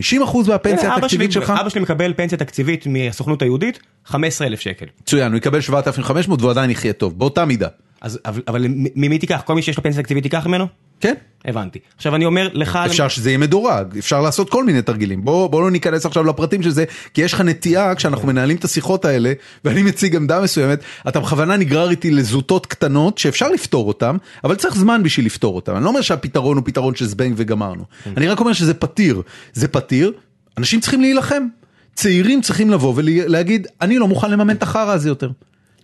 מהפנסיה 0.49 0.97
התקציבית 0.97 1.33
שלך. 1.33 1.53
אבא 1.61 1.69
שלי 1.69 1.81
מקבל 1.81 2.13
פנסיה 2.17 2.39
תקציבית 2.39 2.87
מהסוכנות 2.87 3.43
היהודית, 3.43 3.79
15,000 4.07 4.61
שקל. 4.61 4.87
מצוין, 5.03 5.33
הוא 5.33 5.37
יקבל 5.39 5.61
7,500 5.61 6.41
והוא 6.41 6.51
עדיין 6.51 6.71
יחיה 6.71 6.93
טוב, 6.93 7.19
באותה 7.19 7.45
מידה. 7.45 7.69
אז 8.01 8.19
אבל- 8.25 8.43
אבל 8.49 8.65
ממי 8.69 9.19
תיקח? 9.19 9.43
כל 9.45 9.55
מי 9.55 9.63
שיש 9.63 9.77
לו 9.77 9.83
פנסיה 9.83 10.03
תקציבית 10.03 10.25
ייקח 10.25 10.47
ממנו? 10.47 10.67
כן, 11.01 11.15
הבנתי. 11.45 11.79
עכשיו 11.97 12.15
אני 12.15 12.25
אומר 12.25 12.49
לך... 12.53 12.79
אפשר 12.87 13.09
שזה 13.09 13.31
יהיה 13.31 13.39
מדורג, 13.39 13.99
אפשר 13.99 14.21
לעשות 14.21 14.51
כל 14.51 14.65
מיני 14.65 14.83
תרגילים. 14.83 15.25
בוא, 15.25 15.47
בוא 15.51 15.63
לא 15.63 15.71
ניכנס 15.71 16.07
עכשיו 16.07 16.25
לפרטים 16.25 16.63
של 16.63 16.71
זה, 16.71 16.85
כי 17.15 17.23
יש 17.23 17.33
לך 17.33 17.41
נטייה 17.41 17.95
כשאנחנו 17.95 18.27
מנהלים 18.29 18.57
את 18.57 18.65
השיחות 18.65 19.05
האלה, 19.05 19.33
ואני 19.65 19.83
מציג 19.83 20.17
עמדה 20.17 20.41
מסוימת, 20.41 20.79
אתה 21.09 21.21
בכוונה 21.21 21.57
נגרר 21.57 21.91
איתי 21.91 22.11
לזוטות 22.11 22.67
קטנות 22.67 23.19
שאפשר 23.19 23.49
לפתור 23.49 23.89
אותן, 23.89 24.17
אבל 24.45 24.55
צריך 24.55 24.77
זמן 24.77 25.03
בשביל 25.03 25.27
לפתור 25.27 25.57
אותן. 25.57 25.75
אני 25.77 25.85
לא 25.85 25.89
אומר 25.89 26.01
שהפתרון 26.01 26.57
הוא 26.57 26.65
פתרון 26.67 26.95
של 26.95 27.07
זבנג 27.07 27.35
וגמרנו. 27.37 27.85
אני 28.17 28.29
רק 28.29 28.41
אומר 28.41 28.53
שזה 28.53 28.75
פתיר. 28.75 29.23
זה 29.53 29.69
פתיר, 29.69 30.13
אנשים 30.59 30.81
צריכים 30.81 31.01
להילחם. 31.01 31.43
צעירים 31.95 32.41
צריכים 32.41 32.71
לבוא 32.71 32.93
ולהגיד, 32.97 33.67
אני 33.81 33.99
לא 33.99 34.09
מוכן 34.09 34.31
לממן 34.31 34.55
את 34.57 34.63
החרא 34.63 34.93
הזה 34.93 35.09
יותר. 35.09 35.31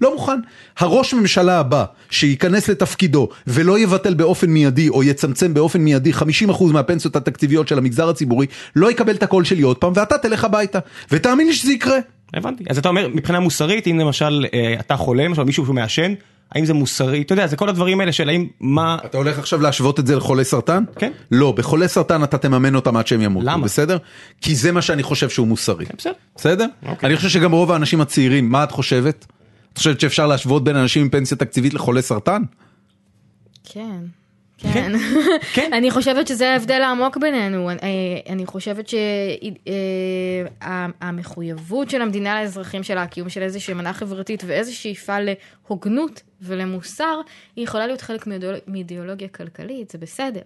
לא 0.02 0.14
מוכן. 0.14 0.40
הראש 0.78 1.14
ממשלה 1.14 1.58
הבא 1.58 1.84
שייכנס 2.10 2.68
לתפקידו 2.68 3.28
ולא 3.46 3.78
יבטל 3.78 4.14
באופן 4.14 4.50
מיידי 4.50 4.88
או 4.88 5.02
יצמצם 5.02 5.54
באופן 5.54 5.80
מיידי 5.80 6.12
50% 6.12 6.64
מהפנסיות 6.72 7.16
התקציביות 7.16 7.68
של 7.68 7.78
המגזר 7.78 8.08
הציבורי, 8.08 8.46
לא 8.76 8.90
יקבל 8.90 9.14
את 9.14 9.22
הקול 9.22 9.44
שלי 9.44 9.62
עוד 9.62 9.76
פעם 9.76 9.92
ואתה 9.96 10.18
תלך 10.18 10.44
הביתה. 10.44 10.78
ותאמין 11.10 11.46
לי 11.46 11.54
שזה 11.54 11.72
יקרה. 11.72 11.98
הבנתי. 12.34 12.64
אז 12.68 12.78
אתה 12.78 12.88
אומר, 12.88 13.08
מבחינה 13.08 13.40
מוסרית, 13.40 13.86
אם 13.86 13.98
למשל 13.98 14.46
אה, 14.54 14.74
אתה 14.80 14.96
חולה, 14.96 15.24
למשל 15.24 15.42
מישהו 15.42 15.64
שהוא 15.64 15.74
מעשן, 15.74 16.14
האם 16.54 16.64
זה 16.64 16.74
מוסרי? 16.74 17.22
אתה 17.22 17.32
יודע, 17.32 17.46
זה 17.46 17.56
כל 17.56 17.68
הדברים 17.68 18.00
האלה 18.00 18.12
של 18.12 18.28
האם, 18.28 18.46
מה... 18.60 18.96
אתה 19.04 19.18
הולך 19.18 19.38
עכשיו 19.38 19.60
להשוות 19.60 20.00
את 20.00 20.06
זה 20.06 20.16
לחולי 20.16 20.44
סרטן? 20.44 20.84
כן. 20.98 21.12
לא, 21.30 21.52
בחולי 21.52 21.88
סרטן 21.88 22.24
אתה 22.24 22.38
תממן 22.38 22.74
אותם 22.74 22.96
עד 22.96 23.06
שהם 23.06 23.22
ימותו, 23.22 23.46
למה? 23.46 23.64
בסדר? 23.64 23.96
כי 24.40 24.54
זה 24.54 24.72
מה 24.72 24.82
שאני 24.82 25.02
חושב 25.02 25.28
שהוא 25.28 25.46
מוסרי. 25.46 25.84
בסדר. 25.98 26.12
בסדר? 26.36 26.66
אוקיי. 26.86 27.08
אני 27.08 27.16
חושב 27.16 27.28
שגם 27.28 27.52
רוב 27.52 27.72
האנשים 27.72 28.00
הצעירים, 28.00 28.50
מה 28.50 28.64
את 28.64 28.70
חושבת? 28.70 29.26
את 29.72 29.78
חושבת 29.78 30.00
שאפשר 30.00 30.26
להשוות 30.26 30.64
בין 30.64 30.76
אנשים 30.76 31.02
עם 31.02 31.08
פנסיה 31.08 31.36
תקציבית 31.36 31.74
לחולי 31.74 32.02
סרטן? 32.02 32.42
כן. 33.64 34.00
כן. 34.58 34.92
כן. 35.54 35.70
אני 35.72 35.90
חושבת 35.90 36.26
שזה 36.28 36.50
ההבדל 36.52 36.82
העמוק 36.82 37.16
בינינו. 37.16 37.70
אני- 37.70 37.78
אני 38.28 38.46
חושבת 38.46 38.88
שהמחויבות 40.60 41.90
של 41.90 42.02
המדינה 42.02 42.42
לאזרחים 42.42 42.82
שלה, 42.82 43.02
הקיום 43.02 43.28
של 43.28 43.42
איזושהי 43.42 43.74
מנה 43.74 43.92
חברתית 43.92 44.42
ואיזו 44.46 44.76
שאיפה 44.76 45.16
להוגנות 45.20 46.22
ולמוסר, 46.42 47.20
היא 47.56 47.64
יכולה 47.64 47.86
להיות 47.86 48.00
חלק 48.00 48.26
מאידיאולוג- 48.26 48.60
מאידיאולוגיה 48.68 49.28
כלכלית, 49.28 49.90
זה 49.90 49.98
בסדר. 49.98 50.40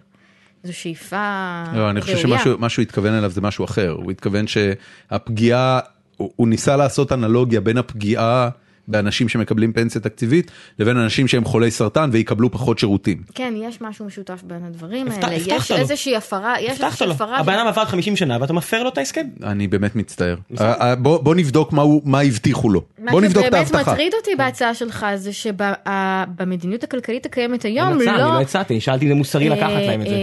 זו 0.63 0.73
שאיפה 0.77 1.63
לא, 1.75 1.89
אני 1.89 2.01
חושב 2.01 2.25
ראויה. 2.25 2.43
שמה 2.43 2.69
שהוא 2.69 2.83
התכוון 2.83 3.13
אליו 3.13 3.29
זה 3.29 3.41
משהו 3.41 3.65
אחר, 3.65 3.89
הוא 3.89 4.11
התכוון 4.11 4.45
שהפגיעה, 4.47 5.79
הוא 6.17 6.31
הוא 6.35 6.47
ניסה 6.47 6.75
לעשות 6.77 7.11
אנלוגיה 7.11 7.61
בין 7.61 7.77
הפגיעה 7.77 8.49
באנשים 8.87 9.29
שמקבלים 9.29 9.73
פנסיה 9.73 10.01
תקציבית 10.01 10.51
לבין 10.79 10.97
אנשים 10.97 11.27
שהם 11.27 11.45
חולי 11.45 11.71
סרטן 11.71 12.09
ויקבלו 12.13 12.51
פחות 12.51 12.79
שירותים. 12.79 13.17
כן, 13.35 13.53
יש 13.57 13.81
משהו 13.81 14.05
משותף 14.05 14.41
בין 14.43 14.63
הדברים 14.67 15.07
הבטח- 15.07 15.27
האלה. 15.27 15.43
יש 15.47 15.71
לו. 15.71 15.77
איזושהי 15.77 16.15
הפרה, 16.15 16.55
יש 16.61 16.71
הבטחת 16.71 16.83
איזושהי 16.85 17.07
לו. 17.07 17.13
הפרה. 17.13 17.37
הבן 17.39 17.53
אדם 17.53 17.67
עבד 17.67 17.83
50 17.83 18.15
שנה 18.15 18.37
ואתה 18.41 18.53
מפר 18.53 18.83
לו 18.83 18.89
את 18.89 18.97
ההסכם. 18.97 19.25
אני 19.43 19.67
באמת 19.67 19.95
מצטער. 19.95 20.35
אה, 20.59 20.73
אה, 20.89 20.95
בוא 20.95 21.17
בוא 21.23 21.35
נבדוק 21.35 21.73
מה 21.73 21.81
הוא- 21.81 22.01
מה 22.05 22.21
הבטיחו 22.21 22.69
לו. 22.69 22.81
בוא 23.11 23.21
נבדוק 23.21 23.45
את 23.45 23.53
מה 23.53 23.65
שבאמת 23.65 23.73
ההבטחה. 23.75 23.91
מטריד 23.91 24.13
אותי 24.13 24.31
בהצעה 24.37 24.73
שלך 24.73 25.05
זה 25.15 25.31
שבמדיניות 25.33 26.83
הכלכלית 26.83 27.25
הקיימת 27.25 27.63
היום, 27.63 27.87
אין 27.87 28.01
הצעה, 28.01 28.15
אני 28.15 28.21
לא... 28.23 28.33
לא 28.33 28.41
הצעתי, 28.41 28.81
שאלתי 28.81 29.05
אם 29.05 29.09
זה 29.09 29.15
מוסרי 29.15 29.49
לקחת 29.49 29.69
להם 29.87 30.01
את 30.01 30.07
זה. 30.07 30.13
אה, 30.13 30.17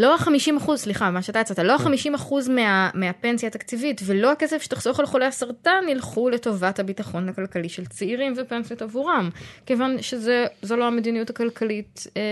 לא 0.00 0.14
ה-50 0.14 0.28
אחוז, 0.58 0.80
סליחה, 0.80 1.10
מה 1.10 1.22
שאתה 1.22 1.40
הצעת, 1.40 1.58
לא 1.58 1.72
ה-50 1.74 2.14
אחוז 2.14 2.48
מה- 2.48 2.90
מהפנסיה 2.94 3.46
התקציבית 3.48 4.00
ולא 4.06 4.32
הכסף 4.32 4.62
שתחסוך 4.62 5.00
על 5.00 5.06
חולי 5.06 5.24
הסרטן 5.26 5.84
ילכו 5.90 6.28
לטובת 6.30 6.78
הביטחון 6.78 7.28
הכלכלי 7.28 7.68
של 7.68 7.84
צעירים 8.10 8.34
ופנסיות 8.36 8.82
עבורם, 8.82 9.30
כיוון 9.66 10.02
שזו 10.02 10.76
לא 10.76 10.86
המדיניות 10.86 11.30
הכלכלית 11.30 12.06
אה, 12.16 12.22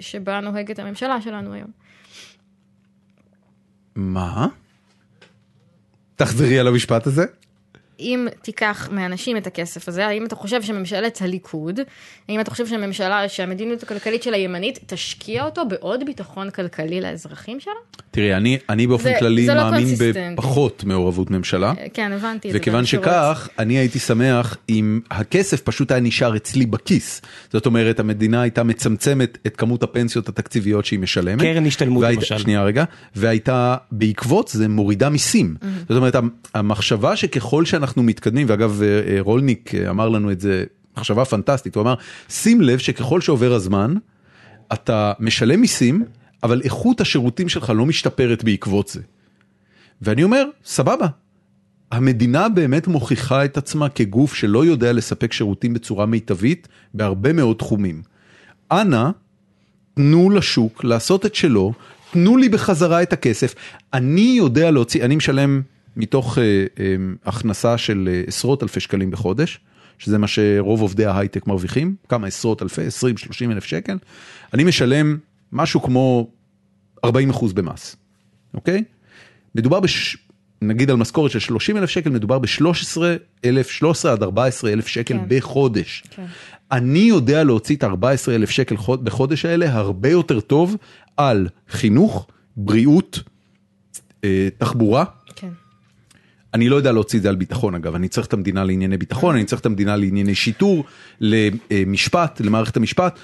שבה 0.00 0.40
נוהגת 0.40 0.78
הממשלה 0.78 1.20
שלנו 1.20 1.52
היום. 1.52 1.70
מה? 3.96 4.46
תחזרי 6.16 6.58
על 6.58 6.68
המשפט 6.68 7.06
הזה. 7.06 7.24
אם 8.00 8.26
תיקח 8.42 8.88
מאנשים 8.92 9.36
את 9.36 9.46
הכסף 9.46 9.88
הזה, 9.88 10.06
האם 10.06 10.24
אתה 10.26 10.36
חושב 10.36 10.62
שממשלת 10.62 11.18
הליכוד, 11.22 11.80
האם 12.28 12.40
אתה 12.40 12.50
חושב 12.50 12.66
שהממשלה, 12.66 13.28
שהמדיניות 13.28 13.82
הכלכלית 13.82 14.22
של 14.22 14.34
הימנית 14.34 14.78
תשקיע 14.86 15.44
אותו 15.44 15.62
בעוד 15.68 16.04
ביטחון 16.06 16.50
כלכלי 16.50 17.00
לאזרחים 17.00 17.60
שלה? 17.60 17.72
תראי, 18.10 18.34
אני, 18.34 18.58
אני 18.68 18.86
באופן 18.86 19.04
זה- 19.04 19.14
כללי 19.18 19.46
זה 19.46 19.54
לא 19.54 19.62
מאמין 19.62 19.80
קונסיסטנטי. 19.86 20.34
בפחות 20.34 20.84
מעורבות 20.84 21.30
ממשלה. 21.30 21.72
כן, 21.94 22.12
הבנתי. 22.12 22.50
וכיוון. 22.54 22.86
שכך, 22.86 23.48
אני 23.58 23.78
הייתי 23.78 23.98
שמח 23.98 24.56
אם 24.68 25.00
הכסף 25.10 25.60
פשוט 25.60 25.90
היה 25.90 26.00
נשאר 26.00 26.36
אצלי 26.36 26.66
בכיס. 26.66 27.22
זאת 27.52 27.66
אומרת, 27.66 28.00
המדינה 28.00 28.42
הייתה 28.42 28.62
מצמצמת 28.62 29.38
את 29.46 29.56
כמות 29.56 29.82
הפנסיות 29.82 30.28
התקציביות 30.28 30.84
שהיא 30.84 30.98
משלמת. 31.00 31.40
קרן 31.42 31.66
השתלמות, 31.66 32.02
והיית- 32.02 32.18
למשל. 32.18 32.38
שנייה 32.38 32.62
רגע, 32.64 32.84
והייתה 33.16 33.76
בעקבות 33.92 34.48
זה 34.48 34.68
מורידה 34.68 35.08
מיסים. 35.08 35.54
זאת 35.88 35.96
אומרת, 35.98 36.16
המחשבה 36.54 37.16
שככל 37.16 37.64
שאנחנו 37.64 37.87
מתקדמים, 37.96 38.46
ואגב 38.50 38.82
אה, 38.82 38.88
אה, 38.88 39.20
רולניק 39.20 39.74
אה, 39.74 39.90
אמר 39.90 40.08
לנו 40.08 40.32
את 40.32 40.40
זה, 40.40 40.64
מחשבה 40.96 41.24
פנטסטית, 41.24 41.74
הוא 41.74 41.82
אמר, 41.82 41.94
שים 42.28 42.60
לב 42.60 42.78
שככל 42.78 43.20
שעובר 43.20 43.52
הזמן, 43.52 43.94
אתה 44.72 45.12
משלם 45.20 45.60
מיסים, 45.60 46.04
אבל 46.42 46.60
איכות 46.64 47.00
השירותים 47.00 47.48
שלך 47.48 47.72
לא 47.76 47.86
משתפרת 47.86 48.44
בעקבות 48.44 48.88
זה. 48.88 49.00
ואני 50.02 50.24
אומר, 50.24 50.44
סבבה, 50.64 51.06
המדינה 51.90 52.48
באמת 52.48 52.86
מוכיחה 52.86 53.44
את 53.44 53.56
עצמה 53.56 53.88
כגוף 53.88 54.34
שלא 54.34 54.64
יודע 54.64 54.92
לספק 54.92 55.32
שירותים 55.32 55.74
בצורה 55.74 56.06
מיטבית 56.06 56.68
בהרבה 56.94 57.32
מאוד 57.32 57.56
תחומים. 57.56 58.02
אנא, 58.72 59.10
תנו 59.94 60.30
לשוק 60.30 60.84
לעשות 60.84 61.26
את 61.26 61.34
שלו, 61.34 61.72
תנו 62.12 62.36
לי 62.36 62.48
בחזרה 62.48 63.02
את 63.02 63.12
הכסף. 63.12 63.54
אני 63.92 64.34
יודע 64.38 64.70
להוציא, 64.70 65.04
אני 65.04 65.16
משלם 65.16 65.62
מתוך 65.98 66.38
אה, 66.38 66.42
אה, 66.80 66.94
הכנסה 67.24 67.78
של 67.78 68.08
אה, 68.12 68.22
עשרות 68.26 68.62
אלפי 68.62 68.80
שקלים 68.80 69.10
בחודש, 69.10 69.60
שזה 69.98 70.18
מה 70.18 70.26
שרוב 70.26 70.80
עובדי 70.80 71.06
ההייטק 71.06 71.46
מרוויחים, 71.46 71.94
כמה 72.08 72.26
עשרות 72.26 72.62
אלפי, 72.62 72.80
20-30 72.80 72.84
אלף 73.52 73.64
שקל, 73.64 73.98
אני 74.54 74.64
משלם 74.64 75.18
משהו 75.52 75.82
כמו 75.82 76.30
40 77.04 77.30
אחוז 77.30 77.52
במס, 77.52 77.96
אוקיי? 78.54 78.84
מדובר 79.54 79.80
בש... 79.80 80.16
נגיד 80.62 80.90
על 80.90 80.96
משכורת 80.96 81.30
של 81.30 81.38
30 81.38 81.76
אלף 81.76 81.90
שקל, 81.90 82.10
מדובר 82.10 82.38
ב-13 82.38 82.98
אלף, 83.44 83.70
13 83.70 84.12
עד 84.12 84.22
14 84.22 84.72
אלף 84.72 84.86
שקל 84.86 85.14
כן. 85.14 85.24
בחודש. 85.28 86.04
כן. 86.10 86.24
אני 86.72 86.98
יודע 86.98 87.44
להוציא 87.44 87.76
את 87.76 87.82
ה-14 87.84 88.04
אלף 88.30 88.50
שקל 88.50 88.76
חוד- 88.76 89.04
בחודש 89.04 89.44
האלה 89.44 89.72
הרבה 89.72 90.08
יותר 90.08 90.40
טוב 90.40 90.76
על 91.16 91.48
חינוך, 91.68 92.26
בריאות, 92.56 93.20
אה, 94.24 94.48
תחבורה. 94.58 95.04
כן. 95.36 95.48
אני 96.54 96.68
לא 96.68 96.76
יודע 96.76 96.92
להוציא 96.92 97.18
את 97.18 97.22
זה 97.22 97.28
על 97.28 97.36
ביטחון 97.36 97.74
אגב, 97.74 97.94
אני 97.94 98.08
צריך 98.08 98.26
את 98.26 98.32
המדינה 98.32 98.64
לענייני 98.64 98.96
ביטחון, 98.96 99.34
אני 99.34 99.44
צריך 99.44 99.60
את 99.60 99.66
המדינה 99.66 99.96
לענייני 99.96 100.34
שיטור, 100.34 100.84
למשפט, 101.20 102.40
למערכת 102.40 102.76
המשפט. 102.76 103.18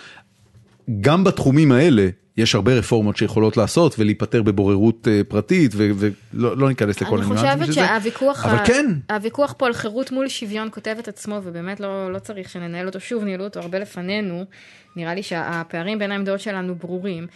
גם 1.01 1.25
בתחומים 1.25 1.73
האלה 1.73 2.09
יש 2.37 2.55
הרבה 2.55 2.75
רפורמות 2.75 3.17
שיכולות 3.17 3.57
לעשות 3.57 3.95
ולהיפטר 3.99 4.43
בבוררות 4.43 5.09
אה, 5.09 5.21
פרטית 5.29 5.73
ולא 5.75 6.57
לא 6.57 6.69
ניכנס 6.69 7.01
לכל 7.01 7.19
אני 7.19 7.27
הניואנסים 7.27 7.67
חושבת. 7.67 7.75
שהוויכוח, 7.75 8.45
אבל 8.47 8.57
ה- 8.57 8.67
כן, 8.67 8.87
הוויכוח 9.11 9.55
פה 9.59 9.67
על 9.67 9.73
חירות 9.73 10.13
מול 10.13 10.29
שוויון 10.29 10.69
כותב 10.73 10.97
את 10.99 11.09
עצמו, 11.09 11.41
ובאמת 11.45 11.81
לא, 11.81 12.13
לא 12.13 12.19
צריך 12.19 12.49
שננהל 12.51 12.87
אותו 12.87 13.01
שוב, 13.01 13.25
ניהלו 13.25 13.45
אותו 13.45 13.61
הרבה 13.61 13.79
לפנינו. 13.79 14.45
נראה 14.97 15.15
לי 15.15 15.23
שהפערים 15.23 15.99
בין 15.99 16.13
העמדות 16.13 16.41
שלנו 16.41 16.75
ברורים, 16.75 17.27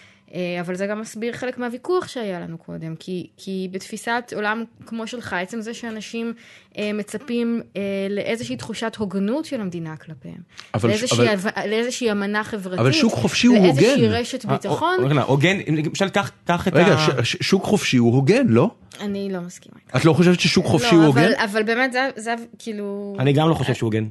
אבל 0.61 0.75
זה 0.75 0.87
גם 0.87 1.01
מסביר 1.01 1.33
חלק 1.33 1.59
מהוויכוח 1.59 2.09
שהיה 2.09 2.41
לנו 2.41 2.59
קודם, 2.59 2.95
כי, 2.97 3.27
כי 3.37 3.69
בתפיסת 3.73 4.33
עולם 4.37 4.65
כמו 4.87 5.07
שלך, 5.07 5.33
עצם 5.33 5.61
זה 5.61 5.75
שאנשים 5.75 6.33
אה, 6.79 6.91
מצפים 6.95 7.63
אה, 7.77 7.81
לאיזושהי 8.11 8.57
תחושת 8.57 8.97
הוגנות 8.97 9.45
של 9.45 9.61
המדינה 9.61 9.97
כלפיהם, 9.97 10.39
אבל- 10.75 10.89
לאיזושהי, 10.89 11.35
אבל-. 11.35 11.51
לאיזושהי 11.69 12.11
אמנה 12.13 12.45
חברתית, 12.45 12.79
אבל 12.81 12.93
שוק 12.93 13.13
חופשי 13.13 13.47
הוא 13.47 13.57
לאיזושהי 13.57 13.91
הוגן. 13.95 14.05
רשת 14.15 14.45
ביטחון, 14.45 14.97
אה, 15.03 15.07
רגע, 15.07 15.23
הוגן, 15.23 15.57
למשל 15.87 16.09
קח 16.09 16.31
את 16.69 16.75
רגע, 16.75 16.95
ה... 16.95 17.25
ש- 17.25 17.37
שוק 17.41 17.65
חופשי 17.65 17.97
הוא 17.97 18.15
הוגן, 18.15 18.47
לא? 18.49 18.71
אני 19.01 19.29
לא 19.33 19.41
מסכימה. 19.41 19.75
איתך. 19.87 19.97
את 19.97 20.05
לא 20.05 20.13
חושבת 20.13 20.41
ששוק 20.41 20.67
חופשי 20.67 20.95
לא, 20.97 21.01
הוא 21.05 21.13
אבל, 21.13 21.25
הוגן? 21.25 21.41
אבל 21.45 21.63
באמת 21.63 21.93
זה, 21.93 22.09
זה 22.17 22.35
כאילו... 22.59 23.17
אני 23.19 23.33
גם 23.33 23.49
לא 23.49 23.55
חושב 23.55 23.75
שהוא 23.75 23.87
הוגן. 23.87 24.05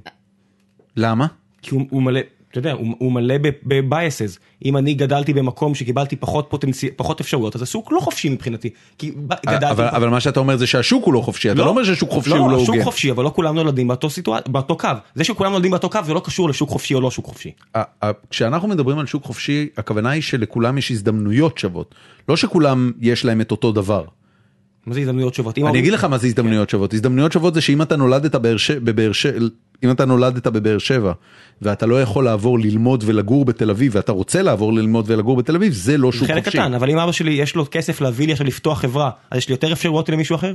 למה? 0.96 1.28
כי 1.62 1.76
הוא, 1.76 1.82
הוא 1.90 2.02
מלא, 2.02 2.20
אתה 2.60 2.70
יודע, 2.70 2.80
הוא, 2.80 2.96
הוא 2.98 3.12
מלא 3.12 3.36
בבייסס. 3.64 4.40
אם 4.66 4.78
אני 4.78 4.94
גדלתי 4.94 5.34
במקום 5.34 5.76
שקיבלתי 5.76 6.16
פחות 6.16 7.22
אפשרויות, 7.22 7.56
אז 7.56 7.62
השוק 7.62 7.92
לא 7.92 8.00
חופשי 8.00 8.30
מבחינתי. 8.30 8.70
אבל 9.44 9.86
אבל 9.88 10.10
מה 10.10 10.20
שאתה 10.20 10.40
אומר 10.40 10.58
זה 10.58 10.68
שהשוק 10.68 11.06
הוא 11.06 11.14
לא 11.14 11.22
חופשי, 11.22 11.52
אתה 11.52 11.60
לא 11.60 11.70
אומר 11.70 11.84
ששוק 11.84 12.10
חופשי 12.10 12.32
הוא 12.32 12.52
לא 12.52 12.58
הוגן. 12.68 12.84
חופשי, 12.84 13.12
אבל 13.12 13.24
לא 13.24 13.32
כולם 13.36 13.56
נולדים 13.56 13.92
באותו 14.48 14.78
קו. 14.78 14.88
זה 15.16 15.24
שכולם 15.24 15.52
נולדים 15.52 15.72
באותו 15.72 15.90
קו 15.90 16.00
זה 16.06 16.14
לא 16.14 16.22
קשור 16.26 16.50
לשוק 16.50 16.70
חופשי 16.70 16.94
או 16.94 17.02
לא 17.02 17.12
שוק 17.12 17.26
חופשי. 17.26 17.52
כשאנחנו 18.30 18.68
מדברים 18.68 19.00
על 19.00 19.06
שוק 19.06 19.24
חופשי, 19.24 19.68
הכוונה 19.78 20.10
היא 20.10 20.22
שלכולם 20.22 20.78
יש 20.78 20.92
הזדמנויות 20.92 21.58
שוות. 21.58 21.96
לא 22.30 22.36
שכולם 22.36 22.92
יש 23.02 23.26
להם 23.26 23.42
את 23.42 23.52
אותו 23.52 23.72
דבר. 23.72 24.04
מה 24.88 24.94
זה 24.94 25.00
הזדמנויות 25.00 25.34
שוות? 25.34 25.58
אני 25.58 25.80
אגיד 25.80 25.94
לך 25.94 26.04
מה 26.04 26.18
זה 26.18 26.28
הזדמנויות 26.28 26.70
שוות. 26.70 26.94
הזדמנויות 26.94 27.32
שוות 27.32 27.54
זה 27.54 27.62
שאם 27.62 27.82
אתה 27.82 27.96
נולדת 27.96 28.36
בבאר 28.36 28.58
ש- 28.58 28.72
בבאר 28.72 29.12
ש- 29.12 29.26
אם 29.84 29.92
אתה 29.92 30.06
נולדת 30.06 30.48
בבאר 30.48 30.78
שבע, 30.78 31.14
ואתה 31.62 31.86
לא 31.86 32.02
יכול 32.02 32.26
לעבור 32.26 32.60
ללמוד 32.60 33.04
ולגור 33.08 33.46
בתל 33.46 33.70
אביב, 33.70 33.96
ואתה 33.96 34.12
רוצה 34.12 34.42
לעבור 34.42 34.74
ללמוד 34.74 35.06
ולגור 35.08 35.38
בתל 35.38 35.56
אביב, 35.56 35.74
זה 35.74 35.98
לא 35.98 36.12
שוק 36.12 36.28
חלק 36.28 36.44
חופשי. 36.44 36.58
קטן, 36.58 36.74
אבל 36.74 36.90
אם 36.90 36.98
אבא 36.98 37.12
שלי 37.12 37.32
יש 37.32 37.56
לו 37.56 37.66
כסף 37.72 38.02
להביא 38.02 38.28
לי 38.28 38.32
עכשיו 38.32 38.48
לפתוח 38.48 38.82
חברה, 38.82 39.10
אז 39.32 39.38
יש 39.38 39.48
לי 39.48 39.54
יותר 39.54 39.74
אפשרויות 39.74 40.10
למישהו 40.10 40.36
אחר? 40.36 40.54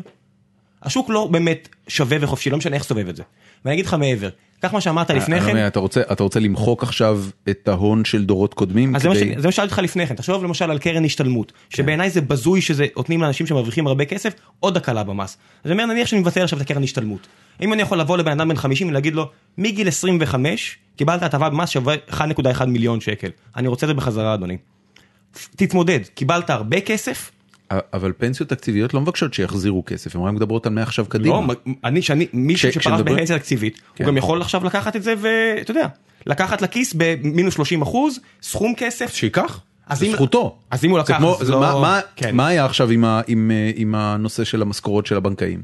השוק 0.83 1.11
לא 1.11 1.29
באמת 1.31 1.69
שווה 1.89 2.17
וחופשי, 2.21 2.51
לא 2.51 2.59
משנה 2.59 2.77
איך 2.77 2.85
סובב 2.85 3.09
את 3.09 3.17
זה. 3.17 3.23
ואני 3.65 3.75
אגיד 3.75 3.87
לך 3.87 3.95
מעבר, 3.95 4.29
קח 4.61 4.73
מה 4.73 4.81
שאמרת 4.81 5.11
לפני 5.11 5.37
אני 5.39 5.47
לא 5.47 5.53
כן, 5.53 5.67
אתה 5.67 5.79
רוצה- 5.81 6.01
אתה 6.13 6.23
רוצה 6.23 6.41
למחוק 6.41 6.83
עכשיו 6.83 7.21
את 7.51 7.69
ההון 7.69 8.05
של 8.05 8.25
דורות 8.25 8.55
קודמים? 8.55 8.97
אז 8.97 9.03
כדי- 9.03 9.35
זה 9.41 9.49
מה 9.49 9.53
ששאלתי 9.53 9.71
אותך 9.71 9.79
לפני 9.79 10.07
כן, 10.07 10.15
תחשוב 10.15 10.45
למשל 10.45 10.71
על 10.71 10.79
קרן 10.79 11.05
השתלמות, 11.05 11.53
שבעיניי 11.71 12.11
זה 12.11 12.21
בזוי 12.21 12.61
שזה 12.61 12.87
נותנים 12.97 13.23
לאנשים 13.23 13.47
שמרוויחים 13.47 13.87
הרבה 13.87 14.05
כסף 14.05 14.33
עוד 14.61 14.77
הקלה 14.77 15.03
במס. 15.05 15.37
אז 15.65 15.71
אני 15.71 15.83
אומר 15.83 15.93
נניח 15.95 16.09
שאני 16.09 16.21
מבטל 16.21 16.43
עכשיו 16.43 16.59
את 16.59 16.71
הקרן 16.71 16.83
השתלמות. 16.83 17.27
אם 17.63 17.73
אני 17.73 17.83
יכול 17.83 17.99
לבוא 18.01 18.19
לבן 18.19 18.31
אדם 18.41 18.49
בן 18.49 18.57
50 18.57 18.89
ולהגיד 18.89 19.15
לו, 19.15 19.29
מגיל 19.59 19.89
25 19.89 20.79
קיבלת 20.97 21.23
הטבה 21.23 21.49
במס 21.51 21.69
שווה 21.69 21.95
1.1 22.11 22.65
מיליון 22.65 23.01
שקל, 23.01 23.29
אני 23.57 23.69
רוצה 23.69 23.87
את 23.87 23.89
זה 23.89 23.95
בחזרה 23.95 24.35
אדוני. 24.35 24.57
תתמודד, 25.57 26.01
קיבלת 26.15 26.51
הרבה 26.51 26.81
כסף, 26.81 27.31
אבל 27.93 28.13
פנסיות 28.19 28.49
תקציביות 28.49 28.95
לא 28.95 29.01
מבקשות 29.01 29.35
שיחזירו 29.35 29.83
כסף, 29.87 30.17
הן 30.17 30.23
רק 30.23 30.33
מדברות 30.33 30.67
על 30.67 30.73
מעכשיו 30.73 31.07
קדימה. 31.07 31.35
לא, 31.35 31.55
אני, 31.85 32.03
שאני, 32.03 32.27
מישהו 32.33 32.73
שפרש 32.73 33.01
בפנסיה 33.01 33.39
תקציבית, 33.39 33.81
כן. 33.95 34.05
הוא 34.05 34.11
גם 34.11 34.17
יכול 34.17 34.41
עכשיו 34.43 34.65
לקחת 34.65 34.97
את 34.97 35.03
זה 35.03 35.15
ואתה 35.19 35.71
יודע, 35.71 35.87
לקחת 36.27 36.63
לכיס 36.63 36.95
במינוס 36.97 37.55
30 37.55 37.83
אחוז, 37.83 38.19
סכום 38.43 38.75
כסף, 38.77 39.15
שייקח, 39.15 39.61
זה 39.93 40.07
זכותו. 40.13 40.57
אז 40.71 40.85
אם 40.85 40.91
הוא 40.91 40.99
לקח, 40.99 41.21
אז 41.41 41.51
לא- 41.51 41.61
מה- 41.61 42.01
כן. 42.17 42.37
מה 42.37 42.47
היה 42.47 42.65
עכשיו 42.65 42.91
עם 42.91 43.05
אה, 43.05 43.21
עם 43.77 43.95
הנושא 43.95 44.45
של 44.45 44.63
המשכורות 44.63 45.07
של 45.07 45.17
הבנקאים? 45.17 45.63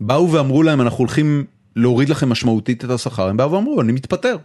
באו 0.00 0.32
ואמרו 0.32 0.62
להם 0.62 0.80
אנחנו 0.80 0.98
הולכים 0.98 1.44
להוריד 1.76 2.08
לכם 2.08 2.28
משמעותית 2.28 2.84
את 2.84 2.90
השכר, 2.90 3.28
הם 3.28 3.36
באו 3.36 3.52
ואמרו 3.52 3.80
אני 3.80 3.92
מתפטר. 3.92 4.36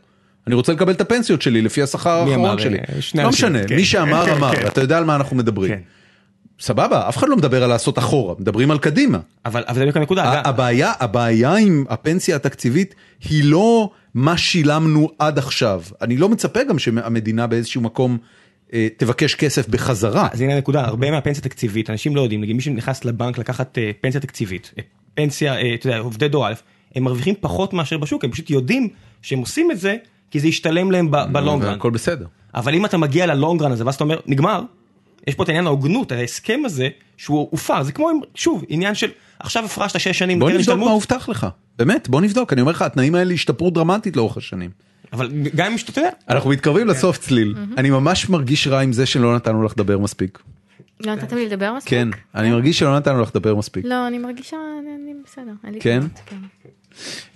אני 0.47 0.55
רוצה 0.55 0.73
לקבל 0.73 0.91
את 0.91 1.01
הפנסיות 1.01 1.41
שלי 1.41 1.61
לפי 1.61 1.81
השכר 1.81 2.09
האחרון? 2.09 2.59
שלי. 2.59 2.77
אה, 2.77 3.23
לא 3.23 3.29
משנה, 3.29 3.63
כן. 3.67 3.75
מי 3.75 3.85
שאמר 3.85 4.25
כן, 4.25 4.31
אמר. 4.31 4.67
אתה 4.67 4.81
יודע 4.81 4.97
על 4.97 5.03
מה 5.03 5.15
אנחנו 5.15 5.35
מדברים. 5.37 5.71
סבבה, 6.61 7.09
אף 7.09 7.17
אחד 7.17 7.29
לא 7.29 7.37
מדבר 7.37 7.63
על 7.63 7.69
לעשות 7.69 7.97
אחורה, 7.97 8.35
מדברים 8.39 8.71
על 8.71 8.77
קדימה. 8.77 9.19
אבל 9.45 9.63
אבל 9.67 9.75
זה 9.75 9.81
בדיוק 9.81 9.97
הנקודה, 9.97 10.41
הבעיה, 10.45 10.93
הבעיה 10.99 11.55
עם 11.55 11.85
הפנסיה 11.89 12.35
התקציבית 12.35 12.95
היא 13.29 13.43
לא 13.43 13.89
מה 14.13 14.37
שילמנו 14.37 15.09
עד 15.19 15.37
עכשיו. 15.37 15.83
אני 16.01 16.17
לא 16.17 16.29
מצפה 16.29 16.63
גם 16.63 16.79
שהמדינה 16.79 17.47
באיזשהו 17.47 17.81
מקום 17.81 18.17
אה, 18.73 18.87
תבקש 18.97 19.35
כסף 19.35 19.67
בחזרה. 19.67 20.27
אז 20.33 20.41
הנה 20.41 20.53
הנקודה, 20.53 20.85
הרבה 20.85 21.11
מהפנסיה 21.11 21.43
תקציבית, 21.43 21.89
אנשים 21.89 22.15
לא 22.15 22.21
יודעים, 22.21 22.41
נגיד 22.41 22.55
מי 22.55 22.61
שנכנס 22.61 23.05
לבנק 23.05 23.37
לקחת 23.37 23.77
אה, 23.77 23.91
פנסיה 24.01 24.21
תקציבית, 24.21 24.73
אה, 24.77 24.83
פנסיה, 25.13 25.55
אה, 25.55 25.73
אתה 25.75 25.87
יודע, 25.87 25.99
עובדי 25.99 26.27
דור 26.27 26.47
א', 26.47 26.53
הם 26.95 27.03
מרוויחים 27.03 27.35
פחות 27.39 27.73
מאשר 27.73 27.97
בשוק, 27.97 28.23
הם 28.23 28.31
פשוט 28.31 28.49
יודעים 28.49 28.89
שהם 29.21 29.39
עושים 29.39 29.71
את 29.71 29.79
זה, 29.79 29.95
כי 30.31 30.39
זה 30.39 30.47
ישתלם 30.47 30.91
להם 30.91 31.11
בלונגרן. 31.11 31.73
הכל 31.73 31.89
בסדר. 31.89 32.25
אבל 32.55 32.75
אם 32.75 32.85
אתה 32.85 32.97
מגיע 32.97 33.25
ללונגרן 33.25 33.71
הזה 33.71 33.85
ואז 33.85 33.95
אתה 33.95 34.03
אומר, 34.03 34.19
נגמר, 34.25 34.61
יש 35.27 35.35
פה 35.35 35.43
את 35.43 35.49
העניין 35.49 35.67
ההוגנות, 35.67 36.11
ההסכם 36.11 36.59
הזה, 36.65 36.89
שהוא 37.17 37.47
הופר, 37.51 37.83
זה 37.83 37.91
כמו, 37.91 38.09
שוב, 38.35 38.63
עניין 38.67 38.95
של, 38.95 39.09
עכשיו 39.39 39.65
הפרשת 39.65 39.99
שש 39.99 40.19
שנים 40.19 40.39
בוא 40.39 40.51
נבדוק 40.51 40.79
מה 40.79 40.91
הובטח 40.91 41.29
לך. 41.29 41.47
באמת, 41.77 42.09
בוא 42.09 42.21
נבדוק. 42.21 42.53
אני 42.53 42.61
אומר 42.61 42.71
לך, 42.71 42.81
התנאים 42.81 43.15
האלה 43.15 43.33
השתפרו 43.33 43.69
דרמטית 43.69 44.15
לאורך 44.15 44.37
השנים. 44.37 44.69
אבל 45.13 45.29
גם 45.55 45.71
אם 45.71 45.77
שאתה 45.77 45.99
יודע, 45.99 46.09
אנחנו 46.29 46.49
מתקרבים 46.49 46.87
לסוף 46.87 47.17
צליל. 47.17 47.55
אני 47.77 47.89
ממש 47.89 48.29
מרגיש 48.29 48.67
רע 48.67 48.79
עם 48.79 48.93
זה 48.93 49.05
שלא 49.05 49.35
נתנו 49.35 49.63
לך 49.63 49.71
לדבר 49.71 49.99
מספיק. 49.99 50.39
לא 50.99 51.15
נתת 51.15 51.33
לי 51.33 51.45
לדבר 51.45 51.73
מספיק? 51.73 51.89
כן, 51.89 52.07
אני 52.35 52.51
מרגיש 52.51 52.79
שלא 52.79 52.97
נתנו 52.97 53.21
לך 53.21 53.29
לדבר 53.29 53.55
מספיק. 53.55 53.85
לא, 53.85 54.07
אני 54.07 54.17
מרגישה, 54.17 54.57
אני, 54.81 54.89
אני 55.03 55.13
בסדר. 55.25 55.51
אין 55.63 55.73
לי 55.73 55.79
כן? 55.81 56.01
כן. 56.25 56.37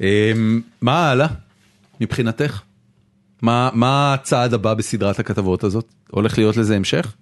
אמ, 0.02 0.62
מה 0.82 1.12
הלאה 1.12 1.28
מבחינתך? 2.02 2.62
מה 3.41 3.70
מה 3.74 4.14
הצעד 4.14 4.53
הבא 4.53 4.74
בסדרת 4.74 5.20
הכתבות 5.20 5.64
הזאת? 5.64 5.94
הולך 6.12 6.38
להיות 6.38 6.57
לזה 6.57 6.76
המשך? 6.76 7.16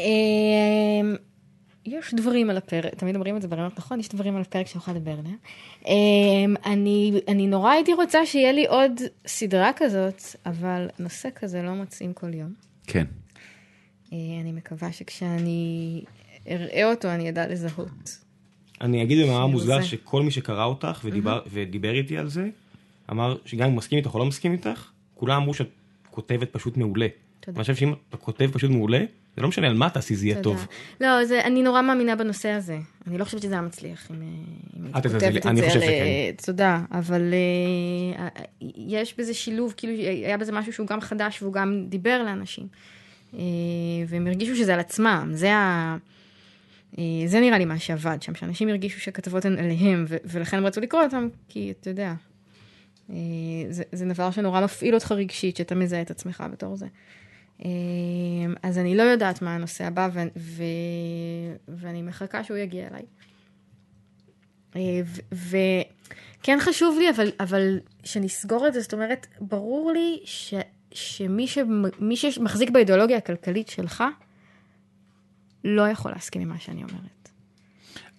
אמ, 0.00 1.16
יש 1.86 2.14
דברים 2.14 2.50
על 2.50 2.56
הפרק, 2.56 2.94
תמיד 2.94 3.14
אומרים 3.14 3.36
את 3.36 3.42
זה 3.42 3.48
ברעיונות 3.48 3.78
נכון, 3.78 4.00
יש 4.00 4.08
דברים 4.08 4.36
על 4.36 4.42
הפרק 4.42 4.66
שאני 4.66 4.80
יכולה 4.80 4.96
לדבר 4.96 5.10
עליהם. 5.10 5.36
אמ, 5.86 6.54
אני, 6.66 7.20
אני 7.28 7.46
נורא 7.46 7.70
הייתי 7.70 7.92
רוצה 7.94 8.26
שיהיה 8.26 8.52
לי 8.52 8.66
עוד 8.66 8.92
סדרה 9.26 9.70
כזאת, 9.76 10.22
אבל 10.46 10.88
נושא 10.98 11.28
כזה 11.34 11.62
לא 11.62 11.74
מוצאים 11.74 12.12
כל 12.12 12.34
יום. 12.34 12.52
כן. 12.86 13.04
אה, 14.12 14.18
אני 14.40 14.52
מקווה 14.52 14.92
שכשאני 14.92 16.02
אראה 16.48 16.90
אותו 16.90 17.08
אני 17.08 17.28
אדע 17.28 17.48
לזהות. 17.48 18.18
אני 18.80 19.02
אגיד 19.02 19.26
במאמר 19.26 19.46
מוסגר. 19.46 19.82
שכל 19.82 20.22
מי 20.22 20.30
שקרא 20.30 20.64
אותך 20.64 21.00
ודיבר, 21.04 21.40
ודיבר 21.52 21.94
איתי 21.94 22.18
על 22.18 22.28
זה, 22.28 22.48
אמר 23.10 23.36
שגם 23.44 23.66
אם 23.66 23.70
הוא 23.70 23.78
מסכים 23.78 23.98
איתך 23.98 24.14
או 24.14 24.18
לא 24.18 24.26
מסכים 24.26 24.52
איתך, 24.52 24.90
כולם 25.14 25.42
אמרו 25.42 25.54
שאת 25.54 25.70
כותבת 26.10 26.52
פשוט 26.52 26.76
מעולה. 26.76 27.06
תודה. 27.40 27.56
אני 27.56 27.62
חושב 27.62 27.74
שאם 27.74 27.94
אתה 28.08 28.16
כותב 28.16 28.50
פשוט 28.52 28.70
מעולה, 28.70 29.04
זה 29.36 29.42
לא 29.42 29.48
משנה 29.48 29.66
על 29.66 29.74
מה 29.74 29.90
תעשי, 29.90 30.16
זה 30.16 30.26
יהיה. 30.26 30.42
טוב. 30.42 30.66
לא, 31.00 31.24
זה, 31.24 31.40
אני 31.44 31.62
נורא 31.62 31.82
מאמינה 31.82 32.16
בנושא 32.16 32.48
הזה. 32.48 32.78
אני 33.06 33.18
לא 33.18 33.24
חושבת 33.24 33.42
שזה 33.42 33.54
היה 33.54 33.62
מצליח 33.62 34.10
אם, 34.10 34.22
אה, 34.22 34.26
הייתי 34.94 34.98
את 34.98 35.06
תזלזלי, 35.06 35.28
כותבת 35.28 35.42
את 35.42 35.46
אני 35.46 35.60
זה 35.60 35.66
חושב 35.66 35.80
על, 35.80 35.86
שכן. 35.86 35.92
אה, 35.92 36.30
תודה, 36.46 36.80
אבל 36.92 37.34
אה, 37.34 38.26
אה, 38.26 38.44
יש 38.76 39.14
בזה 39.18 39.34
שילוב, 39.34 39.74
כאילו 39.76 39.92
היה 40.24 40.38
בזה 40.38 40.52
משהו 40.52 40.72
שהוא 40.72 40.86
גם 40.86 41.00
חדש 41.00 41.42
והוא 41.42 41.52
גם 41.52 41.84
דיבר 41.88 42.22
לאנשים. 42.22 42.66
אה, 43.34 43.40
והם 44.08 44.26
הרגישו 44.26 44.56
שזה 44.56 44.74
על 44.74 44.80
עצמם, 44.80 45.30
זה 45.34 45.54
ה... 45.54 45.96
אה, 46.98 47.04
זה 47.26 47.40
נראה 47.40 47.58
לי 47.58 47.64
מה 47.64 47.78
שעבד 47.78 48.22
שם, 48.22 48.34
שאנשים 48.34 48.68
הרגישו 48.68 49.00
שהכתבות 49.00 49.44
הן 49.44 49.58
עליהם, 49.58 50.04
ולכן 50.24 50.56
הם 50.56 50.66
רצו 50.66 50.80
לקרוא 50.80 51.02
אותם, 51.02 51.28
כי 51.48 51.72
אתה 51.80 51.90
יודע, 51.90 52.14
אה, 53.10 53.16
זה, 53.70 53.82
זה 53.92 54.06
דבר 54.06 54.30
שנורא 54.30 54.60
מפעיל 54.60 54.94
אותך 54.94 55.12
רגשית, 55.12 55.56
שאתה 55.56 55.74
מזהה 55.74 56.02
את 56.02 56.10
עצמך 56.10 56.44
בתור 56.52 56.76
זה. 56.76 56.86
אה, 57.64 57.68
אז 58.62 58.78
אני 58.78 58.96
לא 58.96 59.02
יודעת 59.02 59.42
מה 59.42 59.54
הנושא 59.54 59.84
הבא, 59.86 60.08
ו- 60.12 60.20
ו- 60.38 60.62
ואני 61.68 62.02
מחכה 62.02 62.44
שהוא 62.44 62.56
יגיע 62.56 62.88
אליי. 62.88 63.02
ו- 64.74 65.32
וכן 66.40 66.58
חשוב 66.60 66.98
לי, 66.98 67.10
אבל, 67.10 67.28
אבל 67.40 67.78
שנסגור 68.04 68.66
את 68.68 68.72
זה, 68.74 68.80
זאת 68.80 68.92
אומרת, 68.92 69.26
ברור 69.40 69.92
לי 69.92 70.20
ש- 70.24 70.54
שמי 70.92 71.46
שמ- 71.46 71.62
מי 71.98 72.16
שמחזיק 72.16 72.70
באידיאולוגיה 72.70 73.16
הכלכלית 73.16 73.68
שלך, 73.68 74.04
לא 75.64 75.88
יכול 75.88 76.10
להסכים 76.12 76.42
עם 76.42 76.48
מה 76.48 76.58
שאני 76.58 76.82
אומרת. 76.82 77.28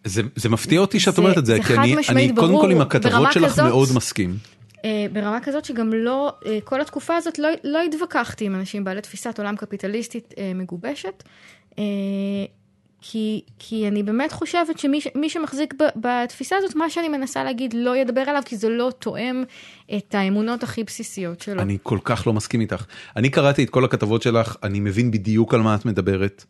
זה, 0.03 0.21
זה 0.35 0.49
מפתיע 0.49 0.79
אותי 0.79 0.99
שאת 0.99 1.15
זה- 1.15 1.21
אומרת 1.21 1.37
את 1.37 1.45
זה, 1.45 1.55
זה 1.55 1.63
כי 1.63 1.73
אני, 1.77 1.95
אני 2.09 2.35
קודם. 2.35 2.57
כל 2.61 2.71
עם 2.71 2.81
הכתבות 2.81 3.31
שלך 3.33 3.51
כזאת- 3.51 3.65
מאוד 3.65 3.89
מסכים. 3.95 4.37
אה, 4.85 5.05
ברמה 5.13 5.39
כזאת 5.39 5.65
שגם 5.65 5.93
לא, 5.93 6.33
אה, 6.45 6.59
כל 6.63 6.81
התקופה 6.81 7.15
הזאת 7.15 7.39
לא, 7.39 7.49
לא 7.63 7.81
התווכחתי 7.81 8.45
עם 8.45 8.55
אנשים 8.55 8.83
בעלי 8.83 9.01
תפיסת 9.01 9.39
עולם 9.39 9.55
קפיטליסטית 9.55 10.33
אה, 10.37 10.51
מגובשת, 10.55 11.23
אה, 11.79 11.83
כי, 13.03 13.41
כי 13.59 13.87
אני 13.87 14.03
באמת 14.03 14.31
חושבת 14.31 14.79
שמי 14.79 15.29
שמחזיק 15.29 15.73
ב, 15.79 15.83
בתפיסה 15.95 16.55
הזאת, 16.57 16.75
מה 16.75 16.89
שאני 16.89 17.09
מנסה 17.09 17.43
להגיד 17.43 17.73
לא 17.73 17.97
ידבר 17.97 18.21
עליו, 18.21 18.41
כי 18.45 18.57
זה 18.57 18.69
לא 18.69 18.91
תואם 18.99 19.43
את 19.97 20.15
האמונות 20.15 20.63
הכי 20.63 20.83
בסיסיות 20.83 21.41
שלו. 21.41 21.61
אני 21.61 21.77
כל 21.83 21.99
כך 22.03 22.27
לא 22.27 22.33
מסכים 22.33 22.61
איתך. 22.61 22.85
אני 23.15 23.29
קראתי 23.29 23.63
את 23.63 23.69
כל 23.69 23.85
הכתבות 23.85 24.21
שלך, 24.21 24.55
אני 24.63 24.79
מבין 24.79 25.11
בדיוק 25.11 25.53
על 25.53 25.61
מה 25.61 25.75
את 25.75 25.85
מדברת. 25.85 26.45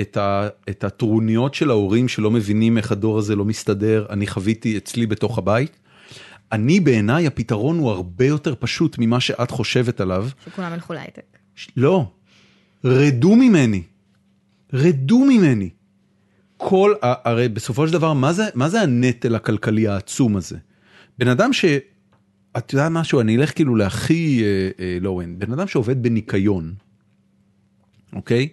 את, 0.00 0.16
ה, 0.16 0.48
את 0.68 0.84
הטרוניות 0.84 1.54
של 1.54 1.70
ההורים 1.70 2.08
שלא 2.08 2.30
מבינים 2.30 2.78
איך 2.78 2.92
הדור 2.92 3.18
הזה 3.18 3.36
לא 3.36 3.44
מסתדר, 3.44 4.06
אני 4.10 4.26
חוויתי 4.26 4.76
אצלי 4.76 5.06
בתוך 5.06 5.38
הבית. 5.38 5.76
אני 6.52 6.80
בעיניי 6.80 7.26
הפתרון 7.26 7.78
הוא 7.78 7.90
הרבה 7.90 8.24
יותר 8.24 8.54
פשוט 8.58 8.96
ממה 8.98 9.20
שאת 9.20 9.50
חושבת 9.50 10.00
עליו. 10.00 10.28
שכולם 10.44 10.74
ילכו 10.74 10.92
להייטק. 10.92 11.38
לא, 11.76 12.12
רדו 12.84 13.36
ממני, 13.36 13.82
רדו 14.72 15.24
ממני. 15.24 15.70
כל, 16.56 16.94
הרי 17.02 17.48
בסופו 17.48 17.86
של 17.86 17.92
דבר, 17.92 18.12
מה 18.12 18.32
זה, 18.32 18.44
מה 18.54 18.68
זה 18.68 18.80
הנטל 18.80 19.34
הכלכלי 19.34 19.88
העצום 19.88 20.36
הזה? 20.36 20.56
בן 21.18 21.28
אדם 21.28 21.52
ש... 21.52 21.64
את 22.56 22.72
יודעת 22.72 22.92
משהו, 22.92 23.20
אני 23.20 23.36
אלך 23.36 23.54
כאילו 23.54 23.76
להכי 23.76 24.42
אה, 24.44 24.70
אה, 24.80 24.98
low-end, 25.00 25.40
בן 25.40 25.52
אדם 25.52 25.68
שעובד 25.68 26.02
בניקיון, 26.02 26.74
אוקיי? 28.12 28.48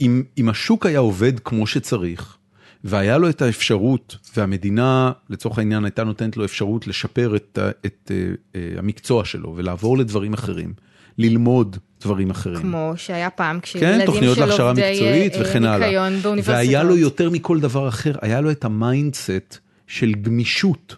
אם, 0.00 0.22
אם 0.38 0.48
השוק 0.48 0.86
היה 0.86 0.98
עובד 0.98 1.40
כמו 1.40 1.66
שצריך, 1.66 2.37
והיה 2.84 3.18
לו 3.18 3.28
את 3.28 3.42
האפשרות, 3.42 4.16
והמדינה 4.36 5.12
לצורך 5.30 5.58
העניין 5.58 5.84
הייתה 5.84 6.04
נותנת 6.04 6.36
לו 6.36 6.44
אפשרות 6.44 6.86
לשפר 6.86 7.36
את, 7.36 7.58
את 7.86 8.12
אה, 8.14 8.30
אה, 8.54 8.78
המקצוע 8.78 9.24
שלו 9.24 9.54
ולעבור 9.56 9.98
לדברים 9.98 10.32
אחרים, 10.32 10.72
ללמוד 11.18 11.76
דברים 12.00 12.30
אחרים. 12.30 12.60
כמו 12.60 12.92
שהיה 12.96 13.30
פעם 13.30 13.56
כן, 13.56 13.60
כשילדים 13.60 14.06
תוכניות 14.06 14.36
של 14.36 14.44
להכשרה 14.44 14.68
עובדי 14.68 14.90
מקצועית 14.92 15.34
אה, 15.34 15.40
וכן 15.42 15.64
הלאה. 15.64 16.08
והיה 16.44 16.82
לו 16.82 16.96
יותר 16.96 17.30
מכל 17.30 17.60
דבר 17.60 17.88
אחר, 17.88 18.12
היה 18.22 18.40
לו 18.40 18.50
את 18.50 18.64
ה 18.64 18.76
mindset 18.76 19.58
של 19.86 20.12
גמישות, 20.12 20.96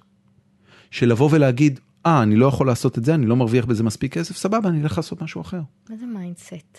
של 0.90 1.08
לבוא 1.08 1.28
ולהגיד, 1.32 1.80
אה, 2.06 2.22
אני 2.22 2.36
לא 2.36 2.46
יכול 2.46 2.66
לעשות 2.66 2.98
את 2.98 3.04
זה, 3.04 3.14
אני 3.14 3.26
לא 3.26 3.36
מרוויח 3.36 3.64
בזה 3.64 3.82
מספיק 3.82 4.14
כסף, 4.14 4.36
סבבה, 4.36 4.68
אני 4.68 4.82
אלך 4.82 4.96
לעשות 4.96 5.22
משהו 5.22 5.40
אחר. 5.40 5.60
מה 5.90 5.96
זה 5.96 6.06
מיינדסט? 6.06 6.78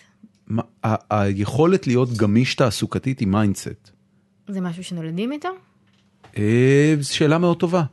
היכולת 1.09 1.87
להיות 1.87 2.13
גמיש 2.13 2.55
תעסוקתית 2.55 3.19
היא 3.19 3.27
mindset. 3.27 3.91
זה 4.53 4.61
משהו 4.61 4.83
שנולדים 4.83 5.31
איתו? 5.31 5.49
אה, 6.37 6.95
זו 6.99 7.15
שאלה 7.15 7.37
מאוד 7.37 7.59
טובה. 7.59 7.83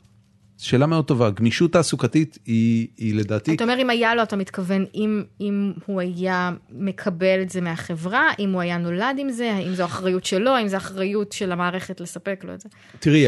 שאלה 0.59 0.87
מאוד 0.87 1.05
טובה. 1.05 1.31
גמישות 1.31 1.73
תעסוקתית 1.73 2.39
היא, 2.47 2.87
היא 2.97 3.15
לדעתי, 3.15 3.55
אתה 3.55 3.65
אומר 3.65 3.79
אם 3.81 3.91
היה 3.91 4.15
לו, 4.15 4.23
אתה 4.23 4.37
מתכוון 4.37 4.85
אם, 4.95 5.23
אם 5.41 5.73
הוא 5.87 6.01
היה 6.01 6.51
מקבל 6.71 7.43
את 7.43 7.51
זה 7.51 7.61
מהחברה, 7.61 8.23
אם 8.39 8.53
הוא 8.53 8.61
היה 8.61 8.79
נולד 8.79 9.17
עם 9.19 9.31
זה, 9.31 9.53
האם 9.53 9.75
זו 9.75 9.85
אחריות 9.85 10.25
שלו, 10.25 10.51
האם 10.51 10.69
זו 10.69 10.77
אחריות 10.77 11.33
של 11.33 11.53
המערכת 11.53 12.01
לספק 12.01 12.45
לו 12.45 12.55
את 12.55 12.61
זה. 12.61 12.69
תראי, 12.99 13.27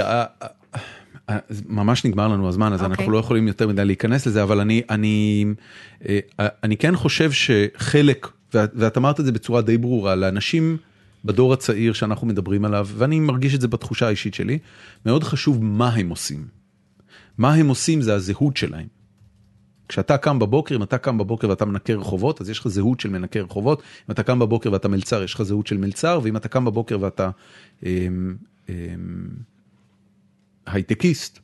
ממש 1.69 2.05
נגמר 2.05 2.28
לנו 2.28 2.48
הזמן, 2.48 2.73
אז 2.73 2.82
אוקיי. 2.82 2.97
אנחנו 2.97 3.12
לא 3.12 3.19
יכולים 3.19 3.48
יותר 3.48 3.69
מדי 3.69 3.85
להיכנס 3.85 4.27
לזה, 4.27 4.43
אבל 4.43 4.61
אני, 4.61 4.82
אני, 4.90 5.44
אה, 6.09 6.19
אני 6.62 6.77
כן 6.77 6.97
חושב 6.97 7.31
שחלק, 7.32 8.27
ואת 8.55 8.70
ואת 8.74 8.97
אמרת 8.97 9.20
את 9.20 9.24
זה 9.24 9.32
בצורה 9.32 9.62
די 9.62 9.78
ברורה, 9.78 10.15
לאנשים 10.15 10.77
בדור 11.24 11.52
הצעיר 11.52 11.92
שאנחנו 11.92 12.26
מדברים 12.26 12.64
עליו, 12.64 12.88
ואני 12.94 13.20
מרגיש 13.20 13.55
את 13.55 13.60
זה 13.60 13.68
בתחושה 13.68 14.06
האישית 14.06 14.34
שלי, 14.34 14.59
מאוד 15.06 15.24
חשוב 15.24 15.64
מה 15.64 15.88
הם 15.88 16.09
עושים. 16.09 16.47
מה 17.38 17.55
הם 17.55 17.68
עושים 17.68 18.02
זה 18.02 18.14
הזהות 18.14 18.56
שלהם. 18.56 18.86
כשאתה 19.88 20.18
קם 20.18 20.38
בבוקר, 20.38 20.76
אם 20.76 20.82
אתה 20.82 20.98
קם 20.98 21.18
בבוקר 21.18 21.48
ואתה 21.48 21.64
מנקה 21.64 21.94
רחובות, 21.94 22.40
אז 22.40 22.51
יש 22.51 22.59
לך 22.59 22.68
זהות 22.68 23.01
של 23.01 23.09
מנקה 23.09 23.40
רחובות. 23.40 23.82
אם 24.09 24.12
אתה 24.12 24.22
קם 24.22 24.38
בבוקר 24.38 24.72
ואתה 24.72 24.88
מלצר, 24.88 25.22
יש 25.22 25.34
לך 25.34 25.42
זהות 25.42 25.66
של 25.66 25.76
מלצר, 25.76 26.20
ואם 26.22 26.36
אתה 26.36 26.48
קם 26.48 26.64
בבוקר 26.64 26.98
ואתה 27.01 27.30
אמ, 27.82 28.36
אמ, 28.68 28.74
הייטקיסט, 30.66 31.38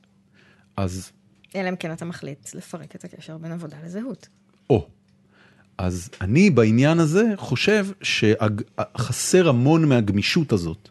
אז 0.77 1.13
אלא 1.55 1.69
אם 1.69 1.77
כן 1.77 1.93
אתה 1.93 2.05
מחליט 2.05 2.55
לפרק 2.55 2.95
את 2.97 3.05
הקשר 3.05 3.39
בין 3.39 3.53
עבודה 3.53 3.77
לזהות. 3.85 4.29
או. 4.71 4.89
אז 5.79 6.11
אני 6.21 6.51
בעניין 6.51 6.99
הזה 6.99 7.25
חושב 7.37 7.87
שחסר 8.03 9.49
המון 9.49 9.85
מהגמישות 9.85 10.53
הזאת. 10.53 10.89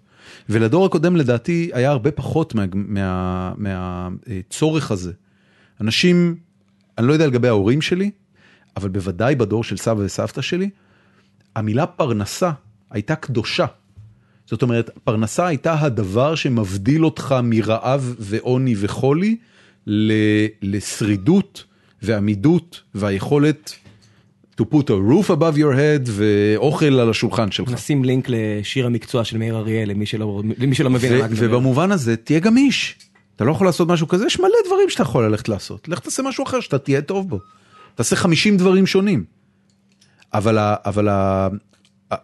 ולדור 0.49 0.85
הקודם 0.85 1.15
לדעתי 1.15 1.69
היה 1.73 1.91
הרבה 1.91 2.11
פחות 2.11 2.55
מהצורך 2.55 2.75
מה, 2.87 3.53
מה, 3.57 4.09
מהצורך 4.27 4.91
הזה. 4.91 5.11
אנשים, 5.81 6.35
אני 6.97 7.07
לא 7.07 7.13
יודע 7.13 7.27
לגבי 7.27 7.47
ההורים 7.47 7.81
שלי, 7.81 8.11
אבל 8.77 8.89
בוודאי 8.89 9.35
בדור 9.35 9.63
של 9.63 9.77
סבא 9.77 10.01
וסבתא 10.01 10.41
שלי, 10.41 10.69
המילה 11.55 11.85
פרנסה 11.85 12.51
הייתה 12.91 13.15
קדושה. 13.15 13.65
זאת 14.45 14.61
אומרת, 14.61 14.89
פרנסה 15.03 15.47
הייתה 15.47 15.81
הדבר 15.81 16.35
שמבדיל 16.35 17.05
אותך 17.05 17.35
מרעב 17.43 18.15
ועוני 18.19 18.75
וחולי 18.77 19.37
לשרידות 20.61 21.63
ועמידות 22.01 22.81
והיכולת 22.95 23.75
to 24.61 24.63
put 24.63 24.89
a 24.89 25.11
roof 25.11 25.29
above 25.29 25.57
your 25.57 25.75
head 25.75 26.09
ואוכל 26.09 26.99
על 26.99 27.09
השולחן 27.09 27.51
שלך. 27.51 27.69
נשים 27.69 28.03
לינק 28.03 28.27
לשיר 28.29 28.85
המקצוע 28.85 29.23
של 29.23 29.37
מאיר 29.37 29.57
אריאל 29.57 29.89
למי 29.89 30.05
שלא, 30.05 30.41
למי 30.57 30.75
שלא 30.75 30.89
מבין 30.89 31.21
ו-. 31.21 31.25
ובמובן 31.35 31.91
הזה 31.91 32.15
תהיה 32.15 32.39
גמיש. 32.39 32.95
אתה 33.35 33.43
לא 33.43 33.51
יכול 33.51 33.67
לעשות 33.67 33.87
משהו 33.87 34.07
כזה, 34.07 34.25
יש 34.25 34.39
מלא 34.39 34.57
דברים 34.65 34.89
שאתה 34.89 35.03
יכול 35.03 35.25
ללכת 35.25 35.49
לעשות. 35.49 35.89
לך 35.89 35.99
תעשה 35.99 36.23
משהו 36.23 36.43
אחר 36.43 36.59
שאתה 36.59 36.77
תהיה 36.77 37.01
טוב 37.01 37.29
בו. 37.29 37.39
תעשה 37.95 38.15
50 38.15 38.57
דברים 38.57 38.85
שונים. 38.87 39.23
אבל, 40.33 40.57
ה, 40.57 40.75
אבל 40.85 41.07
ה, 41.07 41.47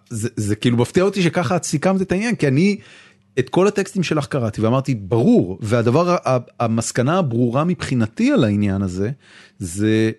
זה, 0.10 0.30
זה 0.36 0.56
כאילו 0.56 0.78
מפתיע 0.78 1.04
אותי 1.04 1.22
שככה 1.22 1.56
את 1.56 1.64
סיכמת 1.64 2.02
את 2.02 2.12
העניין, 2.12 2.36
כי 2.36 2.48
אני 2.48 2.78
את 3.40 3.50
כל 3.50 3.68
הטקסטים 3.68 4.04
שלך 4.04 4.26
קראתי 4.26 4.62
ואמרתי, 4.62 4.96
ברור, 4.96 5.60
והדבר, 5.62 6.18
המסקנה 6.60 7.18
הברורה 7.18 7.64
מבחינתי 7.64 8.32
על 8.32 8.44
העניין 8.44 8.82
הזה, 8.82 9.12
זה 9.60 10.12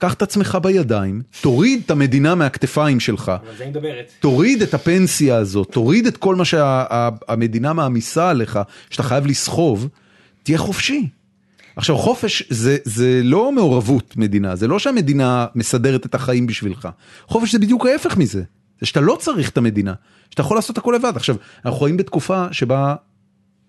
קח 0.00 0.14
את 0.14 0.22
עצמך 0.22 0.58
בידיים, 0.62 1.22
תוריד 1.40 1.82
את 1.84 1.90
המדינה 1.90 2.34
מהכתפיים 2.34 3.00
שלך. 3.00 3.28
על 3.28 3.56
זה 3.56 3.64
היא 3.64 3.70
מדברת. 3.70 4.12
תוריד 4.20 4.62
את 4.62 4.74
הפנסיה 4.74 5.36
הזאת, 5.36 5.72
תוריד 5.72 6.06
את 6.06 6.16
כל 6.16 6.34
מה 6.34 6.44
שהמדינה 6.44 7.72
מעמיסה 7.72 8.30
עליך, 8.30 8.58
שאתה 8.90 9.02
חייב 9.02 9.26
לסחוב, 9.26 9.88
תהיה 10.42 10.58
חופשי. 10.58 11.08
עכשיו 11.76 11.96
חופש 11.96 12.42
זה, 12.50 12.76
זה 12.84 13.20
לא 13.24 13.52
מעורבות 13.52 14.16
מדינה, 14.16 14.56
זה 14.56 14.68
לא 14.68 14.78
שהמדינה 14.78 15.46
מסדרת 15.54 16.06
את 16.06 16.14
החיים 16.14 16.46
בשבילך. 16.46 16.88
חופש 17.26 17.52
זה 17.52 17.58
בדיוק 17.58 17.86
ההפך 17.86 18.16
מזה. 18.16 18.42
זה 18.80 18.86
שאתה 18.86 19.00
לא 19.00 19.16
צריך 19.20 19.50
את 19.50 19.58
המדינה, 19.58 19.94
שאתה 20.30 20.40
יכול 20.40 20.56
לעשות 20.56 20.78
הכל 20.78 20.94
לבד. 20.98 21.12
עכשיו, 21.16 21.36
אנחנו 21.64 21.78
חיים 21.78 21.96
בתקופה 21.96 22.46
שבה, 22.52 22.94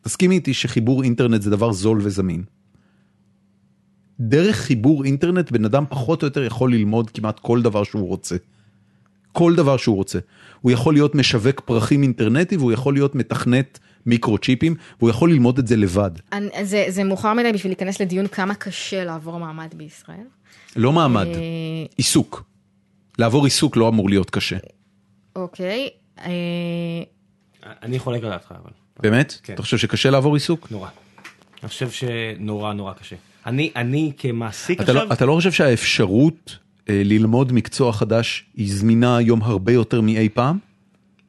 תסכימי 0.01 0.35
איתי 0.35 0.53
שחיבור 0.53 1.03
אינטרנט 1.03 1.41
זה 1.41 1.49
דבר 1.49 1.71
זול 1.71 1.99
וזמין. 2.03 2.43
דרך 4.21 4.55
חיבור 4.55 5.05
אינטרנט 5.05 5.51
בן 5.51 5.65
אדם 5.65 5.83
פחות 5.89 6.21
או 6.21 6.27
יותר 6.27 6.43
יכול 6.43 6.73
ללמוד 6.73 7.09
כמעט 7.09 7.39
כל 7.39 7.61
דבר 7.61 7.83
שהוא 7.83 8.07
רוצה. 8.07 8.35
כל 9.31 9.55
דבר 9.55 9.77
שהוא 9.77 9.95
רוצה. 9.95 10.19
הוא 10.61 10.71
יכול 10.71 10.93
להיות 10.93 11.15
משווק 11.15 11.59
פרחים 11.59 12.03
אינטרנטי 12.03 12.57
והוא 12.57 12.71
יכול 12.71 12.93
להיות 12.93 13.15
מתכנת 13.15 13.79
מיקרו-צ'יפים 14.05 14.75
והוא 14.99 15.09
יכול 15.09 15.31
ללמוד 15.31 15.59
את 15.59 15.67
זה 15.67 15.75
לבד. 15.75 16.11
אני, 16.33 16.65
זה, 16.65 16.85
זה 16.89 17.03
מאוחר 17.03 17.33
מדי 17.33 17.51
בשביל 17.53 17.71
להיכנס 17.71 18.01
לדיון 18.01 18.27
כמה 18.27 18.55
קשה 18.55 19.03
לעבור 19.03 19.39
מעמד 19.39 19.73
בישראל. 19.73 20.25
לא 20.75 20.91
מעמד, 20.91 21.27
אה, 21.27 21.41
עיסוק. 21.97 22.43
לעבור 23.19 23.43
עיסוק 23.43 23.77
לא 23.77 23.87
אמור 23.87 24.09
להיות 24.09 24.29
קשה. 24.29 24.57
אוקיי. 25.35 25.89
אה, 26.19 26.31
אני 27.63 27.99
חולק 27.99 28.23
על 28.23 28.29
דעתך 28.29 28.53
אבל. 28.61 28.71
באמת? 28.99 29.39
כן. 29.43 29.53
אתה 29.53 29.61
חושב 29.61 29.77
שקשה 29.77 30.09
לעבור 30.09 30.33
עיסוק? 30.33 30.71
נורא. 30.71 30.89
אני 31.61 31.69
חושב 31.69 31.89
שנורא 31.91 32.73
נורא 32.73 32.93
קשה. 32.93 33.15
אני, 33.45 33.71
אני 33.75 34.11
כמעסיק 34.17 34.81
אתה 34.81 34.91
עכשיו, 34.91 35.07
לא, 35.07 35.13
אתה 35.13 35.25
לא 35.25 35.33
חושב 35.33 35.51
שהאפשרות 35.51 36.57
אה, 36.89 37.01
ללמוד 37.05 37.53
מקצוע 37.53 37.93
חדש 37.93 38.45
היא 38.55 38.73
זמינה 38.73 39.17
היום 39.17 39.41
הרבה 39.43 39.71
יותר 39.71 40.01
מאי 40.01 40.29
פעם? 40.29 40.57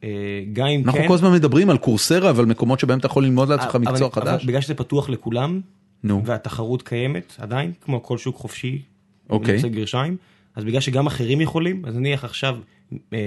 אה, 0.05 0.09
גם 0.53 0.67
אם 0.67 0.83
אנחנו 0.85 1.01
כן, 1.01 1.09
כל 1.09 1.15
הזמן 1.15 1.33
מדברים 1.33 1.71
על 1.71 1.79
קורסרה 1.79 2.33
ועל 2.37 2.47
מקומות 2.47 2.81
שבהם 2.81 2.99
אתה 2.99 3.07
יכול 3.07 3.25
ללמוד 3.25 3.49
לעצמך 3.49 3.75
אבל- 3.75 3.81
מקצוע 3.93 4.09
אבל 4.17 4.23
חדש. 4.23 4.45
בגלל 4.45 4.61
שזה 4.61 4.75
פתוח 4.75 5.09
לכולם, 5.09 5.61
נו, 6.05 6.23
והתחרות 6.25 6.83
קיימת 6.83 7.35
עדיין, 7.39 7.73
כמו 7.81 8.03
כל 8.03 8.19
שוק 8.19 8.37
חופשי, 8.37 8.83
אוקיי. 9.31 9.57
עושה 9.57 9.69
גרשיים, 9.69 10.17
אז 10.57 10.65
בגלל 10.65 10.81
שגם 10.81 11.07
אחרים 11.07 11.41
יכולים, 11.41 11.83
אז 11.87 11.97
נניח 11.97 12.25
עכשיו 12.25 12.55
אה, 12.55 12.61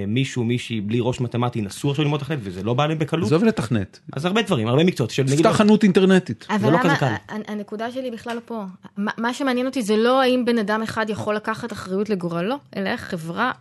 מישהו, 0.08 0.44
מישהי 0.44 0.82
בלי 0.82 0.98
ראש 1.02 1.22
מתמטי 1.22 1.62
נסו 1.62 1.90
עכשיו 1.90 2.06
ללמוד 2.06 2.22
לתכנת 2.22 2.40
וזה 2.42 2.64
לא 2.64 2.74
בא 2.74 2.86
להם 2.86 3.00
בקלות, 3.00 3.26
עזוב 3.26 3.44
לתכנת. 3.44 4.00
אז 4.14 4.26
הרבה 4.26 4.42
דברים, 4.42 4.68
הרבה 4.68 4.84
מקצועות, 4.84 5.12
תפתח 5.28 5.52
חנות 5.52 5.84
אינטרנטית. 5.84 6.46
אבל 6.50 6.72
לא 6.72 6.80
למה, 6.80 6.84
כזה 6.84 6.96
קל. 6.96 7.14
הנקודה 7.48 7.92
שלי 7.92 8.12
בכלל 8.12 8.36
לא 8.36 8.42
פה. 8.46 8.64
מה, 8.98 9.12
מה 9.18 9.34
שמעניין 9.34 9.66
אותי 9.66 9.82
זה 9.82 9.98
לא 9.98 10.22
האם 10.22 10.46
בן 10.46 10.58
אדם 10.58 10.82
אחד 10.82 11.06
יכול 11.10 11.36
לקחת 11.36 11.74
אחריות 11.74 12.10
לגורלו, 12.10 12.56
אלא 12.76 12.90
איך 12.90 13.02
חברה 13.02 13.52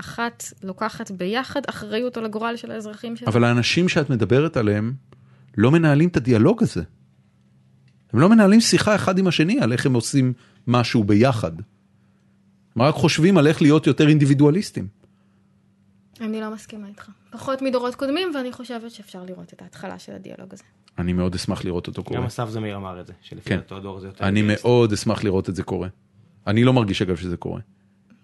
אחת 0.00 0.44
לוקחת 0.62 1.10
ביחד 1.10 1.60
אחריות 1.66 2.16
על 2.16 2.24
הגורל 2.24 2.56
של 2.56 2.70
האזרחים 2.70 3.16
שלה. 3.16 3.28
אבל 3.28 3.44
האנשים 3.44 3.88
שאת 3.88 4.10
מדברת 4.10 4.56
עליהם 4.56 4.92
לא 5.56 5.70
מנהלים 5.70 6.08
את 6.08 6.16
הדיאלוג 6.16 6.62
הזה. 6.62 6.82
הם 8.12 8.20
לא 8.20 8.28
מנהלים 8.28 8.60
שיחה 8.60 8.94
אחד 8.94 9.18
עם 9.18 9.26
השני 9.26 9.60
על 9.60 9.72
איך 9.72 9.86
הם 9.86 9.94
עושים 9.94 10.32
משהו 10.66 11.04
ביחד. 11.04 11.52
הם 12.76 12.82
רק 12.82 12.94
חושבים 12.94 13.38
על 13.38 13.46
איך 13.46 13.62
להיות 13.62 13.86
יותר 13.86 14.08
אינדיבידואליסטים. 14.08 14.99
אני 16.20 16.40
לא 16.40 16.50
מסכימה 16.50 16.88
איתך. 16.88 17.08
פחות 17.30 17.62
מדורות 17.62 17.94
קודמים, 17.94 18.32
ואני 18.34 18.52
חושבת 18.52 18.90
שאפשר 18.90 19.24
לראות 19.24 19.52
את 19.52 19.62
ההתחלה 19.62 19.98
של 19.98 20.12
הדיאלוג 20.12 20.52
הזה. 20.52 20.62
אני 20.98 21.12
מאוד 21.12 21.34
אשמח 21.34 21.64
לראות 21.64 21.86
אותו 21.86 22.04
קורה. 22.04 22.20
גם 22.20 22.26
אסף 22.26 22.48
זמיר 22.48 22.76
אמר 22.76 23.00
את 23.00 23.06
זה, 23.06 23.12
שלפי 23.22 23.48
כן. 23.48 23.56
דעתו 23.56 23.76
הדור 23.76 23.96
הזה 23.96 24.06
יותר... 24.06 24.24
אני. 24.24 24.42
מאוד 24.42 24.92
אשמח 24.92 25.24
לראות 25.24 25.48
את 25.48 25.56
זה 25.56 25.62
קורה. 25.62 25.88
אני 26.46 26.64
לא 26.64 26.72
מרגיש 26.72 27.02
אגב 27.02 27.16
שזה 27.16 27.36
קורה. 27.36 27.60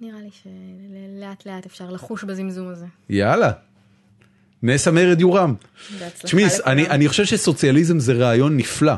נראה 0.01 0.21
לי 0.21 0.31
שלאט 0.43 1.47
לאט 1.47 1.67
אפשר 1.67 1.91
לחוש 1.91 2.25
בזמזום 2.25 2.69
הזה. 2.69 2.87
יאללה. 3.11 3.53
נס 4.63 4.89
המרד 4.89 5.21
יורם. 5.21 5.55
תשמעי. 6.23 6.45
אני, 6.67 6.89
אני 6.89 7.09
חושב 7.09 7.25
שסוציאליזם 7.25 7.99
זה 7.99 8.13
רעיון 8.13 8.57
נפלא. 8.57 8.95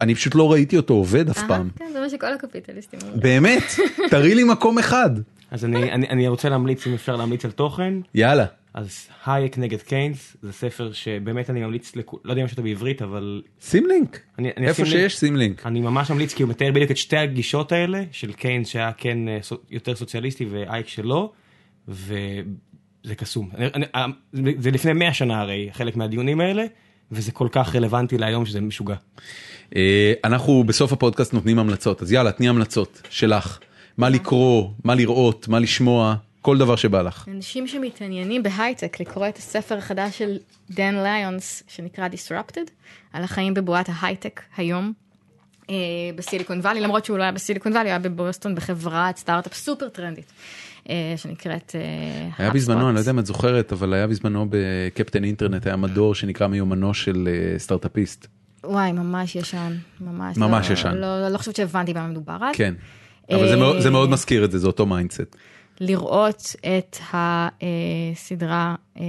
אני 0.00 0.14
פשוט 0.14 0.34
לא 0.34 0.52
ראיתי 0.52 0.76
אותו 0.76 0.94
עובד 0.94 1.30
אף 1.30 1.42
פעם. 1.48 1.68
כן, 1.76 1.84
זה 1.92 2.00
מה 2.00 2.10
שכל 2.10 2.32
הקפיטליסטים 2.32 3.00
אומרים. 3.02 3.20
באמת, 3.20 3.62
תראי 4.10 4.34
לי 4.34 4.44
מקום 4.44 4.78
אחד. 4.78 5.10
אז 5.50 5.64
אני, 5.64 5.92
אני, 5.92 6.08
אני 6.08 6.28
רוצה 6.28 6.48
להמליץ, 6.48 6.86
אם 6.86 6.94
אפשר 6.94 7.16
להמליץ 7.16 7.44
על 7.44 7.50
תוכן, 7.50 7.94
יאללה. 8.14 8.46
אז 8.74 9.08
הייק 9.26 9.58
נגד 9.58 9.78
קיינס, 9.82 10.36
זה 10.42 10.52
ספר 10.52 10.92
שבאמת 10.92 11.50
אני 11.50 11.60
ממליץ, 11.60 11.96
לכ... 11.96 12.04
לא 12.24 12.30
יודע 12.32 12.40
אם 12.40 12.46
יש 12.46 12.52
אותו 12.52 12.62
בעברית, 12.62 13.02
אבל 13.02 13.42
שים 13.60 13.86
לינק. 13.86 14.20
אני, 14.38 14.50
אני 14.56 14.66
איפה 14.66 14.82
לינק. 14.82 14.94
שיש 14.96 15.16
שים 15.16 15.36
לינק. 15.36 15.66
אני 15.66 15.80
ממש 15.80 16.10
ממליץ 16.10 16.34
כי 16.34 16.42
הוא 16.42 16.50
מתאר 16.50 16.72
בדיוק 16.72 16.90
את 16.90 16.96
שתי 16.96 17.16
הגישות 17.16 17.72
האלה 17.72 18.02
של 18.12 18.32
קיינס 18.32 18.68
שהיה 18.68 18.92
כן 18.92 19.28
אה, 19.28 19.38
יותר 19.70 19.94
סוציאליסטי 19.96 20.44
ואייק 20.50 20.88
שלא 20.88 21.32
וזה 21.88 23.14
קסום. 23.16 23.50
אני, 23.56 23.66
אני, 23.74 23.84
אה, 23.94 24.06
זה- 24.32 24.42
זה 24.58 24.70
לפני 24.70 24.92
100 24.92 25.14
שנה 25.14 25.40
הרי 25.40 25.68
חלק 25.72 25.96
מהדיונים 25.96 26.40
האלה 26.40 26.64
וזה 27.12 27.32
כל 27.32 27.48
כך 27.52 27.76
רלוונטי 27.76 28.18
להיום 28.18 28.46
שזה 28.46 28.60
משוגע. 28.60 28.94
אה, 29.76 30.12
אנחנו 30.24 30.64
בסוף 30.64 30.92
הפודקאסט 30.92 31.32
נותנים 31.34 31.58
המלצות, 31.58 32.02
אז 32.02 32.12
יאללה, 32.12 32.32
תני 32.32 32.48
המלצות 32.48 33.02
שלך. 33.10 33.58
מה 33.98 34.08
לקרוא, 34.08 34.70
מה 34.84 34.94
לראות, 34.94 35.48
מה 35.48 35.58
לשמוע, 35.58 36.14
כל 36.42 36.58
דבר 36.58 36.76
שבא 36.76 37.02
לך. 37.02 37.28
אנשים 37.28 37.66
שמתעניינים 37.66 38.42
בהייטק, 38.42 39.00
לקרוא 39.00 39.28
את 39.28 39.36
הספר 39.36 39.78
החדש 39.78 40.18
של 40.18 40.36
דן 40.70 40.94
ליונס, 40.94 41.62
שנקרא 41.68 42.08
Disrupted, 42.08 42.70
על 43.12 43.24
החיים 43.24 43.54
בבועת 43.54 43.88
ההייטק 43.92 44.40
היום. 44.56 44.92
אה, 45.70 45.74
בסיליקון 46.16 46.60
וואלי, 46.60 46.80
למרות 46.80 47.04
שהוא 47.04 47.18
לא 47.18 47.22
היה 47.22 47.32
בסיליקון 47.32 47.72
וואלי, 47.72 47.88
הוא 47.88 47.90
היה 47.90 47.98
בבוסטון 47.98 48.54
בחברת 48.54 49.16
סטארט-אפ 49.16 49.54
סופר 49.54 49.88
טרנדית, 49.88 50.32
אה, 50.90 51.14
שנקראת... 51.16 51.72
אה, 51.74 52.28
היה 52.38 52.50
בזמנו. 52.50 52.88
אני 52.88 52.94
לא 52.94 53.00
יודע 53.00 53.10
אם 53.10 53.18
את 53.18 53.26
זוכרת, 53.26 53.72
אבל 53.72 53.94
היה 53.94 54.06
בזמנו 54.06 54.46
בקפטן 54.50 55.24
אינטרנט, 55.24 55.66
היה 55.66 55.76
מדור 55.76 56.14
שנקרא 56.14 56.46
מיומנו 56.46 56.94
של 56.94 57.28
סטארט-אפיסט. 57.58 58.26
וואי, 58.64 58.92
ממש 58.92 59.36
ישן, 59.36 59.76
ממש. 60.00 60.36
ממש 60.36 60.68
לא, 60.68 60.72
ישן. 60.72 60.94
לא, 60.94 61.28
לא 61.28 61.38
חושבת 61.38 61.56
שהבנתי 61.56 61.94
במה 61.94 62.06
מדובר 62.06 62.38
אז. 62.40 62.56
כן. 62.56 62.74
אבל 63.30 63.48
זה 63.48 63.56
מאוד- 63.56 63.80
זה 63.80 63.88
אה, 63.88 63.92
מאוד 63.92 64.10
מזכיר 64.10 64.44
את 64.44 64.50
זה, 64.50 64.58
זה 64.58 64.66
אותו 64.66 64.86
mindset. 64.86 65.36
לראות 65.80 66.56
את 66.78 66.96
הסדרה 67.12 68.74
אה, 69.00 69.04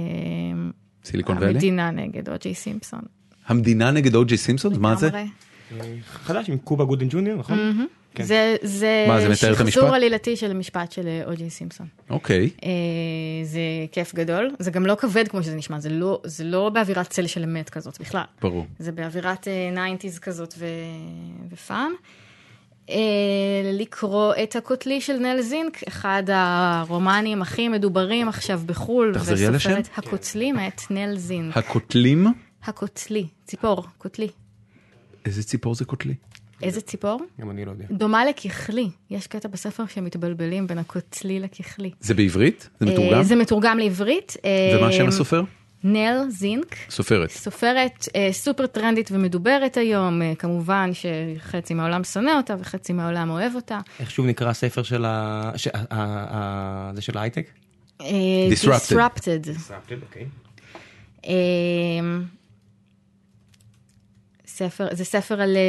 סיליקון 1.04 1.36
ואלי? 1.40 1.50
המדינה 1.52 1.90
נגד 1.90 2.28
או.ג'יי 2.28 2.54
סימפסון. 2.54 3.00
המדינה 3.46 3.90
נגד 3.90 4.14
או.ג'יי 4.14 4.38
סימפסון? 4.38 4.72
מה 4.80 4.96
זה? 4.96 5.10
אה, 5.14 5.24
חדש 6.04 6.48
עם 6.48 6.58
קובה 6.58 6.84
גודן 6.84 7.06
ג'וניור 7.10 7.38
נכון? 7.38 7.86
כן. 8.14 8.24
זה, 8.24 8.56
זה 8.62 9.04
מה, 9.08 9.20
זה 9.20 9.28
מתאר 9.28 9.52
את 9.54 9.60
המשפט? 9.60 9.80
שחזור 9.80 9.94
עלילתי 9.94 10.36
של 10.36 10.50
המשפט 10.50 10.92
של 10.92 11.06
אה, 11.06 11.22
או.ג'יי 11.26 11.50
סימפסון. 11.50 11.86
אוקיי. 12.10 12.50
אה, 12.64 12.70
זה 13.44 13.60
כיף 13.92 14.14
גדול, 14.14 14.50
זה 14.58 14.70
גם 14.70 14.86
לא 14.86 14.94
כבד 14.94 15.28
כמו 15.28 15.42
שזה 15.42 15.56
נשמע, 15.56 15.80
זה 15.80 15.88
לא, 15.88 16.20
זה 16.24 16.44
לא 16.44 16.68
באווירת 16.74 17.06
צל 17.10 17.26
של 17.26 17.42
אמת 17.42 17.70
כזאת 17.70 18.00
בכלל. 18.00 18.22
ברור. 18.42 18.66
זה 18.78 18.92
באווירת 18.92 19.48
nineties 19.74 20.18
כזאת 20.18 20.54
ו... 20.58 20.66
ו 21.50 21.58
fun. 21.58 21.90
אה, 22.90 23.70
לקרוא 23.72 24.34
את 24.42 24.56
הקוטלי 24.56 25.00
של 25.00 25.16
נל 25.18 25.40
זינק, 25.40 25.80
אחד 25.88 26.22
הרומנים 26.28 27.42
הכי 27.42 27.68
מדוברים 27.68 28.28
עכשיו 28.28 28.60
בחו"ל. 28.66 29.14
תחזרי 29.14 29.46
על 29.46 29.54
השם? 29.54 29.70
וסופרת 29.70 29.98
הקוטלי 29.98 30.52
מאת 30.52 30.80
נל 30.90 31.16
זינק. 31.16 31.56
הקוטלים? 31.56 32.26
הקוטלי, 32.64 33.26
ציפור, 33.44 33.86
קוטלי. 33.98 34.28
איזה 35.24 35.42
ציפור 35.42 35.74
זה 35.74 35.84
קוטלי? 35.84 36.14
איזה 36.62 36.80
ציפור? 36.80 37.20
גם 37.40 37.50
אני 37.50 37.64
לא 37.64 37.70
יודע. 37.70 37.84
דומה 37.90 38.24
לככלי. 38.24 38.88
יש 39.10 39.26
קטע 39.26 39.48
בספר 39.48 39.86
שמתבלבלים 39.86 40.66
בין 40.66 40.78
הקוטלי 40.78 41.40
לככלי. 41.40 41.90
זה 42.00 42.14
בעברית? 42.14 42.68
זה 42.80 42.86
אה, 42.86 42.92
מתורגם? 42.92 43.22
זה 43.22 43.36
מתורגם 43.36 43.78
לעברית. 43.78 44.36
אה, 44.44 44.78
ומה 44.78 44.92
שם 44.92 45.06
הסופר? 45.08 45.42
נל 45.84 46.24
זינק. 46.28 46.76
סופרת. 46.90 47.30
סופרת 47.30 48.08
אה, 48.16 48.28
סופר 48.32 48.66
טרנדית 48.66 49.08
ומדוברת 49.12 49.76
היום, 49.76 50.22
אה, 50.22 50.32
כמובן 50.38 50.90
שחצי 50.92 51.74
מהעולם 51.74 52.04
שונא 52.04 52.30
אותה 52.30 52.54
וחצי 52.60 52.92
מהעולם 52.92 53.30
אוהב 53.30 53.54
אותה. 53.54 53.78
איך 54.00 54.10
שוב 54.10 54.26
נקרא 54.26 54.48
הספר 54.50 54.82
של 54.82 55.04
ה... 55.04 55.50
ש- 55.56 55.66
ה- 55.66 55.70
ה- 55.90 56.26
ה- 56.30 56.90
זה 56.94 57.02
של 57.02 57.18
ההייטק? 57.18 57.46
אה, 58.00 58.06
Disrupted. 58.50 58.94
Disrupted. 59.46 60.02
אוקיי. 60.02 60.26
אה, 61.26 61.32
ספר, 64.46 64.88
זה 64.92 65.04
ספר 65.04 65.40
על 65.40 65.56
אה, 65.56 65.60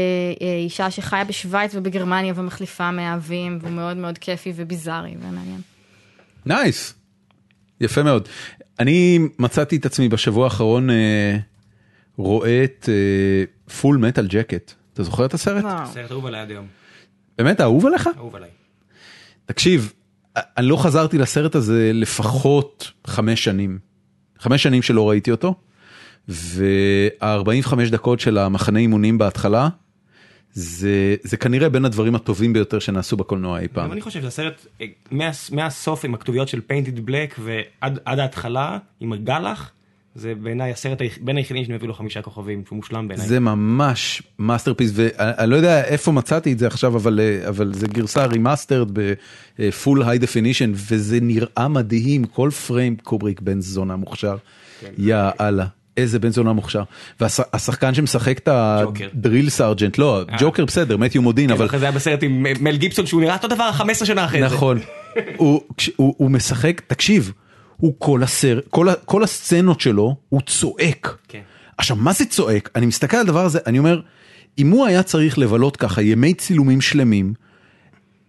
אה, 0.47 0.55
אישה 0.55 0.91
שחיה 0.91 1.23
בשוויץ 1.23 1.71
ובגרמניה 1.75 2.33
ומחליפה 2.35 2.91
מאהבים, 2.91 3.57
והוא 3.61 3.71
מאוד 3.71 3.97
מאוד 3.97 4.17
כיפי 4.17 4.53
וביזארי 4.55 5.15
ומעניין. 5.21 5.61
nice. 6.45 6.93
יפה 7.81 8.03
מאוד. 8.03 8.27
אני 8.79 9.19
מצאתי 9.39 9.75
את 9.75 9.85
עצמי 9.85 10.09
בשבוע 10.09 10.43
האחרון 10.43 10.89
אה, 10.89 11.37
רואה 12.17 12.63
את 12.63 12.89
פול 13.81 13.97
מטל 13.97 14.27
ג'קט. 14.27 14.73
אתה 14.93 15.03
זוכר 15.03 15.25
את 15.25 15.33
הסרט? 15.33 15.65
סרט 15.93 16.11
אהוב 16.11 16.25
עליי 16.25 16.41
עד 16.41 16.49
היום. 16.49 16.65
באמת 17.37 17.61
אהוב 17.61 17.85
עליך? 17.85 18.09
אהוב 18.17 18.35
עליי. 18.35 18.49
תקשיב, 19.45 19.93
אני 20.35 20.65
לא 20.67 20.83
חזרתי 20.83 21.17
לסרט 21.17 21.55
הזה 21.55 21.91
לפחות 21.93 22.91
חמש 23.07 23.43
שנים. 23.43 23.79
חמש 24.39 24.63
שנים 24.63 24.81
שלא 24.81 25.09
ראיתי 25.09 25.31
אותו, 25.31 25.55
וה-45 26.27 27.73
דקות 27.91 28.19
של 28.19 28.37
המחנה 28.37 28.79
אימונים 28.79 29.17
בהתחלה, 29.17 29.69
זה, 30.53 31.15
זה 31.23 31.37
כנראה 31.37 31.69
בין 31.69 31.85
הדברים 31.85 32.15
הטובים 32.15 32.53
ביותר 32.53 32.79
שנעשו 32.79 33.17
בקולנוע 33.17 33.59
אי 33.59 33.67
פעם. 33.67 33.91
אני 33.91 34.01
חושב 34.01 34.21
שהסרט 34.21 34.65
אה, 34.81 34.85
מה- 35.11 35.29
מהסוף 35.51 36.05
עם 36.05 36.13
הכתוביות 36.13 36.47
של 36.47 36.61
פיינטד 36.61 36.99
בלק 36.99 37.35
ועד 37.39 37.99
עד 38.05 38.19
ההתחלה 38.19 38.77
עם 38.99 39.13
הגלח 39.13 39.71
זה 40.15 40.33
בעיניי 40.35 40.71
הסרט 40.71 40.97
בין 41.21 41.37
היחידים 41.37 41.65
שאני 41.65 41.75
מביא 41.75 41.87
לו 41.87 41.93
חמישה 41.93 42.21
כוכבים, 42.21 42.63
שהוא 42.65 42.75
מושלם 42.75 43.07
בעיניי. 43.07 43.27
זה 43.27 43.39
ממש 43.39 44.23
masterpiece 44.39 44.91
ואני 44.95 45.51
לא 45.51 45.55
יודע 45.55 45.83
איפה 45.83 46.11
מצאתי 46.11 46.53
את 46.53 46.59
זה 46.59 46.67
עכשיו 46.67 46.95
אבל 46.97 47.19
אה, 47.19 47.49
אבל 47.49 47.73
זה 47.73 47.87
גרסה 47.87 48.25
remastered 48.25 48.87
ב 49.59 49.68
full 49.68 50.03
high 50.03 50.19
definition 50.19 50.71
וזה 50.75 51.19
נראה 51.21 51.67
מדהים 51.67 52.25
כל 52.25 52.49
פריים 52.67 52.95
קובריק 52.95 53.39
בן 53.41 53.61
זונה 53.61 53.95
מוכשר. 53.95 54.35
יא 54.97 55.15
אללה. 55.41 55.65
איזה 55.97 56.19
בן 56.19 56.29
זונה 56.29 56.53
מוכשר 56.53 56.83
והשחקן 57.19 57.93
שמשחק 57.93 58.37
את. 58.37 58.47
ה 58.51 58.68
drill 58.68 59.49
sergeant 59.49 59.97
לא 59.97 60.23
ג'וקר 60.39 60.65
בסדר 60.65 60.97
מתיו 60.97 61.21
מודין 61.21 61.51
אבל 61.51 61.65
אחרי 61.65 61.79
זה 61.79 61.85
היה 61.85 61.91
בסרט 61.91 62.23
עם 62.23 62.45
אה, 62.45 62.51
מל 62.59 62.77
גיבסון 62.77 63.05
שהוא 63.05 63.21
נראה 63.21 63.35
אותו 63.35 63.47
דבר 63.47 63.71
15 63.71 64.05
שנה 64.05 64.25
אחרי 64.25 64.39
זה. 64.39 64.45
נכון. 64.45 64.79
הוא, 65.95 66.31
משחק, 66.31 66.81
תקשיב, 66.87 67.31
הוא 67.77 67.93
כל 67.97 68.23
הסרט, 68.23 68.63
כל, 69.05 69.23
הסצנות 69.23 69.81
שלו, 69.81 70.15
הוא 70.29 70.41
צועק. 70.41 71.17
כן. 71.27 71.41
עכשיו, 71.77 71.97
מה 71.97 72.13
זה 72.13 72.25
צועק? 72.25 72.69
אני 72.75 72.85
מסתכל 72.85 73.17
על 73.17 73.23
הדבר 73.23 73.45
הזה, 73.45 73.59
אני 73.67 73.79
אומר, 73.79 74.01
אם 74.57 74.69
הוא 74.69 74.85
היה 74.85 75.03
צריך 75.03 75.37
לבלות 75.37 75.77
ככה 75.77 76.01
ימי 76.01 76.33
צילומים 76.33 76.81
שלמים, 76.81 77.33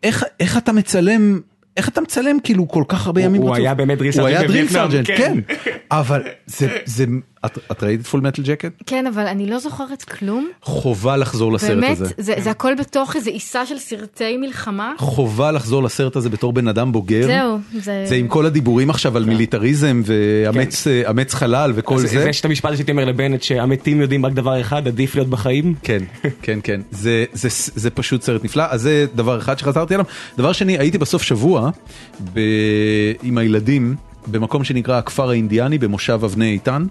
איך, 0.03 0.59
אתה 0.59 0.73
מצלם, 0.73 1.41
איך 1.77 1.89
אתה 1.89 2.01
מצלם 2.01 2.37
כאילו 2.45 2.69
כל 2.69 2.85
כך 2.89 3.07
הרבה 3.07 3.21
ימים 3.21 3.43
הוא 3.43 3.51
רצוף? 3.51 3.59
היה 3.59 3.75
באמת 3.75 3.99
drill 3.99 4.13
הוא 4.19 4.27
היה 4.27 4.39
sergeant 4.39 4.51
drill 4.51 4.67
בווייטנאם, 4.67 4.91
sergeant, 4.91 5.07
כן. 5.19 5.55
כן. 5.65 5.77
אבל 5.91 6.23
זה, 6.47 6.77
זה, 6.85 7.05
את, 7.47 7.59
את 7.73 7.83
ראית 7.83 8.01
את 8.01 8.07
פול 8.07 8.21
מטל 8.21 8.43
ג'קט? 8.43 8.73
כן, 8.87 9.07
אבל 9.07 9.27
אני 9.27 9.47
לא 9.47 9.59
זוכרת 9.59 10.03
כלום. 10.03 10.49
חובה 10.63 11.17
לחזור 11.17 11.53
לסרט 11.53 11.71
באמת, 11.71 11.91
הזה. 11.91 12.15
זה, 12.19 12.35
זה 12.39 12.51
הכל 12.51 12.75
בתוך 12.75 13.17
איזו 13.17 13.31
עיסה 13.31 13.67
של 13.67 13.79
סרטי 13.79 14.37
מלחמה. 14.37 14.93
חובה 14.99 15.53
לחזור 15.53 15.83
לסרט 15.83 16.17
הזה 16.17 16.31
בתור 16.31 16.53
בן 16.53 16.69
אדם 16.69 16.93
בוגר. 16.93 17.27
זהו, 17.27 17.59
זה... 17.73 18.05
זה 18.07 18.15
עם 18.15 18.29
כל 18.29 18.47
הדיבורים 18.47 18.91
עכשיו 18.91 19.17
על 19.17 19.25
מיליטריזם 19.25 20.03
ואמץ 20.05 20.87
אה, 20.87 21.11
אמץ 21.11 21.35
חלל 21.35 21.73
וכל 21.75 21.95
אז 21.95 22.01
זה. 22.01 22.25
ויש 22.25 22.41
את 22.41 22.45
המשפט 22.45 22.75
שהייתי 22.75 22.93
אומר 22.93 23.05
לבנט 23.05 23.43
שהמתים 23.43 24.01
יודעים 24.01 24.27
רק 24.27 24.33
דבר 24.33 24.61
אחד, 24.61 24.89
עדיף 24.89 25.15
להיות 25.15 25.29
בחיים. 25.29 25.75
כן, 25.83 26.03
כן, 26.43 26.59
כן, 26.63 26.81
זה, 26.91 27.25
זה, 27.33 27.49
זה 27.75 27.91
פשוט 27.91 28.23
סרט 28.23 28.45
נפלא, 28.45 28.65
אז 28.69 28.83
זה 28.83 29.07
דבר 29.15 29.39
אחד 29.39 29.59
שחזרתי 29.59 29.95
עליו. 29.95 30.07
דבר 30.39 30.53
שני, 30.53 30.79
הייתי 30.79 30.99
בסוף 30.99 31.23
שבוע 31.23 31.71
ב... 32.35 32.41
עם 33.23 33.39
הילדים 33.39 33.97
במקום 34.27 34.65
שנקרא 34.65 34.99
הכפר 34.99 35.31
האינדיאני 35.31 35.79
במושב 35.79 36.21
אבני 36.25 36.53
איתן. 36.53 36.87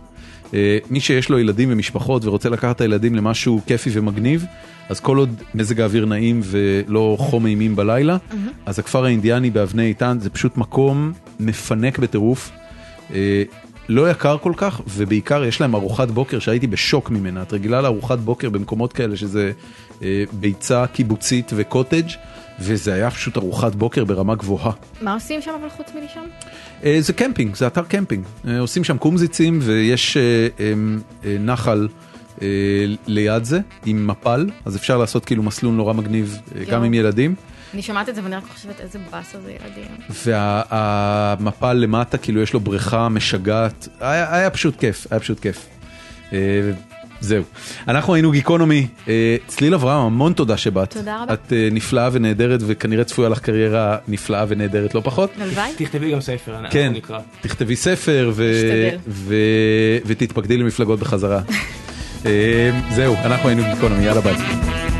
אה, 0.53 0.77
מי 0.89 0.99
שיש 0.99 1.29
לו 1.29 1.39
ילדים 1.39 1.69
ומשפחות 1.71 2.25
ורוצה 2.25 2.49
לקחת 2.49 2.75
את 2.75 2.81
הילדים 2.81 3.15
למשהו 3.15 3.61
כיפי 3.67 3.89
ומגניב, 3.93 4.45
אז 4.89 4.99
כל 4.99 5.17
עוד 5.17 5.43
מזג 5.55 5.81
האוויר 5.81 6.05
נעים 6.05 6.41
ולא 6.43 7.15
חום 7.19 7.45
אימים 7.45 7.75
בלילה, 7.75 8.17
אז 8.65 8.79
הכפר 8.79 9.05
האינדיאני 9.05 9.49
באבני 9.49 9.83
איתן 9.83 10.17
זה 10.21 10.29
פשוט 10.29 10.57
מקום 10.57 11.13
מפנק 11.39 11.99
בטירוף. 11.99 12.51
אה, 13.13 13.43
לא 13.89 14.11
יקר 14.11 14.37
כל 14.37 14.53
כך, 14.57 14.81
ובעיקר 14.87 15.43
יש 15.43 15.61
להם 15.61 15.75
ארוחת 15.75 16.11
בוקר 16.11 16.39
שהייתי 16.39 16.67
בשוק 16.67 17.09
ממנה. 17.09 17.41
את 17.41 17.53
רגילה 17.53 17.81
לארוחת 17.81 18.19
בוקר 18.19 18.49
במקומות 18.49 18.93
כאלה 18.93 19.17
שזה 19.17 19.51
אה, 20.03 20.23
ביצה 20.31 20.87
קיבוצית 20.87 21.51
וקוטג', 21.55 22.09
וזה 22.61 22.93
היה 22.93 23.11
פשוט 23.11 23.37
ארוחת 23.37 23.75
בוקר 23.75 24.05
ברמה 24.05 24.35
גבוהה. 24.35 24.71
מה 25.01 25.13
עושים 25.13 25.41
שם 25.41 25.51
אבל 25.61 25.69
חוץ 25.69 25.87
מלישון? 25.95 26.29
אה, 26.83 26.97
זה 26.99 27.13
קמפינג, 27.13 27.55
זה 27.55 27.67
אתר 27.67 27.83
קמפינג. 27.83 28.25
אה, 28.47 28.59
עושים 28.59 28.83
שם 28.83 28.97
קומזיצים 28.97 29.59
ויש 29.61 30.17
אה, 30.17 30.47
אה, 30.59 31.37
נחל 31.39 31.87
ליד 33.07 33.43
זה 33.43 33.59
עם 33.85 34.07
מפל, 34.07 34.49
אז 34.65 34.75
אפשר 34.75 34.97
לעשות 34.97 35.25
כאילו 35.25 35.43
מסלול 35.43 35.73
נורא 35.73 35.93
מגניב 35.93 36.37
גם. 36.69 36.83
עם 36.83 36.93
ילדים. 36.93 37.35
אני 37.73 37.81
שומעת 37.81 38.09
את 38.09 38.15
זה 38.15 38.23
ואני 38.23 38.35
רק 38.35 38.43
חושבת 38.55 38.79
איזה 38.81 38.99
באסה 39.11 39.37
זה 39.41 39.51
ילדים. 39.51 39.87
והמפל 40.09 41.73
למטה 41.73 42.17
כאילו 42.17 42.41
יש 42.41 42.53
לו 42.53 42.59
בריכה 42.59 43.09
משגעת, 43.09 43.87
היה, 43.99 44.35
היה 44.35 44.49
פשוט 44.49 44.79
כיף, 44.79 45.07
היה 45.11 45.19
פשוט 45.19 45.39
כיף. 45.39 45.67
זהו. 47.21 47.43
אנחנו 47.87 48.13
היינו 48.13 48.31
גיקונומי, 48.31 48.87
אה, 49.07 49.35
צליל 49.47 49.73
אברהם 49.73 50.05
המון 50.05 50.33
תודה 50.33 50.57
שבאת. 50.57 50.93
תודה 50.93 51.23
רבה. 51.23 51.33
את 51.33 51.53
אה, 51.53 51.69
נפלאה 51.71 52.09
ונהדרת 52.11 52.59
וכנראה 52.65 53.03
צפויה 53.03 53.29
לך 53.29 53.39
קריירה 53.39 53.97
נפלאה 54.07 54.45
ונהדרת 54.47 54.95
לא 54.95 55.01
פחות. 55.03 55.31
הלוואי. 55.41 55.71
תכתבי 55.77 56.11
גם 56.11 56.21
ספר, 56.21 56.55
אנחנו 56.55 56.69
כן, 56.71 56.93
נקרא. 56.95 57.19
תכתבי 57.41 57.75
ספר 57.75 58.31
ו... 58.33 58.51
אשתדל. 58.51 58.97
ו... 59.07 59.35
ותתפקדי 60.05 60.57
למפלגות 60.57 60.99
בחזרה. 60.99 61.41
אה, 62.25 62.79
זהו, 62.89 63.15
אנחנו 63.15 63.49
היינו 63.49 63.63
גיקונומי, 63.73 64.05
יאללה 64.05 64.21
ביי. 64.21 64.90